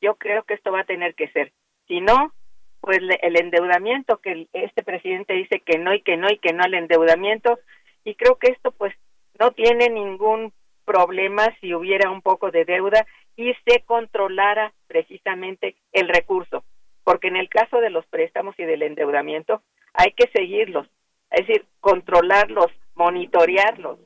Yo 0.00 0.14
creo 0.14 0.44
que 0.44 0.54
esto 0.54 0.72
va 0.72 0.80
a 0.80 0.84
tener 0.84 1.14
que 1.14 1.28
ser. 1.28 1.52
Si 1.86 2.00
no, 2.00 2.32
pues 2.80 2.98
el 2.98 3.36
endeudamiento 3.36 4.18
que 4.18 4.46
este 4.52 4.82
presidente 4.82 5.34
dice 5.34 5.60
que 5.60 5.78
no 5.78 5.92
y 5.94 6.02
que 6.02 6.16
no 6.16 6.30
y 6.30 6.38
que 6.38 6.52
no 6.52 6.62
al 6.62 6.74
endeudamiento 6.74 7.58
y 8.04 8.14
creo 8.14 8.36
que 8.36 8.52
esto 8.52 8.70
pues 8.70 8.94
no 9.38 9.50
tiene 9.50 9.88
ningún 9.88 10.52
problema 10.84 11.54
si 11.60 11.74
hubiera 11.74 12.10
un 12.10 12.22
poco 12.22 12.50
de 12.50 12.64
deuda 12.64 13.06
y 13.36 13.52
se 13.66 13.82
controlara 13.84 14.72
precisamente 14.86 15.76
el 15.92 16.08
recurso 16.08 16.64
porque 17.08 17.28
en 17.28 17.36
el 17.36 17.48
caso 17.48 17.80
de 17.80 17.88
los 17.88 18.04
préstamos 18.04 18.54
y 18.58 18.64
del 18.64 18.82
endeudamiento 18.82 19.62
hay 19.94 20.12
que 20.12 20.28
seguirlos 20.28 20.86
es 21.30 21.46
decir 21.46 21.64
controlarlos 21.80 22.66
monitorearlos 22.96 23.98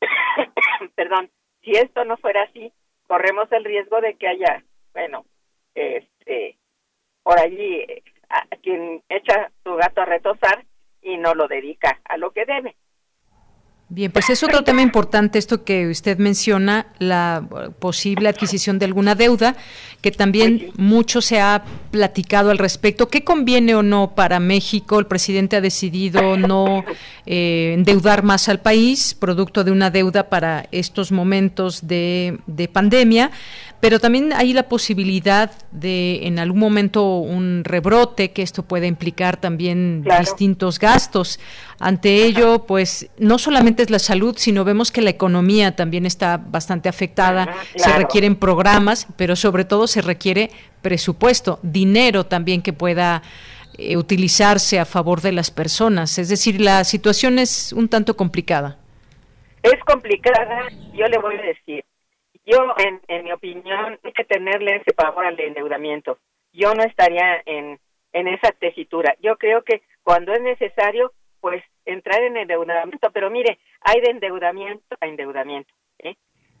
perdón 0.94 1.32
si 1.62 1.72
esto 1.72 2.04
no 2.04 2.16
fuera 2.18 2.44
así 2.44 2.72
corremos 3.08 3.50
el 3.50 3.64
riesgo 3.64 4.00
de 4.00 4.14
que 4.14 4.28
haya 4.28 4.62
bueno 4.92 5.24
este 5.74 6.58
por 7.24 7.40
allí 7.40 7.80
eh, 7.88 8.04
quien 8.62 9.02
echa 9.08 9.50
su 9.64 9.74
gato 9.74 10.02
a 10.02 10.06
retosar 10.06 10.64
y 11.00 11.16
no 11.16 11.34
lo 11.34 11.48
dedica 11.48 12.00
a 12.04 12.16
lo 12.16 12.30
que 12.30 12.44
debe. 12.44 12.76
Bien, 13.94 14.10
pues 14.10 14.30
es 14.30 14.42
otro 14.42 14.64
tema 14.64 14.80
importante 14.80 15.38
esto 15.38 15.64
que 15.64 15.86
usted 15.86 16.16
menciona, 16.16 16.86
la 16.98 17.46
posible 17.78 18.30
adquisición 18.30 18.78
de 18.78 18.86
alguna 18.86 19.14
deuda, 19.14 19.54
que 20.00 20.10
también 20.10 20.72
mucho 20.78 21.20
se 21.20 21.42
ha 21.42 21.62
platicado 21.90 22.50
al 22.50 22.56
respecto. 22.56 23.10
¿Qué 23.10 23.22
conviene 23.22 23.74
o 23.74 23.82
no 23.82 24.14
para 24.14 24.40
México? 24.40 24.98
El 24.98 25.04
presidente 25.04 25.56
ha 25.56 25.60
decidido 25.60 26.38
no 26.38 26.86
eh, 27.26 27.72
endeudar 27.74 28.22
más 28.22 28.48
al 28.48 28.60
país, 28.60 29.12
producto 29.12 29.62
de 29.62 29.72
una 29.72 29.90
deuda 29.90 30.30
para 30.30 30.68
estos 30.72 31.12
momentos 31.12 31.86
de, 31.86 32.38
de 32.46 32.68
pandemia, 32.68 33.30
pero 33.82 33.98
también 33.98 34.32
hay 34.32 34.52
la 34.52 34.68
posibilidad 34.68 35.50
de 35.72 36.28
en 36.28 36.38
algún 36.38 36.60
momento 36.60 37.18
un 37.18 37.64
rebrote, 37.64 38.30
que 38.30 38.42
esto 38.42 38.62
puede 38.62 38.86
implicar 38.86 39.38
también 39.38 40.02
Claro. 40.04 40.20
distintos 40.20 40.78
gastos. 40.78 41.40
Ante 41.80 42.24
ello, 42.24 42.64
pues 42.64 43.10
no 43.18 43.38
solamente 43.38 43.82
es 43.82 43.90
la 43.90 43.98
salud, 43.98 44.36
sino 44.38 44.62
vemos 44.64 44.92
que 44.92 45.00
la 45.00 45.10
economía 45.10 45.74
también 45.74 46.06
está 46.06 46.36
bastante 46.36 46.88
afectada. 46.88 47.56
Se 47.74 47.92
requieren 47.98 48.36
programas, 48.36 49.08
pero 49.16 49.34
sobre 49.34 49.64
todo 49.64 49.88
se 49.88 50.00
requiere 50.00 50.52
presupuesto, 50.80 51.58
dinero 51.64 52.24
también 52.24 52.62
que 52.62 52.72
pueda 52.72 53.22
eh, 53.78 53.96
utilizarse 53.96 54.78
a 54.78 54.84
favor 54.84 55.22
de 55.22 55.32
las 55.32 55.50
personas. 55.50 56.18
Es 56.18 56.28
decir, 56.28 56.60
la 56.60 56.84
situación 56.84 57.40
es 57.40 57.72
un 57.72 57.88
tanto 57.88 58.16
complicada. 58.16 58.78
Es 59.64 59.82
complicada, 59.84 60.68
yo 60.94 61.08
le 61.08 61.18
voy 61.18 61.34
a 61.34 61.42
decir, 61.42 61.84
yo 62.44 62.74
en, 62.78 63.00
en 63.08 63.24
mi 63.24 63.32
opinión 63.32 63.98
hay 64.02 64.12
que 64.12 64.24
tenerle 64.24 64.76
ese 64.76 64.92
pavor 64.92 65.24
al 65.26 65.38
endeudamiento. 65.38 66.18
Yo 66.52 66.74
no 66.74 66.82
estaría 66.82 67.42
en, 67.46 67.78
en 68.12 68.28
esa 68.28 68.52
tesitura. 68.52 69.14
Yo 69.20 69.36
creo 69.36 69.62
que 69.62 69.82
cuando 70.02 70.32
es 70.32 70.42
necesario, 70.42 71.12
pues 71.40 71.62
entrar 71.84 72.22
en 72.22 72.36
endeudamiento, 72.36 73.10
pero 73.12 73.30
mire, 73.30 73.58
hay 73.80 74.00
de 74.00 74.10
endeudamiento 74.10 74.96
a 75.00 75.06
endeudamiento. 75.06 75.72
¿eh? 75.98 76.14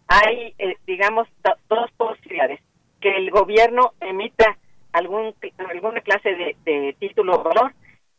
Hay, 0.08 0.54
eh, 0.58 0.76
digamos, 0.86 1.28
do- 1.42 1.56
dos 1.68 1.90
posibilidades. 1.92 2.60
Que 3.00 3.16
el 3.16 3.30
gobierno 3.30 3.92
emita 4.00 4.56
algún 4.92 5.34
alguna 5.58 6.00
clase 6.02 6.34
de, 6.34 6.56
de 6.64 6.96
título 6.98 7.34
o 7.34 7.42
valor 7.42 7.72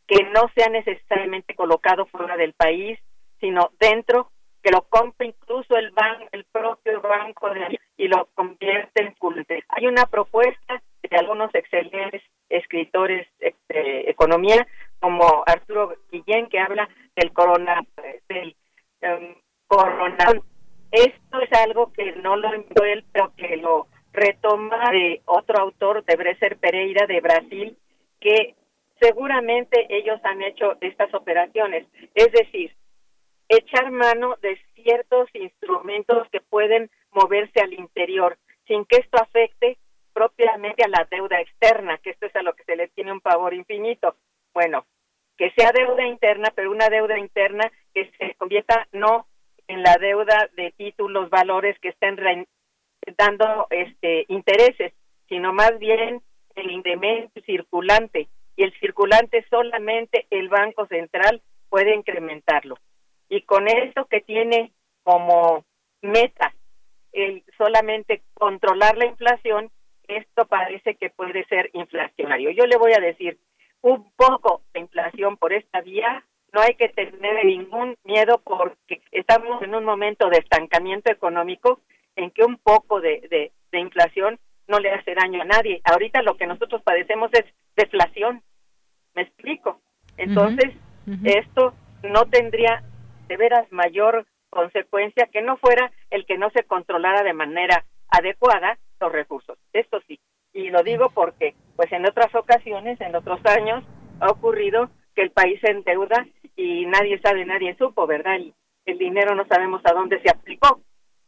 que 0.07 0.23
no 0.25 0.49
sea 0.55 0.67
necesariamente 0.69 1.55
colocado 1.55 2.05
fuera 2.07 2.35
del 2.35 2.53
país, 2.53 2.99
sino 3.39 3.71
dentro, 3.79 4.31
que 4.63 4.71
lo 4.71 4.83
compre 4.83 5.27
incluso 5.27 5.75
el 5.75 5.91
ban, 5.91 6.23
el 6.31 6.45
propio 6.45 7.01
banco 7.01 7.49
de- 7.49 7.79
y 7.97 8.07
lo 8.07 8.27
convierte 8.33 9.03
en 9.03 9.13
currency. 9.15 9.61
Hay 9.69 9.87
una 9.87 10.05
propuesta 10.05 10.81
de 11.01 11.17
algunos 11.17 11.53
excelentes 11.53 12.23
escritores 12.49 13.27
de 13.39 14.09
economía 14.09 14.65
como 14.99 15.43
Arturo 15.45 15.95
también 16.09 16.47
que 16.47 16.59
habla 16.59 16.87
del 17.15 17.33
corona, 17.33 17.83
del 18.29 18.55
um. 19.01 19.35
Esto 20.91 21.39
es 21.41 21.51
algo 21.59 21.91
que 21.91 22.13
no 22.13 22.35
lo 22.35 22.53
envió 22.53 22.83
él, 22.85 23.03
pero 23.11 23.33
que 23.35 23.57
lo 23.57 23.87
retoma 24.11 24.91
de 24.91 25.21
otro 25.25 25.59
autor, 25.59 26.05
de 26.05 26.15
Breser 26.15 26.57
Pereira 26.57 27.07
de 27.07 27.19
Brasil, 27.19 27.77
que 28.19 28.55
seguramente 29.01 29.87
ellos 29.89 30.19
han 30.23 30.43
hecho 30.43 30.77
estas 30.81 31.11
operaciones. 31.15 31.87
Es 32.13 32.31
decir, 32.31 32.75
echar 33.49 33.91
mano 33.91 34.35
de 34.41 34.59
ciertos 34.75 35.29
instrumentos 35.33 36.27
que 36.31 36.41
pueden 36.41 36.89
moverse 37.11 37.61
al 37.61 37.73
interior 37.73 38.37
sin 38.67 38.85
que 38.85 38.97
esto 38.97 39.17
afecte 39.21 39.77
propiamente 40.13 40.83
a 40.83 40.87
la 40.87 41.07
deuda 41.09 41.41
externa, 41.41 41.97
que 41.97 42.11
esto 42.11 42.27
es 42.27 42.35
a 42.35 42.43
lo 42.43 42.53
que 42.53 42.63
se 42.63 42.75
le 42.75 42.87
tiene 42.89 43.11
un 43.11 43.21
pavor 43.21 43.53
infinito. 43.53 44.15
Bueno, 44.53 44.85
que 45.37 45.51
sea 45.51 45.71
deuda 45.71 46.05
interna, 46.05 46.51
pero 46.55 46.71
una 46.71 46.89
deuda 46.89 47.17
interna 47.17 47.71
que 47.93 48.11
se 48.17 48.35
convierta 48.35 48.87
no 48.91 49.27
en 49.67 49.81
la 49.81 49.97
deuda 49.97 50.49
de 50.55 50.71
títulos, 50.71 51.29
valores 51.29 51.77
que 51.79 51.89
estén 51.89 52.47
dando 53.17 53.67
este 53.69 54.25
intereses, 54.27 54.93
sino 55.27 55.53
más 55.53 55.77
bien 55.79 56.21
el 56.55 56.71
incremento 56.71 57.41
circulante. 57.41 58.27
Y 58.55 58.63
el 58.63 58.73
circulante 58.79 59.43
solamente 59.49 60.27
el 60.29 60.47
Banco 60.49 60.85
Central 60.85 61.41
puede 61.69 61.95
incrementarlo. 61.95 62.77
Y 63.33 63.41
con 63.41 63.67
eso 63.67 64.05
que 64.05 64.21
tiene 64.21 64.71
como 65.01 65.65
meta 66.03 66.53
el 67.13 67.43
solamente 67.57 68.21
controlar 68.35 68.95
la 68.95 69.07
inflación, 69.07 69.71
esto 70.07 70.45
parece 70.45 70.93
que 70.97 71.09
puede 71.09 71.43
ser 71.45 71.71
inflacionario. 71.73 72.51
Yo 72.51 72.67
le 72.67 72.77
voy 72.77 72.93
a 72.93 72.99
decir, 72.99 73.39
un 73.81 74.11
poco 74.15 74.61
de 74.71 74.81
inflación 74.81 75.37
por 75.37 75.51
esta 75.51 75.81
vía, 75.81 76.23
no 76.51 76.61
hay 76.61 76.75
que 76.75 76.89
tener 76.89 77.43
ningún 77.43 77.95
miedo 78.03 78.39
porque 78.43 79.01
estamos 79.11 79.63
en 79.63 79.73
un 79.73 79.83
momento 79.83 80.29
de 80.29 80.37
estancamiento 80.37 81.11
económico 81.11 81.79
en 82.15 82.29
que 82.29 82.43
un 82.43 82.57
poco 82.57 83.01
de, 83.01 83.51
de, 83.71 83.79
inflación 83.79 84.37
no 84.67 84.77
le 84.77 84.91
hace 84.91 85.15
daño 85.15 85.41
a 85.41 85.45
nadie. 85.45 85.81
Ahorita 85.85 86.21
lo 86.21 86.37
que 86.37 86.45
nosotros 86.45 86.83
padecemos 86.83 87.31
es 87.33 87.45
deflación. 87.75 88.43
¿Me 89.15 89.23
explico? 89.23 89.81
Entonces, 90.17 90.75
esto 91.23 91.73
no 92.03 92.25
tendría 92.25 92.83
de 93.33 93.37
veras 93.37 93.71
mayor 93.71 94.27
consecuencia 94.51 95.27
que 95.31 95.41
no 95.41 95.57
fuera 95.57 95.91
el 96.11 96.23
que 96.27 96.37
no 96.37 96.51
se 96.51 96.63
controlara 96.65 97.23
de 97.23 97.33
manera 97.33 97.83
adecuada 98.09 98.77
los 98.99 99.11
recursos. 99.11 99.57
Esto 99.73 99.99
sí. 100.07 100.19
Y 100.53 100.69
lo 100.69 100.83
digo 100.83 101.09
porque, 101.09 101.55
pues 101.75 101.91
en 101.91 102.05
otras 102.05 102.33
ocasiones, 102.35 103.01
en 103.01 103.15
otros 103.15 103.39
años, 103.45 103.83
ha 104.19 104.29
ocurrido 104.29 104.91
que 105.15 105.23
el 105.23 105.31
país 105.31 105.59
se 105.61 105.71
endeuda 105.71 106.27
y 106.55 106.85
nadie 106.85 107.19
sabe, 107.21 107.43
nadie 107.43 107.75
supo, 107.75 108.05
¿verdad? 108.05 108.35
El, 108.35 108.53
el 108.85 108.99
dinero 108.99 109.33
no 109.33 109.47
sabemos 109.47 109.81
a 109.85 109.93
dónde 109.93 110.21
se 110.21 110.29
aplicó. 110.29 110.81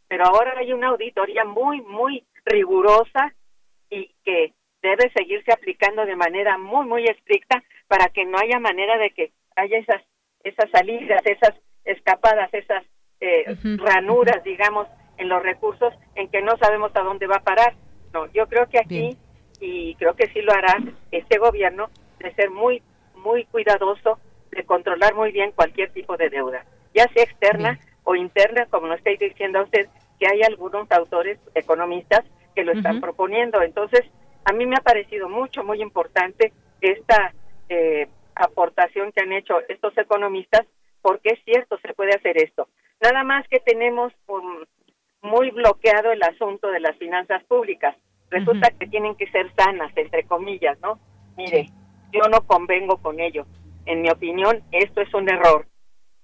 Pero 0.08 0.26
ahora 0.26 0.54
hay 0.60 0.74
una 0.74 0.90
auditoría 0.90 1.44
muy, 1.44 1.82
muy 1.82 2.24
rigurosa 2.46 3.34
y 3.90 4.12
que 4.24 4.54
debe 4.84 5.12
seguirse 5.16 5.52
aplicando 5.52 6.06
de 6.06 6.16
manera 6.16 6.60
muy, 6.60 6.86
muy 6.86 7.06
estricta 7.06 7.64
para 7.88 8.10
que 8.10 8.26
no 8.26 8.38
haya 8.38 8.60
manera 8.60 9.00
de 9.00 9.10
que 9.10 9.32
haya 9.56 9.80
esas, 9.80 10.04
esas 10.44 10.70
salidas, 10.70 11.26
esas 11.26 11.56
escapadas, 11.86 12.54
esas 12.54 12.84
eh, 13.22 13.56
ranuras, 13.78 14.44
digamos, 14.44 14.88
en 15.18 15.30
los 15.30 15.42
recursos 15.42 15.94
en 16.16 16.28
que 16.30 16.42
no 16.42 16.58
sabemos 16.58 16.92
a 16.96 17.02
dónde 17.02 17.28
va 17.28 17.38
a 17.38 17.44
parar. 17.44 17.76
No, 18.14 18.32
yo 18.34 18.48
creo 18.48 18.68
que 18.68 18.80
aquí, 18.80 19.18
y 19.60 19.96
creo 19.96 20.16
que 20.16 20.28
sí 20.28 20.42
lo 20.42 20.54
hará 20.54 20.78
este 21.12 21.38
gobierno, 21.38 21.90
de 22.20 22.34
ser 22.34 22.50
muy, 22.50 22.82
muy 23.16 23.46
cuidadoso, 23.46 24.20
de 24.52 24.64
controlar 24.64 25.16
muy 25.16 25.32
bien 25.32 25.52
cualquier 25.52 25.92
tipo 25.92 26.18
de 26.18 26.30
deuda, 26.30 26.66
ya 26.94 27.08
sea 27.10 27.24
externa 27.24 27.80
o 28.04 28.16
interna, 28.16 28.66
como 28.68 28.88
nos 28.88 28.98
estoy 28.98 29.18
diciendo 29.18 29.60
a 29.60 29.64
usted, 29.64 29.88
que 30.20 30.28
hay 30.28 30.44
algunos 30.44 30.90
autores 30.92 31.40
economistas 31.56 32.24
que 32.56 32.64
lo 32.64 32.72
están 32.72 33.02
proponiendo. 33.02 33.62
Entonces, 33.62 34.06
a 34.46 34.54
mí 34.54 34.66
me 34.66 34.78
ha 34.78 34.82
parecido 34.82 35.28
mucho, 35.28 35.64
muy 35.64 35.82
importante 35.82 36.54
esta 36.80 37.34
eh, 37.68 38.08
aportación 38.36 39.12
que 39.12 39.22
han 39.22 39.34
hecho 39.34 39.60
estos 39.68 39.98
economistas, 39.98 40.66
porque 41.06 41.34
es 41.34 41.40
cierto, 41.46 41.78
se 41.84 41.94
puede 41.94 42.16
hacer 42.16 42.36
esto. 42.42 42.68
Nada 43.00 43.24
más 43.24 43.48
que 43.48 43.60
tenemos 43.60 44.12
muy 45.22 45.52
bloqueado 45.52 46.12
el 46.12 46.24
asunto 46.24 46.68
de 46.70 46.80
las 46.80 46.98
finanzas 46.98 47.44
públicas. 47.44 47.96
Resulta 48.32 48.72
que 48.72 48.88
tienen 48.88 49.14
que 49.14 49.30
ser 49.30 49.54
sanas, 49.56 49.96
entre 49.96 50.24
comillas, 50.24 50.80
¿no? 50.80 51.00
Mire, 51.38 51.68
yo 52.12 52.22
no 52.32 52.42
convengo 52.48 52.98
con 52.98 53.20
ello. 53.20 53.46
En 53.86 54.02
mi 54.02 54.10
opinión, 54.10 54.64
esto 54.72 55.02
es 55.02 55.14
un 55.14 55.30
error. 55.30 55.68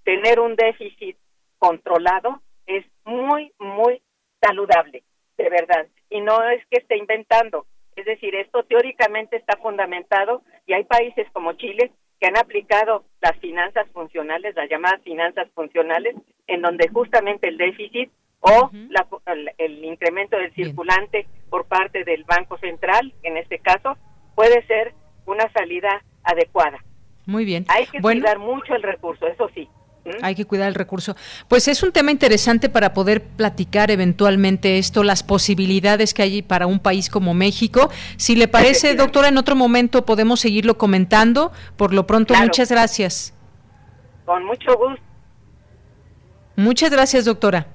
Tener 0.04 0.40
un 0.40 0.56
déficit 0.56 1.16
controlado 1.60 2.42
es 2.66 2.84
muy, 3.06 3.54
muy 3.60 4.02
saludable, 4.42 5.04
de 5.38 5.48
verdad. 5.48 5.86
Y 6.10 6.22
no 6.22 6.44
es 6.50 6.66
que 6.72 6.80
esté 6.80 6.98
inventando. 6.98 7.68
Es 7.96 8.06
decir, 8.06 8.34
esto 8.34 8.64
teóricamente 8.64 9.38
está 9.38 9.58
fundamentado 9.58 10.42
y 10.66 10.74
hay 10.74 10.86
países 10.86 11.28
como 11.34 11.54
Chile 11.54 11.92
que 12.22 12.28
han 12.28 12.38
aplicado 12.38 13.04
las 13.20 13.36
finanzas 13.40 13.88
funcionales, 13.92 14.56
las 14.56 14.70
llamadas 14.70 15.02
finanzas 15.02 15.50
funcionales, 15.56 16.16
en 16.46 16.62
donde 16.62 16.88
justamente 16.88 17.48
el 17.48 17.58
déficit 17.58 18.12
o 18.42 18.70
el, 19.58 19.84
incremento 19.84 20.38
del 20.38 20.54
circulante 20.54 21.26
por 21.50 21.66
parte 21.66 22.04
del 22.04 22.24
Banco 22.24 22.60
Central, 22.60 23.12
en 23.24 23.38
este 23.38 23.58
caso, 23.58 23.98
puede 24.36 24.64
ser 24.68 24.94
una 25.26 25.52
salida 25.52 26.04
adecuada. 26.24 26.78
Muy 27.26 27.44
bien. 27.44 27.66
Hay 27.70 27.88
que 27.88 28.00
cuidar 28.00 28.38
mucho 28.38 28.76
el 28.76 28.84
recurso, 28.84 29.26
eso 29.26 29.50
sí. 29.56 29.68
Hay 30.22 30.34
que 30.36 30.46
cuidar 30.46 30.68
el 30.68 30.76
recurso. 30.76 31.16
Pues 31.48 31.68
es 31.68 31.84
un 31.84 31.92
tema 31.92 32.12
interesante 32.12 32.70
para 32.70 32.94
poder 32.94 33.24
platicar 33.24 33.92
eventualmente 33.92 34.78
esto, 34.80 35.04
las 35.04 35.22
posibilidades 35.22 36.14
que 36.14 36.24
hay 36.24 36.42
para 36.42 36.66
un 36.66 36.80
país 36.80 37.10
como 37.10 37.34
México. 37.34 37.92
Si 38.18 38.36
le 38.36 38.48
parece, 38.48 38.96
doctora, 38.96 39.28
en 39.28 39.38
otro 39.38 39.56
momento 39.56 40.06
podemos 40.06 40.40
seguirlo 40.40 40.78
comentando. 40.78 41.52
Por 41.78 41.94
lo 41.94 42.08
pronto, 42.08 42.34
muchas 42.34 42.72
gracias. 42.72 43.34
Con 44.26 44.44
mucho 44.46 44.76
gusto. 44.76 45.04
Muchas 46.56 46.92
gracias, 46.92 47.26
doctora. 47.26 47.68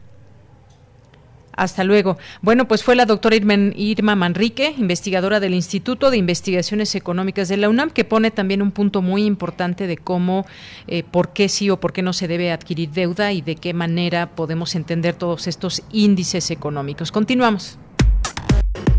Hasta 1.57 1.85
luego. 1.85 2.19
Bueno, 2.43 2.69
pues 2.69 2.85
fue 2.85 2.95
la 2.97 3.07
doctora 3.07 3.37
Irma 3.37 4.15
Manrique, 4.15 4.75
investigadora 4.77 5.41
del 5.41 5.55
Instituto 5.55 6.11
de 6.11 6.19
Investigaciones 6.19 6.95
Económicas 6.95 7.49
de 7.49 7.57
la 7.57 7.69
UNAM, 7.69 7.91
que 7.91 8.05
pone 8.05 8.31
también 8.31 8.61
un 8.61 8.71
punto 8.71 9.01
muy 9.03 9.25
importante 9.25 9.87
de 9.87 9.97
cómo, 9.97 10.47
eh, 10.87 11.03
por 11.03 11.33
qué 11.33 11.49
sí 11.49 11.71
o 11.71 11.81
por 11.81 11.93
qué 11.93 12.03
no 12.03 12.13
se 12.13 12.29
debe 12.29 12.53
adquirir 12.53 12.91
deuda 12.91 13.33
y 13.33 13.41
de 13.41 13.57
qué 13.57 13.73
manera 13.73 14.35
podemos 14.35 14.75
entender 14.75 15.15
todos 15.15 15.47
estos 15.47 15.83
índices 15.91 16.51
económicos. 16.51 17.11
Continuamos. 17.11 17.79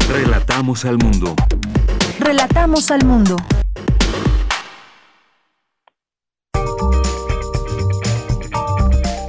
Relatamos 0.09 0.85
al 0.85 0.97
mundo. 0.97 1.35
Relatamos 2.19 2.89
al 2.89 3.05
mundo. 3.05 3.35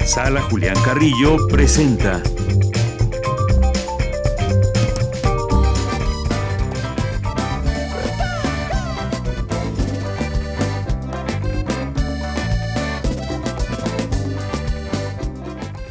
Sala 0.07 0.41
Julián 0.41 0.77
Carrillo 0.85 1.37
presenta 1.49 2.23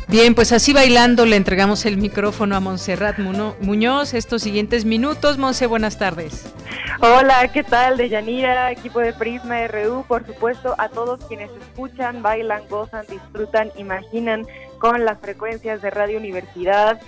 Bien, 0.10 0.36
pues 0.36 0.54
así 0.54 0.72
bailando 0.72 1.26
le 1.26 1.36
entregamos 1.36 1.86
el 1.86 1.98
micrófono 1.98 2.56
a 2.56 2.62
Montserrat 2.62 3.20
Muñoz 3.20 4.14
estos 4.14 4.42
siguientes 4.42 4.86
minutos. 4.86 5.38
Monse, 5.38 5.68
buenas 5.68 5.98
tardes. 5.98 6.54
Hola, 7.02 7.46
¿qué 7.50 7.62
tal? 7.62 7.98
De 7.98 8.08
Yanira, 8.08 8.72
equipo 8.72 9.00
de 9.00 9.12
Prisma 9.12 9.68
RU, 9.68 10.06
por 10.08 10.26
supuesto, 10.26 10.76
a 10.78 10.88
todos 10.88 11.26
quienes 11.26 11.52
escuchan, 11.62 12.24
bailan, 12.24 12.62
gozan, 12.70 13.06
disfrutan, 13.10 13.70
imaginan 13.76 14.48
con 14.80 15.04
las 15.04 15.20
frecuencias 15.20 15.82
de 15.82 15.90
Radio 15.90 16.18
Universidad, 16.20 17.02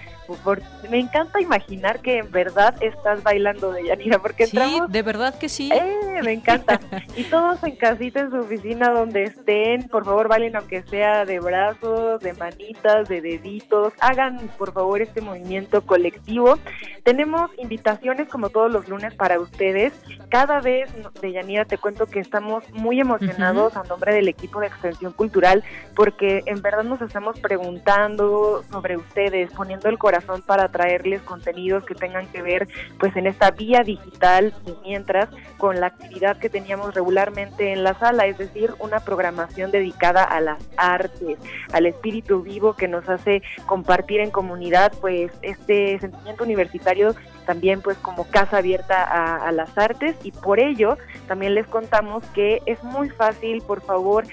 me 0.90 1.00
encanta 1.00 1.42
imaginar 1.42 2.00
que 2.00 2.18
en 2.18 2.32
verdad 2.32 2.76
estás 2.82 3.24
bailando 3.24 3.72
de 3.72 3.86
Yanira, 3.86 4.20
porque 4.20 4.48
sí, 4.48 4.60
de 4.88 5.02
verdad 5.02 5.38
que 5.38 5.50
sí. 5.50 5.70
Eh, 5.74 6.22
me 6.24 6.34
encanta. 6.34 6.80
y 7.16 7.24
todos 7.24 7.64
en 7.64 7.76
casita, 7.76 8.22
en 8.22 8.32
su 8.32 8.38
oficina, 8.38 8.90
donde 8.92 9.24
estén, 9.24 9.88
por 9.88 10.06
favor, 10.06 10.28
bailen 10.28 10.56
aunque 10.56 10.84
sea 10.84 11.26
de 11.26 11.40
brazos, 11.40 12.22
de 12.22 12.34
manitas, 12.34 13.08
de 13.08 13.22
deditos. 13.22 13.94
Hagan, 14.00 14.50
por 14.58 14.74
favor, 14.74 15.02
este 15.02 15.22
movimiento 15.22 15.82
colectivo. 15.86 16.58
Tenemos 17.04 17.52
invitaciones 17.58 18.28
como 18.28 18.50
todos 18.50 18.72
los 18.72 18.88
lunes 18.88 19.14
para 19.16 19.40
ustedes. 19.40 19.94
Cada 20.30 20.60
vez, 20.62 20.90
de 21.22 21.32
Yanira, 21.32 21.66
te 21.66 21.78
cuento 21.78 22.06
que 22.06 22.20
estamos 22.20 22.64
muy 22.72 23.00
emocionados 23.00 23.76
a 23.76 23.84
nombre 23.84 24.14
del 24.14 24.28
equipo 24.28 24.60
de 24.60 24.68
Extensión 24.68 25.14
Cultural, 25.14 25.64
porque 25.96 26.44
en 26.46 26.62
verdad 26.62 26.84
nos 26.84 27.02
estamos 27.02 27.40
preguntando 27.40 28.64
sobre 28.70 28.98
ustedes, 28.98 29.52
poniendo 29.52 29.90
el 29.90 29.98
corazón 29.98 30.19
para 30.46 30.70
traerles 30.70 31.22
contenidos 31.22 31.84
que 31.84 31.96
tengan 31.96 32.28
que 32.28 32.42
ver 32.42 32.68
pues 33.00 33.16
en 33.16 33.28
esta 33.28 33.52
vía 33.52 33.82
digital 33.84 34.54
y 34.66 34.74
mientras 34.84 35.30
con 35.58 35.80
la 35.80 35.88
actividad 35.88 36.38
que 36.38 36.50
teníamos 36.50 36.94
regularmente 36.94 37.74
en 37.74 37.84
la 37.84 37.94
sala, 37.94 38.26
es 38.26 38.38
decir, 38.38 38.74
una 38.80 39.00
programación 39.00 39.72
dedicada 39.72 40.24
a 40.24 40.40
las 40.42 40.64
artes, 40.78 41.38
al 41.74 41.86
espíritu 41.86 42.42
vivo 42.42 42.74
que 42.74 42.88
nos 42.88 43.08
hace 43.10 43.42
compartir 43.66 44.20
en 44.22 44.32
comunidad 44.32 44.94
pues 45.02 45.32
este 45.42 46.00
sentimiento 46.00 46.44
universitario 46.44 47.16
también 47.50 47.82
pues 47.82 47.98
como 47.98 48.26
casa 48.26 48.58
abierta 48.58 49.04
a, 49.04 49.52
las 49.52 49.76
artes. 49.76 50.16
Y 50.24 50.32
por 50.32 50.60
ello 50.60 51.00
también 51.28 51.56
les 51.56 51.66
contamos 51.66 52.24
que 52.36 52.62
es 52.68 52.84
muy 52.84 53.10
fácil, 53.10 53.64
por 53.64 53.82
favor, 53.82 54.24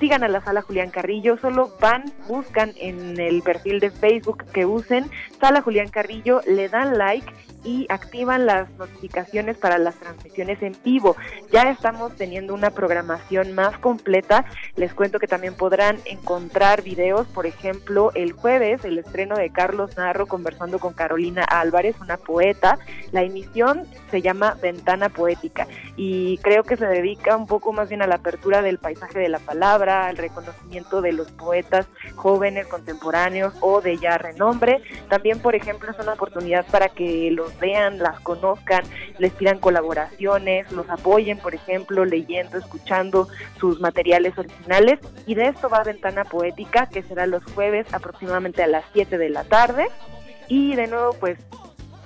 sigan 0.00 0.24
a 0.24 0.28
la 0.28 0.40
sala 0.42 0.60
Julián 0.60 0.90
Carrillo, 0.90 1.38
solo 1.38 1.72
van, 1.80 2.02
buscan 2.26 2.72
en 2.80 3.20
el 3.20 3.42
perfil 3.42 3.78
de 3.78 3.92
Facebook 3.92 4.44
que 4.52 4.66
usen 4.66 5.08
Sala 5.38 5.62
Julián 5.62 5.86
Carrillo, 5.86 6.40
le 6.48 6.68
dan 6.68 6.98
like 6.98 7.32
y 7.64 7.86
activan 7.88 8.46
las 8.46 8.70
notificaciones 8.78 9.56
para 9.56 9.78
las 9.78 9.96
transmisiones 9.96 10.62
en 10.62 10.76
vivo. 10.84 11.16
Ya 11.50 11.70
estamos 11.70 12.14
teniendo 12.14 12.54
una 12.54 12.70
programación 12.70 13.54
más 13.54 13.76
completa. 13.78 14.44
Les 14.76 14.94
cuento 14.94 15.18
que 15.18 15.26
también 15.26 15.54
podrán 15.54 15.98
encontrar 16.04 16.82
videos, 16.82 17.26
por 17.28 17.46
ejemplo, 17.46 18.12
el 18.14 18.32
jueves, 18.32 18.84
el 18.84 18.98
estreno 18.98 19.36
de 19.36 19.50
Carlos 19.50 19.96
Narro 19.96 20.26
conversando 20.26 20.78
con 20.78 20.92
Carolina 20.92 21.44
Álvarez, 21.44 21.96
una 22.00 22.16
poeta. 22.16 22.78
La 23.12 23.22
emisión 23.22 23.84
se 24.10 24.22
llama 24.22 24.56
Ventana 24.60 25.08
Poética 25.08 25.66
y 25.96 26.38
creo 26.38 26.62
que 26.62 26.76
se 26.76 26.86
dedica 26.86 27.36
un 27.36 27.46
poco 27.46 27.72
más 27.72 27.88
bien 27.88 28.02
a 28.02 28.06
la 28.06 28.16
apertura 28.16 28.62
del 28.62 28.78
paisaje 28.78 29.18
de 29.18 29.28
la 29.28 29.38
palabra, 29.38 30.06
al 30.06 30.16
reconocimiento 30.16 31.00
de 31.00 31.12
los 31.12 31.30
poetas 31.32 31.86
jóvenes, 32.14 32.66
contemporáneos 32.66 33.54
o 33.60 33.80
de 33.80 33.96
ya 33.98 34.18
renombre. 34.18 34.82
También, 35.08 35.40
por 35.40 35.54
ejemplo, 35.54 35.90
es 35.90 35.98
una 35.98 36.12
oportunidad 36.14 36.66
para 36.66 36.88
que 36.88 37.30
los 37.30 37.53
vean, 37.58 37.98
las 37.98 38.20
conozcan, 38.20 38.84
les 39.18 39.32
pidan 39.32 39.58
colaboraciones, 39.58 40.70
los 40.72 40.88
apoyen, 40.88 41.38
por 41.38 41.54
ejemplo, 41.54 42.04
leyendo, 42.04 42.58
escuchando 42.58 43.28
sus 43.58 43.80
materiales 43.80 44.36
originales. 44.38 44.98
Y 45.26 45.34
de 45.34 45.48
esto 45.48 45.68
va 45.68 45.82
Ventana 45.82 46.24
Poética, 46.24 46.86
que 46.86 47.02
será 47.02 47.26
los 47.26 47.44
jueves 47.44 47.86
aproximadamente 47.92 48.62
a 48.62 48.66
las 48.66 48.84
7 48.92 49.18
de 49.18 49.30
la 49.30 49.44
tarde. 49.44 49.86
Y 50.48 50.74
de 50.76 50.86
nuevo, 50.86 51.14
pues 51.14 51.38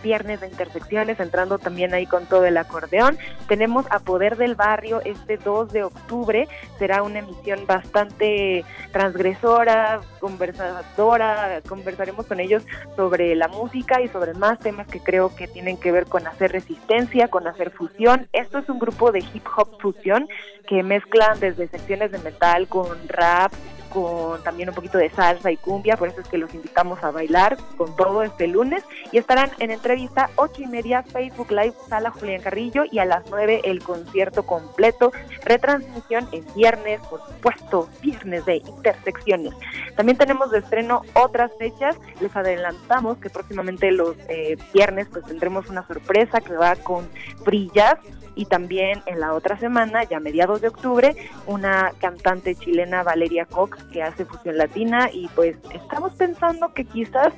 viernes 0.02 0.40
de 0.40 0.48
intersecciones, 0.48 1.20
entrando 1.20 1.58
también 1.58 1.94
ahí 1.94 2.06
con 2.06 2.26
todo 2.26 2.44
el 2.44 2.56
acordeón. 2.56 3.18
Tenemos 3.48 3.86
a 3.90 3.98
Poder 3.98 4.36
del 4.36 4.54
Barrio 4.54 5.00
este 5.04 5.36
2 5.36 5.72
de 5.72 5.84
octubre, 5.84 6.48
será 6.78 7.02
una 7.02 7.20
emisión 7.20 7.66
bastante 7.66 8.64
transgresora, 8.92 10.00
conversadora, 10.20 11.60
conversaremos 11.68 12.26
con 12.26 12.40
ellos 12.40 12.64
sobre 12.96 13.34
la 13.34 13.48
música 13.48 14.00
y 14.00 14.08
sobre 14.08 14.34
más 14.34 14.58
temas 14.58 14.86
que 14.86 15.00
creo 15.00 15.34
que 15.34 15.48
tienen 15.48 15.76
que 15.76 15.92
ver 15.92 16.06
con 16.06 16.26
hacer 16.26 16.52
resistencia, 16.52 17.28
con 17.28 17.46
hacer 17.46 17.70
fusión. 17.70 18.28
Esto 18.32 18.58
es 18.58 18.68
un 18.68 18.78
grupo 18.78 19.12
de 19.12 19.20
hip 19.20 19.44
hop 19.56 19.80
fusión 19.80 20.28
que 20.66 20.82
mezclan 20.82 21.40
desde 21.40 21.68
secciones 21.68 22.12
de 22.12 22.18
metal 22.18 22.68
con 22.68 23.08
rap, 23.08 23.52
con 23.88 24.42
también 24.42 24.68
un 24.68 24.74
poquito 24.74 24.98
de 24.98 25.10
salsa 25.10 25.50
y 25.50 25.56
cumbia, 25.56 25.96
por 25.96 26.08
eso 26.08 26.20
es 26.20 26.28
que 26.28 26.38
los 26.38 26.52
invitamos 26.54 27.02
a 27.02 27.10
bailar 27.10 27.56
con 27.76 27.94
todo 27.96 28.22
este 28.22 28.46
lunes 28.46 28.84
y 29.12 29.18
estarán 29.18 29.50
en 29.58 29.70
entrevista 29.70 30.30
ocho 30.36 30.62
y 30.62 30.66
media 30.66 31.02
Facebook 31.02 31.50
Live 31.50 31.74
Sala 31.88 32.10
Julián 32.10 32.42
Carrillo 32.42 32.84
y 32.90 32.98
a 32.98 33.04
las 33.04 33.24
9 33.30 33.62
el 33.64 33.82
concierto 33.82 34.44
completo, 34.44 35.12
retransmisión 35.44 36.28
en 36.32 36.44
viernes, 36.54 37.00
por 37.08 37.20
supuesto, 37.26 37.88
viernes 38.00 38.44
de 38.44 38.56
intersecciones. 38.56 39.54
También 39.96 40.18
tenemos 40.18 40.50
de 40.50 40.58
estreno 40.58 41.02
otras 41.14 41.50
fechas, 41.58 41.96
les 42.20 42.34
adelantamos 42.34 43.18
que 43.18 43.30
próximamente 43.30 43.90
los 43.90 44.16
eh, 44.28 44.56
viernes 44.72 45.08
pues 45.10 45.24
tendremos 45.24 45.68
una 45.68 45.86
sorpresa 45.86 46.40
que 46.40 46.54
va 46.54 46.76
con 46.76 47.08
Brillas 47.44 47.98
y 48.38 48.44
también 48.44 49.02
en 49.06 49.18
la 49.18 49.34
otra 49.34 49.58
semana, 49.58 50.04
ya 50.04 50.20
mediados 50.20 50.60
de 50.60 50.68
octubre, 50.68 51.16
una 51.46 51.92
cantante 51.98 52.54
chilena 52.54 53.02
Valeria 53.02 53.46
Cox 53.46 53.82
que 53.92 54.00
hace 54.00 54.24
fusión 54.24 54.56
latina 54.56 55.10
y 55.12 55.26
pues 55.34 55.56
estamos 55.74 56.12
pensando 56.12 56.72
que 56.72 56.84
quizás, 56.84 57.34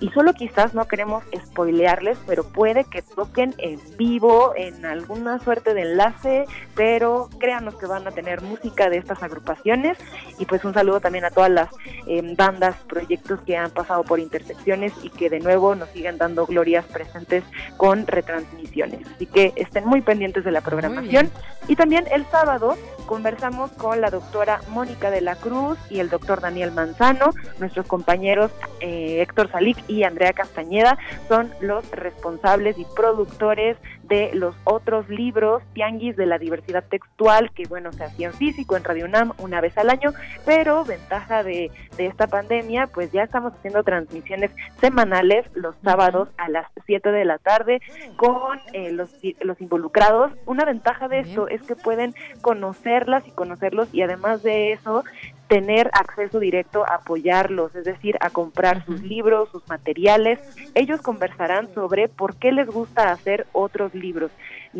y 0.00 0.08
solo 0.10 0.32
quizás 0.32 0.74
no 0.74 0.86
queremos 0.86 1.24
spoilearles, 1.46 2.18
pero 2.26 2.44
puede 2.44 2.84
que 2.84 3.02
toquen 3.02 3.54
en 3.58 3.80
vivo, 3.96 4.52
en 4.56 4.84
alguna 4.84 5.38
suerte 5.38 5.72
de 5.72 5.82
enlace, 5.82 6.46
pero 6.74 7.28
créanos 7.38 7.76
que 7.76 7.86
van 7.86 8.06
a 8.06 8.10
tener 8.10 8.42
música 8.42 8.90
de 8.90 8.98
estas 8.98 9.22
agrupaciones 9.22 9.96
y 10.38 10.46
pues 10.46 10.64
un 10.64 10.74
saludo 10.74 11.00
también 11.00 11.24
a 11.24 11.30
todas 11.30 11.50
las 11.50 11.68
eh, 12.06 12.22
bandas, 12.36 12.76
proyectos 12.88 13.40
que 13.42 13.56
han 13.56 13.70
pasado 13.70 14.02
por 14.02 14.18
intersecciones 14.18 14.92
y 15.02 15.10
que 15.10 15.30
de 15.30 15.40
nuevo 15.40 15.74
nos 15.74 15.88
siguen 15.90 16.18
dando 16.18 16.46
glorias 16.46 16.84
presentes 16.86 17.44
con 17.76 18.06
retransmisiones. 18.06 19.06
Así 19.14 19.26
que 19.26 19.52
estén 19.56 19.86
muy 19.86 20.02
pendientes 20.02 20.44
de 20.44 20.50
la 20.50 20.60
programación. 20.60 21.30
Y 21.66 21.76
también 21.76 22.04
el 22.12 22.26
sábado 22.26 22.76
conversamos 23.06 23.70
con 23.72 24.00
la 24.00 24.10
doctora 24.10 24.60
Mónica 24.68 25.10
de 25.10 25.20
la 25.20 25.36
Cruz 25.36 25.78
y 25.90 26.00
el 26.00 26.10
doctor 26.10 26.40
Daniel 26.40 26.72
Manzano, 26.72 27.30
nuestros 27.58 27.86
compañeros 27.86 28.50
eh, 28.80 29.22
Héctor 29.22 29.50
Salic 29.50 29.78
y 29.88 30.04
Andrea 30.04 30.32
Castañeda 30.32 30.98
son 31.28 31.52
los 31.60 31.90
responsables 31.90 32.78
y 32.78 32.86
productores 32.96 33.76
de 34.02 34.30
los 34.34 34.54
otros 34.64 35.08
libros 35.08 35.62
Tianguis 35.72 36.16
de 36.16 36.26
la 36.26 36.38
diversidad 36.38 36.84
textual 36.84 37.50
que 37.52 37.64
bueno 37.66 37.92
se 37.92 38.04
hacían 38.04 38.32
físico 38.34 38.76
en 38.76 38.84
Radio 38.84 39.06
UNAM 39.06 39.32
una 39.38 39.60
vez 39.60 39.76
al 39.78 39.90
año, 39.90 40.12
pero 40.44 40.84
ventaja 40.84 41.42
de, 41.42 41.70
de 41.96 42.06
esta 42.06 42.26
pandemia 42.26 42.86
pues 42.88 43.12
ya 43.12 43.22
estamos 43.22 43.52
haciendo 43.54 43.82
transmisiones 43.82 44.50
semanales 44.80 45.46
los 45.54 45.74
sábados 45.82 46.28
a 46.36 46.48
las 46.48 46.66
7 46.86 47.10
de 47.10 47.24
la 47.24 47.38
tarde 47.38 47.80
con 48.16 48.60
eh, 48.72 48.92
los, 48.92 49.10
los 49.40 49.60
involucrados. 49.60 50.32
Una 50.46 50.64
ventaja 50.64 51.08
de 51.08 51.20
esto 51.20 51.48
es 51.48 51.62
que 51.62 51.76
pueden 51.76 52.14
conocerlas 52.42 53.26
y 53.26 53.30
conocerlos 53.30 53.88
y 53.92 54.02
además 54.02 54.42
de 54.42 54.72
eso 54.72 55.04
tener 55.48 55.90
acceso 55.92 56.38
directo 56.38 56.84
a 56.88 56.96
apoyarlos, 56.96 57.74
es 57.74 57.84
decir, 57.84 58.16
a 58.20 58.30
comprar 58.30 58.84
sus 58.84 59.02
libros, 59.02 59.50
sus 59.50 59.66
materiales. 59.68 60.38
Ellos 60.74 61.00
conversarán 61.02 61.72
sobre 61.74 62.08
por 62.08 62.36
qué 62.36 62.52
les 62.52 62.66
gusta 62.66 63.12
hacer 63.12 63.46
otros 63.52 63.94
libros 63.94 64.30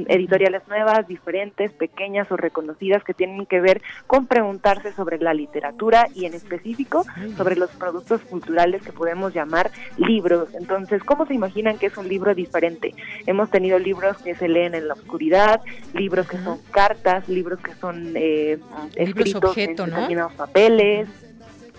editoriales 0.08 0.62
nuevas, 0.68 1.06
diferentes, 1.06 1.72
pequeñas 1.72 2.30
o 2.30 2.36
reconocidas 2.36 3.04
que 3.04 3.14
tienen 3.14 3.46
que 3.46 3.60
ver 3.60 3.82
con 4.06 4.26
preguntarse 4.26 4.92
sobre 4.92 5.18
la 5.18 5.34
literatura 5.34 6.08
y 6.14 6.26
en 6.26 6.34
específico 6.34 7.04
sobre 7.36 7.56
los 7.56 7.70
productos 7.70 8.20
culturales 8.22 8.82
que 8.82 8.92
podemos 8.92 9.34
llamar 9.34 9.70
libros. 9.96 10.54
Entonces, 10.54 11.02
¿cómo 11.02 11.26
se 11.26 11.34
imaginan 11.34 11.78
que 11.78 11.86
es 11.86 11.96
un 11.96 12.08
libro 12.08 12.34
diferente? 12.34 12.94
Hemos 13.26 13.50
tenido 13.50 13.78
libros 13.78 14.18
que 14.18 14.34
se 14.34 14.48
leen 14.48 14.74
en 14.74 14.88
la 14.88 14.94
oscuridad, 14.94 15.60
libros 15.92 16.28
que 16.28 16.38
son 16.38 16.58
cartas, 16.70 17.28
libros 17.28 17.60
que 17.60 17.74
son 17.74 18.12
eh, 18.14 18.58
escritos 18.96 19.56
en 19.56 19.76
determinados 19.76 20.32
papeles, 20.34 21.08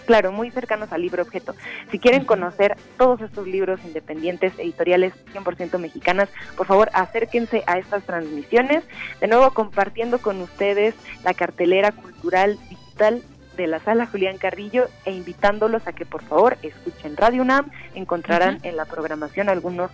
claro, 0.06 0.32
muy 0.32 0.51
cercanos 0.51 0.91
al 0.91 1.01
libro 1.01 1.24
objeto. 1.24 1.56
Si 1.91 1.99
quieren 1.99 2.26
conocer 2.26 2.78
todos 2.97 3.22
estos 3.22 3.47
libros 3.47 3.80
independientes, 3.84 4.53
editoriales 4.58 5.14
100% 5.34 5.78
mexicanas, 5.80 6.30
por 6.56 6.68
favor 6.68 6.89
acérquense 6.93 7.64
a 7.68 7.78
estas 7.78 8.03
transmisiones, 8.03 8.84
de 9.20 9.28
nuevo 9.28 9.51
compartiendo 9.51 10.20
con 10.20 10.41
ustedes 10.41 10.95
la 11.24 11.34
cartelera 11.34 11.91
cultural 11.91 12.58
digital 12.70 13.24
de 13.58 13.68
la 13.68 13.80
sala 13.80 14.06
Julián 14.06 14.38
Carrillo 14.38 14.88
e 15.06 15.12
invitándolos 15.12 15.88
a 15.88 15.93
que 15.93 16.06
por 16.06 16.24
favor 16.24 16.58
escuchen 16.62 17.16
Radio 17.18 17.41
UNAM, 17.41 17.72
encontrarán 17.93 18.60
en 18.64 18.76
la 18.76 18.86
programación 18.86 19.49
algunos 19.49 19.91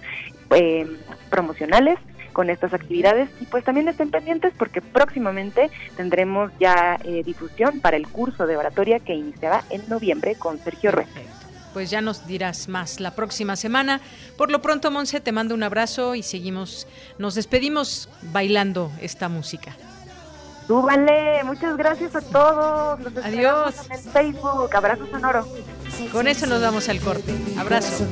eh, 0.51 0.87
promocionales 1.29 1.99
con 2.31 2.49
estas 2.49 2.73
actividades 2.73 3.29
y 3.39 3.45
pues 3.45 3.63
también 3.63 3.87
estén 3.87 4.11
pendientes 4.11 4.53
porque 4.57 4.81
próximamente 4.81 5.69
tendremos 5.95 6.51
ya 6.59 6.97
eh, 7.03 7.23
difusión 7.25 7.79
para 7.79 7.97
el 7.97 8.07
curso 8.07 8.47
de 8.47 8.57
oratoria 8.57 8.99
que 8.99 9.13
iniciará 9.13 9.63
en 9.69 9.87
noviembre 9.89 10.35
con 10.35 10.57
Sergio 10.59 10.91
Ruiz. 10.91 11.07
Pues 11.73 11.89
ya 11.89 12.01
nos 12.01 12.27
dirás 12.27 12.67
más 12.67 12.99
la 12.99 13.11
próxima 13.11 13.55
semana. 13.55 14.01
Por 14.37 14.51
lo 14.51 14.61
pronto, 14.61 14.91
Monse, 14.91 15.21
te 15.21 15.31
mando 15.31 15.55
un 15.55 15.63
abrazo 15.63 16.15
y 16.15 16.23
seguimos, 16.23 16.87
nos 17.17 17.35
despedimos 17.35 18.09
bailando 18.33 18.91
esta 19.01 19.29
música. 19.29 19.75
Súbanle, 20.67 21.43
muchas 21.43 21.75
gracias 21.77 22.15
a 22.15 22.21
todos. 22.21 22.99
Adiós. 23.23 23.75
En 23.89 23.99
Facebook, 23.99 24.75
abrazo 24.75 25.07
sonoro. 25.09 25.47
Con 26.11 26.27
eso 26.27 26.45
nos 26.45 26.61
damos 26.61 26.89
al 26.89 26.99
corte. 26.99 27.33
Abrazo. 27.57 28.07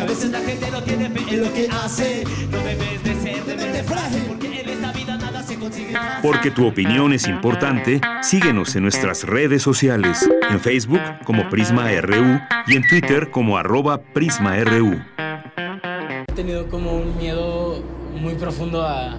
a 0.00 0.04
veces 0.04 0.30
la 0.30 0.40
gente 0.40 0.70
no 0.70 0.82
tiene 0.82 1.10
fe 1.10 1.34
en 1.34 1.40
lo 1.42 1.52
que 1.52 1.68
hace. 1.68 2.24
No 2.50 2.58
debes 2.58 3.02
de 3.04 3.14
ser 3.14 3.84
frágil. 3.84 4.22
Porque 4.28 4.60
en 4.60 4.68
esta 4.68 4.92
vida 4.92 5.16
nada 5.16 5.42
se 5.42 5.56
consigue. 5.56 5.94
Porque 6.22 6.50
tu 6.50 6.66
opinión 6.66 7.12
es 7.12 7.28
importante, 7.28 8.00
síguenos 8.22 8.74
en 8.76 8.82
nuestras 8.82 9.24
redes 9.24 9.62
sociales. 9.62 10.28
En 10.50 10.60
Facebook 10.60 11.00
como 11.24 11.48
Prisma 11.48 11.90
RU 12.00 12.40
y 12.66 12.76
en 12.76 12.86
Twitter 12.88 13.30
como 13.30 13.56
arroba 13.56 14.00
PrismaRU. 14.00 15.02
He 16.28 16.32
tenido 16.34 16.68
como 16.68 16.92
un 16.96 17.16
miedo 17.16 17.82
muy 18.20 18.34
profundo 18.34 18.82
a, 18.82 19.18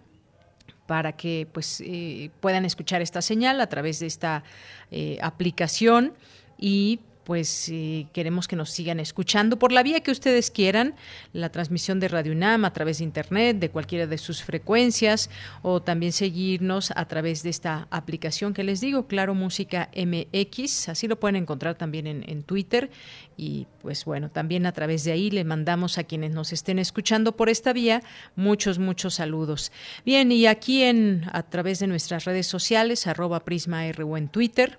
para 0.87 1.13
que 1.13 1.49
pues 1.53 1.83
eh, 1.85 2.31
puedan 2.41 2.65
escuchar 2.65 3.03
esta 3.03 3.23
señal 3.23 3.61
a 3.61 3.69
través 3.69 4.01
de 4.01 4.07
esta 4.07 4.43
eh, 4.91 5.19
aplicación 5.23 6.15
y 6.59 6.99
pues 7.25 7.69
eh, 7.69 8.07
queremos 8.13 8.49
que 8.49 8.57
nos 8.57 8.71
sigan 8.71 9.01
escuchando 9.01 9.59
por 9.59 9.73
la 9.73 9.83
vía 9.83 10.01
que 10.01 10.11
ustedes 10.11 10.51
quieran, 10.51 10.95
la 11.33 11.51
transmisión 11.51 12.01
de 12.01 12.09
Radio 12.09 12.33
UNAM 12.33 12.65
a 12.65 12.73
través 12.73 12.99
de 12.99 13.05
Internet, 13.05 13.59
de 13.59 13.71
cualquiera 13.71 14.07
de 14.07 14.19
sus 14.19 14.43
frecuencias, 14.43 15.31
o 15.63 15.83
también 15.83 16.13
seguirnos 16.13 16.93
a 16.95 17.05
través 17.07 17.43
de 17.43 17.51
esta 17.51 17.87
aplicación 17.91 18.55
que 18.55 18.65
les 18.65 18.81
digo, 18.81 19.07
Claro 19.07 19.35
Música 19.35 19.91
MX, 19.97 20.89
así 20.89 21.09
lo 21.09 21.19
pueden 21.19 21.37
encontrar 21.37 21.77
también 21.77 22.07
en, 22.07 22.25
en 22.29 22.43
Twitter. 22.43 22.91
Y 23.37 23.67
pues 23.81 24.05
bueno, 24.05 24.31
también 24.31 24.67
a 24.67 24.73
través 24.73 25.05
de 25.05 25.13
ahí 25.13 25.31
le 25.31 25.45
mandamos 25.45 25.99
a 25.99 26.05
quienes 26.05 26.33
nos 26.33 26.53
estén 26.53 26.79
escuchando 26.79 27.33
por 27.33 27.49
esta 27.49 27.73
vía 27.73 28.03
muchos, 28.37 28.79
muchos 28.79 29.15
saludos. 29.15 29.73
Bien, 30.05 30.31
y 30.31 30.47
aquí 30.47 30.83
en 30.83 31.25
a 31.33 31.43
través 31.43 31.79
de 31.79 31.87
nuestras 31.87 32.25
redes 32.25 32.47
sociales, 32.47 33.07
arroba 33.07 33.45
Prisma 33.45 33.91
RU 33.93 34.17
en 34.17 34.29
Twitter, 34.29 34.79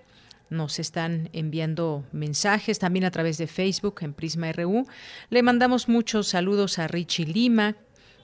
nos 0.53 0.79
están 0.79 1.29
enviando 1.33 2.05
mensajes 2.11 2.79
también 2.79 3.05
a 3.05 3.11
través 3.11 3.37
de 3.37 3.47
Facebook 3.47 3.99
en 4.01 4.13
Prisma 4.13 4.51
RU. 4.51 4.87
Le 5.29 5.43
mandamos 5.43 5.89
muchos 5.89 6.27
saludos 6.27 6.79
a 6.79 6.87
Richie 6.87 7.25
Lima, 7.25 7.75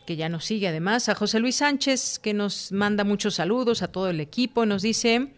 que 0.06 0.16
ya 0.16 0.30
nos 0.30 0.46
sigue 0.46 0.68
además, 0.68 1.10
a 1.10 1.16
José 1.16 1.40
Luis 1.40 1.58
Sánchez, 1.58 2.20
que 2.20 2.34
nos 2.34 2.72
manda 2.72 3.04
muchos 3.04 3.36
saludos, 3.36 3.82
a 3.82 3.92
todo 3.92 4.10
el 4.10 4.20
equipo, 4.22 4.66
nos 4.66 4.82
dice 4.82 5.34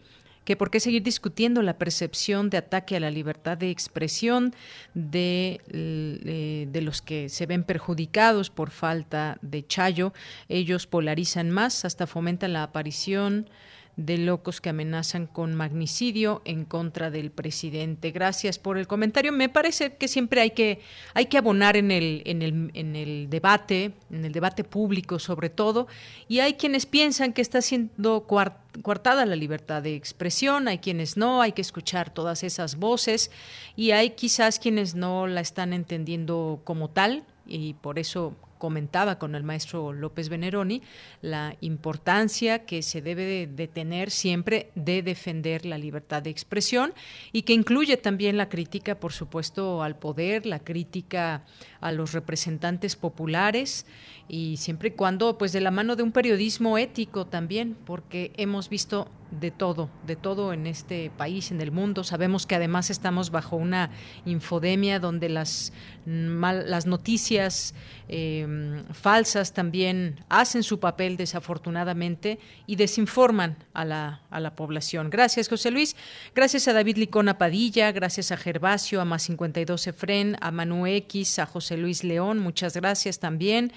que 0.45 0.55
por 0.55 0.71
qué 0.71 0.79
seguir 0.79 1.03
discutiendo 1.03 1.61
la 1.61 1.77
percepción 1.77 2.49
de 2.49 2.57
ataque 2.57 2.95
a 2.95 2.99
la 2.99 3.11
libertad 3.11 3.57
de 3.57 3.69
expresión 3.69 4.55
de, 4.93 5.61
eh, 5.69 6.67
de, 6.69 6.81
los 6.81 7.01
que 7.01 7.29
se 7.29 7.45
ven 7.45 7.63
perjudicados 7.63 8.49
por 8.49 8.71
falta 8.71 9.37
de 9.41 9.65
chayo. 9.65 10.13
Ellos 10.49 10.87
polarizan 10.87 11.51
más, 11.51 11.85
hasta 11.85 12.07
fomentan 12.07 12.53
la 12.53 12.63
aparición 12.63 13.49
de 13.95 14.17
locos 14.17 14.61
que 14.61 14.69
amenazan 14.69 15.27
con 15.27 15.53
magnicidio 15.53 16.41
en 16.45 16.65
contra 16.65 17.11
del 17.11 17.31
presidente. 17.31 18.11
Gracias 18.11 18.57
por 18.57 18.77
el 18.77 18.87
comentario. 18.87 19.31
Me 19.31 19.49
parece 19.49 19.95
que 19.95 20.07
siempre 20.07 20.41
hay 20.41 20.51
que 20.51 20.79
hay 21.13 21.25
que 21.25 21.37
abonar 21.37 21.77
en 21.77 21.91
el 21.91 22.21
en 22.25 22.41
el 22.41 22.71
en 22.73 22.95
el 22.95 23.29
debate, 23.29 23.93
en 24.09 24.25
el 24.25 24.31
debate 24.31 24.63
público 24.63 25.19
sobre 25.19 25.49
todo, 25.49 25.87
y 26.27 26.39
hay 26.39 26.53
quienes 26.53 26.85
piensan 26.85 27.33
que 27.33 27.41
está 27.41 27.61
siendo 27.61 28.25
coartada 28.27 29.25
la 29.25 29.35
libertad 29.35 29.81
de 29.81 29.95
expresión, 29.95 30.67
hay 30.67 30.79
quienes 30.79 31.17
no, 31.17 31.41
hay 31.41 31.51
que 31.51 31.61
escuchar 31.61 32.13
todas 32.13 32.43
esas 32.43 32.77
voces 32.77 33.31
y 33.75 33.91
hay 33.91 34.11
quizás 34.11 34.59
quienes 34.59 34.95
no 34.95 35.27
la 35.27 35.41
están 35.41 35.73
entendiendo 35.73 36.61
como 36.63 36.89
tal 36.89 37.23
y 37.45 37.73
por 37.73 37.99
eso 37.99 38.35
comentaba 38.61 39.17
con 39.17 39.33
el 39.33 39.41
maestro 39.41 39.91
López 39.91 40.29
Veneroni, 40.29 40.83
la 41.23 41.55
importancia 41.61 42.63
que 42.63 42.83
se 42.83 43.01
debe 43.01 43.47
de, 43.47 43.67
tener 43.67 44.11
siempre 44.11 44.69
de 44.75 45.01
defender 45.01 45.65
la 45.65 45.79
libertad 45.79 46.21
de 46.21 46.29
expresión 46.29 46.93
y 47.31 47.41
que 47.41 47.53
incluye 47.53 47.97
también 47.97 48.37
la 48.37 48.49
crítica, 48.49 48.99
por 48.99 49.13
supuesto, 49.13 49.81
al 49.81 49.97
poder, 49.97 50.45
la 50.45 50.59
crítica 50.59 51.43
a 51.79 51.91
los 51.91 52.13
representantes 52.13 52.95
populares 52.95 53.87
y 54.27 54.57
siempre 54.57 54.89
y 54.89 54.91
cuando, 54.91 55.39
pues 55.39 55.53
de 55.53 55.61
la 55.61 55.71
mano 55.71 55.95
de 55.95 56.03
un 56.03 56.11
periodismo 56.11 56.77
ético 56.77 57.25
también, 57.25 57.75
porque 57.83 58.31
hemos 58.37 58.69
visto 58.69 59.07
de 59.31 59.49
todo, 59.49 59.89
de 60.05 60.15
todo 60.15 60.53
en 60.53 60.67
este 60.67 61.09
país, 61.17 61.51
en 61.51 61.61
el 61.61 61.71
mundo. 61.71 62.03
Sabemos 62.03 62.45
que 62.45 62.55
además 62.55 62.89
estamos 62.89 63.31
bajo 63.31 63.55
una 63.55 63.89
infodemia 64.25 64.99
donde 64.99 65.29
las, 65.29 65.71
las 66.05 66.85
noticias 66.85 67.73
em, 68.07 68.83
falsas 68.93 69.53
también 69.53 70.19
hacen 70.29 70.63
su 70.63 70.79
papel 70.79 71.17
desafortunadamente 71.17 72.39
y 72.67 72.75
desinforman 72.75 73.57
a 73.73 73.85
la, 73.85 74.21
a 74.29 74.39
la 74.39 74.55
población. 74.55 75.09
Gracias, 75.09 75.47
José 75.47 75.71
Luis. 75.71 75.95
Gracias 76.35 76.67
a 76.67 76.73
David 76.73 76.97
Licona 76.97 77.37
Padilla, 77.37 77.91
gracias 77.91 78.31
a 78.31 78.37
Gervasio, 78.37 78.99
a 78.99 79.05
Más 79.05 79.23
52 79.23 79.87
Efren, 79.87 80.35
a 80.41 80.51
Manu 80.51 80.85
X, 80.87 81.39
a 81.39 81.45
José 81.45 81.77
Luis 81.77 82.03
León. 82.03 82.39
Muchas 82.39 82.75
gracias 82.75 83.19
también. 83.19 83.71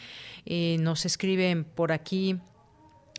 Eh, 0.47 0.77
nos 0.81 1.07
escriben 1.07 1.65
por 1.65 1.93
aquí 1.93 2.39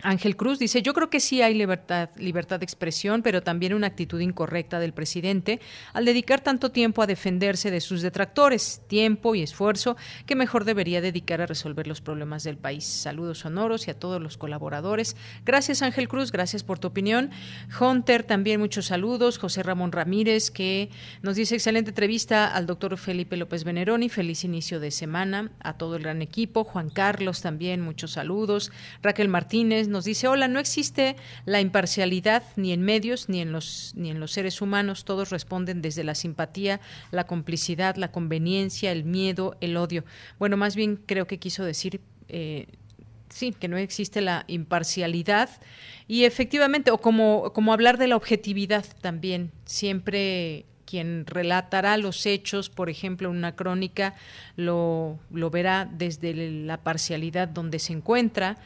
Ángel 0.01 0.35
Cruz 0.35 0.59
dice, 0.59 0.81
yo 0.81 0.93
creo 0.93 1.09
que 1.09 1.19
sí 1.19 1.41
hay 1.41 1.53
libertad, 1.53 2.09
libertad 2.17 2.59
de 2.59 2.65
expresión, 2.65 3.23
pero 3.23 3.41
también 3.41 3.73
una 3.73 3.87
actitud 3.87 4.19
incorrecta 4.19 4.79
del 4.79 4.93
presidente 4.93 5.61
al 5.93 6.05
dedicar 6.05 6.41
tanto 6.41 6.69
tiempo 6.69 7.01
a 7.01 7.07
defenderse 7.07 7.71
de 7.71 7.79
sus 7.79 8.01
detractores, 8.01 8.81
tiempo 8.87 9.35
y 9.35 9.41
esfuerzo 9.41 9.95
que 10.25 10.35
mejor 10.35 10.65
debería 10.65 11.01
dedicar 11.01 11.41
a 11.41 11.45
resolver 11.45 11.87
los 11.87 12.01
problemas 12.01 12.43
del 12.43 12.57
país. 12.57 12.83
Saludos 12.83 13.39
sonoros 13.39 13.87
y 13.87 13.91
a 13.91 13.97
todos 13.97 14.21
los 14.21 14.37
colaboradores. 14.37 15.15
Gracias 15.45 15.81
Ángel 15.81 16.09
Cruz, 16.09 16.31
gracias 16.31 16.63
por 16.63 16.77
tu 16.77 16.89
opinión. 16.89 17.31
Hunter, 17.79 18.23
también 18.23 18.59
muchos 18.59 18.87
saludos. 18.87 19.37
José 19.37 19.63
Ramón 19.63 19.91
Ramírez, 19.91 20.51
que 20.51 20.89
nos 21.21 21.37
dice 21.37 21.55
excelente 21.55 21.91
entrevista 21.91 22.53
al 22.53 22.65
doctor 22.65 22.97
Felipe 22.97 23.37
López 23.37 23.63
Veneroni, 23.63 24.09
feliz 24.09 24.43
inicio 24.43 24.79
de 24.79 24.91
semana 24.91 25.51
a 25.61 25.77
todo 25.77 25.95
el 25.95 26.03
gran 26.03 26.21
equipo. 26.21 26.63
Juan 26.63 26.89
Carlos 26.89 27.41
también, 27.41 27.81
muchos 27.81 28.11
saludos. 28.11 28.71
Raquel 29.01 29.29
Martínez, 29.29 29.84
nos 29.87 30.05
dice, 30.05 30.27
hola, 30.27 30.47
no 30.47 30.59
existe 30.59 31.15
la 31.45 31.61
imparcialidad 31.61 32.43
ni 32.55 32.73
en 32.73 32.81
medios 32.81 33.29
ni 33.29 33.41
en 33.41 33.51
los, 33.51 33.93
ni 33.95 34.11
en 34.11 34.19
los 34.19 34.31
seres 34.31 34.61
humanos, 34.61 35.05
todos 35.05 35.29
responden 35.29 35.81
desde 35.81 36.03
la 36.03 36.15
simpatía, 36.15 36.81
la 37.11 37.25
complicidad, 37.25 37.95
la 37.95 38.11
conveniencia, 38.11 38.91
el 38.91 39.03
miedo, 39.03 39.57
el 39.61 39.77
odio. 39.77 40.03
Bueno, 40.39 40.57
más 40.57 40.75
bien 40.75 40.97
creo 40.97 41.27
que 41.27 41.39
quiso 41.39 41.63
decir... 41.63 42.01
Eh, 42.27 42.67
sí, 43.29 43.51
que 43.51 43.67
no 43.67 43.77
existe 43.77 44.21
la 44.21 44.45
imparcialidad. 44.47 45.49
Y 46.07 46.23
efectivamente, 46.23 46.91
o 46.91 46.99
como, 46.99 47.51
como 47.53 47.73
hablar 47.73 47.97
de 47.97 48.07
la 48.07 48.15
objetividad 48.15 48.85
también, 49.01 49.51
siempre 49.65 50.65
quien 50.85 51.25
relatará 51.25 51.97
los 51.97 52.25
hechos, 52.25 52.69
por 52.69 52.89
ejemplo, 52.89 53.29
una 53.29 53.55
crónica, 53.55 54.15
lo, 54.55 55.19
lo 55.31 55.49
verá 55.49 55.89
desde 55.91 56.33
la 56.33 56.77
parcialidad 56.77 57.47
donde 57.47 57.79
se 57.79 57.93
encuentra 57.93 58.57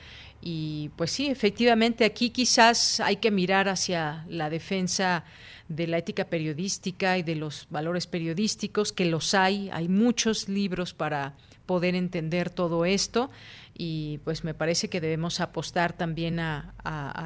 y 0.42 0.92
pues 0.96 1.12
sí, 1.12 1.28
efectivamente, 1.28 2.06
aquí 2.06 2.30
quizás 2.30 3.00
hay 3.00 3.18
que 3.18 3.32
mirar 3.32 3.68
hacia 3.68 4.26
la 4.30 4.50
defensa 4.50 5.26
de 5.68 5.88
la 5.88 5.98
ética 5.98 6.26
periodística 6.26 7.18
y 7.18 7.24
de 7.24 7.36
los 7.36 7.68
valores 7.70 8.08
periodísticos, 8.08 8.92
que 8.92 9.06
los 9.06 9.34
hay, 9.34 9.70
hay 9.72 9.88
muchos 9.88 10.50
libros 10.50 10.94
para 10.94 11.36
poder 11.66 11.96
entender 11.96 12.50
todo 12.50 12.86
esto. 12.86 13.30
Y 13.78 14.20
pues 14.24 14.44
me 14.44 14.54
parece 14.54 14.90
que 14.90 15.02
debemos 15.02 15.40
apostar 15.40 15.94
también 15.94 16.40
a, 16.40 16.74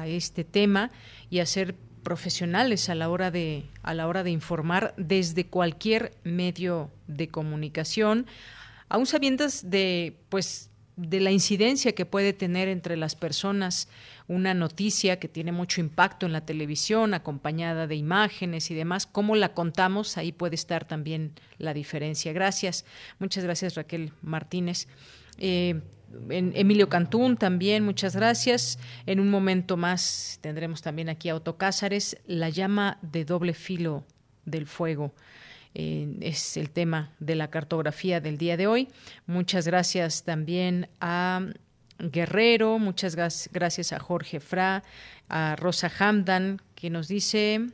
este 0.06 0.44
tema 0.44 0.90
y 1.30 1.38
a 1.38 1.46
ser 1.46 1.74
profesionales 2.02 2.90
a 2.90 2.94
la 2.94 3.08
hora 3.08 3.30
de 3.30 3.64
a 3.82 3.94
la 3.94 4.06
hora 4.06 4.22
de 4.22 4.30
informar 4.30 4.92
desde 4.98 5.46
cualquier 5.46 6.12
medio 6.22 6.90
de 7.06 7.28
comunicación 7.28 8.26
aún 8.88 9.06
sabiendas 9.06 9.70
de, 9.70 10.20
pues, 10.28 10.70
de 10.96 11.20
la 11.20 11.30
incidencia 11.30 11.92
que 11.92 12.06
puede 12.06 12.32
tener 12.32 12.68
entre 12.68 12.96
las 12.96 13.16
personas 13.16 13.88
una 14.28 14.54
noticia 14.54 15.18
que 15.18 15.28
tiene 15.28 15.52
mucho 15.52 15.80
impacto 15.80 16.24
en 16.24 16.32
la 16.32 16.46
televisión, 16.46 17.14
acompañada 17.14 17.86
de 17.86 17.96
imágenes 17.96 18.70
y 18.70 18.74
demás, 18.74 19.06
cómo 19.06 19.36
la 19.36 19.52
contamos, 19.52 20.16
ahí 20.16 20.32
puede 20.32 20.54
estar 20.54 20.86
también 20.86 21.32
la 21.58 21.74
diferencia. 21.74 22.32
Gracias, 22.32 22.84
muchas 23.18 23.44
gracias 23.44 23.74
Raquel 23.74 24.12
Martínez. 24.22 24.88
Eh, 25.38 25.80
Emilio 26.30 26.88
Cantún 26.88 27.36
también, 27.36 27.84
muchas 27.84 28.14
gracias. 28.14 28.78
En 29.04 29.20
un 29.20 29.30
momento 29.30 29.76
más 29.76 30.38
tendremos 30.40 30.80
también 30.80 31.08
aquí 31.08 31.28
a 31.28 31.34
Otto 31.34 31.56
Cázares, 31.56 32.16
la 32.26 32.48
llama 32.48 32.98
de 33.02 33.24
doble 33.24 33.52
filo 33.52 34.04
del 34.44 34.66
fuego. 34.66 35.12
Es 35.74 36.56
el 36.56 36.70
tema 36.70 37.10
de 37.18 37.34
la 37.34 37.50
cartografía 37.50 38.20
del 38.20 38.38
día 38.38 38.56
de 38.56 38.66
hoy. 38.66 38.88
Muchas 39.26 39.66
gracias 39.66 40.22
también 40.22 40.88
a 41.00 41.46
Guerrero, 41.98 42.78
muchas 42.78 43.16
gracias 43.16 43.92
a 43.92 43.98
Jorge 43.98 44.40
Fra, 44.40 44.82
a 45.28 45.56
Rosa 45.56 45.90
Hamdan, 45.98 46.60
que 46.74 46.90
nos 46.90 47.08
dice 47.08 47.68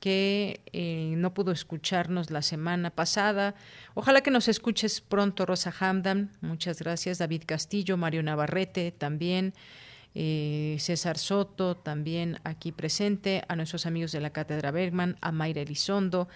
que 0.00 0.60
eh, 0.72 1.14
no 1.16 1.32
pudo 1.32 1.50
escucharnos 1.50 2.30
la 2.30 2.42
semana 2.42 2.90
pasada. 2.90 3.54
Ojalá 3.94 4.20
que 4.20 4.30
nos 4.30 4.48
escuches 4.48 5.00
pronto, 5.00 5.46
Rosa 5.46 5.72
Hamdan. 5.80 6.30
Muchas 6.42 6.78
gracias. 6.80 7.18
David 7.18 7.44
Castillo, 7.46 7.96
Mario 7.96 8.22
Navarrete 8.22 8.92
también. 8.92 9.54
Eh, 10.14 10.76
César 10.78 11.18
Soto 11.18 11.74
también 11.74 12.38
aquí 12.44 12.70
presente, 12.70 13.44
a 13.48 13.56
nuestros 13.56 13.86
amigos 13.86 14.12
de 14.12 14.20
la 14.20 14.30
Cátedra 14.30 14.70
Bergman, 14.70 15.16
a 15.20 15.32
Mayra 15.32 15.62
Elizondo, 15.62 16.28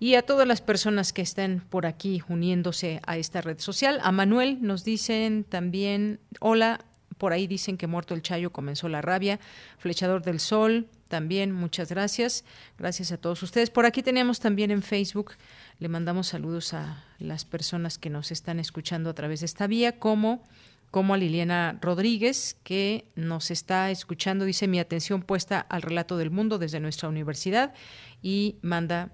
y 0.00 0.14
a 0.14 0.22
todas 0.22 0.46
las 0.46 0.60
personas 0.60 1.12
que 1.12 1.22
estén 1.22 1.60
por 1.60 1.86
aquí 1.86 2.22
uniéndose 2.28 3.00
a 3.06 3.16
esta 3.16 3.40
red 3.40 3.58
social. 3.58 3.98
A 4.02 4.12
Manuel 4.12 4.58
nos 4.60 4.84
dicen 4.84 5.44
también, 5.44 6.20
hola, 6.40 6.84
por 7.18 7.32
ahí 7.32 7.46
dicen 7.46 7.76
que 7.76 7.86
muerto 7.86 8.14
el 8.14 8.22
Chayo 8.22 8.50
comenzó 8.50 8.88
la 8.88 9.02
rabia. 9.02 9.40
Flechador 9.78 10.22
del 10.22 10.38
Sol, 10.38 10.86
también 11.08 11.52
muchas 11.52 11.90
gracias. 11.90 12.44
Gracias 12.78 13.10
a 13.10 13.16
todos 13.16 13.42
ustedes. 13.42 13.70
Por 13.70 13.86
aquí 13.86 14.02
teníamos 14.02 14.38
también 14.38 14.70
en 14.70 14.82
Facebook, 14.82 15.32
le 15.80 15.88
mandamos 15.88 16.28
saludos 16.28 16.74
a 16.74 17.04
las 17.18 17.44
personas 17.44 17.98
que 17.98 18.10
nos 18.10 18.30
están 18.30 18.60
escuchando 18.60 19.10
a 19.10 19.14
través 19.14 19.40
de 19.40 19.46
esta 19.46 19.66
vía, 19.66 19.98
como 19.98 20.42
como 20.90 21.12
a 21.12 21.18
Liliana 21.18 21.78
Rodríguez, 21.82 22.56
que 22.62 23.04
nos 23.14 23.50
está 23.50 23.90
escuchando, 23.90 24.46
dice 24.46 24.68
mi 24.68 24.78
atención 24.78 25.20
puesta 25.20 25.60
al 25.60 25.82
relato 25.82 26.16
del 26.16 26.30
mundo 26.30 26.58
desde 26.58 26.80
nuestra 26.80 27.10
universidad 27.10 27.74
y 28.22 28.56
manda 28.62 29.12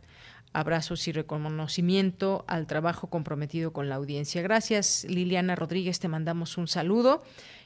abrazos 0.55 1.07
y 1.09 1.13
reconocimiento 1.13 2.45
al 2.49 2.67
trabajo 2.67 3.09
comprometido 3.09 3.73
con 3.73 3.91
la 3.91 3.97
audiencia. 3.97 4.41
Gracias, 4.41 5.05
Liliana 5.09 5.57
Rodríguez, 5.57 6.01
te 6.01 6.09
mandamos 6.09 6.57
un 6.57 6.69
saludo. 6.69 7.23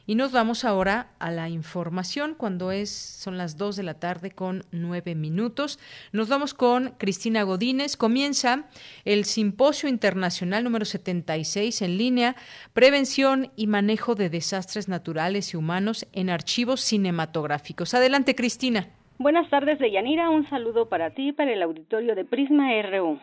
Y 0.08 0.14
nos 0.14 0.32
vamos 0.32 0.64
ahora 0.64 1.12
a 1.18 1.30
la 1.30 1.50
información 1.50 2.34
cuando 2.34 2.72
es, 2.72 2.88
son 2.88 3.36
las 3.36 3.58
2 3.58 3.76
de 3.76 3.82
la 3.82 4.00
tarde 4.00 4.30
con 4.30 4.64
9 4.70 5.14
minutos. 5.14 5.78
Nos 6.12 6.30
vamos 6.30 6.54
con 6.54 6.94
Cristina 6.96 7.42
Godínez. 7.42 7.98
Comienza 7.98 8.70
el 9.04 9.26
Simposio 9.26 9.86
Internacional 9.86 10.64
número 10.64 10.86
76 10.86 11.82
en 11.82 11.98
línea, 11.98 12.36
Prevención 12.72 13.52
y 13.54 13.66
Manejo 13.66 14.14
de 14.14 14.30
Desastres 14.30 14.88
Naturales 14.88 15.52
y 15.52 15.58
Humanos 15.58 16.06
en 16.14 16.30
Archivos 16.30 16.80
Cinematográficos. 16.80 17.92
Adelante, 17.92 18.34
Cristina. 18.34 18.88
Buenas 19.20 19.50
tardes, 19.50 19.80
Deyanira. 19.80 20.30
Un 20.30 20.48
saludo 20.48 20.88
para 20.88 21.10
ti 21.10 21.30
y 21.30 21.32
para 21.32 21.52
el 21.52 21.60
auditorio 21.60 22.14
de 22.14 22.24
Prisma 22.24 22.70
RU. 22.82 23.18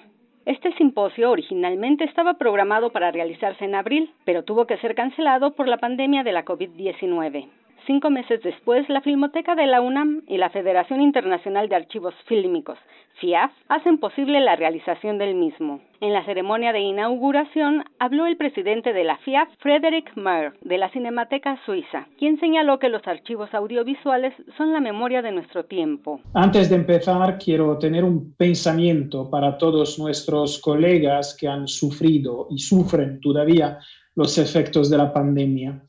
Este 0.45 0.73
simposio 0.73 1.31
originalmente 1.31 2.03
estaba 2.03 2.33
programado 2.33 2.91
para 2.91 3.11
realizarse 3.11 3.63
en 3.63 3.75
abril, 3.75 4.11
pero 4.25 4.43
tuvo 4.43 4.67
que 4.67 4.77
ser 4.79 4.93
cancelado 4.93 5.55
por 5.55 5.69
la 5.69 5.77
pandemia 5.77 6.23
de 6.23 6.33
la 6.33 6.43
COVID-19. 6.43 7.47
Cinco 7.85 8.09
meses 8.09 8.41
después, 8.41 8.89
la 8.89 9.01
Filmoteca 9.01 9.53
de 9.53 9.67
la 9.67 9.79
UNAM 9.79 10.23
y 10.27 10.37
la 10.37 10.49
Federación 10.49 11.01
Internacional 11.01 11.69
de 11.69 11.75
Archivos 11.75 12.15
Fílmicos, 12.25 12.79
FIAF, 13.19 13.51
hacen 13.69 13.99
posible 13.99 14.39
la 14.39 14.55
realización 14.55 15.19
del 15.19 15.35
mismo. 15.35 15.81
En 16.01 16.11
la 16.11 16.25
ceremonia 16.25 16.73
de 16.73 16.79
inauguración 16.79 17.83
habló 17.99 18.25
el 18.25 18.37
presidente 18.37 18.91
de 18.91 19.03
la 19.03 19.17
FIAF, 19.17 19.49
Frederick 19.59 20.17
Mayer, 20.17 20.53
de 20.61 20.79
la 20.79 20.89
Cinemateca 20.89 21.59
Suiza, 21.63 22.07
quien 22.17 22.39
señaló 22.39 22.79
que 22.79 22.89
los 22.89 23.05
archivos 23.07 23.53
audiovisuales 23.53 24.33
son 24.57 24.73
la 24.73 24.79
memoria 24.79 25.21
de 25.21 25.31
nuestro 25.31 25.65
tiempo. 25.65 26.21
Antes 26.33 26.71
de 26.71 26.77
empezar, 26.77 27.37
quiero 27.37 27.77
tener 27.77 28.03
un 28.03 28.33
pensamiento 28.33 29.29
para 29.29 29.59
todos 29.59 29.99
nuestros 29.99 30.59
colegas 30.59 31.37
que 31.39 31.47
han 31.47 31.67
sufrido 31.67 32.47
y 32.49 32.57
sufren 32.57 33.19
todavía 33.21 33.77
los 34.15 34.37
efectos 34.39 34.89
de 34.89 34.97
la 34.97 35.13
pandemia. 35.13 35.83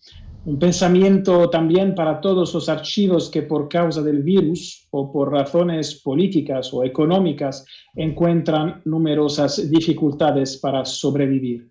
Un 0.47 0.61
pensamiento 0.61 1.51
también 1.51 1.93
para 1.97 2.21
todos 2.21 2.55
los 2.55 2.69
archivos 2.69 3.29
que 3.31 3.43
por 3.43 3.69
causa 3.69 4.01
del 4.01 4.23
virus 4.23 4.87
o 4.93 5.11
por 5.13 5.33
razones 5.33 6.01
políticas 6.05 6.73
o 6.73 6.85
económicas 6.85 7.67
encuentran 7.97 8.81
numerosas 8.85 9.69
dificultades 9.69 10.57
para 10.59 10.85
sobrevivir. 10.85 11.69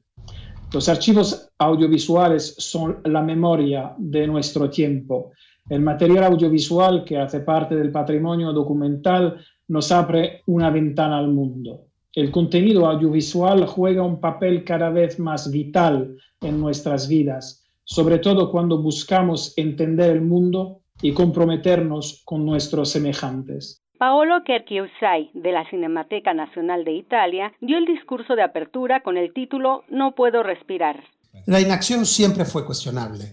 Los 0.73 0.89
archivos 0.89 1.49
audiovisuales 1.57 2.53
son 2.57 2.97
la 3.05 3.21
memoria 3.21 3.95
de 3.97 4.27
nuestro 4.27 4.69
tiempo. 4.69 5.31
El 5.69 5.79
material 5.79 6.25
audiovisual 6.25 7.05
que 7.05 7.17
hace 7.17 7.39
parte 7.39 7.75
del 7.77 7.93
patrimonio 7.93 8.51
documental 8.51 9.37
nos 9.69 9.89
abre 9.93 10.41
una 10.47 10.69
ventana 10.69 11.19
al 11.19 11.29
mundo. 11.29 11.85
El 12.11 12.29
contenido 12.29 12.87
audiovisual 12.87 13.67
juega 13.67 14.03
un 14.03 14.19
papel 14.19 14.65
cada 14.65 14.89
vez 14.89 15.17
más 15.17 15.49
vital 15.49 16.17
en 16.41 16.59
nuestras 16.59 17.07
vidas 17.07 17.64
sobre 17.85 18.19
todo 18.19 18.51
cuando 18.51 18.81
buscamos 18.81 19.53
entender 19.57 20.11
el 20.11 20.21
mundo 20.21 20.81
y 21.01 21.13
comprometernos 21.13 22.21
con 22.25 22.45
nuestros 22.45 22.89
semejantes. 22.89 23.81
Paolo 23.97 24.43
Kerchiusai, 24.43 25.31
de 25.33 25.51
la 25.51 25.69
Cinemateca 25.69 26.33
Nacional 26.33 26.83
de 26.83 26.93
Italia, 26.93 27.53
dio 27.61 27.77
el 27.77 27.85
discurso 27.85 28.35
de 28.35 28.43
apertura 28.43 29.01
con 29.01 29.17
el 29.17 29.33
título 29.33 29.83
No 29.89 30.15
puedo 30.15 30.43
respirar. 30.43 31.01
La 31.45 31.61
inacción 31.61 32.05
siempre 32.05 32.43
fue 32.43 32.65
cuestionable. 32.65 33.31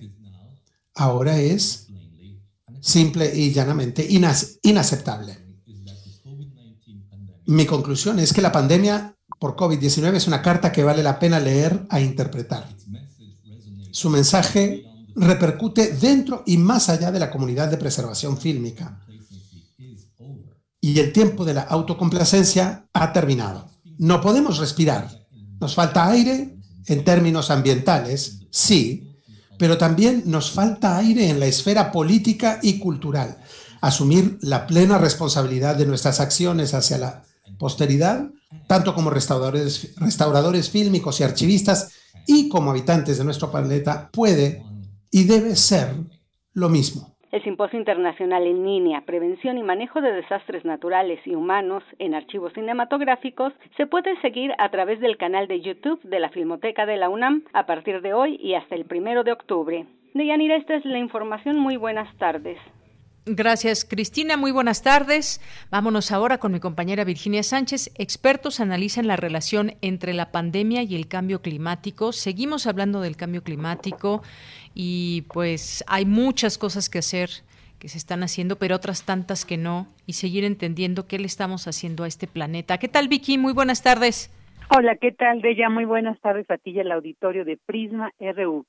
Ahora 0.95 1.37
es 1.39 1.89
simple 2.81 3.31
y 3.35 3.53
llanamente 3.53 4.07
inaceptable. 4.63 5.37
Mi 7.47 7.67
conclusión 7.67 8.19
es 8.19 8.33
que 8.33 8.43
la 8.43 8.53
pandemia 8.53 9.17
por 9.39 9.57
COVID-19 9.57 10.15
es 10.15 10.29
una 10.29 10.43
carta 10.43 10.71
que 10.71 10.85
vale 10.85 11.03
la 11.03 11.19
pena 11.19 11.41
leer 11.41 11.81
e 11.91 12.01
interpretar. 12.01 12.65
Su 13.93 14.11
mensaje 14.11 14.85
repercute 15.15 15.93
dentro 15.93 16.43
y 16.47 16.57
más 16.57 16.89
allá 16.89 17.13
de 17.13 17.21
la 17.21 17.31
comunidad 17.31 17.69
de 17.69 17.77
preservación 17.77 18.39
fílmica. 18.39 19.01
Y 20.81 20.99
el 20.99 21.13
tiempo 21.13 21.45
de 21.45 21.55
la 21.55 21.63
autocomplacencia 21.63 22.89
ha 22.93 23.13
terminado. 23.13 23.71
No 23.99 24.21
podemos 24.21 24.59
respirar. 24.59 25.09
Nos 25.61 25.75
falta 25.75 26.09
aire 26.09 26.57
en 26.87 27.05
términos 27.05 27.51
ambientales, 27.51 28.41
sí, 28.51 29.15
pero 29.59 29.79
también 29.79 30.25
nos 30.27 30.51
falta 30.51 30.97
aire 30.97 31.29
en 31.29 31.39
la 31.39 31.47
esfera 31.47 31.93
política 31.93 32.59
y 32.63 32.79
cultural. 32.79 33.39
Asumir 33.81 34.39
la 34.41 34.67
plena 34.67 34.99
responsabilidad 34.99 35.77
de 35.77 35.87
nuestras 35.87 36.19
acciones 36.19 36.75
hacia 36.75 36.99
la 36.99 37.25
posteridad, 37.59 38.31
tanto 38.67 38.95
como 38.95 39.11
restauradores, 39.11 39.95
restauradores 39.97 40.71
fílmicos 40.71 41.21
y 41.21 41.25
archivistas, 41.25 41.91
y 42.27 42.49
como 42.49 42.71
habitantes 42.71 43.19
de 43.19 43.25
nuestro 43.25 43.51
planeta 43.51 44.11
puede 44.13 44.63
y 45.11 45.25
debe 45.25 45.57
ser 45.57 45.89
lo 46.55 46.69
mismo. 46.69 47.13
El 47.33 47.43
Simposio 47.45 47.79
Internacional 47.79 48.47
en 48.47 48.63
Línea, 48.63 49.05
Prevención 49.07 49.57
y 49.57 49.63
Manejo 49.63 50.03
de 50.03 50.13
Desastres 50.13 50.67
Naturales 50.67 51.19
y 51.25 51.35
Humanos 51.35 51.83
en 51.99 52.15
Archivos 52.15 52.53
Cinematográficos 52.53 53.55
se 53.79 53.87
puede 53.87 54.21
seguir 54.21 54.53
a 54.59 54.71
través 54.71 55.01
del 55.01 55.17
canal 55.17 55.49
de 55.49 55.63
YouTube 55.63 56.03
de 56.03 56.21
la 56.21 56.29
Filmoteca 56.29 56.85
de 56.85 56.99
la 56.99 57.09
UNAM 57.09 57.45
a 57.55 57.65
partir 57.65 58.03
de 58.03 58.13
hoy 58.13 58.37
y 58.43 58.53
hasta 58.53 58.75
el 58.75 58.85
primero 58.85 59.25
de 59.25 59.33
octubre. 59.33 59.87
Deyanira, 60.13 60.57
esta 60.57 60.75
es 60.75 60.85
la 60.85 60.99
información. 60.99 61.59
Muy 61.59 61.79
buenas 61.79 62.15
tardes. 62.19 62.59
Gracias, 63.25 63.85
Cristina. 63.85 64.37
Muy 64.37 64.51
buenas 64.51 64.83
tardes. 64.83 65.41
Vámonos 65.71 66.11
ahora 66.11 66.39
con 66.39 66.51
mi 66.51 66.59
compañera 66.59 67.05
Virginia 67.05 67.45
Sánchez. 67.45 67.93
Expertos 67.97 68.59
analizan 68.59 69.07
la 69.07 69.15
relación 69.15 69.75
entre 69.81 70.13
la 70.13 70.33
pandemia 70.33 70.83
y 70.83 70.97
el 70.97 71.07
cambio 71.07 71.41
climático. 71.41 72.13
Seguimos 72.13 72.67
hablando 72.67 73.01
del 73.01 73.17
cambio 73.17 73.45
climático 73.45 74.23
y 74.75 75.23
pues 75.33 75.85
hay 75.87 76.05
muchas 76.05 76.59
cosas 76.59 76.91
que 76.91 76.99
hacer 76.99 77.31
que 77.79 77.89
se 77.89 77.99
están 77.99 78.25
haciendo, 78.25 78.57
pero 78.57 78.77
otras 78.77 79.05
tantas 79.05 79.45
que 79.45 79.57
no, 79.57 79.89
y 80.07 80.13
seguir 80.13 80.45
entendiendo 80.45 81.09
qué 81.09 81.19
le 81.19 81.27
estamos 81.27 81.67
haciendo 81.67 82.05
a 82.05 82.09
este 82.09 82.29
planeta. 82.29 82.79
¿Qué 82.79 82.87
tal, 82.89 83.09
Vicky? 83.09 83.39
Muy 83.39 83.53
buenas 83.53 83.83
tardes. 83.83 84.31
Hola, 84.69 84.97
¿qué 84.97 85.13
tal, 85.13 85.41
Bella? 85.41 85.69
Muy 85.69 85.85
buenas 85.85 86.19
tardes 86.21 86.49
a 86.51 86.59
ti 86.59 86.79
auditorio 86.81 87.45
de 87.45 87.57
Prisma 87.57 88.13
RU. 88.21 88.65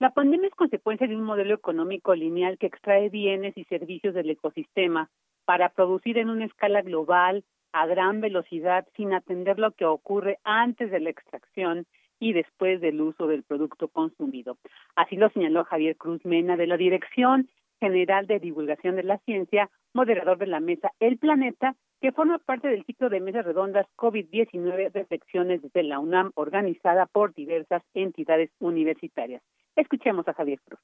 La 0.00 0.10
pandemia 0.10 0.46
es 0.46 0.54
consecuencia 0.54 1.08
de 1.08 1.16
un 1.16 1.24
modelo 1.24 1.52
económico 1.54 2.14
lineal 2.14 2.56
que 2.56 2.68
extrae 2.68 3.08
bienes 3.08 3.58
y 3.58 3.64
servicios 3.64 4.14
del 4.14 4.30
ecosistema 4.30 5.10
para 5.44 5.70
producir 5.70 6.18
en 6.18 6.30
una 6.30 6.44
escala 6.44 6.82
global 6.82 7.42
a 7.72 7.84
gran 7.86 8.20
velocidad 8.20 8.86
sin 8.96 9.12
atender 9.12 9.58
lo 9.58 9.72
que 9.72 9.86
ocurre 9.86 10.38
antes 10.44 10.92
de 10.92 11.00
la 11.00 11.10
extracción 11.10 11.84
y 12.20 12.32
después 12.32 12.80
del 12.80 13.00
uso 13.00 13.26
del 13.26 13.42
producto 13.42 13.88
consumido. 13.88 14.56
Así 14.94 15.16
lo 15.16 15.30
señaló 15.30 15.64
Javier 15.64 15.96
Cruz 15.96 16.24
Mena 16.24 16.56
de 16.56 16.68
la 16.68 16.76
Dirección 16.76 17.48
General 17.80 18.28
de 18.28 18.38
Divulgación 18.38 18.94
de 18.94 19.02
la 19.02 19.18
Ciencia, 19.18 19.68
moderador 19.94 20.38
de 20.38 20.46
la 20.46 20.60
mesa 20.60 20.92
El 21.00 21.18
Planeta, 21.18 21.74
que 22.00 22.12
forma 22.12 22.38
parte 22.38 22.68
del 22.68 22.84
ciclo 22.84 23.08
de 23.08 23.18
mesas 23.18 23.44
redondas 23.44 23.86
COVID-19 23.96 24.92
Reflexiones 24.92 25.60
desde 25.60 25.82
la 25.82 25.98
UNAM, 25.98 26.30
organizada 26.36 27.06
por 27.06 27.34
diversas 27.34 27.82
entidades 27.94 28.50
universitarias. 28.60 29.42
Escuchemos 29.78 30.26
a 30.26 30.34
Javier 30.34 30.60
Cruz. 30.62 30.80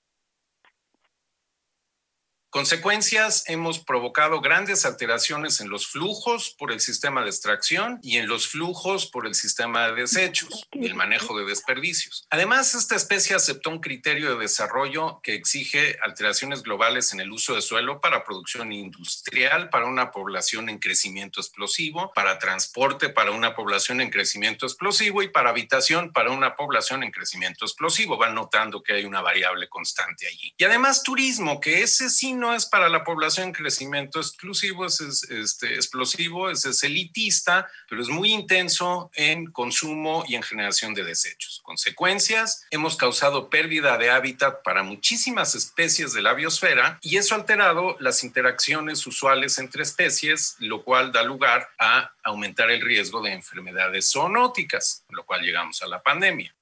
Consecuencias, 2.54 3.42
hemos 3.48 3.80
provocado 3.80 4.40
grandes 4.40 4.84
alteraciones 4.84 5.58
en 5.58 5.68
los 5.68 5.88
flujos 5.88 6.54
por 6.56 6.70
el 6.70 6.78
sistema 6.78 7.24
de 7.24 7.30
extracción 7.30 7.98
y 8.00 8.18
en 8.18 8.28
los 8.28 8.46
flujos 8.46 9.06
por 9.06 9.26
el 9.26 9.34
sistema 9.34 9.88
de 9.88 10.02
desechos 10.02 10.64
y 10.70 10.86
el 10.86 10.94
manejo 10.94 11.36
de 11.36 11.46
desperdicios. 11.46 12.28
Además, 12.30 12.76
esta 12.76 12.94
especie 12.94 13.34
aceptó 13.34 13.70
un 13.70 13.80
criterio 13.80 14.30
de 14.30 14.38
desarrollo 14.38 15.18
que 15.24 15.34
exige 15.34 15.98
alteraciones 16.00 16.62
globales 16.62 17.12
en 17.12 17.18
el 17.18 17.32
uso 17.32 17.56
de 17.56 17.60
suelo 17.60 18.00
para 18.00 18.22
producción 18.22 18.70
industrial, 18.70 19.68
para 19.68 19.86
una 19.86 20.12
población 20.12 20.68
en 20.68 20.78
crecimiento 20.78 21.40
explosivo, 21.40 22.12
para 22.14 22.38
transporte, 22.38 23.08
para 23.08 23.32
una 23.32 23.56
población 23.56 24.00
en 24.00 24.10
crecimiento 24.10 24.64
explosivo 24.64 25.24
y 25.24 25.28
para 25.28 25.50
habitación, 25.50 26.12
para 26.12 26.30
una 26.30 26.54
población 26.54 27.02
en 27.02 27.10
crecimiento 27.10 27.64
explosivo. 27.64 28.16
Van 28.16 28.36
notando 28.36 28.80
que 28.80 28.92
hay 28.92 29.04
una 29.06 29.22
variable 29.22 29.68
constante 29.68 30.28
allí. 30.28 30.54
Y 30.56 30.62
además, 30.62 31.02
turismo, 31.02 31.58
que 31.58 31.82
ese 31.82 32.08
sí 32.10 32.32
no 32.44 32.54
es 32.54 32.66
para 32.66 32.90
la 32.90 33.04
población 33.04 33.46
en 33.46 33.52
crecimiento 33.54 34.20
exclusivo, 34.20 34.84
es, 34.84 35.00
este, 35.00 35.76
explosivo, 35.76 36.50
es, 36.50 36.82
elitista, 36.82 37.66
pero 37.88 38.02
es 38.02 38.08
muy 38.08 38.34
intenso 38.34 39.10
en 39.14 39.46
consumo 39.50 40.24
y 40.28 40.34
en 40.34 40.42
generación 40.42 40.92
de 40.92 41.04
desechos. 41.04 41.62
Consecuencias, 41.62 42.66
hemos 42.70 42.98
causado 42.98 43.48
pérdida 43.48 43.96
de 43.96 44.10
hábitat 44.10 44.62
para 44.62 44.82
muchísimas 44.82 45.54
especies 45.54 46.12
de 46.12 46.20
la 46.20 46.34
biosfera 46.34 46.98
y 47.00 47.16
eso 47.16 47.34
ha 47.34 47.38
alterado 47.38 47.96
las 47.98 48.22
interacciones 48.24 49.06
usuales 49.06 49.56
entre 49.56 49.82
especies, 49.82 50.56
lo 50.58 50.84
cual 50.84 51.12
da 51.12 51.22
lugar 51.22 51.70
a 51.78 52.12
aumentar 52.24 52.70
el 52.70 52.82
riesgo 52.82 53.22
de 53.22 53.32
enfermedades 53.32 54.10
zoonóticas, 54.12 55.06
lo 55.08 55.24
cual 55.24 55.40
llegamos 55.40 55.80
a 55.80 55.86
la 55.86 56.02
pandemia. 56.02 56.54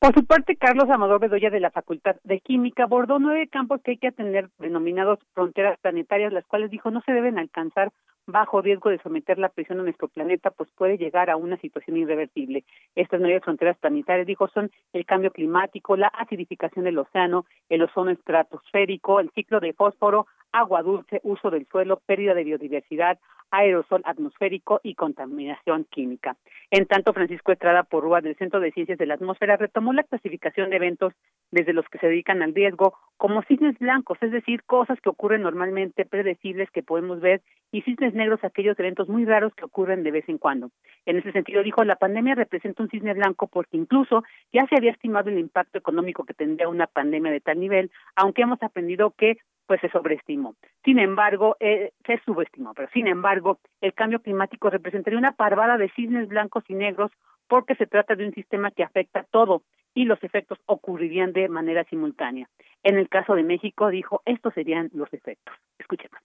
Por 0.00 0.14
su 0.14 0.24
parte, 0.24 0.56
Carlos 0.56 0.88
Amador 0.88 1.20
Bedoya 1.20 1.50
de 1.50 1.60
la 1.60 1.70
Facultad 1.70 2.16
de 2.24 2.40
Química 2.40 2.84
abordó 2.84 3.18
nueve 3.18 3.48
campos 3.48 3.82
que 3.82 3.90
hay 3.90 3.96
que 3.98 4.12
tener 4.12 4.48
denominados 4.58 5.18
fronteras 5.34 5.78
planetarias, 5.78 6.32
las 6.32 6.46
cuales 6.46 6.70
dijo 6.70 6.90
no 6.90 7.02
se 7.02 7.12
deben 7.12 7.38
alcanzar 7.38 7.92
bajo 8.26 8.62
riesgo 8.62 8.88
de 8.88 8.98
someter 9.02 9.38
la 9.38 9.50
presión 9.50 9.78
a 9.78 9.82
nuestro 9.82 10.08
planeta, 10.08 10.52
pues 10.52 10.70
puede 10.70 10.96
llegar 10.96 11.28
a 11.28 11.36
una 11.36 11.58
situación 11.58 11.98
irreversible. 11.98 12.64
Estas 12.94 13.20
nueve 13.20 13.40
fronteras 13.40 13.76
planetarias, 13.76 14.26
dijo, 14.26 14.48
son 14.48 14.70
el 14.94 15.04
cambio 15.04 15.32
climático, 15.32 15.98
la 15.98 16.08
acidificación 16.08 16.86
del 16.86 16.98
océano, 16.98 17.44
el 17.68 17.82
ozono 17.82 18.10
estratosférico, 18.10 19.20
el 19.20 19.30
ciclo 19.32 19.60
de 19.60 19.74
fósforo, 19.74 20.26
agua 20.52 20.82
dulce, 20.82 21.20
uso 21.22 21.50
del 21.50 21.66
suelo, 21.66 22.00
pérdida 22.06 22.34
de 22.34 22.44
biodiversidad, 22.44 23.18
aerosol 23.50 24.02
atmosférico 24.04 24.80
y 24.82 24.94
contaminación 24.94 25.84
química. 25.90 26.36
En 26.70 26.86
tanto, 26.86 27.12
Francisco 27.12 27.52
Estrada 27.52 27.82
Porrúa 27.82 28.20
del 28.20 28.36
Centro 28.36 28.60
de 28.60 28.70
Ciencias 28.70 28.98
de 28.98 29.06
la 29.06 29.14
Atmósfera 29.14 29.56
retomó 29.56 29.92
la 29.92 30.04
clasificación 30.04 30.70
de 30.70 30.76
eventos 30.76 31.12
desde 31.50 31.72
los 31.72 31.84
que 31.88 31.98
se 31.98 32.06
dedican 32.06 32.42
al 32.42 32.54
riesgo 32.54 32.94
como 33.16 33.42
cisnes 33.42 33.78
blancos, 33.78 34.18
es 34.20 34.30
decir, 34.30 34.62
cosas 34.62 35.00
que 35.00 35.08
ocurren 35.08 35.42
normalmente, 35.42 36.06
predecibles 36.06 36.70
que 36.70 36.82
podemos 36.82 37.20
ver, 37.20 37.42
y 37.72 37.82
cisnes 37.82 38.14
negros, 38.14 38.42
aquellos 38.42 38.78
eventos 38.78 39.08
muy 39.08 39.24
raros 39.24 39.52
que 39.54 39.64
ocurren 39.64 40.02
de 40.02 40.10
vez 40.10 40.28
en 40.28 40.38
cuando. 40.38 40.70
En 41.04 41.18
ese 41.18 41.32
sentido, 41.32 41.62
dijo, 41.62 41.84
la 41.84 41.96
pandemia 41.96 42.34
representa 42.34 42.82
un 42.82 42.88
cisne 42.88 43.14
blanco 43.14 43.48
porque 43.48 43.76
incluso 43.76 44.22
ya 44.52 44.66
se 44.66 44.76
había 44.76 44.92
estimado 44.92 45.28
el 45.28 45.38
impacto 45.38 45.78
económico 45.78 46.24
que 46.24 46.34
tendría 46.34 46.68
una 46.68 46.86
pandemia 46.86 47.32
de 47.32 47.40
tal 47.40 47.58
nivel, 47.58 47.90
aunque 48.14 48.42
hemos 48.42 48.62
aprendido 48.62 49.10
que 49.10 49.38
pues 49.70 49.80
se 49.82 49.88
sobreestimó. 49.90 50.56
Sin 50.84 50.98
embargo, 50.98 51.56
eh, 51.60 51.92
se 52.04 52.18
subestimó, 52.24 52.74
pero 52.74 52.88
sin 52.92 53.06
embargo, 53.06 53.60
el 53.80 53.94
cambio 53.94 54.20
climático 54.20 54.68
representaría 54.68 55.16
una 55.16 55.30
parvada 55.30 55.78
de 55.78 55.88
cisnes 55.90 56.26
blancos 56.26 56.64
y 56.66 56.74
negros 56.74 57.12
porque 57.46 57.76
se 57.76 57.86
trata 57.86 58.16
de 58.16 58.26
un 58.26 58.34
sistema 58.34 58.72
que 58.72 58.82
afecta 58.82 59.22
todo 59.30 59.62
y 59.94 60.06
los 60.06 60.20
efectos 60.24 60.58
ocurrirían 60.66 61.32
de 61.32 61.48
manera 61.48 61.84
simultánea. 61.84 62.48
En 62.82 62.98
el 62.98 63.08
caso 63.08 63.36
de 63.36 63.44
México, 63.44 63.90
dijo, 63.90 64.22
estos 64.24 64.54
serían 64.54 64.90
los 64.92 65.14
efectos. 65.14 65.54
Escuchemos. 65.78 66.18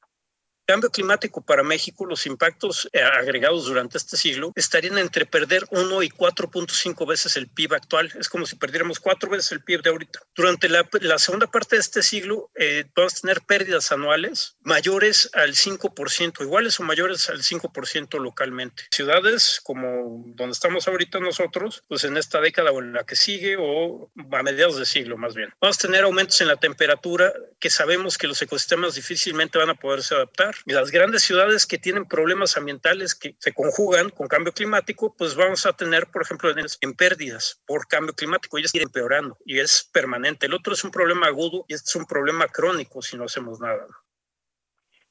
Cambio 0.65 0.89
climático 0.89 1.41
para 1.41 1.61
México, 1.61 2.07
los 2.07 2.25
impactos 2.25 2.89
eh, 2.91 2.99
agregados 2.99 3.65
durante 3.65 3.99
este 3.99 4.17
siglo 4.17 4.51
estarían 4.55 4.97
entre 4.97 5.27
perder 5.27 5.63
1 5.69 6.01
y 6.01 6.09
4.5 6.09 7.07
veces 7.07 7.37
el 7.37 7.47
PIB 7.47 7.75
actual. 7.75 8.11
Es 8.19 8.29
como 8.29 8.47
si 8.47 8.55
perdiéramos 8.55 8.99
cuatro 8.99 9.29
veces 9.29 9.51
el 9.51 9.61
PIB 9.61 9.83
de 9.83 9.89
ahorita. 9.91 10.19
Durante 10.35 10.67
la, 10.67 10.87
segunda 11.19 11.45
parte 11.45 11.75
de 11.75 11.81
este 11.81 12.01
siglo, 12.01 12.49
eh, 12.55 12.85
vamos 12.95 13.15
a 13.15 13.21
tener 13.21 13.41
pérdidas 13.41 13.91
anuales 13.91 14.57
mayores 14.61 15.29
al 15.33 15.53
5%, 15.53 16.41
iguales 16.41 16.79
o 16.79 16.83
mayores 16.83 17.29
al 17.29 17.43
5% 17.43 18.19
localmente. 18.19 18.85
Ciudades 18.89 19.61
como 19.63 20.23
donde 20.35 20.53
estamos 20.53 20.87
ahorita 20.87 21.19
nosotros, 21.19 21.83
pues 21.87 22.03
en 22.05 22.17
esta 22.17 22.41
década 22.41 22.71
o 22.71 22.79
en 22.79 22.93
la 22.93 23.03
que 23.03 23.15
sigue 23.15 23.55
o 23.59 24.09
a 24.31 24.43
mediados 24.43 24.77
de 24.77 24.85
siglo 24.85 25.15
más 25.15 25.35
bien. 25.35 25.53
Vamos 25.61 25.77
a 25.77 25.81
tener 25.81 26.03
aumentos 26.03 26.41
en 26.41 26.47
la 26.47 26.55
temperatura 26.55 27.31
que 27.59 27.69
sabemos 27.69 28.17
que 28.17 28.27
los 28.27 28.41
ecosistemas 28.41 28.95
difícilmente 28.95 29.59
van 29.59 29.69
a 29.69 29.75
poderse 29.75 30.15
adaptar 30.15 30.54
las 30.65 30.91
grandes 30.91 31.23
ciudades 31.23 31.65
que 31.65 31.77
tienen 31.77 32.05
problemas 32.05 32.57
ambientales 32.57 33.15
que 33.15 33.35
se 33.39 33.53
conjugan 33.53 34.09
con 34.09 34.27
cambio 34.27 34.53
climático, 34.53 35.15
pues 35.17 35.35
vamos 35.35 35.65
a 35.65 35.73
tener, 35.73 36.07
por 36.07 36.21
ejemplo, 36.21 36.49
en, 36.81 36.93
pérdidas 36.93 37.61
por 37.65 37.87
cambio 37.87 38.13
climático, 38.13 38.57
ellas 38.57 38.73
ir 38.73 38.83
empeorando 38.83 39.37
y 39.45 39.59
es 39.59 39.89
permanente. 39.93 40.45
El 40.45 40.53
otro 40.53 40.73
es 40.73 40.83
un 40.83 40.91
problema 40.91 41.27
agudo 41.27 41.65
y 41.67 41.73
este 41.73 41.89
es 41.89 41.95
un 41.95 42.05
problema 42.05 42.47
crónico 42.47 43.01
si 43.01 43.17
no 43.17 43.25
hacemos 43.25 43.59
nada. 43.59 43.85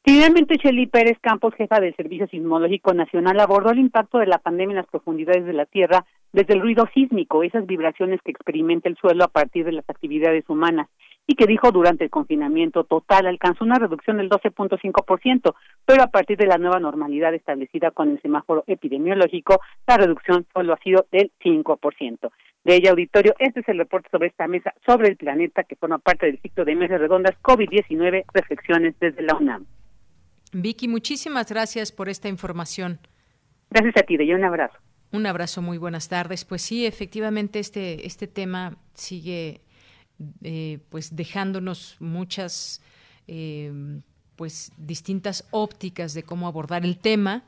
Finalmente, 0.05 0.57
Shelly 0.57 0.87
Pérez 0.87 1.19
Campos, 1.23 1.55
jefa 1.55 1.81
del 1.81 1.97
Servicio 1.97 2.27
Sismológico 2.27 2.93
Nacional, 2.93 3.41
abordó 3.41 3.71
el 3.71 3.79
impacto 3.79 4.19
de 4.19 4.27
la 4.27 4.39
pandemia 4.39 4.73
en 4.73 4.77
las 4.83 4.91
profundidades 4.91 5.47
de 5.47 5.55
la 5.55 5.65
Tierra 5.65 6.05
desde 6.33 6.53
el 6.53 6.61
ruido 6.61 6.87
sísmico, 6.93 7.43
esas 7.43 7.65
vibraciones 7.65 8.21
que 8.23 8.33
experimenta 8.33 8.89
el 8.89 8.97
suelo 8.99 9.25
a 9.25 9.29
partir 9.29 9.65
de 9.65 9.73
las 9.73 9.89
actividades 9.89 10.45
humanas 10.49 10.89
y 11.27 11.35
que 11.37 11.47
dijo 11.47 11.71
durante 11.73 12.05
el 12.05 12.11
confinamiento 12.11 12.85
total 12.85 13.27
alcanzó 13.27 13.65
una 13.65 13.79
reducción 13.79 14.19
del 14.19 14.29
12.5%, 14.29 15.55
pero 15.87 16.03
a 16.03 16.09
partir 16.09 16.37
de 16.37 16.47
la 16.47 16.59
nueva 16.59 16.79
normalidad 16.81 17.35
establecida 17.35 17.91
con 17.91 18.11
el 18.11 18.23
semáforo 18.23 18.65
epidemiológico, 18.67 19.61
la 19.87 19.97
reducción 19.97 20.47
solo 20.53 20.75
ha 20.75 20.79
sido 20.79 21.07
del 21.11 21.33
5%. 21.43 22.31
De 22.65 22.77
ella, 22.77 22.91
auditorio, 22.91 23.35
este 23.39 23.61
es 23.61 23.69
el 23.69 23.79
reporte 23.79 24.09
sobre 24.11 24.29
esta 24.29 24.47
mesa 24.47 24.73
sobre 24.87 25.09
el 25.09 25.17
planeta 25.17 25.65
que 25.65 25.77
forma 25.77 25.99
parte 25.99 26.27
del 26.27 26.41
ciclo 26.41 26.65
de 26.65 26.75
mesas 26.75 26.99
redondas 26.99 27.37
COVID-19, 27.43 28.25
reflexiones 28.33 28.95
desde 29.01 29.23
la 29.23 29.37
UNAM. 29.37 29.67
Vicky, 30.53 30.89
muchísimas 30.89 31.51
gracias 31.51 31.93
por 31.93 32.09
esta 32.09 32.29
información. 32.29 32.99
Gracias 33.71 33.97
a 33.97 34.07
ti, 34.07 34.17
de 34.17 34.35
un 34.35 34.45
abrazo. 34.45 34.79
Un 35.13 35.27
abrazo, 35.27 35.63
muy 35.63 35.79
buenas 35.79 36.09
tardes. 36.09 36.45
Pues 36.45 36.63
sí, 36.63 36.87
efectivamente 36.87 37.59
este, 37.59 38.07
este 38.07 38.27
tema 38.27 38.77
sigue 38.95 39.61
eh, 40.43 40.79
pues 40.91 41.17
dejándonos 41.17 41.97
muchas 42.01 42.81
eh, 43.27 43.73
pues 44.37 44.73
distintas 44.77 45.47
ópticas 45.51 46.15
de 46.15 46.23
cómo 46.23 46.47
abordar 46.47 46.85
el 46.85 46.99
tema. 46.99 47.45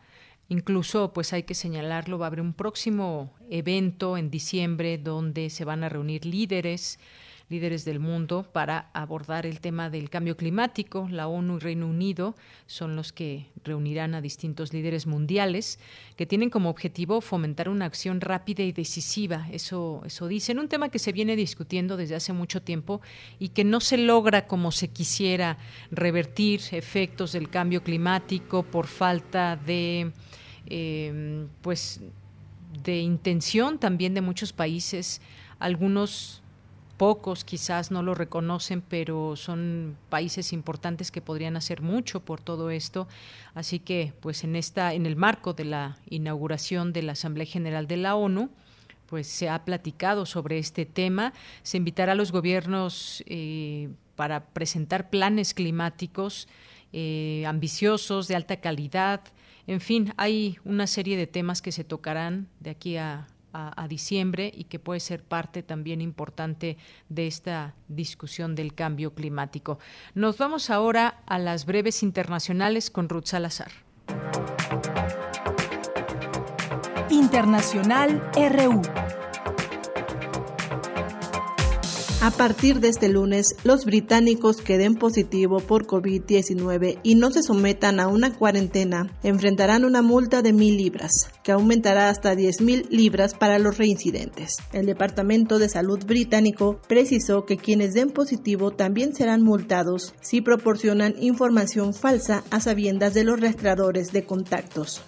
Incluso, 0.48 1.12
pues 1.12 1.32
hay 1.32 1.43
que 1.43 1.55
señalarlo, 1.55 2.18
va 2.18 2.26
a 2.26 2.28
haber 2.28 2.40
un 2.40 2.52
próximo 2.52 3.32
evento 3.51 4.16
en 4.16 4.30
diciembre 4.30 4.97
donde 4.97 5.51
se 5.51 5.64
van 5.64 5.82
a 5.82 5.88
reunir 5.88 6.24
líderes 6.24 7.01
líderes 7.48 7.85
del 7.85 8.01
mundo 8.01 8.48
para 8.52 8.90
abordar 8.93 9.47
el 9.47 9.60
tema 9.60 9.89
del 9.89 10.10
cambio 10.10 10.36
climático. 10.36 11.09
La 11.10 11.28
ONU 11.28 11.56
y 11.56 11.60
Reino 11.60 11.86
Unido 11.86 12.35
son 12.66 12.97
los 12.97 13.12
que 13.12 13.47
reunirán 13.62 14.14
a 14.14 14.20
distintos 14.20 14.73
líderes 14.73 15.06
mundiales 15.06 15.78
que 16.16 16.27
tienen 16.27 16.51
como 16.51 16.70
objetivo 16.70 17.20
fomentar 17.20 17.68
una 17.68 17.85
acción 17.85 18.20
rápida 18.20 18.64
y 18.64 18.73
decisiva. 18.73 19.48
Eso, 19.52 20.02
eso 20.05 20.27
dicen. 20.27 20.59
Un 20.59 20.68
tema 20.68 20.89
que 20.89 20.98
se 20.98 21.12
viene 21.12 21.36
discutiendo 21.36 21.97
desde 21.97 22.16
hace 22.16 22.32
mucho 22.32 22.62
tiempo 22.62 23.01
y 23.39 23.51
que 23.51 23.64
no 23.64 23.81
se 23.81 23.97
logra 23.97 24.47
como 24.47 24.73
se 24.73 24.89
quisiera 24.89 25.59
revertir 25.90 26.62
efectos 26.73 27.32
del 27.32 27.48
cambio 27.48 27.82
climático 27.82 28.64
por 28.64 28.86
falta 28.86 29.56
de 29.56 30.12
eh, 30.66 31.47
pues 31.62 32.01
de 32.82 32.98
intención 32.98 33.78
también 33.78 34.14
de 34.14 34.20
muchos 34.20 34.52
países 34.52 35.20
algunos 35.59 36.43
pocos 36.97 37.44
quizás 37.44 37.90
no 37.90 38.02
lo 38.02 38.14
reconocen, 38.14 38.81
pero 38.81 39.36
son 39.36 39.97
países 40.09 40.52
importantes 40.52 41.10
que 41.10 41.20
podrían 41.20 41.56
hacer 41.56 41.82
mucho 41.82 42.20
por 42.20 42.40
todo 42.40 42.70
esto. 42.70 43.06
Así 43.55 43.78
que, 43.78 44.12
pues 44.20 44.44
en 44.44 44.56
esta, 44.56 44.94
en 44.94 45.06
el 45.06 45.16
marco 45.16 45.52
de 45.52 45.64
la 45.64 45.98
inauguración 46.09 46.93
de 46.93 47.02
la 47.02 47.12
Asamblea 47.12 47.47
General 47.47 47.86
de 47.86 47.97
la 47.97 48.16
ONU, 48.16 48.51
pues 49.06 49.27
se 49.27 49.48
ha 49.48 49.64
platicado 49.64 50.27
sobre 50.27 50.59
este 50.59 50.85
tema. 50.85 51.32
Se 51.62 51.77
invitará 51.77 52.12
a 52.12 52.16
los 52.16 52.32
gobiernos 52.32 53.23
eh, 53.27 53.90
para 54.16 54.47
presentar 54.47 55.10
planes 55.10 55.55
climáticos 55.55 56.48
eh, 56.93 57.44
ambiciosos, 57.47 58.28
de 58.28 58.36
alta 58.36 58.56
calidad. 58.60 59.20
En 59.66 59.81
fin, 59.81 60.12
hay 60.16 60.59
una 60.64 60.86
serie 60.86 61.16
de 61.16 61.27
temas 61.27 61.60
que 61.60 61.73
se 61.73 61.85
tocarán 61.85 62.48
de 62.60 62.70
aquí 62.70 62.97
a 62.97 63.27
a, 63.57 63.89
diciembre 63.89 64.53
y 64.55 64.65
que 64.65 64.78
puede 64.78 65.01
ser 65.01 65.23
parte 65.23 65.62
también 65.62 66.01
importante 66.01 66.77
de 67.09 67.27
esta 67.27 67.74
discusión 67.89 68.55
del 68.55 68.74
cambio 68.74 69.15
climático. 69.15 69.78
Nos 70.15 70.39
vamos 70.39 70.70
ahora 70.70 71.23
a 71.27 71.39
las 71.39 71.65
breves 71.65 72.03
internacionales 72.03 72.91
con 72.91 73.09
Ruth 73.09 73.27
Salazar. 73.27 73.70
Internacional 77.11 78.23
RU. 78.35 78.83
A 82.22 82.30
partir 82.30 82.80
de 82.80 82.88
este 82.88 83.10
lunes, 83.10 83.55
los 83.62 83.84
británicos 83.84 84.62
que 84.62 84.78
den 84.78 84.94
positivo 84.94 85.60
por 85.60 85.86
COVID-19 85.86 86.98
y 87.02 87.14
no 87.14 87.30
se 87.30 87.43
sometan 87.43 88.01
a 88.01 88.09
una 88.09 88.32
cuarentena 88.32 89.12
enfrentarán 89.22 89.84
una 89.84 90.01
multa 90.01 90.40
de 90.40 90.55
mil 90.55 90.78
libras, 90.78 91.30
que 91.44 91.52
aumentará 91.52 92.09
hasta 92.09 92.34
10 92.34 92.62
mil 92.62 92.86
libras 92.90 93.34
para 93.34 93.59
los 93.59 93.76
reincidentes. 93.76 94.56
El 94.72 94.86
Departamento 94.86 95.59
de 95.59 95.68
Salud 95.68 96.05
británico 96.06 96.80
precisó 96.88 97.44
que 97.44 97.59
quienes 97.59 97.93
den 97.93 98.10
positivo 98.10 98.70
también 98.70 99.14
serán 99.14 99.43
multados 99.43 100.14
si 100.22 100.40
proporcionan 100.40 101.14
información 101.20 101.93
falsa 101.93 102.44
a 102.51 102.60
sabiendas 102.60 103.12
de 103.12 103.24
los 103.24 103.38
rastreadores 103.38 104.12
de 104.12 104.24
contactos. 104.24 105.02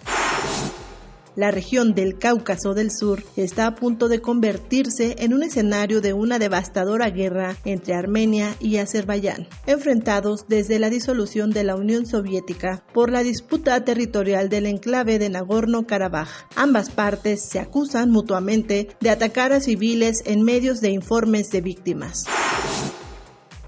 La 1.39 1.51
región 1.51 1.93
del 1.93 2.17
Cáucaso 2.17 2.73
del 2.73 2.91
Sur 2.91 3.23
está 3.37 3.65
a 3.65 3.75
punto 3.75 4.09
de 4.09 4.19
convertirse 4.19 5.15
en 5.19 5.33
un 5.33 5.41
escenario 5.41 6.01
de 6.01 6.11
una 6.11 6.37
devastadora 6.37 7.09
guerra 7.11 7.55
entre 7.63 7.93
Armenia 7.93 8.57
y 8.59 8.75
Azerbaiyán, 8.75 9.47
enfrentados 9.65 10.43
desde 10.49 10.79
la 10.79 10.89
disolución 10.89 11.51
de 11.51 11.63
la 11.63 11.77
Unión 11.77 12.05
Soviética 12.05 12.83
por 12.93 13.09
la 13.09 13.23
disputa 13.23 13.85
territorial 13.85 14.49
del 14.49 14.65
enclave 14.65 15.17
de 15.17 15.29
Nagorno-Karabaj. 15.29 16.27
Ambas 16.57 16.89
partes 16.89 17.47
se 17.49 17.59
acusan 17.59 18.11
mutuamente 18.11 18.89
de 18.99 19.09
atacar 19.09 19.53
a 19.53 19.61
civiles 19.61 20.23
en 20.25 20.43
medios 20.43 20.81
de 20.81 20.89
informes 20.89 21.51
de 21.51 21.61
víctimas. 21.61 22.25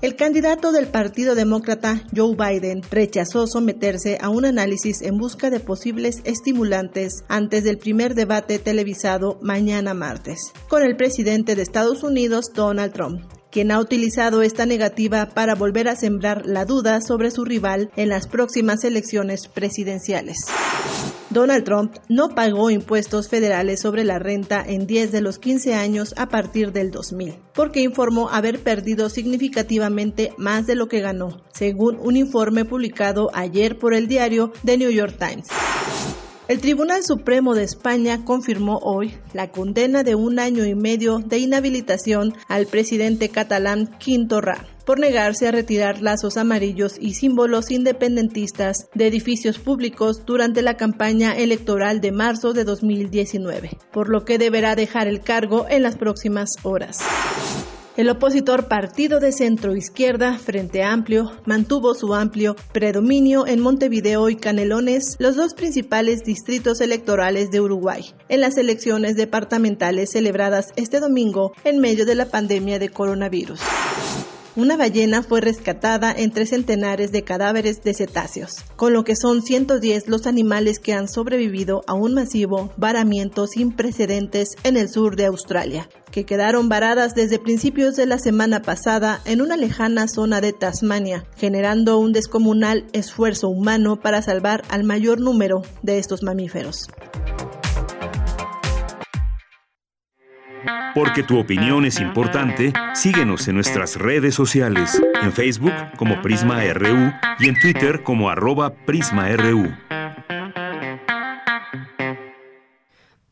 El 0.02 0.15
candidato 0.15 0.72
del 0.72 0.88
Partido 0.88 1.36
Demócrata, 1.36 2.02
Joe 2.15 2.36
Biden, 2.36 2.82
rechazó 2.90 3.45
someterse 3.45 4.18
a 4.19 4.30
un 4.30 4.45
análisis 4.45 5.03
en 5.03 5.19
busca 5.19 5.52
de 5.52 5.60
posibles 5.60 6.22
estimulantes 6.23 7.23
antes 7.28 7.64
del 7.64 7.78
primer 7.78 8.15
debate 8.15 8.57
televisado 8.57 9.38
mañana 9.44 9.94
martes, 9.94 10.53
con 10.68 10.82
el 10.82 10.95
presidente 10.95 11.56
de 11.56 11.61
Estados 11.61 12.02
Unidos, 12.02 12.48
Donald 12.56 12.94
Trump 12.94 13.40
quien 13.52 13.72
ha 13.72 13.80
utilizado 13.80 14.41
esta 14.41 14.65
negativa 14.65 15.28
para 15.28 15.56
volver 15.56 15.88
a 15.88 15.95
sembrar 15.95 16.45
la 16.45 16.65
duda 16.65 17.02
sobre 17.02 17.32
su 17.32 17.45
rival 17.45 17.91
en 17.95 18.10
las 18.10 18.28
próximas 18.28 18.84
elecciones 18.84 19.48
presidenciales. 19.48 20.45
Donald 21.30 21.64
Trump 21.64 21.95
no 22.10 22.30
pagó 22.36 22.69
impuestos 22.72 23.30
federales 23.30 23.80
sobre 23.80 24.03
la 24.03 24.19
renta 24.19 24.64
en 24.68 24.86
10 24.86 25.14
de 25.14 25.22
los 25.22 25.40
15 25.40 25.73
años 25.73 26.14
a 26.18 26.28
partir 26.28 26.73
del 26.73 26.91
2000, 26.91 27.36
porque 27.53 27.82
informó 27.82 28.30
haber 28.30 28.60
perdido 28.60 29.10
significativamente 29.10 30.34
más 30.38 30.68
de 30.68 30.76
lo 30.76 30.88
que 30.88 30.99
ganó, 30.99 31.41
según 31.53 31.98
un 32.02 32.18
informe 32.18 32.65
publicado 32.65 33.30
ayer 33.34 33.78
por 33.78 33.94
el 33.94 34.07
diario 34.07 34.52
The 34.65 34.78
New 34.78 34.91
York 34.91 35.15
Times. 35.18 35.48
El 36.47 36.59
Tribunal 36.59 37.03
Supremo 37.03 37.53
de 37.53 37.63
España 37.63 38.26
confirmó 38.26 38.80
hoy 38.80 39.13
la 39.34 39.51
condena 39.51 40.03
de 40.03 40.15
un 40.15 40.39
año 40.39 40.65
y 40.65 40.76
medio 40.76 41.19
de 41.19 41.38
inhabilitación 41.38 42.34
al 42.47 42.65
presidente 42.65 43.30
catalán 43.30 43.95
Quinto 43.99 44.41
Ra 44.41 44.65
por 44.85 44.99
negarse 44.99 45.47
a 45.47 45.51
retirar 45.51 46.01
lazos 46.01 46.38
amarillos 46.38 46.97
y 46.99 47.13
símbolos 47.13 47.72
independentistas 47.72 48.89
de 48.93 49.07
edificios 49.07 49.59
públicos 49.59 50.26
durante 50.26 50.61
la 50.61 50.76
campaña 50.76 51.38
electoral 51.38 52.01
de 52.01 52.11
marzo 52.11 52.53
de 52.53 52.65
2019, 52.65 53.77
por 53.93 54.09
lo 54.09 54.26
que 54.26 54.38
deberá 54.38 54.76
dejar 54.76 55.07
el 55.07 55.22
cargo 55.22 55.68
en 55.69 55.84
las 55.84 55.95
próximas 55.95 56.49
horas. 56.63 56.97
El 58.02 58.10
opositor 58.10 58.68
Partido 58.68 59.19
de 59.19 59.32
Centro 59.32 59.76
Izquierda, 59.76 60.36
Frente 60.40 60.82
Amplio, 60.82 61.34
mantuvo 61.45 61.94
su 61.94 62.15
amplio 62.15 62.56
predominio 62.73 63.45
en 63.45 63.60
Montevideo 63.60 64.28
y 64.30 64.38
Canelones, 64.38 65.18
los 65.19 65.36
dos 65.36 65.53
principales 65.53 66.23
distritos 66.23 66.82
electorales 66.82 67.52
de 67.52 67.61
Uruguay, 67.61 68.03
en 68.28 68.41
las 68.41 68.57
elecciones 68.57 69.18
departamentales 69.18 70.10
celebradas 70.14 70.73
este 70.78 70.99
domingo 70.99 71.52
en 71.64 71.78
medio 71.78 72.07
de 72.07 72.15
la 72.15 72.26
pandemia 72.26 72.80
de 72.80 72.90
coronavirus. 72.90 73.60
Una 74.57 74.76
ballena 74.76 75.23
fue 75.23 75.40
rescatada 75.40 76.11
entre 76.11 76.45
centenares 76.45 77.14
de 77.14 77.23
cadáveres 77.23 77.84
de 77.84 77.94
cetáceos, 77.94 78.65
con 78.76 78.91
lo 78.91 79.06
que 79.06 79.15
son 79.15 79.41
110 79.41 80.10
los 80.10 80.28
animales 80.28 80.80
que 80.80 80.91
han 80.91 81.07
sobrevivido 81.07 81.84
a 81.88 81.94
un 81.94 82.15
masivo 82.15 82.69
varamiento 82.76 83.48
sin 83.48 83.72
precedentes 83.72 84.49
en 84.65 84.76
el 84.76 84.90
sur 84.90 85.15
de 85.15 85.28
Australia, 85.28 85.88
que 86.11 86.26
quedaron 86.26 86.68
varadas 86.68 87.15
desde 87.15 87.40
principios 87.40 87.95
de 87.95 88.06
la 88.06 88.19
semana 88.19 88.61
pasada 88.61 89.22
en 89.23 89.41
una 89.41 89.56
lejana 89.56 90.10
zona 90.10 90.41
de 90.41 90.52
Tasmania, 90.52 91.26
generando 91.38 91.98
un 91.98 92.11
descomunal 92.11 92.86
esfuerzo 92.91 93.48
humano 93.48 94.02
para 94.02 94.22
salvar 94.22 94.64
al 94.68 94.84
mayor 94.84 95.22
número 95.22 95.61
de 95.82 95.98
estos 95.98 96.23
mamíferos. 96.23 96.90
Porque 100.94 101.24
tu 101.24 101.40
opinión 101.40 101.86
es 101.86 102.00
importante, 102.00 102.74
síguenos 102.94 103.48
en 103.48 103.56
nuestras 103.56 103.96
redes 103.96 104.36
sociales, 104.36 105.02
en 105.22 105.32
Facebook 105.32 105.74
como 105.98 106.22
Prisma 106.22 106.62
RU 106.74 107.12
y 107.40 107.50
en 107.50 107.60
Twitter 107.60 108.04
como 108.04 108.30
arroba 108.30 108.74
PrismaRU. 108.74 109.72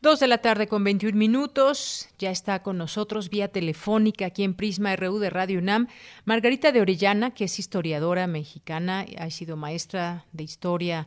Dos 0.02 0.22
de 0.22 0.28
la 0.28 0.38
tarde 0.38 0.68
con 0.68 0.86
21 0.86 1.18
minutos. 1.18 2.08
Ya 2.18 2.32
está 2.32 2.64
con 2.64 2.78
nosotros 2.78 3.30
vía 3.30 3.50
telefónica 3.50 4.28
aquí 4.28 4.44
en 4.44 4.54
Prisma 4.54 4.96
RU 4.96 5.20
de 5.20 5.30
Radio 5.30 5.60
UNAM. 5.60 5.88
Margarita 6.24 6.72
de 6.72 6.80
Orellana, 6.80 7.32
que 7.32 7.44
es 7.44 7.60
historiadora 7.60 8.26
mexicana, 8.26 9.06
ha 9.18 9.30
sido 9.30 9.58
maestra 9.58 10.26
de 10.32 10.44
historia 10.44 11.06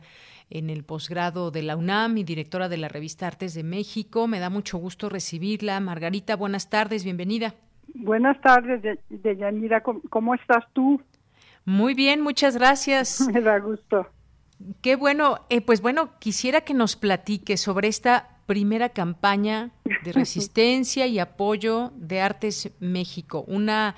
en 0.53 0.69
el 0.69 0.83
posgrado 0.83 1.49
de 1.49 1.63
la 1.63 1.75
UNAM 1.75 2.17
y 2.17 2.23
directora 2.23 2.69
de 2.69 2.77
la 2.77 2.87
revista 2.87 3.25
Artes 3.25 3.55
de 3.55 3.63
México. 3.63 4.27
Me 4.27 4.39
da 4.39 4.51
mucho 4.51 4.77
gusto 4.77 5.09
recibirla. 5.09 5.79
Margarita, 5.79 6.35
buenas 6.35 6.69
tardes, 6.69 7.03
bienvenida. 7.03 7.55
Buenas 7.95 8.39
tardes, 8.39 8.99
Deyanira. 9.09 9.81
¿Cómo 9.81 10.35
estás 10.35 10.63
tú? 10.73 11.01
Muy 11.65 11.95
bien, 11.95 12.21
muchas 12.21 12.55
gracias. 12.55 13.27
Me 13.33 13.41
da 13.41 13.57
gusto. 13.57 14.07
Qué 14.81 14.95
bueno. 14.95 15.39
Eh, 15.49 15.61
pues 15.61 15.81
bueno, 15.81 16.19
quisiera 16.19 16.61
que 16.61 16.75
nos 16.75 16.95
platique 16.95 17.57
sobre 17.57 17.87
esta 17.87 18.37
primera 18.45 18.89
campaña 18.89 19.71
de 20.03 20.11
resistencia 20.13 21.07
y 21.07 21.17
apoyo 21.17 21.91
de 21.95 22.21
Artes 22.21 22.71
México, 22.79 23.43
una 23.47 23.95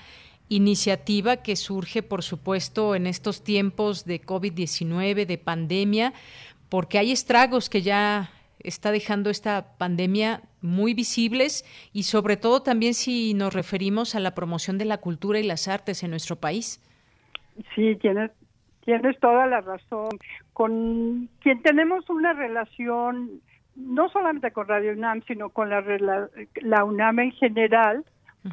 iniciativa 0.49 1.37
que 1.37 1.55
surge, 1.55 2.03
por 2.03 2.23
supuesto, 2.23 2.95
en 2.95 3.07
estos 3.07 3.43
tiempos 3.43 4.05
de 4.05 4.21
COVID-19, 4.21 5.25
de 5.25 5.37
pandemia, 5.37 6.13
porque 6.69 6.97
hay 6.97 7.11
estragos 7.11 7.69
que 7.69 7.81
ya 7.81 8.29
está 8.59 8.91
dejando 8.91 9.29
esta 9.29 9.77
pandemia 9.77 10.41
muy 10.61 10.93
visibles 10.93 11.63
y 11.93 12.03
sobre 12.03 12.37
todo 12.37 12.61
también 12.61 12.93
si 12.93 13.33
nos 13.33 13.53
referimos 13.53 14.15
a 14.15 14.19
la 14.19 14.33
promoción 14.33 14.77
de 14.77 14.85
la 14.85 14.97
cultura 14.97 15.39
y 15.39 15.43
las 15.43 15.67
artes 15.67 16.03
en 16.03 16.09
nuestro 16.09 16.35
país. 16.35 16.81
Sí, 17.75 17.95
tienes, 17.97 18.31
tienes 18.83 19.19
toda 19.19 19.45
la 19.45 19.61
razón. 19.61 20.09
Con 20.53 21.29
quien 21.41 21.61
tenemos 21.61 22.09
una 22.09 22.33
relación, 22.33 23.41
no 23.75 24.09
solamente 24.09 24.51
con 24.51 24.67
Radio 24.67 24.93
UNAM, 24.93 25.21
sino 25.27 25.49
con 25.49 25.69
la, 25.69 25.83
la 26.61 26.83
UNAM 26.83 27.19
en 27.19 27.31
general, 27.33 28.03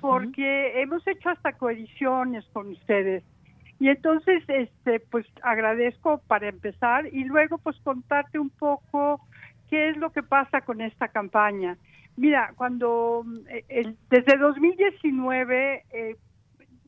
porque 0.01 0.81
hemos 0.81 1.07
hecho 1.07 1.31
hasta 1.31 1.53
coediciones 1.53 2.45
con 2.53 2.69
ustedes. 2.69 3.25
Y 3.79 3.89
entonces, 3.89 4.45
este, 4.49 5.01
pues 5.01 5.27
agradezco 5.43 6.23
para 6.29 6.49
empezar 6.49 7.07
y 7.13 7.25
luego 7.25 7.59
pues 7.59 7.77
contarte 7.81 8.39
un 8.39 8.51
poco 8.51 9.21
qué 9.69 9.91
es 9.91 9.97
lo 9.97 10.11
que 10.13 10.23
pasa 10.23 10.61
con 10.61 10.81
esta 10.81 11.09
campaña. 11.09 11.77
Mira, 12.17 12.53
cuando 12.57 13.25
eh, 13.49 13.95
desde 14.11 14.37
2019, 14.37 15.85
eh, 15.93 16.17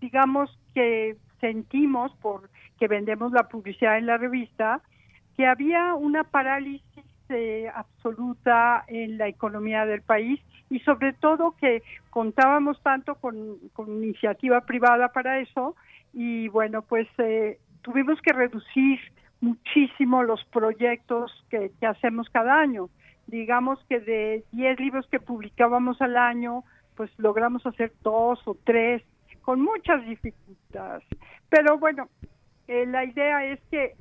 digamos 0.00 0.56
que 0.74 1.16
sentimos 1.40 2.14
por 2.16 2.48
que 2.78 2.88
vendemos 2.88 3.32
la 3.32 3.48
publicidad 3.48 3.98
en 3.98 4.06
la 4.06 4.18
revista, 4.18 4.82
que 5.36 5.46
había 5.46 5.94
una 5.94 6.24
parálisis 6.24 7.04
eh, 7.28 7.70
absoluta 7.74 8.84
en 8.86 9.18
la 9.18 9.28
economía 9.28 9.86
del 9.86 10.02
país 10.02 10.40
y 10.70 10.80
sobre 10.80 11.12
todo 11.12 11.54
que 11.60 11.82
contábamos 12.10 12.80
tanto 12.82 13.16
con, 13.16 13.58
iniciativa 13.86 14.60
privada 14.62 15.08
para 15.08 15.40
eso 15.40 15.76
y 16.12 16.48
bueno, 16.48 16.82
pues 16.82 17.08
eh, 17.18 17.58
tuvimos 17.82 18.20
que 18.22 18.32
reducir 18.32 19.00
muchísimo 19.40 20.22
los 20.22 20.44
proyectos 20.46 21.32
que, 21.50 21.70
hacemos 21.86 22.28
cada 22.30 22.58
año. 22.58 22.88
Digamos 23.26 23.78
que 23.88 24.00
de 24.00 24.44
10 24.52 24.80
libros 24.80 25.06
que 25.10 25.20
publicábamos 25.20 26.00
al 26.00 26.16
año, 26.16 26.64
pues 26.96 27.10
logramos 27.18 27.64
hacer 27.66 27.92
dos 28.02 28.40
o 28.46 28.56
tres 28.64 29.02
con 29.42 29.60
muchas 29.60 30.04
dificultades. 30.06 31.04
Pero 31.50 31.78
bueno, 31.78 32.08
eh, 32.68 32.86
la 32.86 33.04
idea 33.04 33.44
es 33.44 33.60
que 33.70 33.94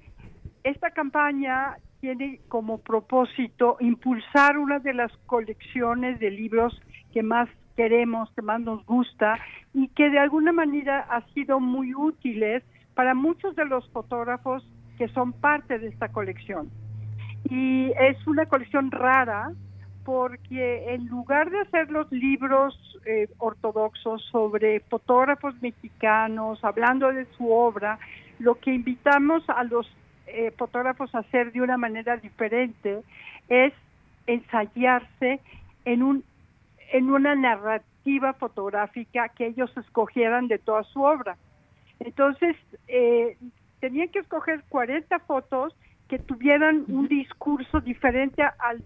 esta 0.63 0.91
campaña 0.91 1.77
tiene 2.03 2.41
como 2.49 2.79
propósito 2.79 3.77
impulsar 3.79 4.57
una 4.57 4.79
de 4.79 4.93
las 4.93 5.09
colecciones 5.25 6.19
de 6.19 6.31
libros 6.31 6.77
que 7.13 7.23
más 7.23 7.47
queremos, 7.77 8.29
que 8.35 8.41
más 8.41 8.59
nos 8.59 8.85
gusta 8.85 9.39
y 9.73 9.87
que 9.87 10.09
de 10.09 10.19
alguna 10.19 10.51
manera 10.51 11.07
ha 11.09 11.21
sido 11.33 11.61
muy 11.61 11.95
útiles 11.95 12.61
para 12.93 13.13
muchos 13.13 13.55
de 13.55 13.63
los 13.63 13.89
fotógrafos 13.91 14.67
que 14.97 15.07
son 15.07 15.31
parte 15.31 15.79
de 15.79 15.87
esta 15.87 16.09
colección. 16.09 16.69
Y 17.49 17.93
es 17.97 18.27
una 18.27 18.47
colección 18.47 18.91
rara 18.91 19.53
porque 20.03 20.93
en 20.93 21.07
lugar 21.07 21.51
de 21.51 21.61
hacer 21.61 21.89
los 21.89 22.11
libros 22.11 22.77
eh, 23.05 23.29
ortodoxos 23.37 24.21
sobre 24.29 24.81
fotógrafos 24.81 25.55
mexicanos, 25.61 26.61
hablando 26.65 27.13
de 27.13 27.27
su 27.37 27.49
obra, 27.49 27.97
lo 28.39 28.55
que 28.55 28.73
invitamos 28.73 29.41
a 29.47 29.63
los 29.63 29.87
eh, 30.33 30.51
fotógrafos 30.57 31.13
hacer 31.15 31.51
de 31.51 31.61
una 31.61 31.77
manera 31.77 32.17
diferente 32.17 33.01
es 33.49 33.73
ensayarse 34.27 35.39
en 35.85 36.03
un 36.03 36.23
en 36.91 37.09
una 37.09 37.33
narrativa 37.33 38.33
fotográfica 38.33 39.29
que 39.29 39.47
ellos 39.47 39.75
escogieran 39.77 40.47
de 40.47 40.59
toda 40.59 40.83
su 40.83 41.01
obra. 41.01 41.37
Entonces, 41.99 42.55
eh, 42.87 43.35
tenían 43.79 44.09
que 44.09 44.19
escoger 44.19 44.63
40 44.69 45.19
fotos 45.19 45.75
que 46.07 46.19
tuvieran 46.19 46.85
un 46.87 47.07
discurso 47.07 47.81
diferente 47.81 48.43
al 48.59 48.83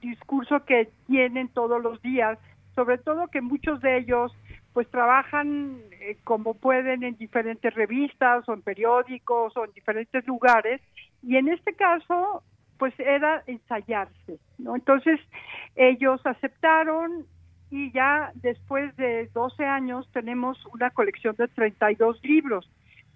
discurso 0.00 0.64
que 0.64 0.90
tienen 1.06 1.48
todos 1.48 1.82
los 1.82 2.00
días, 2.02 2.38
sobre 2.74 2.98
todo 2.98 3.26
que 3.28 3.40
muchos 3.40 3.80
de 3.80 3.98
ellos 3.98 4.32
pues 4.74 4.88
trabajan 4.90 5.78
eh, 6.00 6.18
como 6.24 6.54
pueden 6.54 7.04
en 7.04 7.16
diferentes 7.16 7.72
revistas 7.72 8.46
o 8.48 8.52
en 8.52 8.60
periódicos 8.60 9.56
o 9.56 9.64
en 9.64 9.72
diferentes 9.72 10.26
lugares 10.26 10.82
y 11.22 11.36
en 11.36 11.48
este 11.48 11.74
caso 11.74 12.42
pues 12.76 12.92
era 12.98 13.44
ensayarse, 13.46 14.40
¿no? 14.58 14.74
Entonces 14.74 15.20
ellos 15.76 16.20
aceptaron 16.26 17.24
y 17.70 17.92
ya 17.92 18.32
después 18.34 18.94
de 18.96 19.30
12 19.32 19.64
años 19.64 20.10
tenemos 20.12 20.58
una 20.66 20.90
colección 20.90 21.36
de 21.36 21.46
32 21.48 22.20
libros, 22.24 22.68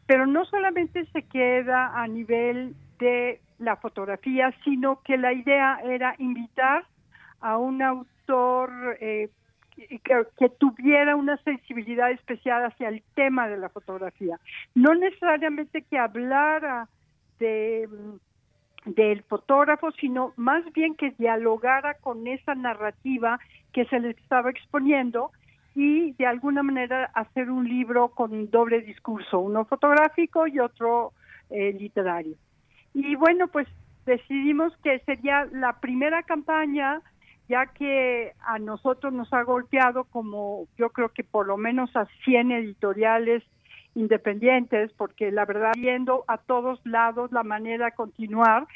pero 0.07 0.27
no 0.27 0.45
solamente 0.45 1.07
se 1.07 1.23
queda 1.23 2.01
a 2.01 2.07
nivel 2.07 2.77
de 3.01 3.41
la 3.59 3.77
fotografía, 3.77 4.55
sino 4.65 5.03
que 5.03 5.19
la 5.19 5.33
idea 5.33 5.81
era 5.85 6.15
invitar 6.19 6.85
a 7.41 7.59
un 7.59 7.83
autor 7.83 8.97
eh, 9.01 9.29
que, 9.87 10.49
tuviera 10.59 11.17
una 11.17 11.37
sensibilidad 11.39 12.11
especial 12.11 12.65
hacia 12.65 12.89
el 12.89 13.03
tema 13.15 13.49
de 13.49 13.59
la 13.59 13.69
fotografía. 13.69 14.39
No 14.75 14.95
necesariamente 14.95 15.83
que 15.83 15.99
hablara 15.99 16.89
de 17.39 17.89
del 18.85 19.23
fotógrafo, 19.25 19.91
sino 19.93 20.33
más 20.37 20.65
bien 20.73 20.95
que 20.95 21.11
dialogara 21.19 21.95
con 21.95 22.27
esa 22.27 22.55
narrativa 22.55 23.39
que 23.73 23.85
se 23.87 24.01
le 24.01 24.11
estaba 24.11 24.51
exponiendo 24.51 25.31
y 25.75 26.13
de 26.13 26.27
alguna 26.27 26.63
manera 26.63 27.05
hacer 27.15 27.51
un 27.51 27.69
libro 27.69 28.09
con 28.09 28.51
doble 28.51 28.81
discurso, 28.81 29.41
uno 29.41 29.65
fotográfico 29.65 30.47
y 30.47 30.59
otro 30.59 31.13
eh, 31.51 31.73
literario. 31.73 32.35
Y 32.95 33.15
bueno, 33.17 33.49
pues 33.49 33.69
decidimos 34.07 34.77
que 34.79 34.99
sería 35.01 35.47
la 35.53 35.79
primera 35.81 36.23
campaña, 36.23 37.01
ya 37.49 37.66
que 37.66 38.33
a 38.41 38.59
nosotros 38.59 39.12
nos 39.12 39.33
ha 39.33 39.43
golpeado 39.43 40.05
como 40.05 40.66
yo 40.77 40.91
creo 40.91 41.09
que 41.09 41.25
por 41.25 41.47
lo 41.47 41.57
menos 41.57 41.95
a 41.97 42.07
100 42.25 42.53
editoriales 42.53 43.43
independientes, 43.95 44.93
porque 44.93 45.31
la 45.33 45.45
verdad 45.45 45.73
viendo 45.77 46.25
a 46.29 46.39
todos 46.39 46.81
lados 46.85 47.33
la 47.33 47.43
manera 47.43 47.87
de 47.87 47.93
continuar. 47.93 48.66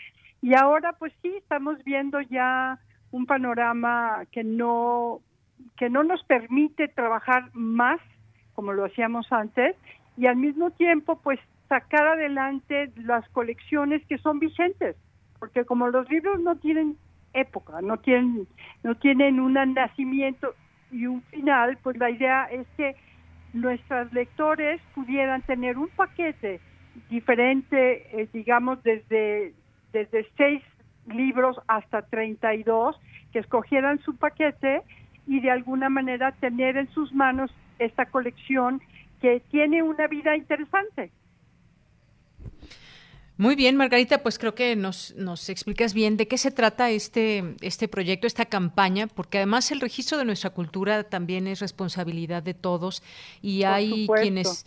Y 0.40 0.54
ahora 0.54 0.94
pues 0.94 1.12
sí 1.22 1.28
estamos 1.36 1.82
viendo 1.84 2.20
ya 2.22 2.78
un 3.10 3.26
panorama 3.26 4.24
que 4.32 4.42
no 4.42 5.20
que 5.76 5.88
no 5.88 6.02
nos 6.02 6.24
permite 6.24 6.88
trabajar 6.88 7.50
más 7.52 8.00
como 8.54 8.72
lo 8.72 8.84
hacíamos 8.84 9.30
antes 9.30 9.76
y 10.16 10.26
al 10.26 10.36
mismo 10.36 10.70
tiempo 10.70 11.20
pues 11.22 11.38
sacar 11.68 12.06
adelante 12.06 12.90
las 12.96 13.26
colecciones 13.30 14.04
que 14.06 14.18
son 14.18 14.38
vigentes, 14.38 14.96
porque 15.38 15.64
como 15.64 15.88
los 15.88 16.08
libros 16.10 16.40
no 16.40 16.56
tienen 16.56 16.96
época, 17.34 17.80
no 17.82 17.98
tienen 17.98 18.46
no 18.82 18.94
tienen 18.96 19.40
un 19.40 19.54
nacimiento 19.74 20.54
y 20.90 21.06
un 21.06 21.22
final, 21.22 21.78
pues 21.82 21.96
la 21.96 22.10
idea 22.10 22.44
es 22.44 22.66
que 22.76 22.94
nuestros 23.52 24.12
lectores 24.12 24.80
pudieran 24.94 25.42
tener 25.42 25.78
un 25.78 25.88
paquete 25.88 26.60
diferente, 27.08 28.20
eh, 28.20 28.28
digamos, 28.32 28.82
desde, 28.82 29.54
desde 29.92 30.26
seis 30.36 30.62
libros 31.06 31.58
hasta 31.68 32.02
32, 32.02 33.00
que 33.32 33.38
escogieran 33.38 33.98
su 34.00 34.16
paquete 34.16 34.82
y 35.26 35.40
de 35.40 35.50
alguna 35.50 35.88
manera 35.88 36.32
tener 36.32 36.76
en 36.76 36.88
sus 36.90 37.12
manos 37.12 37.50
esta 37.78 38.06
colección 38.06 38.80
que 39.20 39.40
tiene 39.50 39.82
una 39.82 40.06
vida 40.06 40.36
interesante. 40.36 41.10
Muy 43.38 43.56
bien, 43.56 43.76
Margarita, 43.76 44.22
pues 44.22 44.38
creo 44.38 44.54
que 44.54 44.76
nos, 44.76 45.14
nos 45.16 45.48
explicas 45.48 45.94
bien 45.94 46.16
de 46.16 46.28
qué 46.28 46.36
se 46.36 46.50
trata 46.50 46.90
este, 46.90 47.56
este 47.62 47.88
proyecto, 47.88 48.26
esta 48.26 48.44
campaña, 48.44 49.06
porque 49.06 49.38
además 49.38 49.70
el 49.70 49.80
registro 49.80 50.18
de 50.18 50.26
nuestra 50.26 50.50
cultura 50.50 51.04
también 51.04 51.46
es 51.46 51.60
responsabilidad 51.60 52.42
de 52.42 52.54
todos 52.54 53.02
y 53.40 53.62
hay 53.62 54.06
quienes 54.20 54.66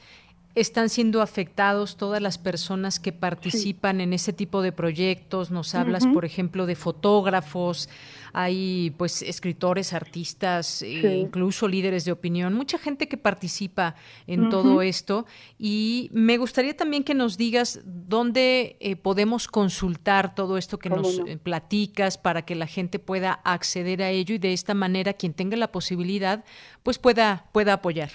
están 0.55 0.89
siendo 0.89 1.21
afectados 1.21 1.97
todas 1.97 2.21
las 2.21 2.37
personas 2.37 2.99
que 2.99 3.11
participan 3.11 3.99
en 3.99 4.13
ese 4.13 4.31
tipo 4.31 4.61
de 4.61 4.71
proyectos. 4.71 5.51
Nos 5.51 5.75
hablas, 5.75 6.07
por 6.07 6.23
ejemplo, 6.23 6.65
de 6.65 6.75
fotógrafos, 6.75 7.89
hay 8.31 8.93
pues 8.97 9.21
escritores, 9.21 9.91
artistas, 9.91 10.81
e 10.81 11.17
incluso 11.17 11.67
líderes 11.67 12.05
de 12.05 12.13
opinión, 12.13 12.53
mucha 12.53 12.77
gente 12.77 13.07
que 13.07 13.17
participa 13.17 13.95
en 14.27 14.49
todo 14.49 14.81
esto. 14.81 15.25
Y 15.59 16.09
me 16.13 16.37
gustaría 16.37 16.75
también 16.75 17.03
que 17.03 17.13
nos 17.13 17.37
digas 17.37 17.81
dónde 17.85 18.77
eh, 18.79 18.95
podemos 18.95 19.47
consultar 19.47 20.35
todo 20.35 20.57
esto 20.57 20.79
que 20.79 20.89
nos 20.89 21.19
eh, 21.19 21.37
platicas 21.37 22.17
para 22.17 22.43
que 22.43 22.55
la 22.55 22.67
gente 22.67 22.99
pueda 22.99 23.33
acceder 23.43 24.01
a 24.01 24.09
ello 24.09 24.35
y 24.35 24.37
de 24.37 24.53
esta 24.53 24.73
manera 24.73 25.13
quien 25.13 25.33
tenga 25.33 25.57
la 25.57 25.71
posibilidad 25.71 26.45
pues 26.83 26.97
pueda, 26.97 27.45
pueda 27.51 27.73
apoyar. 27.73 28.11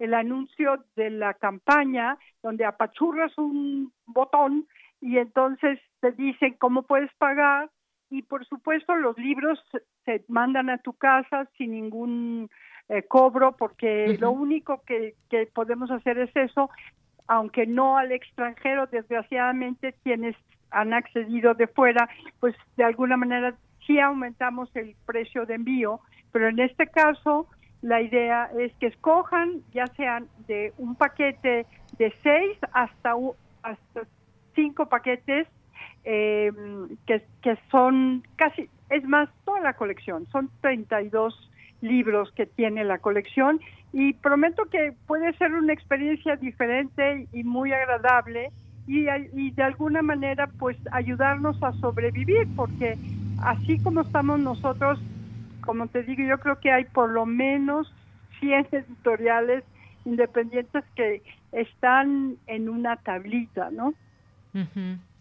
el 0.00 0.14
anuncio 0.14 0.84
de 0.96 1.10
la 1.10 1.34
campaña 1.34 2.18
donde 2.42 2.64
apachurras 2.64 3.36
un 3.38 3.92
botón 4.06 4.66
y 5.00 5.18
entonces 5.18 5.78
te 6.00 6.12
dicen 6.12 6.54
cómo 6.58 6.82
puedes 6.82 7.12
pagar 7.18 7.70
y 8.08 8.22
por 8.22 8.44
supuesto 8.46 8.96
los 8.96 9.16
libros 9.18 9.62
se 10.04 10.24
mandan 10.26 10.70
a 10.70 10.78
tu 10.78 10.94
casa 10.94 11.46
sin 11.56 11.72
ningún 11.72 12.50
eh, 12.88 13.02
cobro 13.02 13.56
porque 13.56 14.16
lo 14.18 14.32
único 14.32 14.82
que, 14.86 15.14
que 15.28 15.46
podemos 15.46 15.90
hacer 15.90 16.18
es 16.18 16.34
eso, 16.34 16.70
aunque 17.28 17.66
no 17.66 17.98
al 17.98 18.10
extranjero, 18.10 18.86
desgraciadamente 18.86 19.94
quienes 20.02 20.34
han 20.70 20.94
accedido 20.94 21.52
de 21.54 21.66
fuera, 21.66 22.08
pues 22.40 22.56
de 22.76 22.84
alguna 22.84 23.18
manera 23.18 23.54
sí 23.86 24.00
aumentamos 24.00 24.74
el 24.74 24.96
precio 25.04 25.44
de 25.44 25.54
envío, 25.54 26.00
pero 26.32 26.48
en 26.48 26.58
este 26.58 26.86
caso 26.86 27.48
la 27.82 28.00
idea 28.00 28.50
es 28.58 28.72
que 28.74 28.86
escojan 28.86 29.62
ya 29.72 29.86
sean 29.96 30.28
de 30.46 30.72
un 30.78 30.94
paquete 30.96 31.66
de 31.98 32.14
seis 32.22 32.58
hasta, 32.72 33.14
hasta 33.62 34.02
cinco 34.54 34.86
paquetes 34.86 35.46
eh, 36.04 36.50
que, 37.06 37.22
que 37.42 37.58
son 37.70 38.22
casi, 38.36 38.68
es 38.90 39.04
más, 39.04 39.28
toda 39.44 39.60
la 39.60 39.74
colección, 39.74 40.26
son 40.30 40.50
32 40.60 41.50
libros 41.80 42.30
que 42.32 42.46
tiene 42.46 42.84
la 42.84 42.98
colección 42.98 43.60
y 43.92 44.12
prometo 44.14 44.64
que 44.66 44.92
puede 45.06 45.32
ser 45.34 45.52
una 45.52 45.72
experiencia 45.72 46.36
diferente 46.36 47.26
y 47.32 47.42
muy 47.42 47.72
agradable 47.72 48.50
y, 48.86 49.06
y 49.34 49.50
de 49.52 49.62
alguna 49.62 50.02
manera 50.02 50.48
pues 50.58 50.76
ayudarnos 50.92 51.62
a 51.62 51.72
sobrevivir 51.74 52.48
porque 52.54 52.98
así 53.42 53.78
como 53.78 54.02
estamos 54.02 54.38
nosotros 54.40 55.00
como 55.60 55.86
te 55.88 56.02
digo, 56.02 56.22
yo 56.22 56.38
creo 56.38 56.60
que 56.60 56.70
hay 56.70 56.84
por 56.84 57.10
lo 57.10 57.26
menos 57.26 57.92
100 58.40 58.68
editoriales 58.72 59.64
independientes 60.04 60.84
que 60.94 61.22
están 61.52 62.36
en 62.46 62.68
una 62.68 62.96
tablita, 62.96 63.70
¿no? 63.70 63.94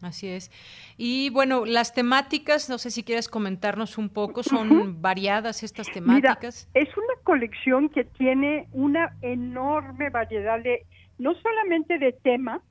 Así 0.02 0.28
es. 0.28 0.52
Y 0.98 1.30
bueno, 1.30 1.66
las 1.66 1.94
temáticas, 1.94 2.70
no 2.70 2.78
sé 2.78 2.90
si 2.90 3.03
quieres 3.03 3.28
comentarnos 3.28 3.98
un 3.98 4.10
poco, 4.10 4.44
son 4.44 5.02
variadas 5.02 5.61
estas 5.64 5.91
temáticas. 5.91 6.68
Mira, 6.74 6.88
es 6.88 6.98
una 6.98 7.14
colección 7.24 7.90
que 7.90 8.06
tiene 8.06 8.68
una 8.72 9.16
enorme 9.22 10.10
variedad 10.10 10.60
de, 10.61 10.86
no 11.18 11.34
solamente 11.36 11.99
de 11.99 12.14
temas, 12.14 12.61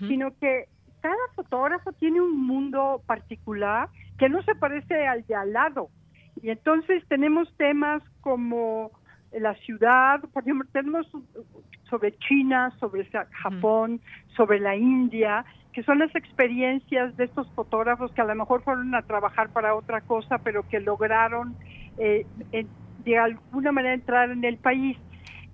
sino 0.00 0.36
que 0.38 0.66
cada 1.00 1.16
fotógrafo 1.34 1.92
tiene 1.92 2.20
un 2.20 2.46
mundo 2.46 3.02
particular 3.06 3.88
que 4.18 4.28
no 4.28 4.42
se 4.42 4.54
parece 4.54 5.06
al 5.06 5.26
de 5.26 5.34
al 5.34 5.52
lado. 5.52 5.88
Y 6.42 6.50
entonces 6.50 7.02
tenemos 7.08 7.52
temas 7.56 8.02
como 8.20 8.90
la 9.32 9.54
ciudad, 9.56 10.20
por 10.32 10.42
ejemplo, 10.42 10.68
tenemos 10.72 11.06
sobre 11.88 12.16
China, 12.18 12.72
sobre 12.78 13.08
Japón, 13.42 14.00
sobre 14.36 14.60
la 14.60 14.76
India, 14.76 15.44
que 15.72 15.82
son 15.82 15.98
las 15.98 16.14
experiencias 16.14 17.16
de 17.16 17.24
estos 17.24 17.48
fotógrafos 17.52 18.12
que 18.12 18.20
a 18.20 18.24
lo 18.24 18.34
mejor 18.34 18.62
fueron 18.62 18.94
a 18.94 19.02
trabajar 19.02 19.50
para 19.50 19.74
otra 19.74 20.00
cosa, 20.00 20.38
pero 20.38 20.66
que 20.68 20.80
lograron 20.80 21.54
eh, 21.98 22.26
de 23.04 23.18
alguna 23.18 23.72
manera 23.72 23.94
entrar 23.94 24.30
en 24.30 24.44
el 24.44 24.58
país 24.58 24.96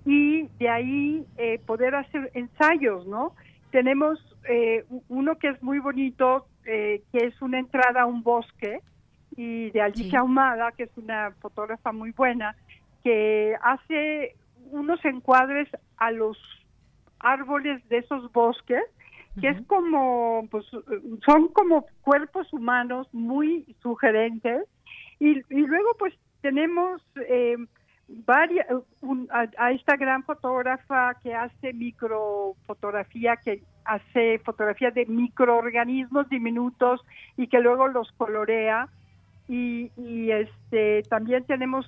y 0.05 0.47
de 0.59 0.69
ahí 0.69 1.25
eh, 1.37 1.59
poder 1.65 1.95
hacer 1.95 2.31
ensayos, 2.33 3.07
¿no? 3.07 3.35
Tenemos 3.71 4.19
eh, 4.47 4.85
uno 5.09 5.37
que 5.37 5.49
es 5.49 5.61
muy 5.63 5.79
bonito, 5.79 6.47
que 6.63 7.03
es 7.13 7.39
una 7.43 7.59
entrada 7.59 8.01
a 8.01 8.05
un 8.07 8.23
bosque, 8.23 8.79
y 9.35 9.69
de 9.71 9.81
Alicia 9.81 10.19
Ahumada, 10.19 10.71
que 10.71 10.83
es 10.83 10.97
una 10.97 11.31
fotógrafa 11.41 11.91
muy 11.91 12.11
buena, 12.11 12.55
que 13.03 13.55
hace 13.61 14.35
unos 14.71 15.03
encuadres 15.05 15.69
a 15.97 16.11
los 16.11 16.37
árboles 17.19 17.87
de 17.89 17.99
esos 17.99 18.31
bosques 18.31 18.83
que 19.39 19.49
es 19.49 19.61
como, 19.67 20.47
pues, 20.49 20.65
son 21.25 21.49
como 21.49 21.85
cuerpos 22.01 22.51
humanos 22.53 23.07
muy 23.11 23.75
sugerentes. 23.81 24.63
Y, 25.19 25.39
y 25.49 25.67
luego, 25.67 25.89
pues, 25.99 26.13
tenemos 26.41 27.01
eh, 27.27 27.57
varias, 28.07 28.67
a, 29.57 29.71
esta 29.71 29.97
gran 29.97 30.23
fotógrafa 30.23 31.15
que 31.21 31.33
hace 31.33 31.73
microfotografía, 31.73 33.35
que 33.37 33.61
hace 33.83 34.39
fotografía 34.39 34.91
de 34.91 35.05
microorganismos 35.05 36.29
diminutos 36.29 37.01
y 37.35 37.47
que 37.47 37.59
luego 37.59 37.87
los 37.87 38.11
colorea. 38.13 38.87
Y, 39.47 39.91
y 39.97 40.31
este 40.31 41.03
también 41.03 41.43
tenemos 41.45 41.85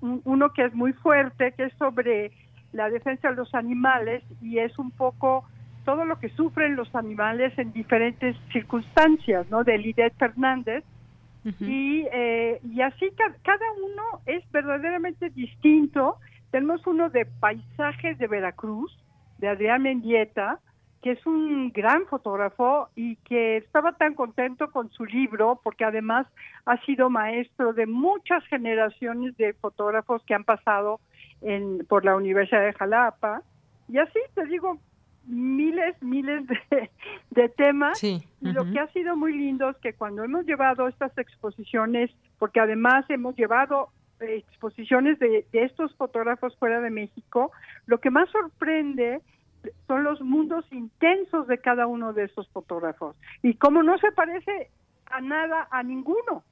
uno 0.00 0.52
que 0.52 0.64
es 0.64 0.74
muy 0.74 0.92
fuerte, 0.92 1.52
que 1.52 1.64
es 1.64 1.72
sobre 1.74 2.30
la 2.72 2.88
defensa 2.88 3.30
de 3.30 3.36
los 3.36 3.54
animales 3.54 4.22
y 4.40 4.58
es 4.58 4.78
un 4.78 4.90
poco 4.92 5.44
todo 5.84 6.04
lo 6.04 6.18
que 6.18 6.28
sufren 6.30 6.76
los 6.76 6.94
animales 6.94 7.56
en 7.58 7.72
diferentes 7.72 8.36
circunstancias, 8.52 9.48
¿no? 9.50 9.64
De 9.64 9.78
Lidet 9.78 10.14
Fernández. 10.18 10.84
y, 11.58 12.06
eh, 12.12 12.60
y 12.62 12.82
así 12.82 13.08
cada 13.16 13.72
uno 13.82 14.20
es 14.26 14.44
verdaderamente 14.52 15.30
distinto. 15.30 16.16
Tenemos 16.50 16.86
uno 16.86 17.08
de 17.08 17.24
Paisajes 17.24 18.18
de 18.18 18.26
Veracruz, 18.26 18.96
de 19.38 19.48
Adrián 19.48 19.82
Mendieta, 19.82 20.60
que 21.02 21.12
es 21.12 21.26
un 21.26 21.72
gran 21.72 22.06
fotógrafo 22.06 22.88
y 22.94 23.16
que 23.16 23.56
estaba 23.56 23.92
tan 23.92 24.14
contento 24.14 24.70
con 24.70 24.90
su 24.90 25.06
libro 25.06 25.60
porque 25.64 25.84
además 25.84 26.26
ha 26.66 26.76
sido 26.84 27.08
maestro 27.08 27.72
de 27.72 27.86
muchas 27.86 28.44
generaciones 28.46 29.36
de 29.38 29.54
fotógrafos 29.54 30.22
que 30.24 30.34
han 30.34 30.44
pasado 30.44 31.00
en, 31.40 31.86
por 31.86 32.04
la 32.04 32.16
Universidad 32.16 32.64
de 32.64 32.74
Jalapa. 32.74 33.42
Y 33.88 33.96
así 33.98 34.18
te 34.34 34.44
digo, 34.44 34.78
miles, 35.26 36.00
miles 36.02 36.46
de, 37.30 37.48
temas. 37.48 38.02
Y 38.04 38.22
lo 38.40 38.70
que 38.70 38.78
ha 38.78 38.88
sido 38.88 39.16
muy 39.16 39.32
lindo 39.32 39.70
es 39.70 39.76
que 39.78 39.94
cuando 39.94 40.22
hemos 40.22 40.44
llevado 40.44 40.86
estas 40.86 41.16
exposiciones, 41.16 42.10
porque 42.38 42.60
además 42.60 43.06
hemos 43.08 43.36
llevado 43.36 43.88
exposiciones 44.20 45.18
de, 45.18 45.46
de 45.50 45.64
estos 45.64 45.94
fotógrafos 45.96 46.54
fuera 46.58 46.80
de 46.82 46.90
México, 46.90 47.52
lo 47.86 47.98
que 47.98 48.10
más 48.10 48.28
sorprende 48.28 49.22
son 49.86 50.04
los 50.04 50.20
mundos 50.20 50.64
intensos 50.72 51.46
de 51.46 51.58
cada 51.58 51.86
uno 51.86 52.12
de 52.12 52.24
esos 52.24 52.48
fotógrafos. 52.48 53.16
Y 53.42 53.54
como 53.54 53.82
no 53.82 53.98
se 53.98 54.12
parece 54.12 54.70
a 55.06 55.20
nada, 55.20 55.68
a 55.70 55.82
ninguno. 55.82 56.44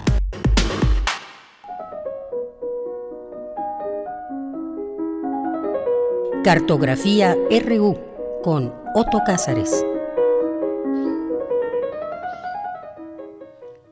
Cartografía 6.46 7.36
RU 7.50 7.98
con 8.44 8.72
Otto 8.94 9.18
Cázares. 9.26 9.84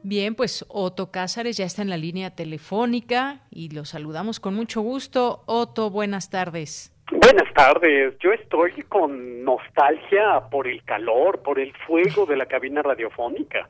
Bien, 0.04 0.36
pues 0.36 0.64
Otto 0.70 1.10
Cázares 1.10 1.58
ya 1.58 1.66
está 1.66 1.82
en 1.82 1.90
la 1.90 1.98
línea 1.98 2.36
telefónica 2.36 3.40
y 3.50 3.70
lo 3.70 3.86
saludamos 3.86 4.40
con 4.40 4.54
mucho 4.54 4.82
gusto. 4.82 5.42
Otto, 5.48 5.90
buenas 5.90 6.30
tardes. 6.30 6.96
Buenas 7.12 7.52
tardes. 7.56 8.14
Yo 8.20 8.32
estoy 8.34 8.84
con 8.84 9.44
nostalgia 9.44 10.42
por 10.52 10.68
el 10.68 10.84
calor, 10.84 11.42
por 11.42 11.58
el 11.58 11.74
fuego 11.88 12.28
de 12.28 12.38
la 12.38 12.46
cabina 12.46 12.84
radiofónica, 12.84 13.68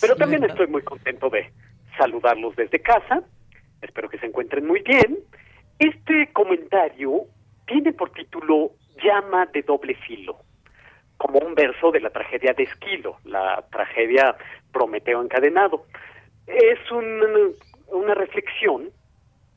pero 0.00 0.16
también 0.16 0.42
estoy 0.42 0.66
muy 0.66 0.82
contento 0.82 1.30
de 1.30 1.52
saludarlos 1.96 2.56
desde 2.56 2.80
casa. 2.80 3.22
Espero 3.80 4.08
que 4.08 4.18
se 4.18 4.26
encuentren 4.26 4.66
muy 4.66 4.80
bien. 4.80 5.20
Este 5.78 6.32
comentario 6.32 7.28
tiene 7.66 7.92
por 7.92 8.10
título 8.10 8.72
Llama 9.02 9.46
de 9.46 9.62
doble 9.62 9.94
filo, 9.94 10.38
como 11.16 11.38
un 11.40 11.54
verso 11.54 11.90
de 11.90 12.00
la 12.00 12.10
tragedia 12.10 12.52
de 12.52 12.64
Esquilo, 12.64 13.18
la 13.24 13.64
tragedia 13.70 14.36
Prometeo 14.72 15.22
encadenado. 15.22 15.86
Es 16.46 16.78
una 16.90 18.14
reflexión 18.14 18.90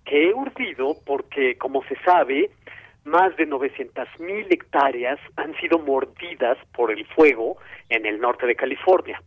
que 0.05 0.29
he 0.29 0.33
urdido 0.33 0.95
porque, 1.05 1.57
como 1.57 1.83
se 1.83 1.95
sabe, 2.03 2.49
más 3.03 3.35
de 3.37 3.47
900.000 3.47 4.19
mil 4.19 4.45
hectáreas 4.49 5.19
han 5.37 5.55
sido 5.57 5.79
mordidas 5.79 6.57
por 6.73 6.91
el 6.91 7.05
fuego 7.07 7.57
en 7.89 8.05
el 8.05 8.19
norte 8.19 8.45
de 8.45 8.55
California 8.55 9.21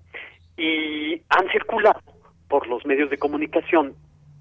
y 0.56 1.22
han 1.30 1.48
circulado 1.50 2.00
por 2.48 2.66
los 2.66 2.84
medios 2.84 3.08
de 3.08 3.18
comunicación 3.18 3.94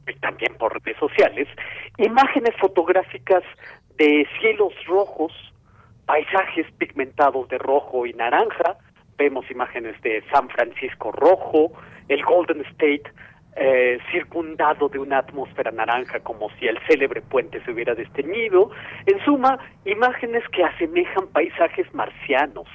y 0.07 0.13
también 0.19 0.55
por 0.55 0.73
redes 0.73 0.97
sociales 0.97 1.47
imágenes 1.97 2.53
fotográficas 2.59 3.43
de 3.99 4.25
cielos 4.39 4.73
rojos 4.87 5.31
paisajes 6.05 6.65
pigmentados 6.79 7.47
de 7.49 7.59
rojo 7.59 8.07
y 8.07 8.13
naranja, 8.13 8.77
vemos 9.17 9.45
imágenes 9.51 10.01
de 10.01 10.23
San 10.31 10.49
Francisco 10.49 11.11
rojo, 11.11 11.73
el 12.07 12.23
Golden 12.23 12.61
State 12.61 13.03
eh, 13.55 13.99
circundado 14.11 14.87
de 14.89 14.99
una 14.99 15.19
atmósfera 15.19 15.69
naranja 15.69 16.21
como 16.21 16.49
si 16.51 16.65
el 16.67 16.79
célebre 16.87 17.21
puente 17.21 17.61
se 17.63 17.71
hubiera 17.71 17.93
desteñido. 17.93 18.71
En 19.05 19.23
suma, 19.25 19.59
imágenes 19.85 20.47
que 20.49 20.63
asemejan 20.63 21.27
paisajes 21.27 21.93
marcianos, 21.93 22.67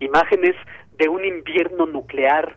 imágenes 0.00 0.56
de 0.98 1.08
un 1.08 1.24
invierno 1.24 1.86
nuclear, 1.86 2.56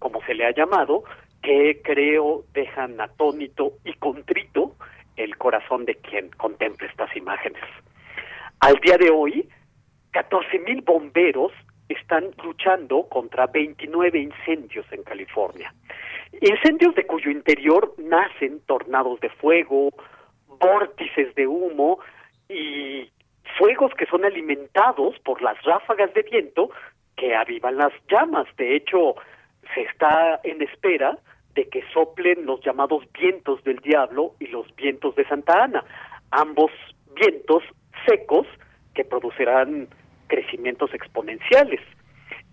como 0.00 0.20
se 0.26 0.34
le 0.34 0.44
ha 0.44 0.50
llamado, 0.50 1.04
que 1.40 1.80
creo 1.84 2.44
dejan 2.52 3.00
atónito 3.00 3.74
y 3.84 3.94
contrito 3.94 4.74
el 5.16 5.36
corazón 5.36 5.84
de 5.84 5.96
quien 5.96 6.30
contempla 6.30 6.88
estas 6.88 7.14
imágenes. 7.16 7.62
Al 8.60 8.74
día 8.76 8.96
de 8.96 9.10
hoy, 9.10 9.48
14.000 10.12 10.84
bomberos 10.84 11.52
están 11.88 12.30
luchando 12.42 13.08
contra 13.08 13.46
29 13.46 14.18
incendios 14.18 14.86
en 14.90 15.02
California. 15.02 15.72
Incendios 16.40 16.94
de 16.94 17.06
cuyo 17.06 17.30
interior 17.30 17.94
nacen 17.98 18.60
tornados 18.66 19.20
de 19.20 19.28
fuego, 19.28 19.90
vórtices 20.48 21.34
de 21.34 21.46
humo 21.46 21.98
y 22.48 23.10
fuegos 23.58 23.92
que 23.94 24.06
son 24.06 24.24
alimentados 24.24 25.18
por 25.20 25.42
las 25.42 25.60
ráfagas 25.62 26.12
de 26.14 26.22
viento 26.22 26.70
que 27.16 27.34
avivan 27.34 27.76
las 27.76 27.92
llamas. 28.08 28.46
De 28.56 28.76
hecho, 28.76 29.14
se 29.74 29.82
está 29.82 30.40
en 30.42 30.62
espera 30.62 31.18
de 31.54 31.68
que 31.68 31.82
soplen 31.92 32.46
los 32.46 32.60
llamados 32.62 33.04
vientos 33.12 33.62
del 33.64 33.78
diablo 33.78 34.34
y 34.40 34.48
los 34.48 34.66
vientos 34.76 35.14
de 35.14 35.26
Santa 35.26 35.64
Ana, 35.64 35.84
ambos 36.30 36.70
vientos 37.14 37.62
secos 38.06 38.46
que 38.94 39.04
producirán 39.04 39.88
crecimientos 40.26 40.92
exponenciales. 40.94 41.80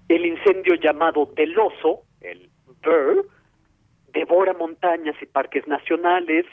El 0.07 0.25
incendio 0.25 0.75
llamado 0.75 1.25
del 1.35 1.57
oso, 1.57 2.01
el 2.21 2.49
Burr, 2.83 3.25
devora 4.13 4.53
montañas 4.53 5.15
y 5.21 5.25
parques 5.25 5.67
nacionales, 5.67 6.45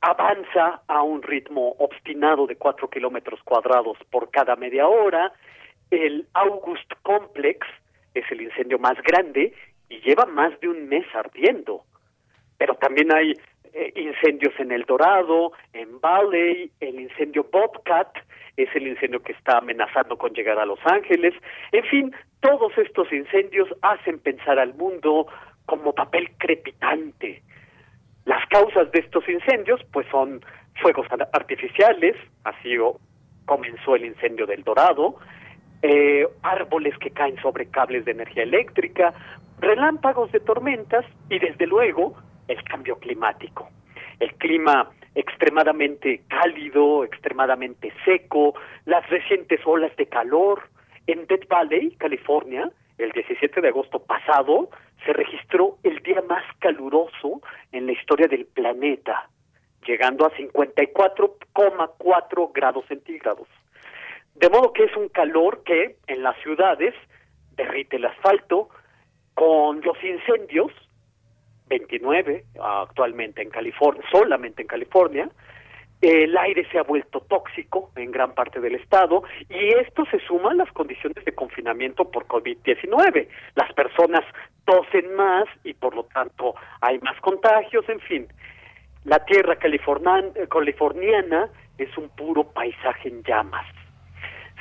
avanza 0.00 0.82
a 0.88 1.02
un 1.02 1.22
ritmo 1.22 1.76
obstinado 1.78 2.46
de 2.46 2.56
cuatro 2.56 2.88
kilómetros 2.90 3.40
cuadrados 3.42 3.96
por 4.10 4.30
cada 4.30 4.56
media 4.56 4.86
hora. 4.86 5.32
El 5.90 6.26
August 6.34 6.90
Complex 7.02 7.66
es 8.14 8.24
el 8.30 8.42
incendio 8.42 8.78
más 8.78 9.00
grande 9.02 9.54
y 9.94 10.00
lleva 10.00 10.26
más 10.26 10.58
de 10.60 10.68
un 10.68 10.88
mes 10.88 11.06
ardiendo. 11.14 11.84
Pero 12.58 12.74
también 12.74 13.12
hay 13.14 13.34
eh, 13.72 13.92
incendios 13.96 14.52
en 14.58 14.72
El 14.72 14.84
Dorado, 14.84 15.52
en 15.72 16.00
Valley, 16.00 16.70
el 16.80 17.00
incendio 17.00 17.46
Bobcat, 17.50 18.08
es 18.56 18.68
el 18.74 18.86
incendio 18.86 19.22
que 19.22 19.32
está 19.32 19.58
amenazando 19.58 20.16
con 20.16 20.32
llegar 20.32 20.58
a 20.58 20.66
Los 20.66 20.78
Ángeles. 20.84 21.34
En 21.72 21.84
fin, 21.84 22.14
todos 22.40 22.76
estos 22.78 23.12
incendios 23.12 23.68
hacen 23.82 24.18
pensar 24.20 24.58
al 24.58 24.74
mundo 24.74 25.26
como 25.66 25.92
papel 25.92 26.30
crepitante. 26.38 27.42
Las 28.24 28.46
causas 28.48 28.90
de 28.92 29.00
estos 29.00 29.28
incendios 29.28 29.80
pues 29.92 30.06
son 30.10 30.44
fuegos 30.80 31.06
artificiales, 31.32 32.16
así 32.44 32.76
comenzó 33.44 33.96
el 33.96 34.06
incendio 34.06 34.46
del 34.46 34.62
Dorado, 34.62 35.16
eh, 35.86 36.26
árboles 36.42 36.96
que 36.96 37.10
caen 37.10 37.36
sobre 37.42 37.66
cables 37.66 38.06
de 38.06 38.12
energía 38.12 38.44
eléctrica, 38.44 39.12
relámpagos 39.60 40.32
de 40.32 40.40
tormentas 40.40 41.04
y 41.28 41.38
desde 41.38 41.66
luego 41.66 42.14
el 42.48 42.64
cambio 42.64 42.96
climático. 42.96 43.68
El 44.18 44.32
clima 44.36 44.88
extremadamente 45.14 46.22
cálido, 46.28 47.04
extremadamente 47.04 47.92
seco, 48.02 48.54
las 48.86 49.06
recientes 49.10 49.60
olas 49.66 49.94
de 49.96 50.06
calor. 50.06 50.62
En 51.06 51.26
Death 51.26 51.46
Valley, 51.48 51.90
California, 51.96 52.70
el 52.96 53.10
17 53.10 53.60
de 53.60 53.68
agosto 53.68 53.98
pasado, 53.98 54.70
se 55.04 55.12
registró 55.12 55.76
el 55.82 55.98
día 55.98 56.22
más 56.26 56.44
caluroso 56.60 57.42
en 57.72 57.84
la 57.84 57.92
historia 57.92 58.26
del 58.26 58.46
planeta, 58.46 59.28
llegando 59.86 60.24
a 60.24 60.32
54,4 60.32 62.52
grados 62.54 62.86
centígrados. 62.88 63.48
De 64.34 64.48
modo 64.48 64.72
que 64.72 64.84
es 64.84 64.96
un 64.96 65.08
calor 65.08 65.62
que 65.64 65.96
en 66.06 66.22
las 66.22 66.36
ciudades 66.42 66.94
derrite 67.56 67.96
el 67.96 68.06
asfalto, 68.06 68.68
con 69.34 69.80
los 69.82 70.02
incendios 70.02 70.70
29 71.68 72.44
actualmente 72.60 73.42
en 73.42 73.50
California, 73.50 74.02
solamente 74.10 74.62
en 74.62 74.68
California. 74.68 75.28
El 76.00 76.36
aire 76.36 76.68
se 76.70 76.78
ha 76.78 76.82
vuelto 76.82 77.20
tóxico 77.20 77.90
en 77.96 78.10
gran 78.10 78.34
parte 78.34 78.60
del 78.60 78.74
estado 78.74 79.22
y 79.48 79.68
esto 79.74 80.04
se 80.10 80.18
suma 80.20 80.50
a 80.50 80.54
las 80.54 80.70
condiciones 80.72 81.24
de 81.24 81.32
confinamiento 81.32 82.10
por 82.10 82.26
COVID-19. 82.26 83.28
Las 83.54 83.72
personas 83.72 84.22
tosen 84.66 85.14
más 85.14 85.44
y 85.62 85.72
por 85.72 85.94
lo 85.94 86.04
tanto 86.04 86.54
hay 86.80 86.98
más 86.98 87.18
contagios, 87.20 87.88
en 87.88 88.00
fin. 88.00 88.28
La 89.04 89.24
tierra 89.24 89.56
californiana 89.56 91.48
es 91.78 91.96
un 91.96 92.08
puro 92.10 92.44
paisaje 92.52 93.08
en 93.08 93.22
llamas. 93.22 93.66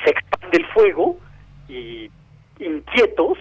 Se 0.04 0.12
expande 0.12 0.58
el 0.58 0.66
fuego 0.68 1.18
y 1.68 2.10
inquietos 2.60 3.38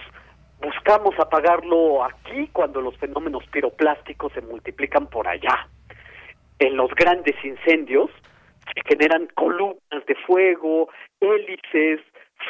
buscamos 0.61 1.19
apagarlo 1.19 2.05
aquí 2.05 2.49
cuando 2.53 2.81
los 2.81 2.97
fenómenos 2.99 3.45
piroplásticos 3.49 4.33
se 4.33 4.41
multiplican 4.43 5.09
por 5.09 5.27
allá. 5.27 5.69
En 6.59 6.77
los 6.77 6.91
grandes 6.95 7.35
incendios 7.45 8.11
se 8.73 8.81
generan 8.89 9.27
columnas 9.35 10.07
de 10.07 10.15
fuego, 10.27 10.89
hélices, 11.21 12.01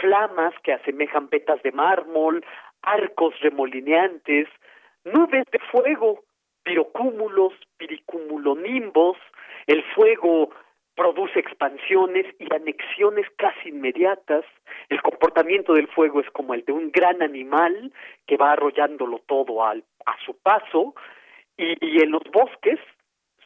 flamas 0.00 0.54
que 0.62 0.74
asemejan 0.74 1.28
vetas 1.30 1.62
de 1.62 1.72
mármol, 1.72 2.44
arcos 2.82 3.34
remolineantes, 3.40 4.48
nubes 5.04 5.44
de 5.50 5.58
fuego, 5.70 6.20
pirocúmulos, 6.62 7.54
piricumulonimbos, 7.78 9.16
el 9.66 9.82
fuego 9.94 10.50
produce 10.94 11.38
expansiones 11.38 12.26
y 12.38 12.52
anexiones 12.54 13.26
casi 13.36 13.70
inmediatas. 13.70 14.44
El 14.88 15.00
comportamiento 15.02 15.74
del 15.74 15.88
fuego 15.88 16.20
es 16.20 16.30
como 16.30 16.54
el 16.54 16.64
de 16.64 16.72
un 16.72 16.90
gran 16.90 17.22
animal 17.22 17.92
que 18.26 18.36
va 18.36 18.52
arrollándolo 18.52 19.20
todo 19.26 19.64
al, 19.64 19.84
a 20.06 20.16
su 20.24 20.36
paso 20.38 20.94
y, 21.56 22.02
en 22.02 22.10
los 22.10 22.22
bosques 22.32 22.78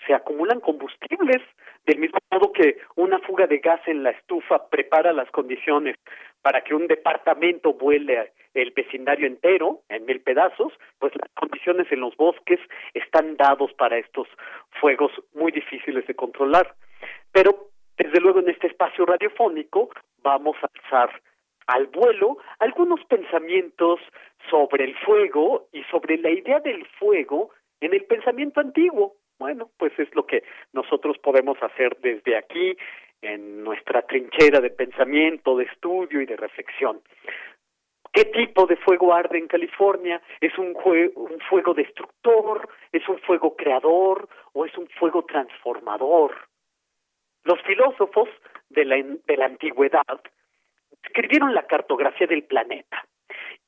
se 0.07 0.15
acumulan 0.15 0.61
combustibles, 0.61 1.43
del 1.85 1.99
mismo 1.99 2.19
modo 2.31 2.53
que 2.53 2.79
una 2.95 3.19
fuga 3.21 3.47
de 3.49 3.59
gas 3.59 3.81
en 3.87 4.05
la 4.05 4.11
estufa 4.11 4.69
prepara 4.69 5.13
las 5.13 5.29
condiciones 5.33 5.97
para 6.43 6.63
que 6.63 6.75
un 6.75 6.87
departamento 6.87 7.73
vuele 7.73 8.33
el 8.55 8.71
vecindario 8.71 9.27
entero 9.27 9.81
en 9.89 10.07
mil 10.07 10.21
pedazos, 10.21 10.73
pues 10.99 11.13
las 11.17 11.29
condiciones 11.35 11.91
en 11.91 12.01
los 12.01 12.17
bosques 12.17 12.61
están 12.95 13.37
dados 13.37 13.73
para 13.75 13.99
estos 13.99 14.29
fuegos 14.81 15.11
muy 15.35 15.51
difíciles 15.51 16.07
de 16.07 16.15
controlar. 16.15 16.75
Pero, 17.37 17.69
desde 17.99 18.19
luego, 18.19 18.39
en 18.39 18.49
este 18.49 18.69
espacio 18.69 19.05
radiofónico 19.05 19.91
vamos 20.23 20.57
a 20.63 20.71
alzar 20.73 21.21
al 21.67 21.89
vuelo 21.89 22.39
algunos 22.61 23.05
pensamientos 23.05 24.01
sobre 24.49 24.85
el 24.85 24.97
fuego 25.01 25.69
y 25.71 25.83
sobre 25.91 26.17
la 26.17 26.31
idea 26.31 26.61
del 26.61 26.87
fuego 26.99 27.51
en 27.83 27.93
el 27.93 28.07
pensamiento 28.07 28.61
antiguo. 28.61 29.17
Bueno, 29.39 29.69
pues 29.77 29.93
es 29.99 30.09
lo 30.15 30.25
que 30.25 30.45
nosotros 30.73 31.19
podemos 31.19 31.63
hacer 31.63 31.99
desde 32.01 32.39
aquí, 32.39 32.75
en 33.21 33.63
nuestra 33.63 34.01
trinchera 34.01 34.63
de 34.63 34.71
pensamiento, 34.71 35.59
de 35.59 35.65
estudio 35.65 36.23
y 36.23 36.25
de 36.25 36.37
reflexión. 36.37 37.03
¿Qué 38.15 38.25
tipo 38.25 38.65
de 38.65 38.77
fuego 38.77 39.13
arde 39.13 39.37
en 39.37 39.47
California? 39.47 40.23
¿Es 40.41 40.57
un, 40.57 40.75
un 40.75 41.39
fuego 41.51 41.75
destructor? 41.75 42.67
¿Es 42.93 43.07
un 43.11 43.19
fuego 43.19 43.55
creador? 43.55 44.27
¿O 44.55 44.65
es 44.65 44.75
un 44.79 44.89
fuego 44.89 45.27
transformador? 45.27 46.35
Los 47.47 47.63
filósofos 47.63 48.29
de 48.71 48.85
la, 48.85 48.97
de 48.97 49.37
la 49.37 49.47
antigüedad 49.47 50.21
escribieron 51.05 51.55
la 51.55 51.65
cartografía 51.65 52.27
del 52.27 52.43
planeta 52.43 53.07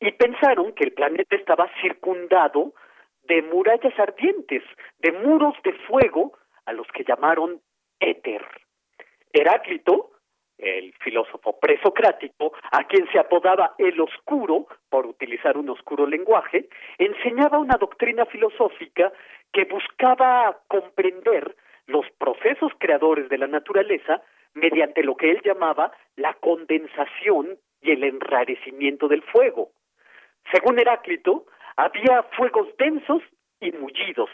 y 0.00 0.10
pensaron 0.10 0.72
que 0.72 0.82
el 0.82 0.92
planeta 0.92 1.36
estaba 1.36 1.70
circundado 1.80 2.74
de 3.22 3.40
murallas 3.42 3.96
ardientes, 3.96 4.64
de 4.98 5.12
muros 5.12 5.54
de 5.62 5.74
fuego 5.86 6.36
a 6.66 6.72
los 6.72 6.88
que 6.88 7.04
llamaron 7.04 7.60
éter. 8.00 8.44
Heráclito, 9.32 10.10
el 10.58 10.92
filósofo 10.94 11.60
presocrático, 11.60 12.54
a 12.72 12.82
quien 12.82 13.08
se 13.12 13.20
apodaba 13.20 13.76
el 13.78 14.00
oscuro, 14.00 14.66
por 14.88 15.06
utilizar 15.06 15.56
un 15.56 15.70
oscuro 15.70 16.04
lenguaje, 16.04 16.68
enseñaba 16.98 17.58
una 17.58 17.76
doctrina 17.76 18.26
filosófica 18.26 19.12
que 19.52 19.66
buscaba 19.66 20.58
comprender 20.66 21.54
los 21.88 22.06
procesos 22.18 22.70
creadores 22.78 23.28
de 23.28 23.38
la 23.38 23.46
naturaleza 23.46 24.22
mediante 24.54 25.02
lo 25.02 25.16
que 25.16 25.30
él 25.30 25.40
llamaba 25.44 25.90
la 26.16 26.34
condensación 26.34 27.58
y 27.80 27.90
el 27.90 28.04
enrarecimiento 28.04 29.08
del 29.08 29.22
fuego. 29.22 29.72
Según 30.52 30.78
Heráclito, 30.78 31.46
había 31.76 32.22
fuegos 32.36 32.68
densos 32.76 33.22
y 33.60 33.72
mullidos, 33.72 34.30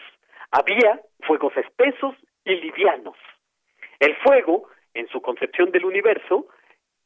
había 0.50 1.00
fuegos 1.20 1.56
espesos 1.56 2.14
y 2.44 2.56
livianos. 2.56 3.16
El 4.00 4.16
fuego, 4.16 4.68
en 4.92 5.06
su 5.08 5.22
concepción 5.22 5.70
del 5.70 5.84
universo, 5.84 6.48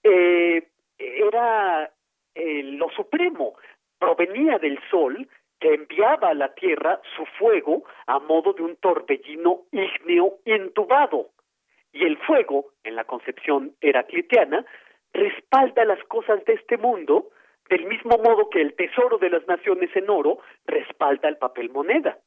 eh, 0.03 0.67
era 0.99 1.91
eh, 2.35 2.63
lo 2.63 2.89
supremo, 2.91 3.55
provenía 3.99 4.59
del 4.59 4.81
sol 4.91 5.29
que 5.61 5.75
enviaba 5.75 6.29
a 6.29 6.35
la 6.35 6.55
tierra 6.55 7.01
su 7.17 7.25
fuego 7.39 7.85
a 8.07 8.19
modo 8.19 8.53
de 8.53 8.63
un 8.63 8.77
torbellino 8.77 9.63
ígneo 9.73 10.39
entubado. 10.45 11.31
Y 11.93 12.05
el 12.05 12.17
fuego, 12.19 12.67
en 12.85 12.97
la 12.97 13.05
concepción 13.05 13.75
heraclitiana, 13.81 14.65
respalda 15.13 15.85
las 15.85 16.03
cosas 16.05 16.45
de 16.45 16.55
este 16.55 16.77
mundo 16.77 17.31
del 17.69 17.87
mismo 17.87 18.17
modo 18.19 18.49
que 18.51 18.61
el 18.61 18.75
tesoro 18.75 19.19
de 19.19 19.31
las 19.31 19.47
naciones 19.47 19.95
en 19.95 20.09
oro 20.09 20.39
respalda 20.67 21.29
el 21.29 21.37
papel 21.37 21.71
moneda. 21.71 22.19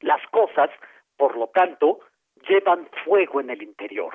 Las 0.00 0.20
cosas, 0.30 0.70
por 1.16 1.36
lo 1.36 1.48
tanto, 1.48 2.00
llevan 2.48 2.88
fuego 3.04 3.40
en 3.40 3.50
el 3.50 3.62
interior. 3.62 4.12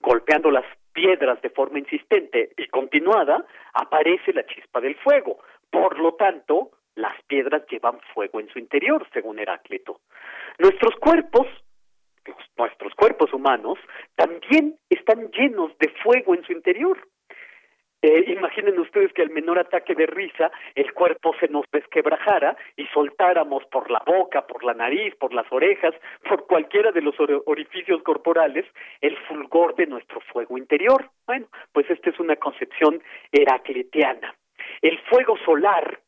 Golpeando 0.00 0.50
las 0.50 0.64
piedras 0.92 1.40
de 1.42 1.50
forma 1.50 1.78
insistente 1.78 2.50
y 2.56 2.66
continuada, 2.68 3.44
aparece 3.74 4.32
la 4.32 4.46
chispa 4.46 4.80
del 4.80 4.96
fuego. 4.96 5.38
Por 5.70 5.98
lo 5.98 6.14
tanto, 6.14 6.70
las 6.94 7.20
piedras 7.24 7.62
llevan 7.70 8.00
fuego 8.14 8.40
en 8.40 8.48
su 8.48 8.58
interior, 8.58 9.06
según 9.12 9.38
Heráclito. 9.38 10.00
Nuestros 10.58 10.94
cuerpos, 10.96 11.46
nuestros 12.56 12.94
cuerpos 12.94 13.32
humanos, 13.32 13.78
también 14.16 14.76
están 14.88 15.30
llenos 15.30 15.76
de 15.78 15.88
fuego 16.02 16.34
en 16.34 16.44
su 16.44 16.52
interior. 16.52 16.98
Eh, 18.02 18.32
imaginen 18.32 18.78
ustedes 18.78 19.12
que 19.12 19.20
al 19.20 19.28
menor 19.28 19.58
ataque 19.58 19.94
de 19.94 20.06
risa 20.06 20.50
el 20.74 20.94
cuerpo 20.94 21.34
se 21.38 21.48
nos 21.48 21.66
desquebrajara 21.70 22.56
y 22.74 22.86
soltáramos 22.86 23.64
por 23.66 23.90
la 23.90 24.02
boca, 24.06 24.46
por 24.46 24.64
la 24.64 24.72
nariz, 24.72 25.14
por 25.16 25.34
las 25.34 25.44
orejas, 25.52 25.94
por 26.26 26.46
cualquiera 26.46 26.92
de 26.92 27.02
los 27.02 27.14
orificios 27.44 28.02
corporales 28.02 28.64
el 29.02 29.18
fulgor 29.28 29.74
de 29.74 29.86
nuestro 29.86 30.20
fuego 30.32 30.56
interior. 30.56 31.10
Bueno, 31.26 31.46
pues 31.72 31.90
esta 31.90 32.08
es 32.08 32.18
una 32.18 32.36
concepción 32.36 33.02
heracletiana. 33.32 34.34
El 34.80 34.98
fuego 35.00 35.36
solar 35.44 36.00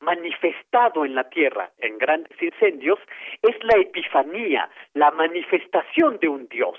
manifestado 0.00 1.04
en 1.04 1.14
la 1.14 1.28
tierra 1.28 1.70
en 1.78 1.98
grandes 1.98 2.40
incendios 2.42 2.98
es 3.42 3.56
la 3.62 3.78
epifanía, 3.80 4.68
la 4.94 5.10
manifestación 5.10 6.18
de 6.18 6.28
un 6.28 6.48
Dios. 6.48 6.78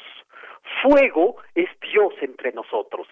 Fuego 0.82 1.38
es 1.56 1.70
Dios 1.92 2.14
entre 2.22 2.52
nosotros. 2.52 3.08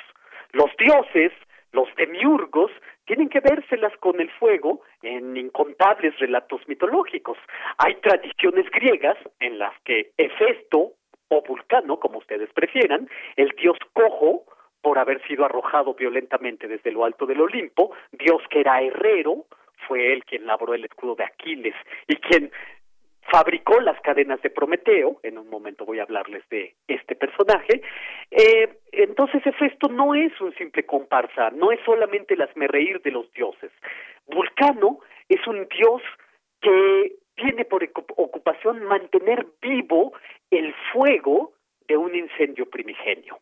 Los 0.52 0.70
dioses, 0.78 1.32
los 1.72 1.88
demiurgos, 1.96 2.72
tienen 3.06 3.30
que 3.30 3.40
vérselas 3.40 3.96
con 3.98 4.20
el 4.20 4.30
fuego 4.32 4.82
en 5.02 5.36
incontables 5.36 6.18
relatos 6.20 6.62
mitológicos. 6.68 7.38
Hay 7.78 7.96
tradiciones 7.96 8.70
griegas 8.72 9.18
en 9.40 9.58
las 9.58 9.74
que 9.84 10.12
Hefesto 10.18 10.94
o 11.30 11.42
Vulcano, 11.42 12.00
como 12.00 12.20
ustedes 12.20 12.50
prefieran, 12.54 13.10
el 13.36 13.50
dios 13.52 13.78
cojo, 13.94 14.46
por 14.82 14.98
haber 14.98 15.26
sido 15.28 15.46
arrojado 15.46 15.94
violentamente 15.94 16.68
desde 16.68 16.92
lo 16.92 17.04
alto 17.04 17.26
del 17.26 17.42
Olimpo, 17.42 17.92
dios 18.12 18.42
que 18.50 18.62
era 18.62 18.82
herrero, 18.82 19.46
fue 19.90 20.14
él 20.14 20.24
quien 20.24 20.46
labró 20.46 20.74
el 20.76 20.86
escudo 20.86 21.16
de 21.16 21.26
Aquiles 21.26 21.74
y 22.08 22.16
quien 22.18 22.52
fabricó 23.32 23.80
las 23.82 24.00
cadenas 24.02 24.42
de 24.42 24.50
Prometeo, 24.50 25.20
en 25.24 25.38
un 25.38 25.50
momento 25.50 25.86
voy 25.86 26.00
a 26.00 26.04
hablarles 26.04 26.48
de 26.50 26.76
este 26.88 27.16
personaje, 27.16 27.82
eh, 28.32 28.78
entonces 28.92 29.46
Hefesto 29.46 29.88
no 29.90 30.16
es 30.16 30.40
un 30.40 30.54
simple 30.56 30.86
comparsa, 30.86 31.50
no 31.52 31.72
es 31.72 31.80
solamente 31.86 32.36
el 32.36 32.70
reír 32.70 33.02
de 33.02 33.12
los 33.12 33.32
dioses. 33.34 33.72
Vulcano 34.28 35.00
es 35.28 35.46
un 35.48 35.68
dios 35.68 36.02
que 36.62 37.14
tiene 37.36 37.66
por 37.66 37.84
ocupación 38.18 38.84
mantener 38.86 39.46
vivo 39.62 40.14
el 40.52 40.74
fuego 40.94 41.54
de 41.88 41.98
un 41.98 42.16
incendio 42.16 42.70
primigenio. 42.70 43.40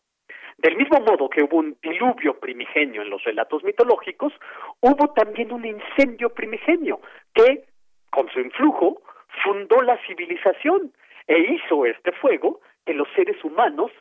Del 0.58 0.76
mismo 0.76 0.98
modo 1.00 1.30
que 1.30 1.44
hubo 1.44 1.58
un 1.58 1.76
diluvio 1.80 2.40
primigenio 2.40 3.02
en 3.02 3.10
los 3.10 3.22
relatos 3.22 3.62
mitológicos, 3.62 4.32
hubo 4.80 5.12
también 5.12 5.52
un 5.52 5.64
incendio 5.64 6.30
primigenio 6.30 7.00
que, 7.32 7.64
con 8.10 8.28
su 8.30 8.40
influjo, 8.40 9.00
fundó 9.44 9.80
la 9.82 9.96
civilización 10.04 10.92
e 11.28 11.38
hizo 11.38 11.86
este 11.86 12.10
fuego 12.10 12.60
que 12.84 12.92
los 12.92 13.06
seres 13.14 13.42
humanos 13.44 13.92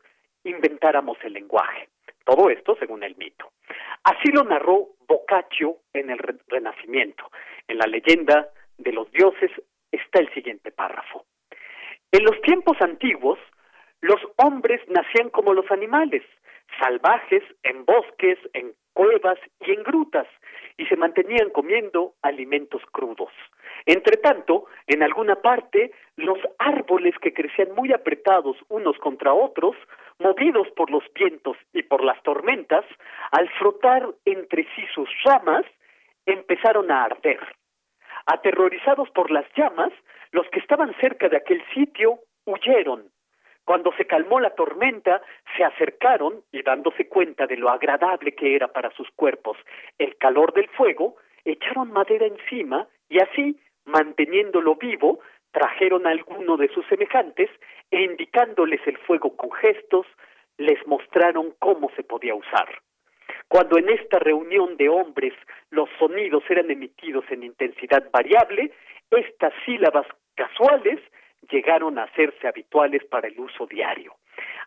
inventáramos 0.44 1.20
el 1.24 1.34
lenguaje. 1.34 1.90
Todo 2.26 2.50
esto 2.50 2.76
según 2.80 3.04
el 3.04 3.16
mito. 3.18 3.52
Así 4.04 4.32
lo 4.32 4.44
narró 4.44 4.88
Boccaccio 5.08 5.78
en 5.94 6.10
el 6.10 6.18
Renacimiento. 6.48 7.30
En 7.68 7.78
la 7.78 7.86
leyenda 7.86 8.50
de 8.80 8.94
los 8.94 9.12
dioses 9.12 9.52
está 9.92 10.22
el 10.22 10.34
siguiente 10.34 10.72
párrafo. 10.72 11.26
En 12.12 12.24
los 12.24 12.42
tiempos 12.42 12.82
antiguos, 12.82 13.38
los 14.02 14.20
hombres 14.38 14.82
nacían 14.88 15.30
como 15.30 15.54
los 15.54 15.70
animales, 15.72 16.24
salvajes 16.80 17.44
en 17.64 17.86
bosques, 17.86 18.38
en 18.54 18.74
cuevas 18.94 19.40
y 19.62 19.72
en 19.72 19.84
grutas, 19.84 20.28
y 20.78 20.86
se 20.86 20.96
mantenían 20.96 21.50
comiendo 21.52 22.14
alimentos 22.22 22.82
crudos. 22.92 23.32
Entre 23.86 24.18
tanto, 24.18 24.66
en 24.88 25.04
alguna 25.04 25.36
parte, 25.36 25.92
los 26.16 26.40
árboles 26.58 27.16
que 27.22 27.34
crecían 27.34 27.74
muy 27.76 27.94
apretados 27.94 28.58
unos 28.70 28.98
contra 28.98 29.34
otros, 29.34 29.76
movidos 30.20 30.68
por 30.76 30.90
los 30.90 31.04
vientos 31.14 31.58
y 31.74 31.84
por 31.84 32.04
las 32.04 32.22
tormentas, 32.24 32.86
al 33.32 33.50
frotar 33.60 34.08
entre 34.26 34.64
sí 34.76 34.84
sus 34.94 35.10
ramas, 35.24 35.66
empezaron 36.26 36.92
a 36.92 37.04
arder. 37.04 37.40
Aterrorizados 38.26 39.10
por 39.12 39.32
las 39.32 39.46
llamas, 39.56 39.94
los 40.32 40.48
que 40.50 40.60
estaban 40.60 40.94
cerca 41.00 41.30
de 41.30 41.38
aquel 41.38 41.64
sitio 41.74 42.20
huyeron 42.46 43.10
cuando 43.68 43.92
se 43.98 44.06
calmó 44.06 44.40
la 44.40 44.52
tormenta, 44.52 45.22
se 45.58 45.66
acercaron 45.66 46.42
y 46.54 46.62
dándose 46.62 47.10
cuenta 47.10 47.46
de 47.48 47.58
lo 47.58 47.70
agradable 47.70 48.32
que 48.32 48.56
era 48.56 48.70
para 48.70 48.92
sus 48.92 49.10
cuerpos 49.12 49.58
el 49.98 50.16
calor 50.16 50.54
del 50.54 50.70
fuego, 50.70 51.18
echaron 51.44 51.92
madera 51.92 52.28
encima 52.28 52.88
y 53.10 53.20
así, 53.20 53.60
manteniéndolo 53.84 54.76
vivo, 54.76 55.20
trajeron 55.52 56.08
a 56.08 56.12
alguno 56.12 56.56
de 56.56 56.70
sus 56.70 56.88
semejantes 56.88 57.50
e 57.92 58.04
indicándoles 58.04 58.80
el 58.88 58.98
fuego 59.00 59.36
con 59.36 59.52
gestos, 59.52 60.08
les 60.58 60.80
mostraron 60.88 61.54
cómo 61.60 61.92
se 61.98 62.04
podía 62.04 62.36
usar. 62.36 62.70
Cuando 63.50 63.78
en 63.78 63.90
esta 63.90 64.18
reunión 64.20 64.78
de 64.78 64.88
hombres 64.88 65.34
los 65.72 65.90
sonidos 66.00 66.42
eran 66.48 66.72
emitidos 66.72 67.26
en 67.32 67.44
intensidad 67.44 68.10
variable, 68.12 68.72
estas 69.12 69.52
sílabas 69.66 70.08
casuales 70.36 71.02
llegaron 71.50 71.98
a 71.98 72.04
hacerse 72.04 72.48
habituales 72.48 73.04
para 73.06 73.28
el 73.28 73.40
uso 73.40 73.66
diario. 73.66 74.16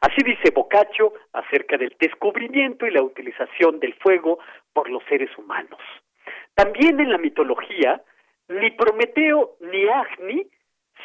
Así 0.01 0.23
dice 0.25 0.51
Boccaccio 0.51 1.13
acerca 1.33 1.77
del 1.77 1.95
descubrimiento 1.99 2.87
y 2.87 2.91
la 2.91 3.03
utilización 3.03 3.79
del 3.81 3.95
fuego 3.95 4.39
por 4.73 4.89
los 4.89 5.03
seres 5.05 5.31
humanos. 5.37 5.81
También 6.55 7.01
en 7.01 7.11
la 7.11 7.19
mitología, 7.19 8.03
ni 8.49 8.71
Prometeo 8.73 9.57
ni 9.61 9.87
Agni 9.89 10.47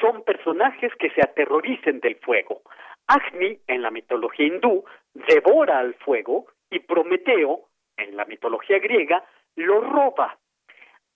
son 0.02 0.24
personajes 0.24 0.94
que 0.96 1.10
se 1.12 1.22
aterroricen 1.22 2.00
del 2.00 2.16
fuego. 2.18 2.62
Agni, 3.08 3.60
en 3.68 3.82
la 3.82 3.92
mitología 3.92 4.48
hindú, 4.48 4.84
devora 5.14 5.80
al 5.80 5.94
fuego 5.96 6.48
y 6.70 6.80
Prometeo, 6.80 7.68
en 7.98 8.18
la 8.18 8.26
mitología 8.26 8.80
griega, 8.80 9.24
lo 9.56 9.82
roba. 9.82 10.38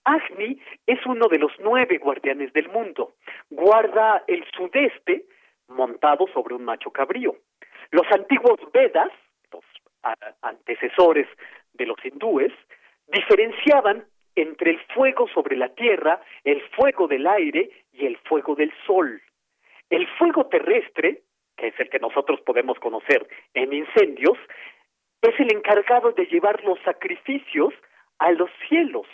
Agni 0.04 0.58
es 0.86 1.04
uno 1.06 1.28
de 1.28 1.38
los 1.38 1.52
nueve 1.60 1.98
guardianes 1.98 2.52
del 2.52 2.68
mundo. 2.68 3.14
Guarda 3.50 4.24
el 4.26 4.44
sudeste 4.56 5.24
montado 5.68 6.26
sobre 6.32 6.54
un 6.54 6.64
macho 6.64 6.90
cabrío. 6.90 7.36
Los 7.90 8.06
antiguos 8.12 8.60
Vedas, 8.72 9.10
los 9.52 9.64
antecesores 10.42 11.26
de 11.74 11.86
los 11.86 11.96
hindúes, 12.04 12.52
diferenciaban 13.08 14.04
entre 14.36 14.70
el 14.70 14.80
fuego 14.94 15.28
sobre 15.28 15.56
la 15.56 15.68
tierra, 15.74 16.20
el 16.44 16.62
fuego 16.70 17.08
del 17.08 17.26
aire 17.26 17.70
y 17.92 18.06
el 18.06 18.16
fuego 18.18 18.54
del 18.54 18.72
sol. 18.86 19.20
El 19.90 20.06
fuego 20.18 20.46
terrestre, 20.46 21.22
que 21.56 21.68
es 21.68 21.80
el 21.80 21.90
que 21.90 21.98
nosotros 21.98 22.40
podemos 22.42 22.78
conocer 22.78 23.26
en 23.54 23.72
incendios, 23.72 24.38
es 25.20 25.38
el 25.38 25.54
encargado 25.54 26.12
de 26.12 26.24
llevar 26.26 26.62
los 26.64 26.78
sacrificios 26.80 27.74
a 28.18 28.30
los 28.32 28.50
cielos. 28.68 29.06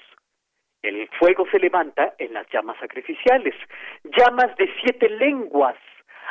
El 0.87 1.09
fuego 1.19 1.45
se 1.51 1.59
levanta 1.59 2.15
en 2.17 2.33
las 2.33 2.47
llamas 2.49 2.79
sacrificiales, 2.79 3.57
llamas 4.05 4.57
de 4.57 4.73
siete 4.81 5.09
lenguas. 5.09 5.75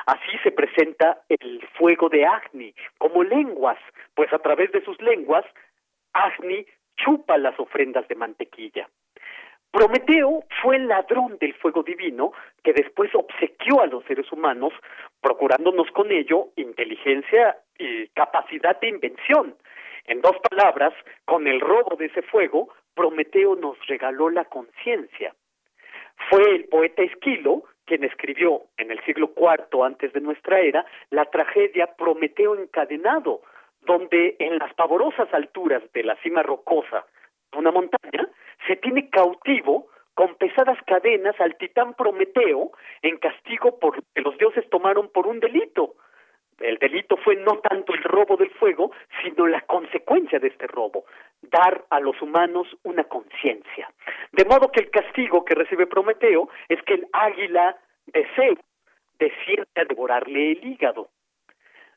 Así 0.06 0.38
se 0.44 0.52
presenta 0.52 1.24
el 1.28 1.62
fuego 1.78 2.08
de 2.08 2.26
Agni, 2.26 2.74
como 2.98 3.22
lenguas, 3.22 3.78
pues 4.14 4.32
a 4.32 4.40
través 4.40 4.72
de 4.72 4.82
sus 4.86 5.02
lenguas, 5.02 5.44
Agni 6.14 6.66
chupa 6.96 7.38
las 7.38 7.60
ofrendas 7.60 8.08
de 8.08 8.16
mantequilla. 8.16 8.88
Prometeo 9.72 10.46
fue 10.62 10.78
el 10.78 10.88
ladrón 10.88 11.38
del 11.42 11.54
fuego 11.56 11.84
divino 11.84 12.32
que 12.64 12.72
después 12.72 13.14
obsequió 13.14 13.82
a 13.82 13.88
los 13.88 14.06
seres 14.06 14.32
humanos, 14.32 14.72
procurándonos 15.20 15.92
con 15.92 16.14
ello 16.14 16.52
inteligencia 16.56 17.58
y 17.78 18.08
capacidad 18.16 18.80
de 18.80 18.88
invención. 18.88 19.54
En 20.06 20.22
dos 20.22 20.38
palabras, 20.50 20.94
con 21.26 21.46
el 21.46 21.60
robo 21.60 21.98
de 21.98 22.06
ese 22.06 22.22
fuego, 22.22 22.70
Prometeo 22.96 23.56
nos 23.56 23.78
regaló 23.88 24.30
la 24.30 24.46
conciencia. 24.46 25.36
Fue 26.30 26.42
el 26.56 26.66
poeta 26.66 27.04
Esquilo 27.04 27.64
quien 27.86 28.04
escribió 28.04 28.64
en 28.78 28.92
el 28.92 29.04
siglo 29.06 29.32
IV 29.38 29.84
antes 29.84 30.12
de 30.14 30.22
nuestra 30.22 30.60
era 30.60 30.86
la 31.12 31.26
tragedia 31.26 31.88
Prometeo 31.96 32.56
encadenado, 32.56 33.42
donde 33.82 34.36
en 34.40 34.58
las 34.58 34.74
pavorosas 34.74 35.32
alturas 35.34 35.84
de 35.94 36.04
la 36.04 36.16
cima 36.18 36.42
rocosa 36.42 37.06
de 37.52 37.60
una 37.60 37.72
montaña 37.72 38.28
se 38.68 38.76
tiene 38.78 39.10
cautivo 39.10 39.88
con 40.16 40.36
pesadas 40.36 40.80
cadenas 40.88 41.36
al 41.40 41.58
titán 41.58 41.94
Prometeo 41.94 42.72
en 43.02 43.18
castigo 43.18 43.78
por 43.80 44.02
que 44.14 44.22
los 44.22 44.38
dioses 44.38 44.68
tomaron 44.70 45.10
por 45.10 45.28
un 45.28 45.40
delito. 45.40 45.96
El 46.60 46.78
delito 46.78 47.18
fue 47.18 47.36
no 47.36 47.60
tanto 47.60 47.94
el 47.94 48.02
robo 48.04 48.38
del 48.38 48.50
fuego, 48.52 48.92
sino 49.22 49.46
la 49.46 49.62
consecuencia 49.62 50.40
de 50.40 50.48
este 50.48 50.68
robo, 50.68 51.04
dar 51.52 51.86
a 51.90 52.00
los 52.00 52.22
humanos 52.22 52.68
una 52.84 53.04
conciencia. 53.06 53.90
De 54.32 54.46
modo 54.46 54.72
que 54.72 54.82
el 54.82 54.90
castigo 54.90 55.46
que 55.46 55.56
recibe 55.56 55.88
Prometeo 55.88 56.50
es 56.70 56.82
que 56.84 56.96
el 56.96 57.08
águila 57.14 57.78
de 58.08 58.28
Zeus 58.36 58.60
desciende 59.20 59.70
a 59.76 59.86
devorarle 59.86 60.52
el 60.52 60.66
hígado. 60.66 61.10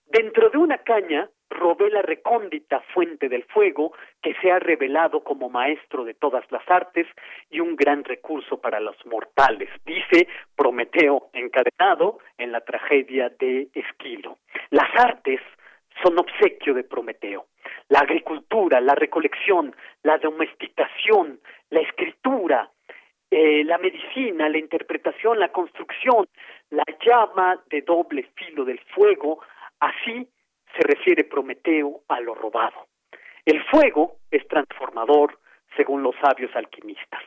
Dentro 0.07 0.49
de 0.51 0.59
una 0.59 0.79
caña 0.79 1.29
robé 1.51 1.91
la 1.91 2.03
recóndita 2.03 2.81
fuente 2.95 3.29
del 3.29 3.45
fuego 3.45 3.93
que 4.23 4.35
se 4.41 4.51
ha 4.51 4.59
revelado 4.59 5.23
como 5.25 5.49
maestro 5.49 6.05
de 6.05 6.15
todas 6.15 6.45
las 6.51 6.63
artes 6.69 7.07
y 7.51 7.61
un 7.61 7.77
gran 7.77 8.05
recurso 8.05 8.61
para 8.61 8.81
los 8.81 8.97
mortales, 9.07 9.69
dice 9.85 10.29
Prometeo 10.57 11.31
encadenado 11.33 12.19
en 12.37 12.53
la 12.53 12.61
tragedia 12.61 13.31
de 13.39 13.69
Esquilo. 13.75 14.39
Las 14.71 14.89
artes 14.97 15.41
son 16.03 16.19
obsequio 16.19 16.75
de 16.75 16.85
Prometeo. 16.85 17.47
La 17.89 18.01
agricultura, 18.01 18.81
la 18.81 18.95
recolección, 18.95 19.75
la 20.03 20.19
domesticación, 20.19 21.41
la 21.71 21.81
escritura, 21.81 22.71
eh, 23.31 23.63
la 23.65 23.79
medicina, 23.79 24.49
la 24.49 24.59
interpretación, 24.59 25.39
la 25.39 25.53
construcción, 25.53 26.27
la 26.71 26.85
llama 27.05 27.63
de 27.71 27.83
doble 27.83 28.29
filo 28.35 28.65
del 28.65 28.81
fuego, 28.95 29.41
así 29.81 30.29
se 30.77 30.83
refiere 30.83 31.25
Prometeo 31.25 32.03
a 32.09 32.21
lo 32.21 32.35
robado. 32.35 32.87
El 33.45 33.63
fuego 33.65 34.17
es 34.31 34.47
transformador, 34.49 35.39
según 35.77 36.03
los 36.03 36.15
sabios 36.23 36.55
alquimistas. 36.55 37.23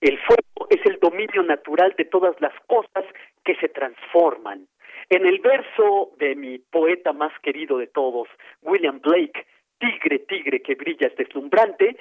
El 0.00 0.18
fuego 0.18 0.68
es 0.70 0.80
el 0.86 0.98
dominio 1.00 1.42
natural 1.42 1.94
de 1.96 2.04
todas 2.04 2.40
las 2.40 2.54
cosas 2.66 3.04
que 3.44 3.56
se 3.56 3.68
transforman. 3.68 4.66
En 5.08 5.26
el 5.26 5.40
verso 5.40 6.12
de 6.18 6.36
mi 6.36 6.58
poeta 6.58 7.12
más 7.12 7.32
querido 7.40 7.78
de 7.78 7.88
todos, 7.88 8.28
William 8.62 9.00
Blake, 9.00 9.46
Tigre, 9.80 10.20
tigre 10.20 10.62
que 10.62 10.76
brilla 10.76 11.08
es 11.08 11.16
deslumbrante, 11.16 11.96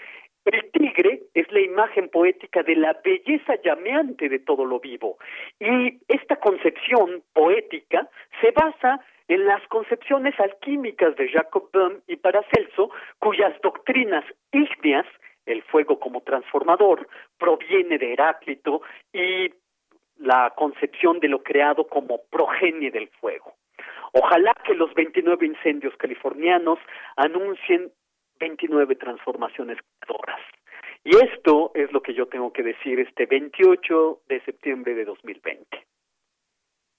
el 0.46 0.72
tigre 0.72 1.24
es 1.34 1.52
la 1.52 1.60
imagen 1.60 2.10
poética 2.10 2.64
de 2.64 2.76
la 2.76 2.94
belleza 3.04 3.56
llameante 3.64 4.30
de 4.30 4.40
todo 4.40 4.66
lo 4.66 4.80
vivo. 4.80 5.18
Y 5.60 6.00
esta 6.08 6.38
concepción 6.38 7.24
poética 7.34 8.10
se 8.42 8.52
basa 8.52 9.04
en 9.28 9.46
las 9.46 9.66
concepciones 9.68 10.40
alquímicas 10.40 11.16
de 11.16 11.30
Jacob 11.30 11.70
Böhm 11.72 12.02
y 12.08 12.16
Paracelso, 12.16 12.92
cuyas 13.20 13.54
doctrinas 13.62 14.26
ígneas, 14.52 15.06
el 15.46 15.62
fuego 15.64 16.00
como 16.00 16.22
transformador, 16.22 17.08
proviene 17.38 17.98
de 17.98 18.14
Heráclito 18.14 18.82
y 19.14 19.54
la 20.18 20.54
concepción 20.56 21.20
de 21.20 21.28
lo 21.28 21.44
creado 21.44 21.88
como 21.88 22.22
progenie 22.30 22.92
del 22.92 23.08
fuego. 23.08 23.54
Ojalá 24.14 24.54
que 24.66 24.74
los 24.74 24.94
29 24.94 25.46
incendios 25.46 25.96
californianos 25.98 26.80
anuncien 27.16 27.92
29 28.40 28.96
transformaciones 28.96 29.78
creadoras. 30.00 30.40
Y 31.04 31.16
esto 31.16 31.72
es 31.76 31.92
lo 31.92 32.02
que 32.02 32.14
yo 32.14 32.28
tengo 32.28 32.52
que 32.52 32.64
decir 32.64 33.00
este 33.00 33.26
28 33.26 34.22
de 34.28 34.42
septiembre 34.44 34.96
de 34.96 35.06
2020. 35.06 35.86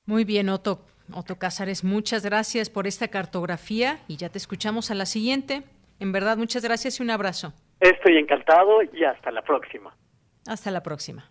Muy 0.06 0.24
bien, 0.24 0.48
Otto. 0.48 0.80
Otto 1.12 1.38
Cázares, 1.38 1.82
muchas 1.82 2.24
gracias 2.24 2.70
por 2.70 2.86
esta 2.86 3.08
cartografía 3.08 3.98
y 4.06 4.16
ya 4.16 4.28
te 4.28 4.38
escuchamos 4.38 4.90
a 4.90 4.94
la 4.94 5.06
siguiente. 5.06 5.64
En 5.98 6.12
verdad, 6.12 6.36
muchas 6.36 6.64
gracias 6.64 7.00
y 7.00 7.02
un 7.02 7.10
abrazo. 7.10 7.52
Estoy 7.80 8.16
encantado 8.16 8.82
y 8.82 9.04
hasta 9.04 9.30
la 9.30 9.42
próxima. 9.42 9.94
Hasta 10.46 10.70
la 10.70 10.82
próxima. 10.82 11.30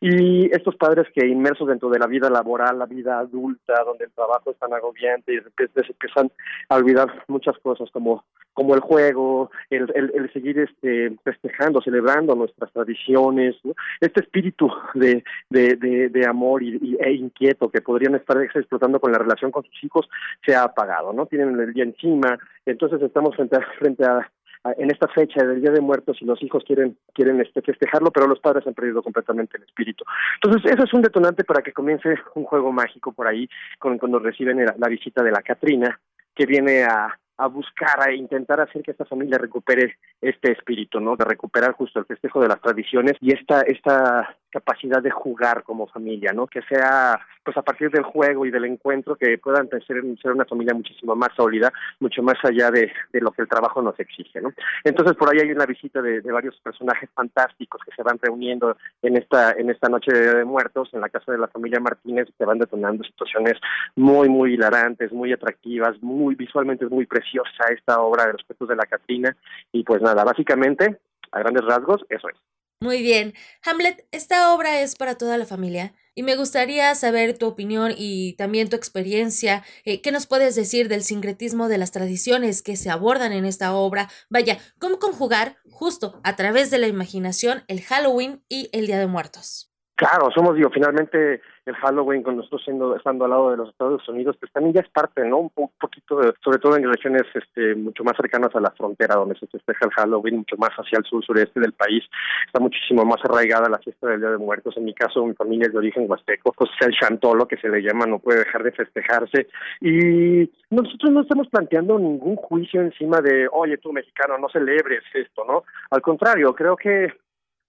Y 0.00 0.46
estos 0.54 0.76
padres 0.76 1.06
que 1.14 1.26
inmersos 1.26 1.68
dentro 1.68 1.90
de 1.90 1.98
la 1.98 2.06
vida 2.06 2.30
laboral, 2.30 2.78
la 2.78 2.86
vida 2.86 3.18
adulta, 3.18 3.84
donde 3.84 4.06
el 4.06 4.10
trabajo 4.12 4.50
es 4.50 4.56
tan 4.58 4.72
agobiante 4.72 5.32
y 5.32 5.36
de 5.36 5.42
repente 5.42 5.82
se 5.84 5.92
empiezan 5.92 6.30
a 6.70 6.76
olvidar 6.76 7.24
muchas 7.28 7.58
cosas 7.58 7.90
como, 7.90 8.24
como 8.54 8.74
el 8.74 8.80
juego, 8.80 9.50
el, 9.68 9.92
el, 9.94 10.10
el 10.14 10.32
seguir 10.32 10.58
este, 10.58 11.14
festejando, 11.22 11.82
celebrando 11.82 12.34
nuestras 12.34 12.72
tradiciones, 12.72 13.56
este 14.00 14.20
espíritu 14.20 14.70
de, 14.94 15.22
de, 15.50 15.76
de, 15.76 16.08
de 16.08 16.26
amor 16.26 16.62
y, 16.62 16.96
e 16.98 17.12
inquieto 17.12 17.68
que 17.70 17.82
podrían 17.82 18.14
estar 18.14 18.40
explotando 18.42 19.00
con 19.00 19.12
la 19.12 19.18
relación 19.18 19.50
con 19.50 19.64
sus 19.64 19.84
hijos 19.84 20.08
se 20.46 20.54
ha 20.54 20.62
apagado, 20.62 21.12
¿no? 21.12 21.26
Tienen 21.26 21.60
el 21.60 21.74
día 21.74 21.84
encima, 21.84 22.38
entonces 22.64 23.02
estamos 23.02 23.36
frente 23.36 23.56
a, 23.56 23.60
frente 23.78 24.04
a- 24.04 24.30
en 24.76 24.90
esta 24.90 25.08
fecha 25.08 25.44
del 25.44 25.60
Día 25.60 25.70
de 25.70 25.80
Muertos 25.80 26.18
y 26.20 26.24
los 26.24 26.42
hijos 26.42 26.62
quieren 26.66 26.96
quieren 27.14 27.40
este 27.40 27.62
festejarlo, 27.62 28.10
pero 28.10 28.26
los 28.26 28.40
padres 28.40 28.66
han 28.66 28.74
perdido 28.74 29.02
completamente 29.02 29.56
el 29.56 29.64
espíritu. 29.64 30.04
Entonces, 30.42 30.72
eso 30.72 30.84
es 30.84 30.92
un 30.92 31.02
detonante 31.02 31.44
para 31.44 31.62
que 31.62 31.72
comience 31.72 32.14
un 32.34 32.44
juego 32.44 32.72
mágico 32.72 33.12
por 33.12 33.26
ahí 33.26 33.48
con, 33.78 33.98
cuando 33.98 34.18
reciben 34.18 34.64
la, 34.64 34.74
la 34.78 34.88
visita 34.88 35.22
de 35.22 35.30
la 35.30 35.42
Catrina, 35.42 35.98
que 36.34 36.46
viene 36.46 36.84
a, 36.84 37.18
a 37.40 37.46
buscar, 37.46 38.06
a 38.06 38.12
intentar 38.12 38.60
hacer 38.60 38.82
que 38.82 38.90
esta 38.90 39.06
familia 39.06 39.38
recupere 39.38 39.96
este 40.20 40.52
espíritu, 40.52 41.00
¿no? 41.00 41.16
De 41.16 41.24
recuperar 41.24 41.72
justo 41.72 41.98
el 41.98 42.04
festejo 42.04 42.40
de 42.40 42.48
las 42.48 42.60
tradiciones 42.60 43.14
y 43.20 43.32
esta, 43.32 43.62
esta 43.62 44.36
capacidad 44.50 45.02
de 45.02 45.10
jugar 45.10 45.62
como 45.62 45.86
familia, 45.86 46.32
¿no? 46.32 46.46
Que 46.46 46.60
sea, 46.62 47.18
pues 47.44 47.56
a 47.56 47.62
partir 47.62 47.90
del 47.90 48.02
juego 48.02 48.44
y 48.44 48.50
del 48.50 48.64
encuentro, 48.64 49.16
que 49.16 49.38
puedan 49.38 49.68
ser, 49.70 50.02
ser 50.20 50.32
una 50.32 50.44
familia 50.44 50.74
muchísimo 50.74 51.14
más 51.16 51.30
sólida, 51.34 51.72
mucho 52.00 52.22
más 52.22 52.36
allá 52.44 52.70
de, 52.70 52.92
de, 53.12 53.20
lo 53.20 53.30
que 53.30 53.42
el 53.42 53.48
trabajo 53.48 53.80
nos 53.80 53.98
exige, 53.98 54.40
¿no? 54.40 54.52
Entonces 54.84 55.16
por 55.16 55.32
ahí 55.32 55.40
hay 55.40 55.52
una 55.52 55.66
visita 55.66 56.02
de, 56.02 56.20
de, 56.20 56.32
varios 56.32 56.56
personajes 56.60 57.08
fantásticos 57.14 57.80
que 57.84 57.94
se 57.94 58.02
van 58.02 58.18
reuniendo 58.20 58.76
en 59.02 59.16
esta, 59.16 59.52
en 59.52 59.70
esta 59.70 59.88
noche 59.88 60.12
de 60.12 60.44
muertos 60.44 60.90
en 60.92 61.00
la 61.00 61.08
casa 61.08 61.32
de 61.32 61.38
la 61.38 61.48
familia 61.48 61.80
Martínez, 61.80 62.28
que 62.36 62.44
van 62.44 62.58
detonando 62.58 63.04
situaciones 63.04 63.54
muy, 63.96 64.28
muy 64.28 64.54
hilarantes, 64.54 65.12
muy 65.12 65.32
atractivas, 65.32 66.00
muy 66.02 66.34
visualmente 66.34 66.86
muy 66.86 67.06
preciosa 67.30 67.72
esta 67.72 68.00
obra 68.00 68.26
de 68.26 68.32
los 68.32 68.44
cuentos 68.44 68.68
de 68.68 68.76
la 68.76 68.86
Catrina, 68.86 69.36
y 69.72 69.84
pues 69.84 70.02
nada, 70.02 70.24
básicamente, 70.24 71.00
a 71.32 71.38
grandes 71.40 71.64
rasgos, 71.64 72.04
eso 72.08 72.28
es. 72.28 72.36
Muy 72.82 73.02
bien. 73.02 73.34
Hamlet, 73.64 74.06
esta 74.10 74.54
obra 74.54 74.80
es 74.80 74.96
para 74.96 75.16
toda 75.16 75.36
la 75.36 75.44
familia 75.44 75.92
y 76.14 76.22
me 76.22 76.34
gustaría 76.34 76.94
saber 76.94 77.36
tu 77.36 77.46
opinión 77.46 77.92
y 77.94 78.34
también 78.36 78.70
tu 78.70 78.76
experiencia. 78.76 79.62
Eh, 79.84 80.00
¿Qué 80.00 80.12
nos 80.12 80.26
puedes 80.26 80.56
decir 80.56 80.88
del 80.88 81.02
sincretismo 81.02 81.68
de 81.68 81.76
las 81.76 81.92
tradiciones 81.92 82.62
que 82.62 82.76
se 82.76 82.88
abordan 82.88 83.32
en 83.32 83.44
esta 83.44 83.74
obra? 83.74 84.08
Vaya, 84.30 84.56
¿cómo 84.78 84.98
conjugar 84.98 85.56
justo 85.70 86.20
a 86.24 86.36
través 86.36 86.70
de 86.70 86.78
la 86.78 86.88
imaginación 86.88 87.64
el 87.68 87.82
Halloween 87.82 88.42
y 88.48 88.70
el 88.72 88.86
Día 88.86 88.98
de 88.98 89.06
Muertos? 89.06 89.70
Claro, 89.96 90.30
somos, 90.34 90.56
digo, 90.56 90.70
finalmente 90.72 91.42
el 91.70 91.76
Halloween 91.76 92.22
con 92.22 92.36
nosotros 92.36 92.62
siendo, 92.64 92.94
estando 92.96 93.24
al 93.24 93.30
lado 93.30 93.50
de 93.50 93.56
los 93.56 93.70
Estados 93.70 94.06
Unidos, 94.08 94.36
pues 94.38 94.52
también 94.52 94.74
ya 94.74 94.80
es 94.80 94.88
parte, 94.88 95.24
¿no? 95.24 95.38
Un, 95.38 95.50
poquito, 95.50 96.18
de, 96.18 96.32
sobre 96.42 96.58
todo 96.58 96.76
en 96.76 96.90
regiones 96.90 97.22
este, 97.34 97.74
mucho 97.74 98.04
más 98.04 98.16
cercanas 98.16 98.54
a 98.54 98.60
la 98.60 98.70
frontera, 98.72 99.16
donde 99.16 99.38
se 99.38 99.46
festeja 99.46 99.86
el 99.86 99.92
Halloween, 99.92 100.38
mucho 100.38 100.56
más 100.56 100.70
hacia 100.70 100.98
el 100.98 101.04
sur, 101.04 101.24
sureste 101.24 101.60
del 101.60 101.72
país, 101.72 102.04
está 102.46 102.60
muchísimo 102.60 103.04
más 103.04 103.24
arraigada 103.24 103.68
la 103.68 103.78
fiesta 103.78 104.08
del 104.08 104.20
Día 104.20 104.30
de 104.30 104.38
Muertos. 104.38 104.76
En 104.76 104.84
mi 104.84 104.94
caso, 104.94 105.24
mi 105.24 105.34
familia 105.34 105.66
es 105.66 105.72
de 105.72 105.78
origen 105.78 106.06
huasteco, 106.08 106.52
pues 106.52 106.70
el 106.80 106.94
chantolo, 106.98 107.46
que 107.46 107.56
se 107.56 107.68
le 107.68 107.82
llama, 107.82 108.06
no 108.06 108.18
puede 108.18 108.40
dejar 108.40 108.62
de 108.62 108.72
festejarse. 108.72 109.48
Y 109.80 110.50
nosotros 110.70 111.10
no 111.10 111.22
estamos 111.22 111.48
planteando 111.48 111.98
ningún 111.98 112.36
juicio 112.36 112.80
encima 112.80 113.20
de, 113.20 113.48
oye, 113.50 113.78
tú 113.78 113.92
mexicano, 113.92 114.38
no 114.38 114.48
celebres 114.48 115.02
esto, 115.14 115.44
¿no? 115.44 115.64
Al 115.90 116.02
contrario, 116.02 116.54
creo 116.54 116.76
que 116.76 117.12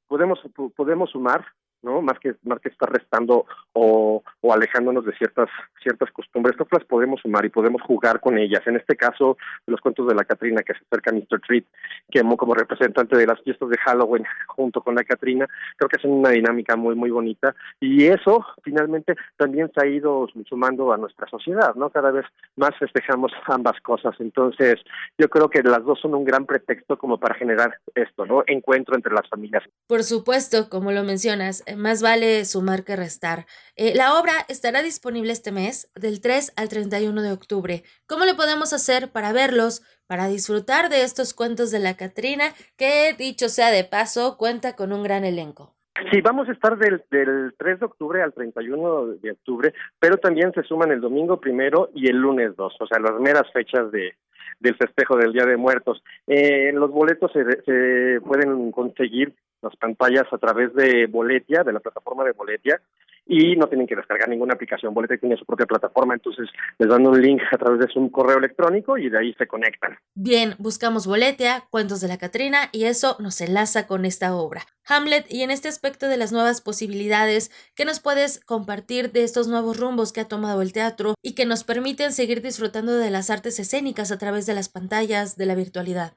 podemos 0.08 0.40
podemos 0.76 1.10
sumar 1.10 1.46
no 1.84 2.02
más 2.02 2.20
que 2.20 2.36
más 2.44 2.60
que 2.60 2.70
estar 2.70 2.92
restando 2.92 3.46
o, 3.74 4.24
o 4.42 4.54
alejándonos 4.54 5.06
de 5.06 5.14
ciertas 5.14 5.50
ciertas 5.82 6.12
costumbres. 6.12 6.54
Estas 6.54 6.68
las 6.72 6.86
podemos 6.86 7.22
sumar 7.22 7.46
y 7.46 7.50
podemos 7.50 7.82
jugar 7.82 8.20
con 8.20 8.38
ellas. 8.38 8.62
En 8.66 8.76
este 8.76 8.96
caso 8.96 9.38
los 9.66 9.82
cuentos 9.82 10.08
de 10.08 10.16
la 10.16 10.24
Catrina 10.24 10.62
que 10.64 10.74
se 10.74 10.80
acerca 10.86 11.12
a 11.12 11.14
Mr. 11.14 11.42
Treat 11.46 11.66
que 12.10 12.22
como 12.38 12.54
representante 12.54 13.18
de 13.18 13.28
las 13.28 13.42
fiestas 13.42 13.70
de 13.70 13.78
Halloween 13.78 14.24
junto 14.48 14.82
con 14.82 14.96
la 14.96 15.04
Catrina 15.04 15.48
creo 15.78 15.90
que 15.90 15.98
es 15.98 16.06
una 16.06 16.30
dinámica 16.30 16.76
muy 16.76 16.96
muy 16.96 17.10
bonita. 17.10 17.56
Y 17.80 18.06
eso 18.06 18.46
finalmente 18.64 19.16
también 19.38 19.72
se 19.74 19.86
ha 19.86 19.90
ido 19.90 20.28
sumando 20.48 20.94
a 20.94 20.98
nuestra 20.98 21.28
sociedad 21.28 21.76
no 21.76 21.90
cada 21.90 22.12
vez 22.12 22.26
más 22.56 22.72
festejamos 22.80 23.32
ambas 23.48 23.80
cosas. 23.82 24.16
Entonces 24.20 24.76
yo 25.18 25.30
creo 25.30 25.50
que 25.50 25.64
las 25.64 25.84
dos 25.84 26.00
son 26.00 26.16
un 26.16 26.24
gran 26.24 26.46
pretexto 26.46 26.98
como 26.98 27.18
para 27.20 27.36
generar 27.36 27.78
esto 27.96 28.26
no 28.26 28.44
encuentro 28.48 28.96
entre 28.96 29.14
las 29.14 29.28
familias. 29.30 29.64
Por 29.88 30.04
supuesto 30.04 30.70
como 30.70 30.92
lo 30.92 31.04
mencionas 31.04 31.64
más 31.76 32.02
vale 32.02 32.46
sumar 32.46 32.84
que 32.84 32.96
restar. 32.96 33.46
Eh, 33.76 33.94
la 33.96 34.20
obra 34.20 34.34
estará 34.50 34.82
disponible 34.82 35.32
este 35.32 35.52
mes, 35.52 35.92
del 35.96 36.22
3 36.22 36.54
al 36.58 36.70
31 36.70 37.22
de 37.22 37.32
octubre. 37.32 37.84
¿Cómo 38.08 38.26
le 38.26 38.36
podemos 38.36 38.74
hacer 38.74 39.12
para 39.12 39.34
verlos, 39.34 39.82
para 40.08 40.28
disfrutar 40.28 40.90
de 40.90 41.04
estos 41.04 41.34
cuentos 41.34 41.72
de 41.72 41.80
la 41.80 41.96
Catrina, 41.96 42.46
que, 42.78 43.14
dicho 43.18 43.50
sea 43.50 43.72
de 43.72 43.84
paso, 43.84 44.38
cuenta 44.38 44.76
con 44.76 44.94
un 44.94 45.04
gran 45.04 45.24
elenco? 45.24 45.76
Sí, 46.12 46.22
vamos 46.22 46.48
a 46.50 46.54
estar 46.54 46.78
del, 46.78 47.04
del 47.12 47.54
3 47.58 47.80
de 47.80 47.86
octubre 47.86 48.22
al 48.22 48.34
31 48.34 49.18
de 49.22 49.32
octubre, 49.32 49.74
pero 50.00 50.18
también 50.18 50.52
se 50.54 50.64
suman 50.64 50.92
el 50.92 51.02
domingo 51.02 51.40
primero 51.40 51.90
y 51.94 52.08
el 52.08 52.18
lunes 52.18 52.56
2, 52.56 52.76
o 52.80 52.88
sea, 52.88 53.00
las 53.00 53.20
meras 53.20 53.52
fechas 53.54 53.92
de, 53.92 54.16
del 54.60 54.76
festejo 54.76 55.18
del 55.18 55.34
Día 55.34 55.46
de 55.46 55.58
Muertos. 55.58 56.02
Eh, 56.28 56.72
los 56.74 56.92
boletos 56.92 57.32
se, 57.34 57.44
se 57.64 58.22
pueden 58.22 58.72
conseguir 58.72 59.34
las 59.62 59.76
pantallas 59.76 60.26
a 60.32 60.38
través 60.38 60.74
de 60.74 61.08
Boletia, 61.08 61.64
de 61.64 61.74
la 61.74 61.80
plataforma 61.80 62.24
de 62.24 62.32
Boletia, 62.32 62.82
y 63.26 63.56
no 63.56 63.68
tienen 63.68 63.88
que 63.88 63.96
descargar 63.96 64.28
ninguna 64.28 64.56
aplicación. 64.56 64.94
Boletia 64.94 65.18
tiene 65.18 65.38
su 65.38 65.46
propia 65.46 65.66
plataforma, 65.66 66.14
entonces 66.14 66.50
les 66.80 66.90
dan 66.90 67.06
un 67.06 67.22
link 67.22 67.42
a 67.52 67.58
través 67.58 67.80
de 67.80 67.88
su 67.88 68.10
correo 68.12 68.38
electrónico 68.38 68.98
y 68.98 69.10
de 69.10 69.20
ahí 69.20 69.34
se 69.38 69.48
conectan. 69.48 69.98
Bien, 70.16 70.56
buscamos 70.58 71.08
Boletia, 71.08 71.64
Cuentos 71.70 72.02
de 72.02 72.08
la 72.08 72.18
Catrina 72.18 72.70
y 72.72 72.86
eso 72.86 73.16
nos 73.20 73.40
enlaza 73.42 73.88
con 73.88 74.06
esta 74.06 74.36
obra. 74.36 74.64
Hamlet, 74.88 75.32
y 75.32 75.44
en 75.44 75.52
este 75.52 75.68
aspecto 75.68 76.08
de 76.08 76.18
las 76.18 76.32
nuevas 76.32 76.62
posibilidades, 76.62 77.52
¿qué 77.76 77.86
nos 77.86 78.00
puedes 78.00 78.44
compartir 78.44 79.12
de 79.12 79.24
estos 79.24 79.48
nuevos 79.48 79.80
rumbos 79.80 80.12
que 80.12 80.22
ha 80.22 80.28
tomado 80.28 80.62
el 80.62 80.74
teatro 80.74 81.14
y 81.22 81.36
que 81.36 81.46
nos 81.46 81.64
permiten 81.64 82.12
seguir 82.12 82.42
disfrutando 82.42 82.98
de 82.98 83.12
las 83.12 83.30
artes 83.30 83.60
escénicas 83.60 84.12
a 84.12 84.18
través 84.18 84.46
de 84.46 84.56
las 84.56 84.70
pantallas, 84.70 85.38
de 85.38 85.46
la 85.46 85.56
virtualidad? 85.56 86.14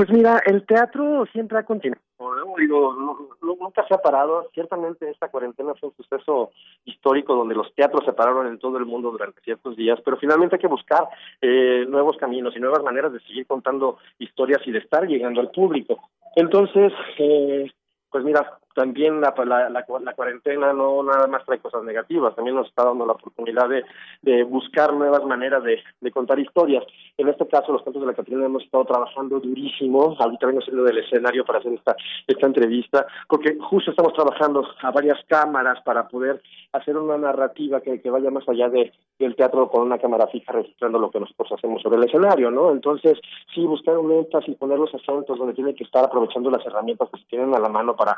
Pues 0.00 0.08
mira, 0.08 0.40
el 0.46 0.64
teatro 0.64 1.26
siempre 1.30 1.58
ha 1.58 1.62
continuado. 1.62 2.00
Digo, 2.56 2.96
nunca 3.42 3.86
se 3.86 3.92
ha 3.92 3.98
parado. 3.98 4.48
Ciertamente 4.54 5.10
esta 5.10 5.28
cuarentena 5.28 5.74
fue 5.74 5.90
un 5.90 5.94
suceso 5.94 6.52
histórico 6.86 7.34
donde 7.34 7.54
los 7.54 7.74
teatros 7.74 8.06
se 8.06 8.14
pararon 8.14 8.46
en 8.46 8.58
todo 8.58 8.78
el 8.78 8.86
mundo 8.86 9.10
durante 9.10 9.42
ciertos 9.42 9.76
días, 9.76 9.98
pero 10.02 10.16
finalmente 10.16 10.56
hay 10.56 10.60
que 10.60 10.68
buscar 10.68 11.06
eh, 11.42 11.84
nuevos 11.86 12.16
caminos 12.16 12.56
y 12.56 12.60
nuevas 12.60 12.82
maneras 12.82 13.12
de 13.12 13.20
seguir 13.20 13.46
contando 13.46 13.98
historias 14.18 14.62
y 14.64 14.72
de 14.72 14.78
estar 14.78 15.06
llegando 15.06 15.38
al 15.38 15.50
público. 15.50 16.00
Entonces, 16.34 16.94
eh, 17.18 17.70
pues 18.10 18.24
mira, 18.24 18.58
también 18.80 19.20
la, 19.20 19.34
la, 19.44 19.68
la, 19.68 20.14
cuarentena 20.14 20.72
no 20.72 21.02
nada 21.02 21.26
más 21.26 21.44
trae 21.44 21.58
cosas 21.58 21.82
negativas, 21.84 22.34
también 22.34 22.56
nos 22.56 22.66
está 22.66 22.82
dando 22.82 23.04
la 23.04 23.12
oportunidad 23.12 23.68
de, 23.68 24.42
buscar 24.44 24.94
nuevas 24.94 25.22
maneras 25.24 25.62
de, 25.62 26.10
contar 26.10 26.38
historias. 26.38 26.82
En 27.18 27.28
este 27.28 27.46
caso, 27.46 27.72
los 27.72 27.82
cantos 27.82 28.00
de 28.00 28.06
la 28.06 28.14
Catrina 28.14 28.46
hemos 28.46 28.62
estado 28.62 28.86
trabajando 28.86 29.38
durísimo, 29.38 30.16
ahorita 30.18 30.46
vengo 30.46 30.62
saliendo 30.62 30.84
del 30.84 31.04
escenario 31.04 31.44
para 31.44 31.58
hacer 31.58 31.74
esta, 31.74 31.94
entrevista, 32.46 33.06
porque 33.28 33.58
justo 33.60 33.90
estamos 33.90 34.14
trabajando 34.14 34.66
a 34.80 34.90
varias 34.90 35.18
cámaras 35.26 35.78
para 35.82 36.08
poder 36.08 36.40
hacer 36.72 36.96
una 36.96 37.18
narrativa 37.18 37.82
que, 37.82 38.00
vaya 38.10 38.30
más 38.30 38.48
allá 38.48 38.70
de, 38.70 38.92
del 39.18 39.36
teatro 39.36 39.68
con 39.68 39.82
una 39.82 39.98
cámara 39.98 40.26
fija 40.28 40.52
registrando 40.52 40.98
lo 40.98 41.10
que 41.10 41.20
nosotros 41.20 41.52
hacemos 41.52 41.82
sobre 41.82 41.98
el 41.98 42.04
escenario, 42.04 42.50
¿no? 42.50 42.70
Entonces, 42.70 43.18
sí, 43.54 43.60
buscar 43.66 43.98
un 43.98 44.10
énfasis 44.10 44.54
y 44.54 44.56
poner 44.56 44.78
los 44.78 44.94
acentos 44.94 45.38
donde 45.38 45.52
tiene 45.52 45.74
que 45.74 45.84
estar 45.84 46.02
aprovechando 46.02 46.50
las 46.50 46.64
herramientas 46.64 47.10
que 47.12 47.20
se 47.20 47.26
tienen 47.26 47.54
a 47.54 47.58
la 47.58 47.68
mano 47.68 47.94
para 47.94 48.16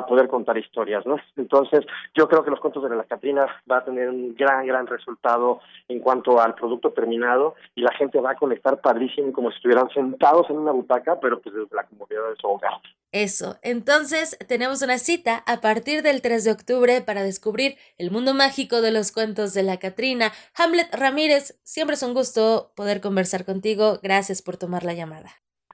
para 0.00 0.06
poder 0.06 0.28
contar 0.28 0.56
historias, 0.56 1.04
¿no? 1.04 1.16
Entonces, 1.36 1.80
yo 2.14 2.28
creo 2.28 2.44
que 2.44 2.50
los 2.50 2.60
cuentos 2.60 2.82
de 2.82 2.96
la 2.96 3.04
Catrina 3.04 3.46
va 3.70 3.78
a 3.78 3.84
tener 3.84 4.08
un 4.08 4.34
gran, 4.34 4.66
gran 4.66 4.86
resultado 4.86 5.60
en 5.88 6.00
cuanto 6.00 6.40
al 6.40 6.54
producto 6.54 6.90
terminado 6.90 7.54
y 7.74 7.82
la 7.82 7.92
gente 7.92 8.20
va 8.20 8.32
a 8.32 8.36
conectar 8.36 8.80
padrísimo 8.80 9.32
como 9.32 9.50
si 9.50 9.56
estuvieran 9.56 9.88
sentados 9.90 10.48
en 10.50 10.58
una 10.58 10.72
butaca, 10.72 11.18
pero 11.20 11.40
pues 11.40 11.54
desde 11.54 11.74
la 11.74 11.84
comodidad 11.84 12.30
de 12.30 12.36
su 12.40 12.46
hogar. 12.46 12.72
Eso, 13.12 13.56
entonces 13.62 14.38
tenemos 14.46 14.82
una 14.82 14.98
cita 14.98 15.42
a 15.46 15.60
partir 15.60 16.02
del 16.02 16.22
3 16.22 16.44
de 16.44 16.52
octubre 16.52 17.00
para 17.00 17.22
descubrir 17.22 17.76
el 17.98 18.12
mundo 18.12 18.34
mágico 18.34 18.82
de 18.82 18.92
los 18.92 19.10
cuentos 19.10 19.52
de 19.52 19.64
la 19.64 19.78
Catrina. 19.78 20.32
Hamlet 20.56 20.94
Ramírez, 20.94 21.58
siempre 21.64 21.94
es 21.94 22.02
un 22.04 22.14
gusto 22.14 22.72
poder 22.76 23.00
conversar 23.00 23.44
contigo. 23.44 23.98
Gracias 24.02 24.42
por 24.42 24.56
tomar 24.56 24.84
la 24.84 24.94
llamada. 24.94 25.30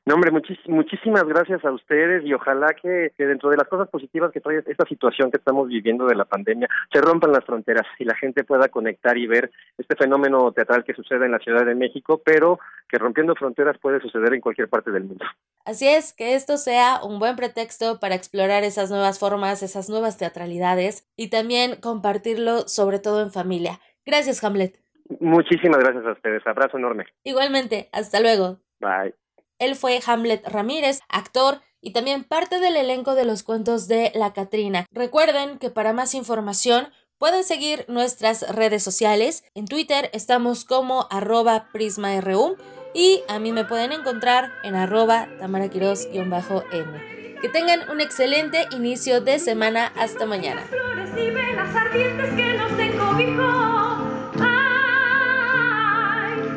No, 0.07 0.15
hombre, 0.15 0.31
muchísimas 0.31 1.25
gracias 1.25 1.65
a 1.65 1.73
ustedes 1.73 2.25
y 2.25 2.33
ojalá 2.33 2.69
que, 2.81 3.13
que, 3.19 3.27
dentro 3.27 3.51
de 3.51 3.57
las 3.57 3.67
cosas 3.67 3.89
positivas 3.89 4.31
que 4.31 4.41
trae 4.41 4.63
esta 4.65 4.87
situación 4.87 5.33
que 5.33 5.39
estamos 5.39 5.67
viviendo 5.67 6.07
de 6.07 6.15
la 6.15 6.25
pandemia, 6.25 6.69
se 6.93 7.01
rompan 7.01 7.33
las 7.33 7.45
fronteras 7.45 7.85
y 7.99 8.05
la 8.05 8.15
gente 8.15 8.45
pueda 8.45 8.69
conectar 8.69 9.19
y 9.19 9.27
ver 9.27 9.51
este 9.77 9.97
fenómeno 9.97 10.53
teatral 10.53 10.85
que 10.85 10.95
sucede 10.95 11.27
en 11.27 11.33
la 11.33 11.41
Ciudad 11.41 11.67
de 11.67 11.75
México, 11.75 12.23
pero 12.25 12.61
que 12.89 12.99
rompiendo 12.99 13.35
fronteras 13.35 13.79
puede 13.79 14.01
suceder 14.01 14.33
en 14.33 14.41
cualquier 14.41 14.69
parte 14.69 14.93
del 14.93 15.03
mundo. 15.03 15.25
Así 15.65 15.89
es, 15.89 16.13
que 16.13 16.37
esto 16.37 16.57
sea 16.57 17.01
un 17.03 17.19
buen 17.19 17.35
pretexto 17.35 17.99
para 17.99 18.15
explorar 18.15 18.63
esas 18.63 18.93
nuevas 18.93 19.19
formas, 19.19 19.65
esas 19.65 19.91
nuevas 19.91 20.17
teatralidades 20.19 21.11
y 21.17 21.31
también 21.31 21.81
compartirlo 21.81 22.69
sobre 22.69 23.01
todo 23.01 23.25
en 23.25 23.33
familia. 23.33 23.81
Gracias, 24.05 24.45
Hamlet. 24.45 24.79
Muchísimas 25.19 25.81
gracias 25.81 26.07
a 26.07 26.13
ustedes. 26.13 26.47
Abrazo 26.47 26.79
enorme. 26.79 27.07
Igualmente. 27.25 27.89
Hasta 27.93 28.21
luego. 28.21 28.61
Bye. 28.79 29.26
Él 29.59 29.77
fue 29.77 30.01
Hamlet 30.07 30.47
Ramírez, 30.47 31.01
actor 31.09 31.63
y 31.81 31.93
también 31.93 32.25
parte 32.25 32.59
del 32.59 32.77
elenco 32.77 33.15
de 33.15 33.25
los 33.25 33.43
cuentos 33.43 33.89
de 33.89 34.11
La 34.15 34.33
Catrina. 34.33 34.87
Recuerden 34.91 35.59
que 35.59 35.71
para 35.71 35.93
más 35.93 36.15
información 36.15 36.89
pueden 37.19 37.45
seguir 37.45 37.85
nuestras 37.89 38.43
redes 38.55 38.83
sociales. 38.83 39.45
En 39.55 39.67
Twitter 39.67 40.11
estamos 40.13 40.65
como 40.65 41.07
arroba 41.11 41.69
prisma.ru 41.73 42.57
y 42.95 43.23
a 43.29 43.39
mí 43.39 43.53
me 43.53 43.65
pueden 43.65 43.93
encontrar 43.93 44.53
en 44.65 44.75
arroba 44.75 45.29
tamaraquiros-m. 45.39 47.41
Que 47.41 47.49
tengan 47.51 47.89
un 47.91 48.01
excelente 48.01 48.67
inicio 48.73 49.21
de 49.21 49.39
semana. 49.39 49.93
Hasta 49.97 50.27
mañana. 50.27 50.63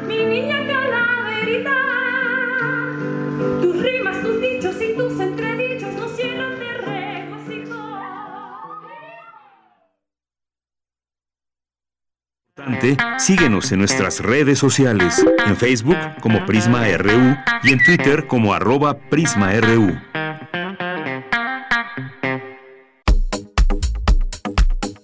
mi 0.08 0.26
niña 0.26 0.66
claridad. 0.66 2.09
Tus 3.40 3.82
rimas, 3.82 4.22
tus 4.22 4.42
dichos 4.42 4.76
y 4.82 4.98
tus 4.98 5.18
entredichos 5.18 5.94
nos 5.94 6.18
llenan 6.18 6.60
de 6.60 6.78
regocijo. 6.78 7.98
Síguenos 13.18 13.72
en 13.72 13.80
nuestras 13.80 14.20
redes 14.20 14.60
sociales, 14.60 15.26
en 15.46 15.56
Facebook 15.56 15.96
como 16.20 16.46
Prisma 16.46 16.86
RU 16.98 17.38
y 17.64 17.72
en 17.72 17.82
Twitter 17.82 18.28
como 18.28 18.54
arroba 18.54 18.98
PrismaRU. 19.10 19.98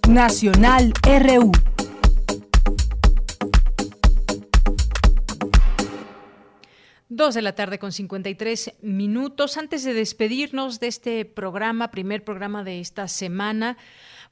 Nacional 0.10 0.94
RU. 1.03 1.52
Dos 7.26 7.34
de 7.34 7.41
la 7.41 7.56
tarde 7.56 7.80
con 7.80 7.91
53 7.91 8.76
minutos. 8.84 9.57
Antes 9.57 9.84
de 9.84 9.95
despedirnos 9.95 10.80
de 10.80 10.85
este 10.85 11.26
programa, 11.26 11.89
primer 11.89 12.23
programa 12.23 12.64
de 12.64 12.80
esta 12.80 13.07
semana, 13.07 13.77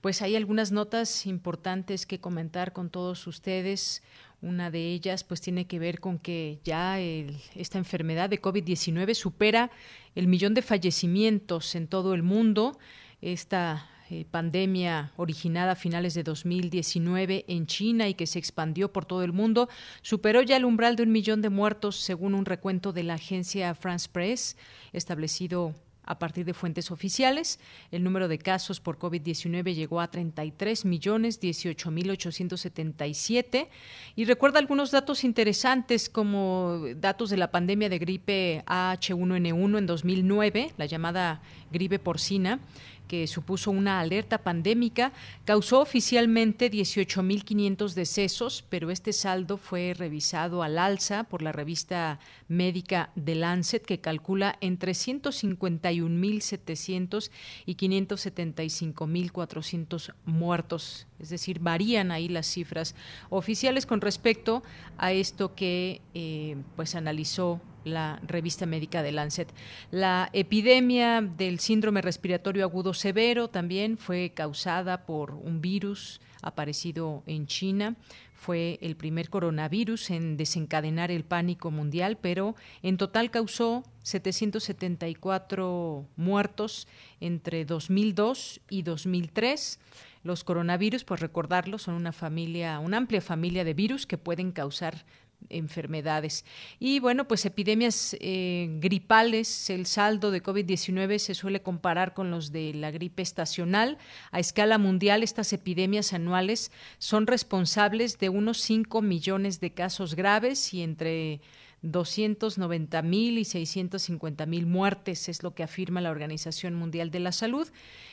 pues 0.02 0.22
hay 0.22 0.36
algunas 0.36 0.72
notas 0.72 1.26
importantes 1.26 2.06
que 2.06 2.20
comentar 2.20 2.72
con 2.72 2.92
todos 2.92 3.26
ustedes. 3.26 4.04
Una 4.44 4.70
de 4.70 4.92
ellas 4.92 5.24
pues 5.24 5.42
tiene 5.42 5.66
que 5.66 5.80
ver 5.80 6.00
con 6.00 6.20
que 6.20 6.60
ya 6.64 7.00
esta 7.00 7.80
enfermedad 7.80 8.30
de 8.30 8.40
COVID-19 8.40 9.16
supera 9.16 9.72
el 10.14 10.28
millón 10.28 10.54
de 10.54 10.62
fallecimientos 10.62 11.74
en 11.74 11.88
todo 11.88 12.14
el 12.14 12.22
mundo. 12.22 12.78
Esta 13.22 13.90
eh, 14.10 14.26
pandemia 14.30 15.12
originada 15.16 15.74
a 15.74 15.76
finales 15.76 16.14
de 16.14 16.24
2019 16.24 17.46
en 17.48 17.66
China 17.68 18.08
y 18.08 18.14
que 18.14 18.28
se 18.28 18.40
expandió 18.40 18.92
por 18.92 19.06
todo 19.06 19.24
el 19.24 19.34
mundo, 19.34 19.70
superó 20.02 20.42
ya 20.42 20.58
el 20.58 20.66
umbral 20.66 20.96
de 20.96 21.04
un 21.04 21.12
millón 21.12 21.42
de 21.42 21.50
muertos, 21.50 21.98
según 21.98 22.34
un 22.34 22.46
recuento 22.46 22.94
de 22.94 23.04
la 23.04 23.16
agencia 23.16 23.74
France 23.76 24.10
Press, 24.12 24.58
establecido 24.92 25.74
a 26.06 26.20
partir 26.20 26.46
de 26.46 26.54
fuentes 26.54 26.92
oficiales, 26.92 27.60
el 27.92 28.04
número 28.04 28.28
de 28.28 28.38
casos 28.38 28.80
por 28.80 29.00
COVID-19 29.00 29.74
llegó 29.74 30.02
a 30.02 30.12
33 30.12 30.86
millones 30.86 31.40
18 31.40 31.92
mil 31.92 32.10
877 32.12 33.70
y 34.16 34.26
recuerda 34.26 34.60
algunos 34.60 34.92
datos 34.92 35.24
interesantes 35.24 36.10
como 36.10 36.82
datos 36.98 37.30
de 37.30 37.38
la 37.38 37.52
pandemia 37.52 37.90
de 37.90 38.00
gripe 38.00 38.64
H1N1 38.68 39.78
en 39.78 39.86
2009, 39.86 40.74
la 40.78 40.86
llamada 40.86 41.42
gripe 41.72 42.00
porcina, 42.00 42.60
que 43.08 43.28
supuso 43.28 43.70
una 43.72 44.00
alerta 44.00 44.38
pandémica, 44.40 45.14
causó 45.46 45.80
oficialmente 45.82 46.72
18.500 46.72 47.94
decesos, 47.94 48.64
pero 48.70 48.90
este 48.92 49.12
saldo 49.14 49.58
fue 49.58 49.94
revisado 49.96 50.64
al 50.64 50.78
alza 50.78 51.24
por 51.26 51.42
la 51.42 51.52
revista 51.52 52.20
médica 52.48 53.12
The 53.24 53.36
Lancet, 53.36 53.86
que 53.86 54.00
calcula 54.00 54.58
entre 54.62 54.94
151.700 54.94 57.30
y 57.66 57.76
575.400 57.76 60.14
muertos. 60.26 61.06
Es 61.20 61.30
decir, 61.30 61.60
varían 61.60 62.12
ahí 62.12 62.30
las 62.30 62.48
cifras 62.48 62.96
oficiales 63.30 63.86
con 63.86 64.02
respecto 64.02 64.64
a 64.98 65.12
esto 65.12 65.54
que 65.56 66.02
eh, 66.14 66.58
pues 66.76 66.96
analizó 66.96 67.62
la 67.84 68.20
revista 68.26 68.66
médica 68.66 69.04
de 69.04 69.12
Lancet. 69.12 69.54
La 69.92 70.30
epidemia 70.34 71.22
del 71.22 71.60
síndrome 71.60 72.02
respiratorio 72.02 72.64
agudo 72.64 72.94
severo 72.94 73.50
también 73.50 73.98
fue 73.98 74.32
causada 74.34 75.06
por 75.06 75.32
un 75.32 75.60
virus 75.62 76.22
aparecido 76.42 77.24
en 77.26 77.48
China. 77.48 77.96
Fue 78.34 78.78
el 78.82 78.98
primer 78.98 79.30
coronavirus 79.30 80.12
en 80.12 80.36
desencadenar 80.36 81.12
el 81.12 81.24
pánico 81.24 81.72
mundial, 81.72 82.18
pero 82.22 82.56
en 82.82 82.98
total 82.98 83.32
causó 83.32 83.86
774 84.04 86.06
muertos 86.18 86.90
entre 87.22 87.64
2002 87.64 88.60
y 88.70 88.82
2003. 88.82 89.80
Los 90.24 90.44
coronavirus, 90.44 91.06
pues 91.06 91.22
recordarlo, 91.22 91.78
son 91.78 91.96
una 91.96 92.12
familia, 92.12 92.80
una 92.80 92.98
amplia 92.98 93.22
familia 93.22 93.64
de 93.64 93.74
virus 93.74 94.06
que 94.06 94.18
pueden 94.18 94.52
causar 94.52 95.06
enfermedades. 95.50 96.46
Y 96.80 97.00
bueno, 97.00 97.28
pues 97.28 97.46
epidemias 97.46 98.16
eh, 98.20 98.68
gripales, 98.80 99.70
el 99.70 99.86
saldo 99.86 100.32
de 100.32 100.44
COVID-19 100.44 101.18
se 101.20 101.34
suele 101.34 101.62
comparar 101.62 102.14
con 102.14 102.32
los 102.32 102.52
de 102.52 102.74
la 102.74 102.92
gripe 102.92 103.22
estacional. 103.22 103.98
A 104.32 104.40
escala 104.40 104.78
mundial, 104.78 105.24
estas 105.24 105.54
epidemias 105.54 106.14
anuales 106.14 106.72
son 106.98 107.28
responsables 107.28 108.20
de 108.20 108.30
unos 108.30 108.60
5 108.62 109.02
millones 109.02 109.60
de 109.60 109.74
casos 109.74 110.16
graves 110.16 110.74
y 110.74 110.82
entre 110.82 111.42
290 111.84 113.02
mil 113.02 113.38
y 113.38 113.44
650 113.44 114.46
mil 114.46 114.66
muertes, 114.66 115.28
es 115.28 115.44
lo 115.44 115.54
que 115.54 115.64
afirma 115.64 116.00
la 116.00 116.12
Organización 116.12 116.76
Mundial 116.76 117.12
de 117.12 117.20
la 117.20 117.34
Salud. 117.34 117.68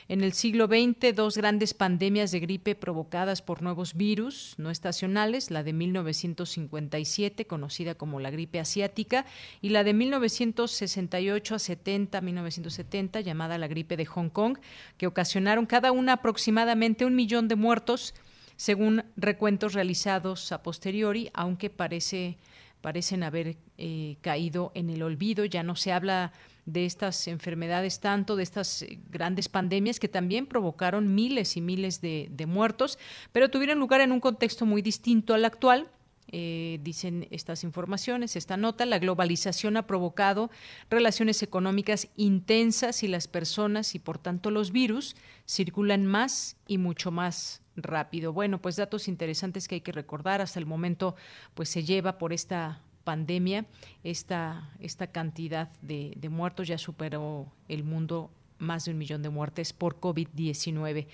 En 0.09 0.21
el 0.21 0.33
siglo 0.33 0.67
XX, 0.67 1.15
dos 1.15 1.37
grandes 1.37 1.73
pandemias 1.73 2.31
de 2.31 2.41
gripe 2.41 2.75
provocadas 2.75 3.41
por 3.41 3.61
nuevos 3.61 3.93
virus 3.93 4.55
no 4.57 4.71
estacionales, 4.71 5.51
la 5.51 5.63
de 5.63 5.71
1957, 5.71 7.45
conocida 7.45 7.95
como 7.95 8.19
la 8.19 8.29
gripe 8.29 8.59
asiática, 8.59 9.25
y 9.61 9.69
la 9.69 9.85
de 9.85 9.93
1968 9.93 11.55
a 11.55 11.59
70, 11.59 12.19
1970, 12.19 13.21
llamada 13.21 13.57
la 13.57 13.67
gripe 13.67 13.95
de 13.95 14.05
Hong 14.05 14.29
Kong, 14.29 14.57
que 14.97 15.07
ocasionaron 15.07 15.65
cada 15.65 15.93
una 15.93 16.13
aproximadamente 16.13 17.05
un 17.05 17.15
millón 17.15 17.47
de 17.47 17.55
muertos, 17.55 18.13
según 18.57 19.05
recuentos 19.15 19.73
realizados 19.73 20.51
a 20.51 20.61
posteriori, 20.61 21.31
aunque 21.33 21.69
parece 21.69 22.37
parecen 22.81 23.23
haber 23.23 23.57
eh, 23.77 24.17
caído 24.21 24.71
en 24.75 24.89
el 24.89 25.03
olvido. 25.03 25.45
Ya 25.45 25.63
no 25.63 25.75
se 25.75 25.91
habla 25.91 26.33
de 26.65 26.85
estas 26.85 27.27
enfermedades 27.27 27.99
tanto, 27.99 28.35
de 28.35 28.43
estas 28.43 28.81
eh, 28.81 28.99
grandes 29.09 29.49
pandemias 29.49 29.99
que 29.99 30.07
también 30.07 30.45
provocaron 30.45 31.15
miles 31.15 31.57
y 31.57 31.61
miles 31.61 32.01
de, 32.01 32.45
muertos, 32.47 32.99
pero 33.31 33.49
tuvieron 33.49 33.79
lugar 33.79 34.01
en 34.01 34.11
un 34.11 34.19
contexto 34.19 34.65
muy 34.65 34.81
distinto 34.81 35.33
al 35.33 35.45
actual. 35.45 35.87
Eh, 36.33 36.79
dicen 36.81 37.27
estas 37.29 37.63
informaciones, 37.63 38.35
esta 38.35 38.55
nota, 38.55 38.85
la 38.85 38.99
globalización 38.99 39.75
ha 39.75 39.85
provocado 39.85 40.49
relaciones 40.89 41.43
económicas 41.43 42.07
intensas 42.15 43.03
y 43.03 43.07
las 43.07 43.27
personas 43.27 43.95
y 43.95 43.99
por 43.99 44.17
tanto 44.17 44.49
los 44.49 44.71
virus 44.71 45.15
circulan 45.45 46.05
más 46.05 46.55
y 46.67 46.77
mucho 46.77 47.11
más 47.11 47.61
rápido. 47.75 48.31
Bueno, 48.31 48.61
pues 48.61 48.77
datos 48.77 49.07
interesantes 49.07 49.67
que 49.67 49.75
hay 49.75 49.81
que 49.81 49.91
recordar. 49.91 50.41
Hasta 50.41 50.59
el 50.59 50.65
momento, 50.65 51.15
pues 51.53 51.69
se 51.69 51.83
lleva 51.83 52.17
por 52.17 52.31
esta 52.31 52.81
pandemia 53.03 53.65
esta, 54.03 54.69
esta 54.79 55.07
cantidad 55.07 55.69
de, 55.81 56.13
de 56.15 56.29
muertos, 56.29 56.67
ya 56.67 56.77
superó 56.77 57.51
el 57.67 57.83
mundo 57.83 58.31
más 58.61 58.85
de 58.85 58.91
un 58.91 58.97
millón 58.97 59.21
de 59.21 59.29
muertes 59.29 59.73
por 59.73 59.99
COVID-19. 59.99 61.07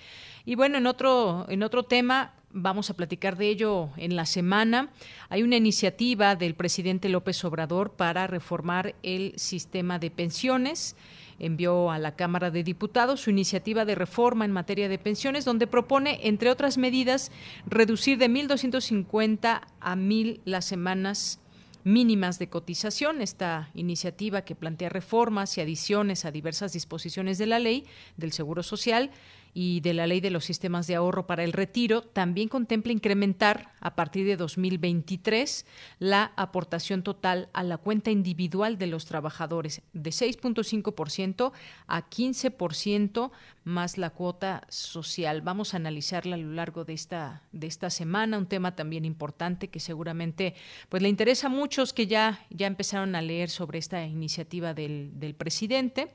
Y 0.44 0.54
bueno, 0.54 0.78
en 0.78 0.86
otro, 0.86 1.46
en 1.48 1.62
otro 1.62 1.82
tema, 1.82 2.34
vamos 2.52 2.90
a 2.90 2.94
platicar 2.94 3.36
de 3.36 3.48
ello 3.48 3.90
en 3.96 4.14
la 4.14 4.26
semana. 4.26 4.90
Hay 5.28 5.42
una 5.42 5.56
iniciativa 5.56 6.36
del 6.36 6.54
presidente 6.54 7.08
López 7.08 7.44
Obrador 7.44 7.92
para 7.92 8.26
reformar 8.26 8.94
el 9.02 9.32
sistema 9.36 9.98
de 9.98 10.10
pensiones 10.10 10.96
envió 11.38 11.90
a 11.90 11.98
la 11.98 12.16
Cámara 12.16 12.50
de 12.50 12.64
Diputados 12.64 13.20
su 13.20 13.30
iniciativa 13.30 13.84
de 13.84 13.94
reforma 13.94 14.44
en 14.44 14.52
materia 14.52 14.88
de 14.88 14.98
pensiones, 14.98 15.44
donde 15.44 15.66
propone, 15.66 16.20
entre 16.24 16.50
otras 16.50 16.78
medidas, 16.78 17.30
reducir 17.66 18.18
de 18.18 18.28
1.250 18.28 19.60
a 19.80 19.96
1.000 19.96 20.40
las 20.44 20.64
semanas 20.64 21.40
mínimas 21.88 22.38
de 22.38 22.48
cotización. 22.48 23.22
Esta 23.22 23.70
iniciativa 23.74 24.42
que 24.42 24.54
plantea 24.54 24.90
reformas 24.90 25.56
y 25.56 25.62
adiciones 25.62 26.24
a 26.24 26.30
diversas 26.30 26.72
disposiciones 26.72 27.38
de 27.38 27.46
la 27.46 27.58
ley 27.58 27.86
del 28.16 28.32
Seguro 28.32 28.62
Social 28.62 29.10
y 29.54 29.80
de 29.80 29.94
la 29.94 30.06
Ley 30.06 30.20
de 30.20 30.30
los 30.30 30.44
Sistemas 30.44 30.86
de 30.86 30.94
Ahorro 30.94 31.26
para 31.26 31.44
el 31.44 31.52
Retiro 31.52 32.02
también 32.02 32.48
contempla 32.48 32.92
incrementar 32.92 33.72
a 33.80 33.94
partir 33.94 34.26
de 34.26 34.36
2023 34.36 35.66
la 35.98 36.32
aportación 36.36 37.02
total 37.02 37.48
a 37.52 37.62
la 37.62 37.78
cuenta 37.78 38.10
individual 38.10 38.78
de 38.78 38.86
los 38.86 39.06
trabajadores 39.06 39.82
de 39.92 40.10
6.5% 40.10 41.52
a 41.86 42.08
15% 42.08 43.30
más 43.64 43.98
la 43.98 44.10
cuota 44.10 44.62
social. 44.68 45.42
Vamos 45.42 45.74
a 45.74 45.76
analizarla 45.76 46.36
a 46.36 46.38
lo 46.38 46.52
largo 46.52 46.84
de 46.84 46.94
esta 46.94 47.42
de 47.52 47.66
esta 47.66 47.90
semana, 47.90 48.38
un 48.38 48.46
tema 48.46 48.74
también 48.74 49.04
importante 49.04 49.68
que 49.68 49.80
seguramente 49.80 50.54
pues 50.88 51.02
le 51.02 51.08
interesa 51.08 51.48
a 51.48 51.50
muchos 51.50 51.92
que 51.92 52.06
ya 52.06 52.46
ya 52.50 52.66
empezaron 52.66 53.14
a 53.14 53.22
leer 53.22 53.50
sobre 53.50 53.78
esta 53.78 54.04
iniciativa 54.04 54.74
del, 54.74 55.10
del 55.18 55.34
presidente. 55.34 56.14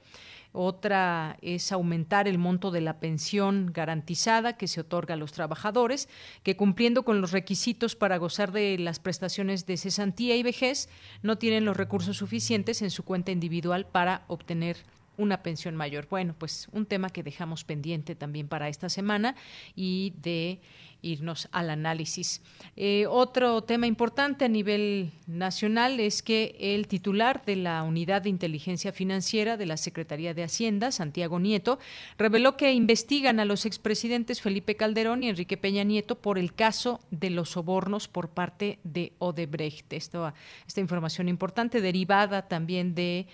Otra 0.55 1.37
es 1.41 1.71
aumentar 1.71 2.27
el 2.27 2.37
monto 2.37 2.69
de 2.69 2.79
la 2.79 2.99
pensión 2.99 3.71
garantizada 3.73 4.55
que 4.55 4.67
se 4.67 4.81
otorga 4.81 5.15
a 5.15 5.17
los 5.17 5.31
trabajadores, 5.31 6.07
que 6.43 6.55
cumpliendo 6.55 7.03
con 7.03 7.21
los 7.21 7.31
requisitos 7.31 7.95
para 7.95 8.17
gozar 8.17 8.51
de 8.51 8.77
las 8.77 8.99
prestaciones 8.99 9.65
de 9.65 9.77
cesantía 9.77 10.35
y 10.35 10.43
vejez, 10.43 10.89
no 11.23 11.39
tienen 11.39 11.65
los 11.65 11.75
recursos 11.75 12.17
suficientes 12.17 12.83
en 12.83 12.91
su 12.91 13.03
cuenta 13.03 13.31
individual 13.31 13.87
para 13.87 14.25
obtener 14.27 14.77
una 15.17 15.43
pensión 15.43 15.75
mayor. 15.75 16.07
Bueno, 16.09 16.35
pues 16.37 16.67
un 16.71 16.85
tema 16.85 17.09
que 17.09 17.23
dejamos 17.23 17.63
pendiente 17.63 18.15
también 18.15 18.47
para 18.47 18.69
esta 18.69 18.89
semana 18.89 19.35
y 19.75 20.13
de 20.21 20.59
irnos 21.03 21.49
al 21.51 21.69
análisis. 21.69 22.41
Eh, 22.75 23.05
otro 23.07 23.61
tema 23.61 23.85
importante 23.85 24.45
a 24.45 24.47
nivel 24.47 25.11
nacional 25.27 25.99
es 25.99 26.23
que 26.23 26.55
el 26.59 26.87
titular 26.87 27.43
de 27.45 27.57
la 27.57 27.83
Unidad 27.83 28.23
de 28.23 28.29
Inteligencia 28.29 28.91
Financiera 28.91 29.57
de 29.57 29.65
la 29.65 29.77
Secretaría 29.77 30.33
de 30.33 30.43
Hacienda, 30.43 30.91
Santiago 30.91 31.39
Nieto, 31.39 31.77
reveló 32.17 32.57
que 32.57 32.73
investigan 32.73 33.39
a 33.39 33.45
los 33.45 33.65
expresidentes 33.65 34.41
Felipe 34.41 34.75
Calderón 34.75 35.23
y 35.23 35.29
Enrique 35.29 35.57
Peña 35.57 35.83
Nieto 35.83 36.15
por 36.15 36.39
el 36.39 36.53
caso 36.53 37.01
de 37.11 37.29
los 37.29 37.51
sobornos 37.51 38.07
por 38.07 38.29
parte 38.29 38.79
de 38.83 39.11
Odebrecht. 39.19 39.91
Esto, 39.93 40.33
esta 40.65 40.81
información 40.81 41.27
importante 41.27 41.81
derivada 41.81 42.47
también 42.47 42.95
de 42.95 43.27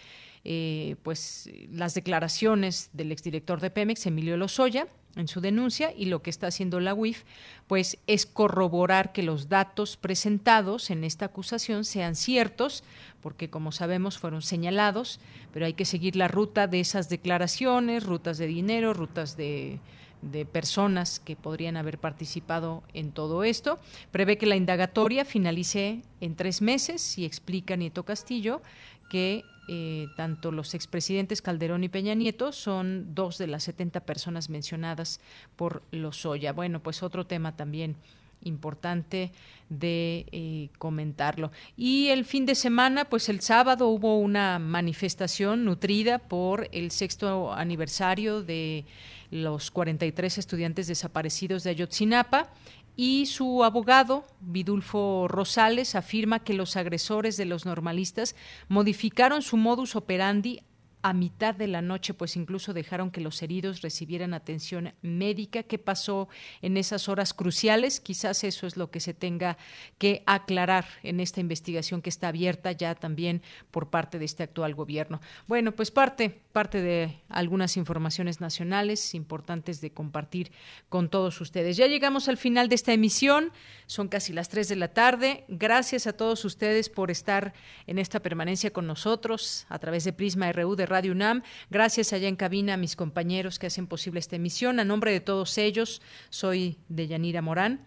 eh, 0.43 0.95
pues 1.03 1.49
las 1.71 1.93
declaraciones 1.93 2.89
del 2.93 3.11
exdirector 3.11 3.61
de 3.61 3.71
Pemex, 3.71 4.05
Emilio 4.05 4.37
Lozoya, 4.37 4.87
en 5.15 5.27
su 5.27 5.41
denuncia 5.41 5.91
y 5.95 6.05
lo 6.05 6.21
que 6.21 6.29
está 6.29 6.47
haciendo 6.47 6.79
la 6.79 6.93
UIF 6.93 7.23
pues 7.67 7.97
es 8.07 8.25
corroborar 8.25 9.11
que 9.11 9.23
los 9.23 9.49
datos 9.49 9.97
presentados 9.97 10.91
en 10.91 11.03
esta 11.03 11.25
acusación 11.25 11.83
sean 11.83 12.15
ciertos 12.15 12.83
porque 13.19 13.49
como 13.49 13.71
sabemos 13.71 14.19
fueron 14.19 14.43
señalados 14.43 15.19
pero 15.51 15.65
hay 15.65 15.73
que 15.73 15.85
seguir 15.85 16.15
la 16.15 16.27
ruta 16.27 16.67
de 16.67 16.79
esas 16.79 17.09
declaraciones 17.09 18.05
rutas 18.05 18.37
de 18.37 18.47
dinero 18.47 18.93
rutas 18.93 19.35
de 19.35 19.79
de 20.21 20.45
personas 20.45 21.19
que 21.19 21.35
podrían 21.35 21.77
haber 21.77 21.97
participado 21.97 22.83
en 22.93 23.11
todo 23.11 23.43
esto. 23.43 23.79
Prevé 24.11 24.37
que 24.37 24.45
la 24.45 24.57
indagatoria 24.57 25.25
finalice 25.25 26.01
en 26.19 26.35
tres 26.35 26.61
meses 26.61 27.17
y 27.17 27.25
explica 27.25 27.75
Nieto 27.75 28.03
Castillo 28.03 28.61
que 29.09 29.43
eh, 29.71 30.07
tanto 30.15 30.51
los 30.51 30.73
expresidentes 30.73 31.43
Calderón 31.43 31.83
y 31.83 31.89
Peña 31.89 32.15
Nieto 32.15 32.51
son 32.51 33.13
dos 33.13 33.37
de 33.37 33.45
las 33.45 33.65
70 33.65 33.99
personas 33.99 34.49
mencionadas 34.49 35.21
por 35.55 35.83
Lozoya. 35.91 36.53
Bueno, 36.53 36.81
pues 36.81 37.03
otro 37.03 37.27
tema 37.27 37.55
también 37.55 37.95
importante 38.41 39.31
de 39.69 40.25
eh, 40.31 40.69
comentarlo. 40.79 41.51
Y 41.77 42.07
el 42.07 42.25
fin 42.25 42.47
de 42.47 42.55
semana, 42.55 43.05
pues 43.05 43.29
el 43.29 43.41
sábado 43.41 43.89
hubo 43.89 44.17
una 44.17 44.57
manifestación 44.57 45.65
nutrida 45.65 46.17
por 46.17 46.67
el 46.71 46.89
sexto 46.89 47.53
aniversario 47.53 48.41
de 48.41 48.85
los 49.29 49.69
43 49.69 50.39
estudiantes 50.39 50.87
desaparecidos 50.87 51.63
de 51.63 51.69
Ayotzinapa 51.69 52.49
y 52.95 53.25
su 53.25 53.63
abogado, 53.63 54.25
Vidulfo 54.41 55.27
Rosales, 55.27 55.95
afirma 55.95 56.39
que 56.39 56.53
los 56.53 56.75
agresores 56.75 57.37
de 57.37 57.45
los 57.45 57.65
normalistas 57.65 58.35
modificaron 58.67 59.41
su 59.41 59.57
modus 59.57 59.95
operandi 59.95 60.61
a 61.01 61.13
mitad 61.13 61.55
de 61.55 61.67
la 61.67 61.81
noche, 61.81 62.13
pues 62.13 62.35
incluso 62.35 62.73
dejaron 62.73 63.11
que 63.11 63.21
los 63.21 63.41
heridos 63.41 63.81
recibieran 63.81 64.33
atención 64.33 64.93
médica. 65.01 65.63
¿Qué 65.63 65.79
pasó 65.79 66.27
en 66.61 66.77
esas 66.77 67.07
horas 67.07 67.33
cruciales? 67.33 67.99
Quizás 67.99 68.43
eso 68.43 68.67
es 68.67 68.75
lo 68.75 68.91
que 68.91 68.99
se 68.99 69.13
tenga 69.13 69.57
que 69.97 70.23
aclarar 70.25 70.85
en 71.03 71.19
esta 71.19 71.39
investigación 71.39 72.01
que 72.01 72.09
está 72.09 72.29
abierta 72.29 72.71
ya 72.73 72.95
también 72.95 73.41
por 73.71 73.89
parte 73.89 74.19
de 74.19 74.25
este 74.25 74.43
actual 74.43 74.75
gobierno. 74.75 75.21
Bueno, 75.47 75.71
pues 75.71 75.91
parte, 75.91 76.41
parte 76.51 76.81
de 76.81 77.21
algunas 77.29 77.77
informaciones 77.77 78.41
nacionales 78.41 79.15
importantes 79.15 79.81
de 79.81 79.91
compartir 79.91 80.51
con 80.89 81.09
todos 81.09 81.39
ustedes. 81.39 81.77
Ya 81.77 81.87
llegamos 81.87 82.27
al 82.27 82.37
final 82.37 82.67
de 82.67 82.75
esta 82.75 82.93
emisión, 82.93 83.51
son 83.87 84.09
casi 84.09 84.33
las 84.33 84.49
3 84.49 84.67
de 84.67 84.75
la 84.75 84.89
tarde. 84.89 85.45
Gracias 85.47 86.07
a 86.07 86.13
todos 86.13 86.43
ustedes 86.43 86.89
por 86.89 87.11
estar 87.11 87.53
en 87.87 87.99
esta 87.99 88.19
permanencia 88.19 88.71
con 88.71 88.85
nosotros 88.85 89.65
a 89.69 89.79
través 89.79 90.03
de 90.03 90.13
Prisma 90.13 90.51
RU 90.51 90.75
de 90.75 90.88
Radio 90.89 91.11
UNAM. 91.11 91.43
Gracias 91.69 92.11
allá 92.13 92.27
en 92.27 92.35
cabina 92.35 92.73
a 92.73 92.77
mis 92.77 92.95
compañeros 92.95 93.59
que 93.59 93.67
hacen 93.67 93.87
posible 93.87 94.19
esta 94.19 94.35
emisión. 94.35 94.79
A 94.79 94.85
nombre 94.85 95.11
de 95.11 95.21
todos 95.21 95.57
ellos, 95.57 96.01
soy 96.29 96.77
Deyanira 96.89 97.41
Morán. 97.41 97.85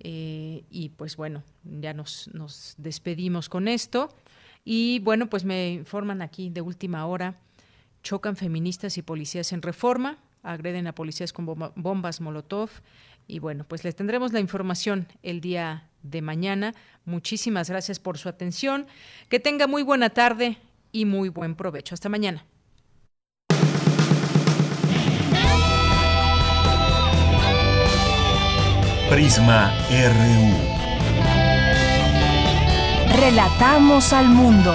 Eh, 0.00 0.64
y 0.70 0.90
pues 0.90 1.16
bueno, 1.16 1.42
ya 1.62 1.92
nos, 1.94 2.28
nos 2.32 2.74
despedimos 2.78 3.48
con 3.48 3.68
esto. 3.68 4.14
Y 4.64 4.98
bueno, 5.00 5.28
pues 5.28 5.44
me 5.44 5.70
informan 5.72 6.22
aquí 6.22 6.50
de 6.50 6.60
última 6.60 7.06
hora, 7.06 7.38
chocan 8.02 8.36
feministas 8.36 8.98
y 8.98 9.02
policías 9.02 9.52
en 9.52 9.62
reforma, 9.62 10.18
agreden 10.42 10.86
a 10.86 10.94
policías 10.94 11.32
con 11.32 11.72
bombas 11.74 12.20
Molotov. 12.20 12.70
Y 13.26 13.38
bueno, 13.38 13.64
pues 13.64 13.84
les 13.84 13.94
tendremos 13.94 14.32
la 14.32 14.40
información 14.40 15.06
el 15.22 15.40
día 15.40 15.88
de 16.02 16.20
mañana. 16.20 16.74
Muchísimas 17.04 17.70
gracias 17.70 18.00
por 18.00 18.18
su 18.18 18.28
atención. 18.28 18.86
Que 19.28 19.38
tenga 19.38 19.66
muy 19.66 19.82
buena 19.82 20.10
tarde 20.10 20.58
y 20.92 21.04
muy 21.04 21.28
buen 21.28 21.54
provecho. 21.54 21.94
Hasta 21.94 22.08
mañana. 22.08 22.44
Prisma 29.10 29.72
RU. 29.90 30.80
Relatamos 33.20 34.12
al 34.12 34.28
mundo. 34.28 34.72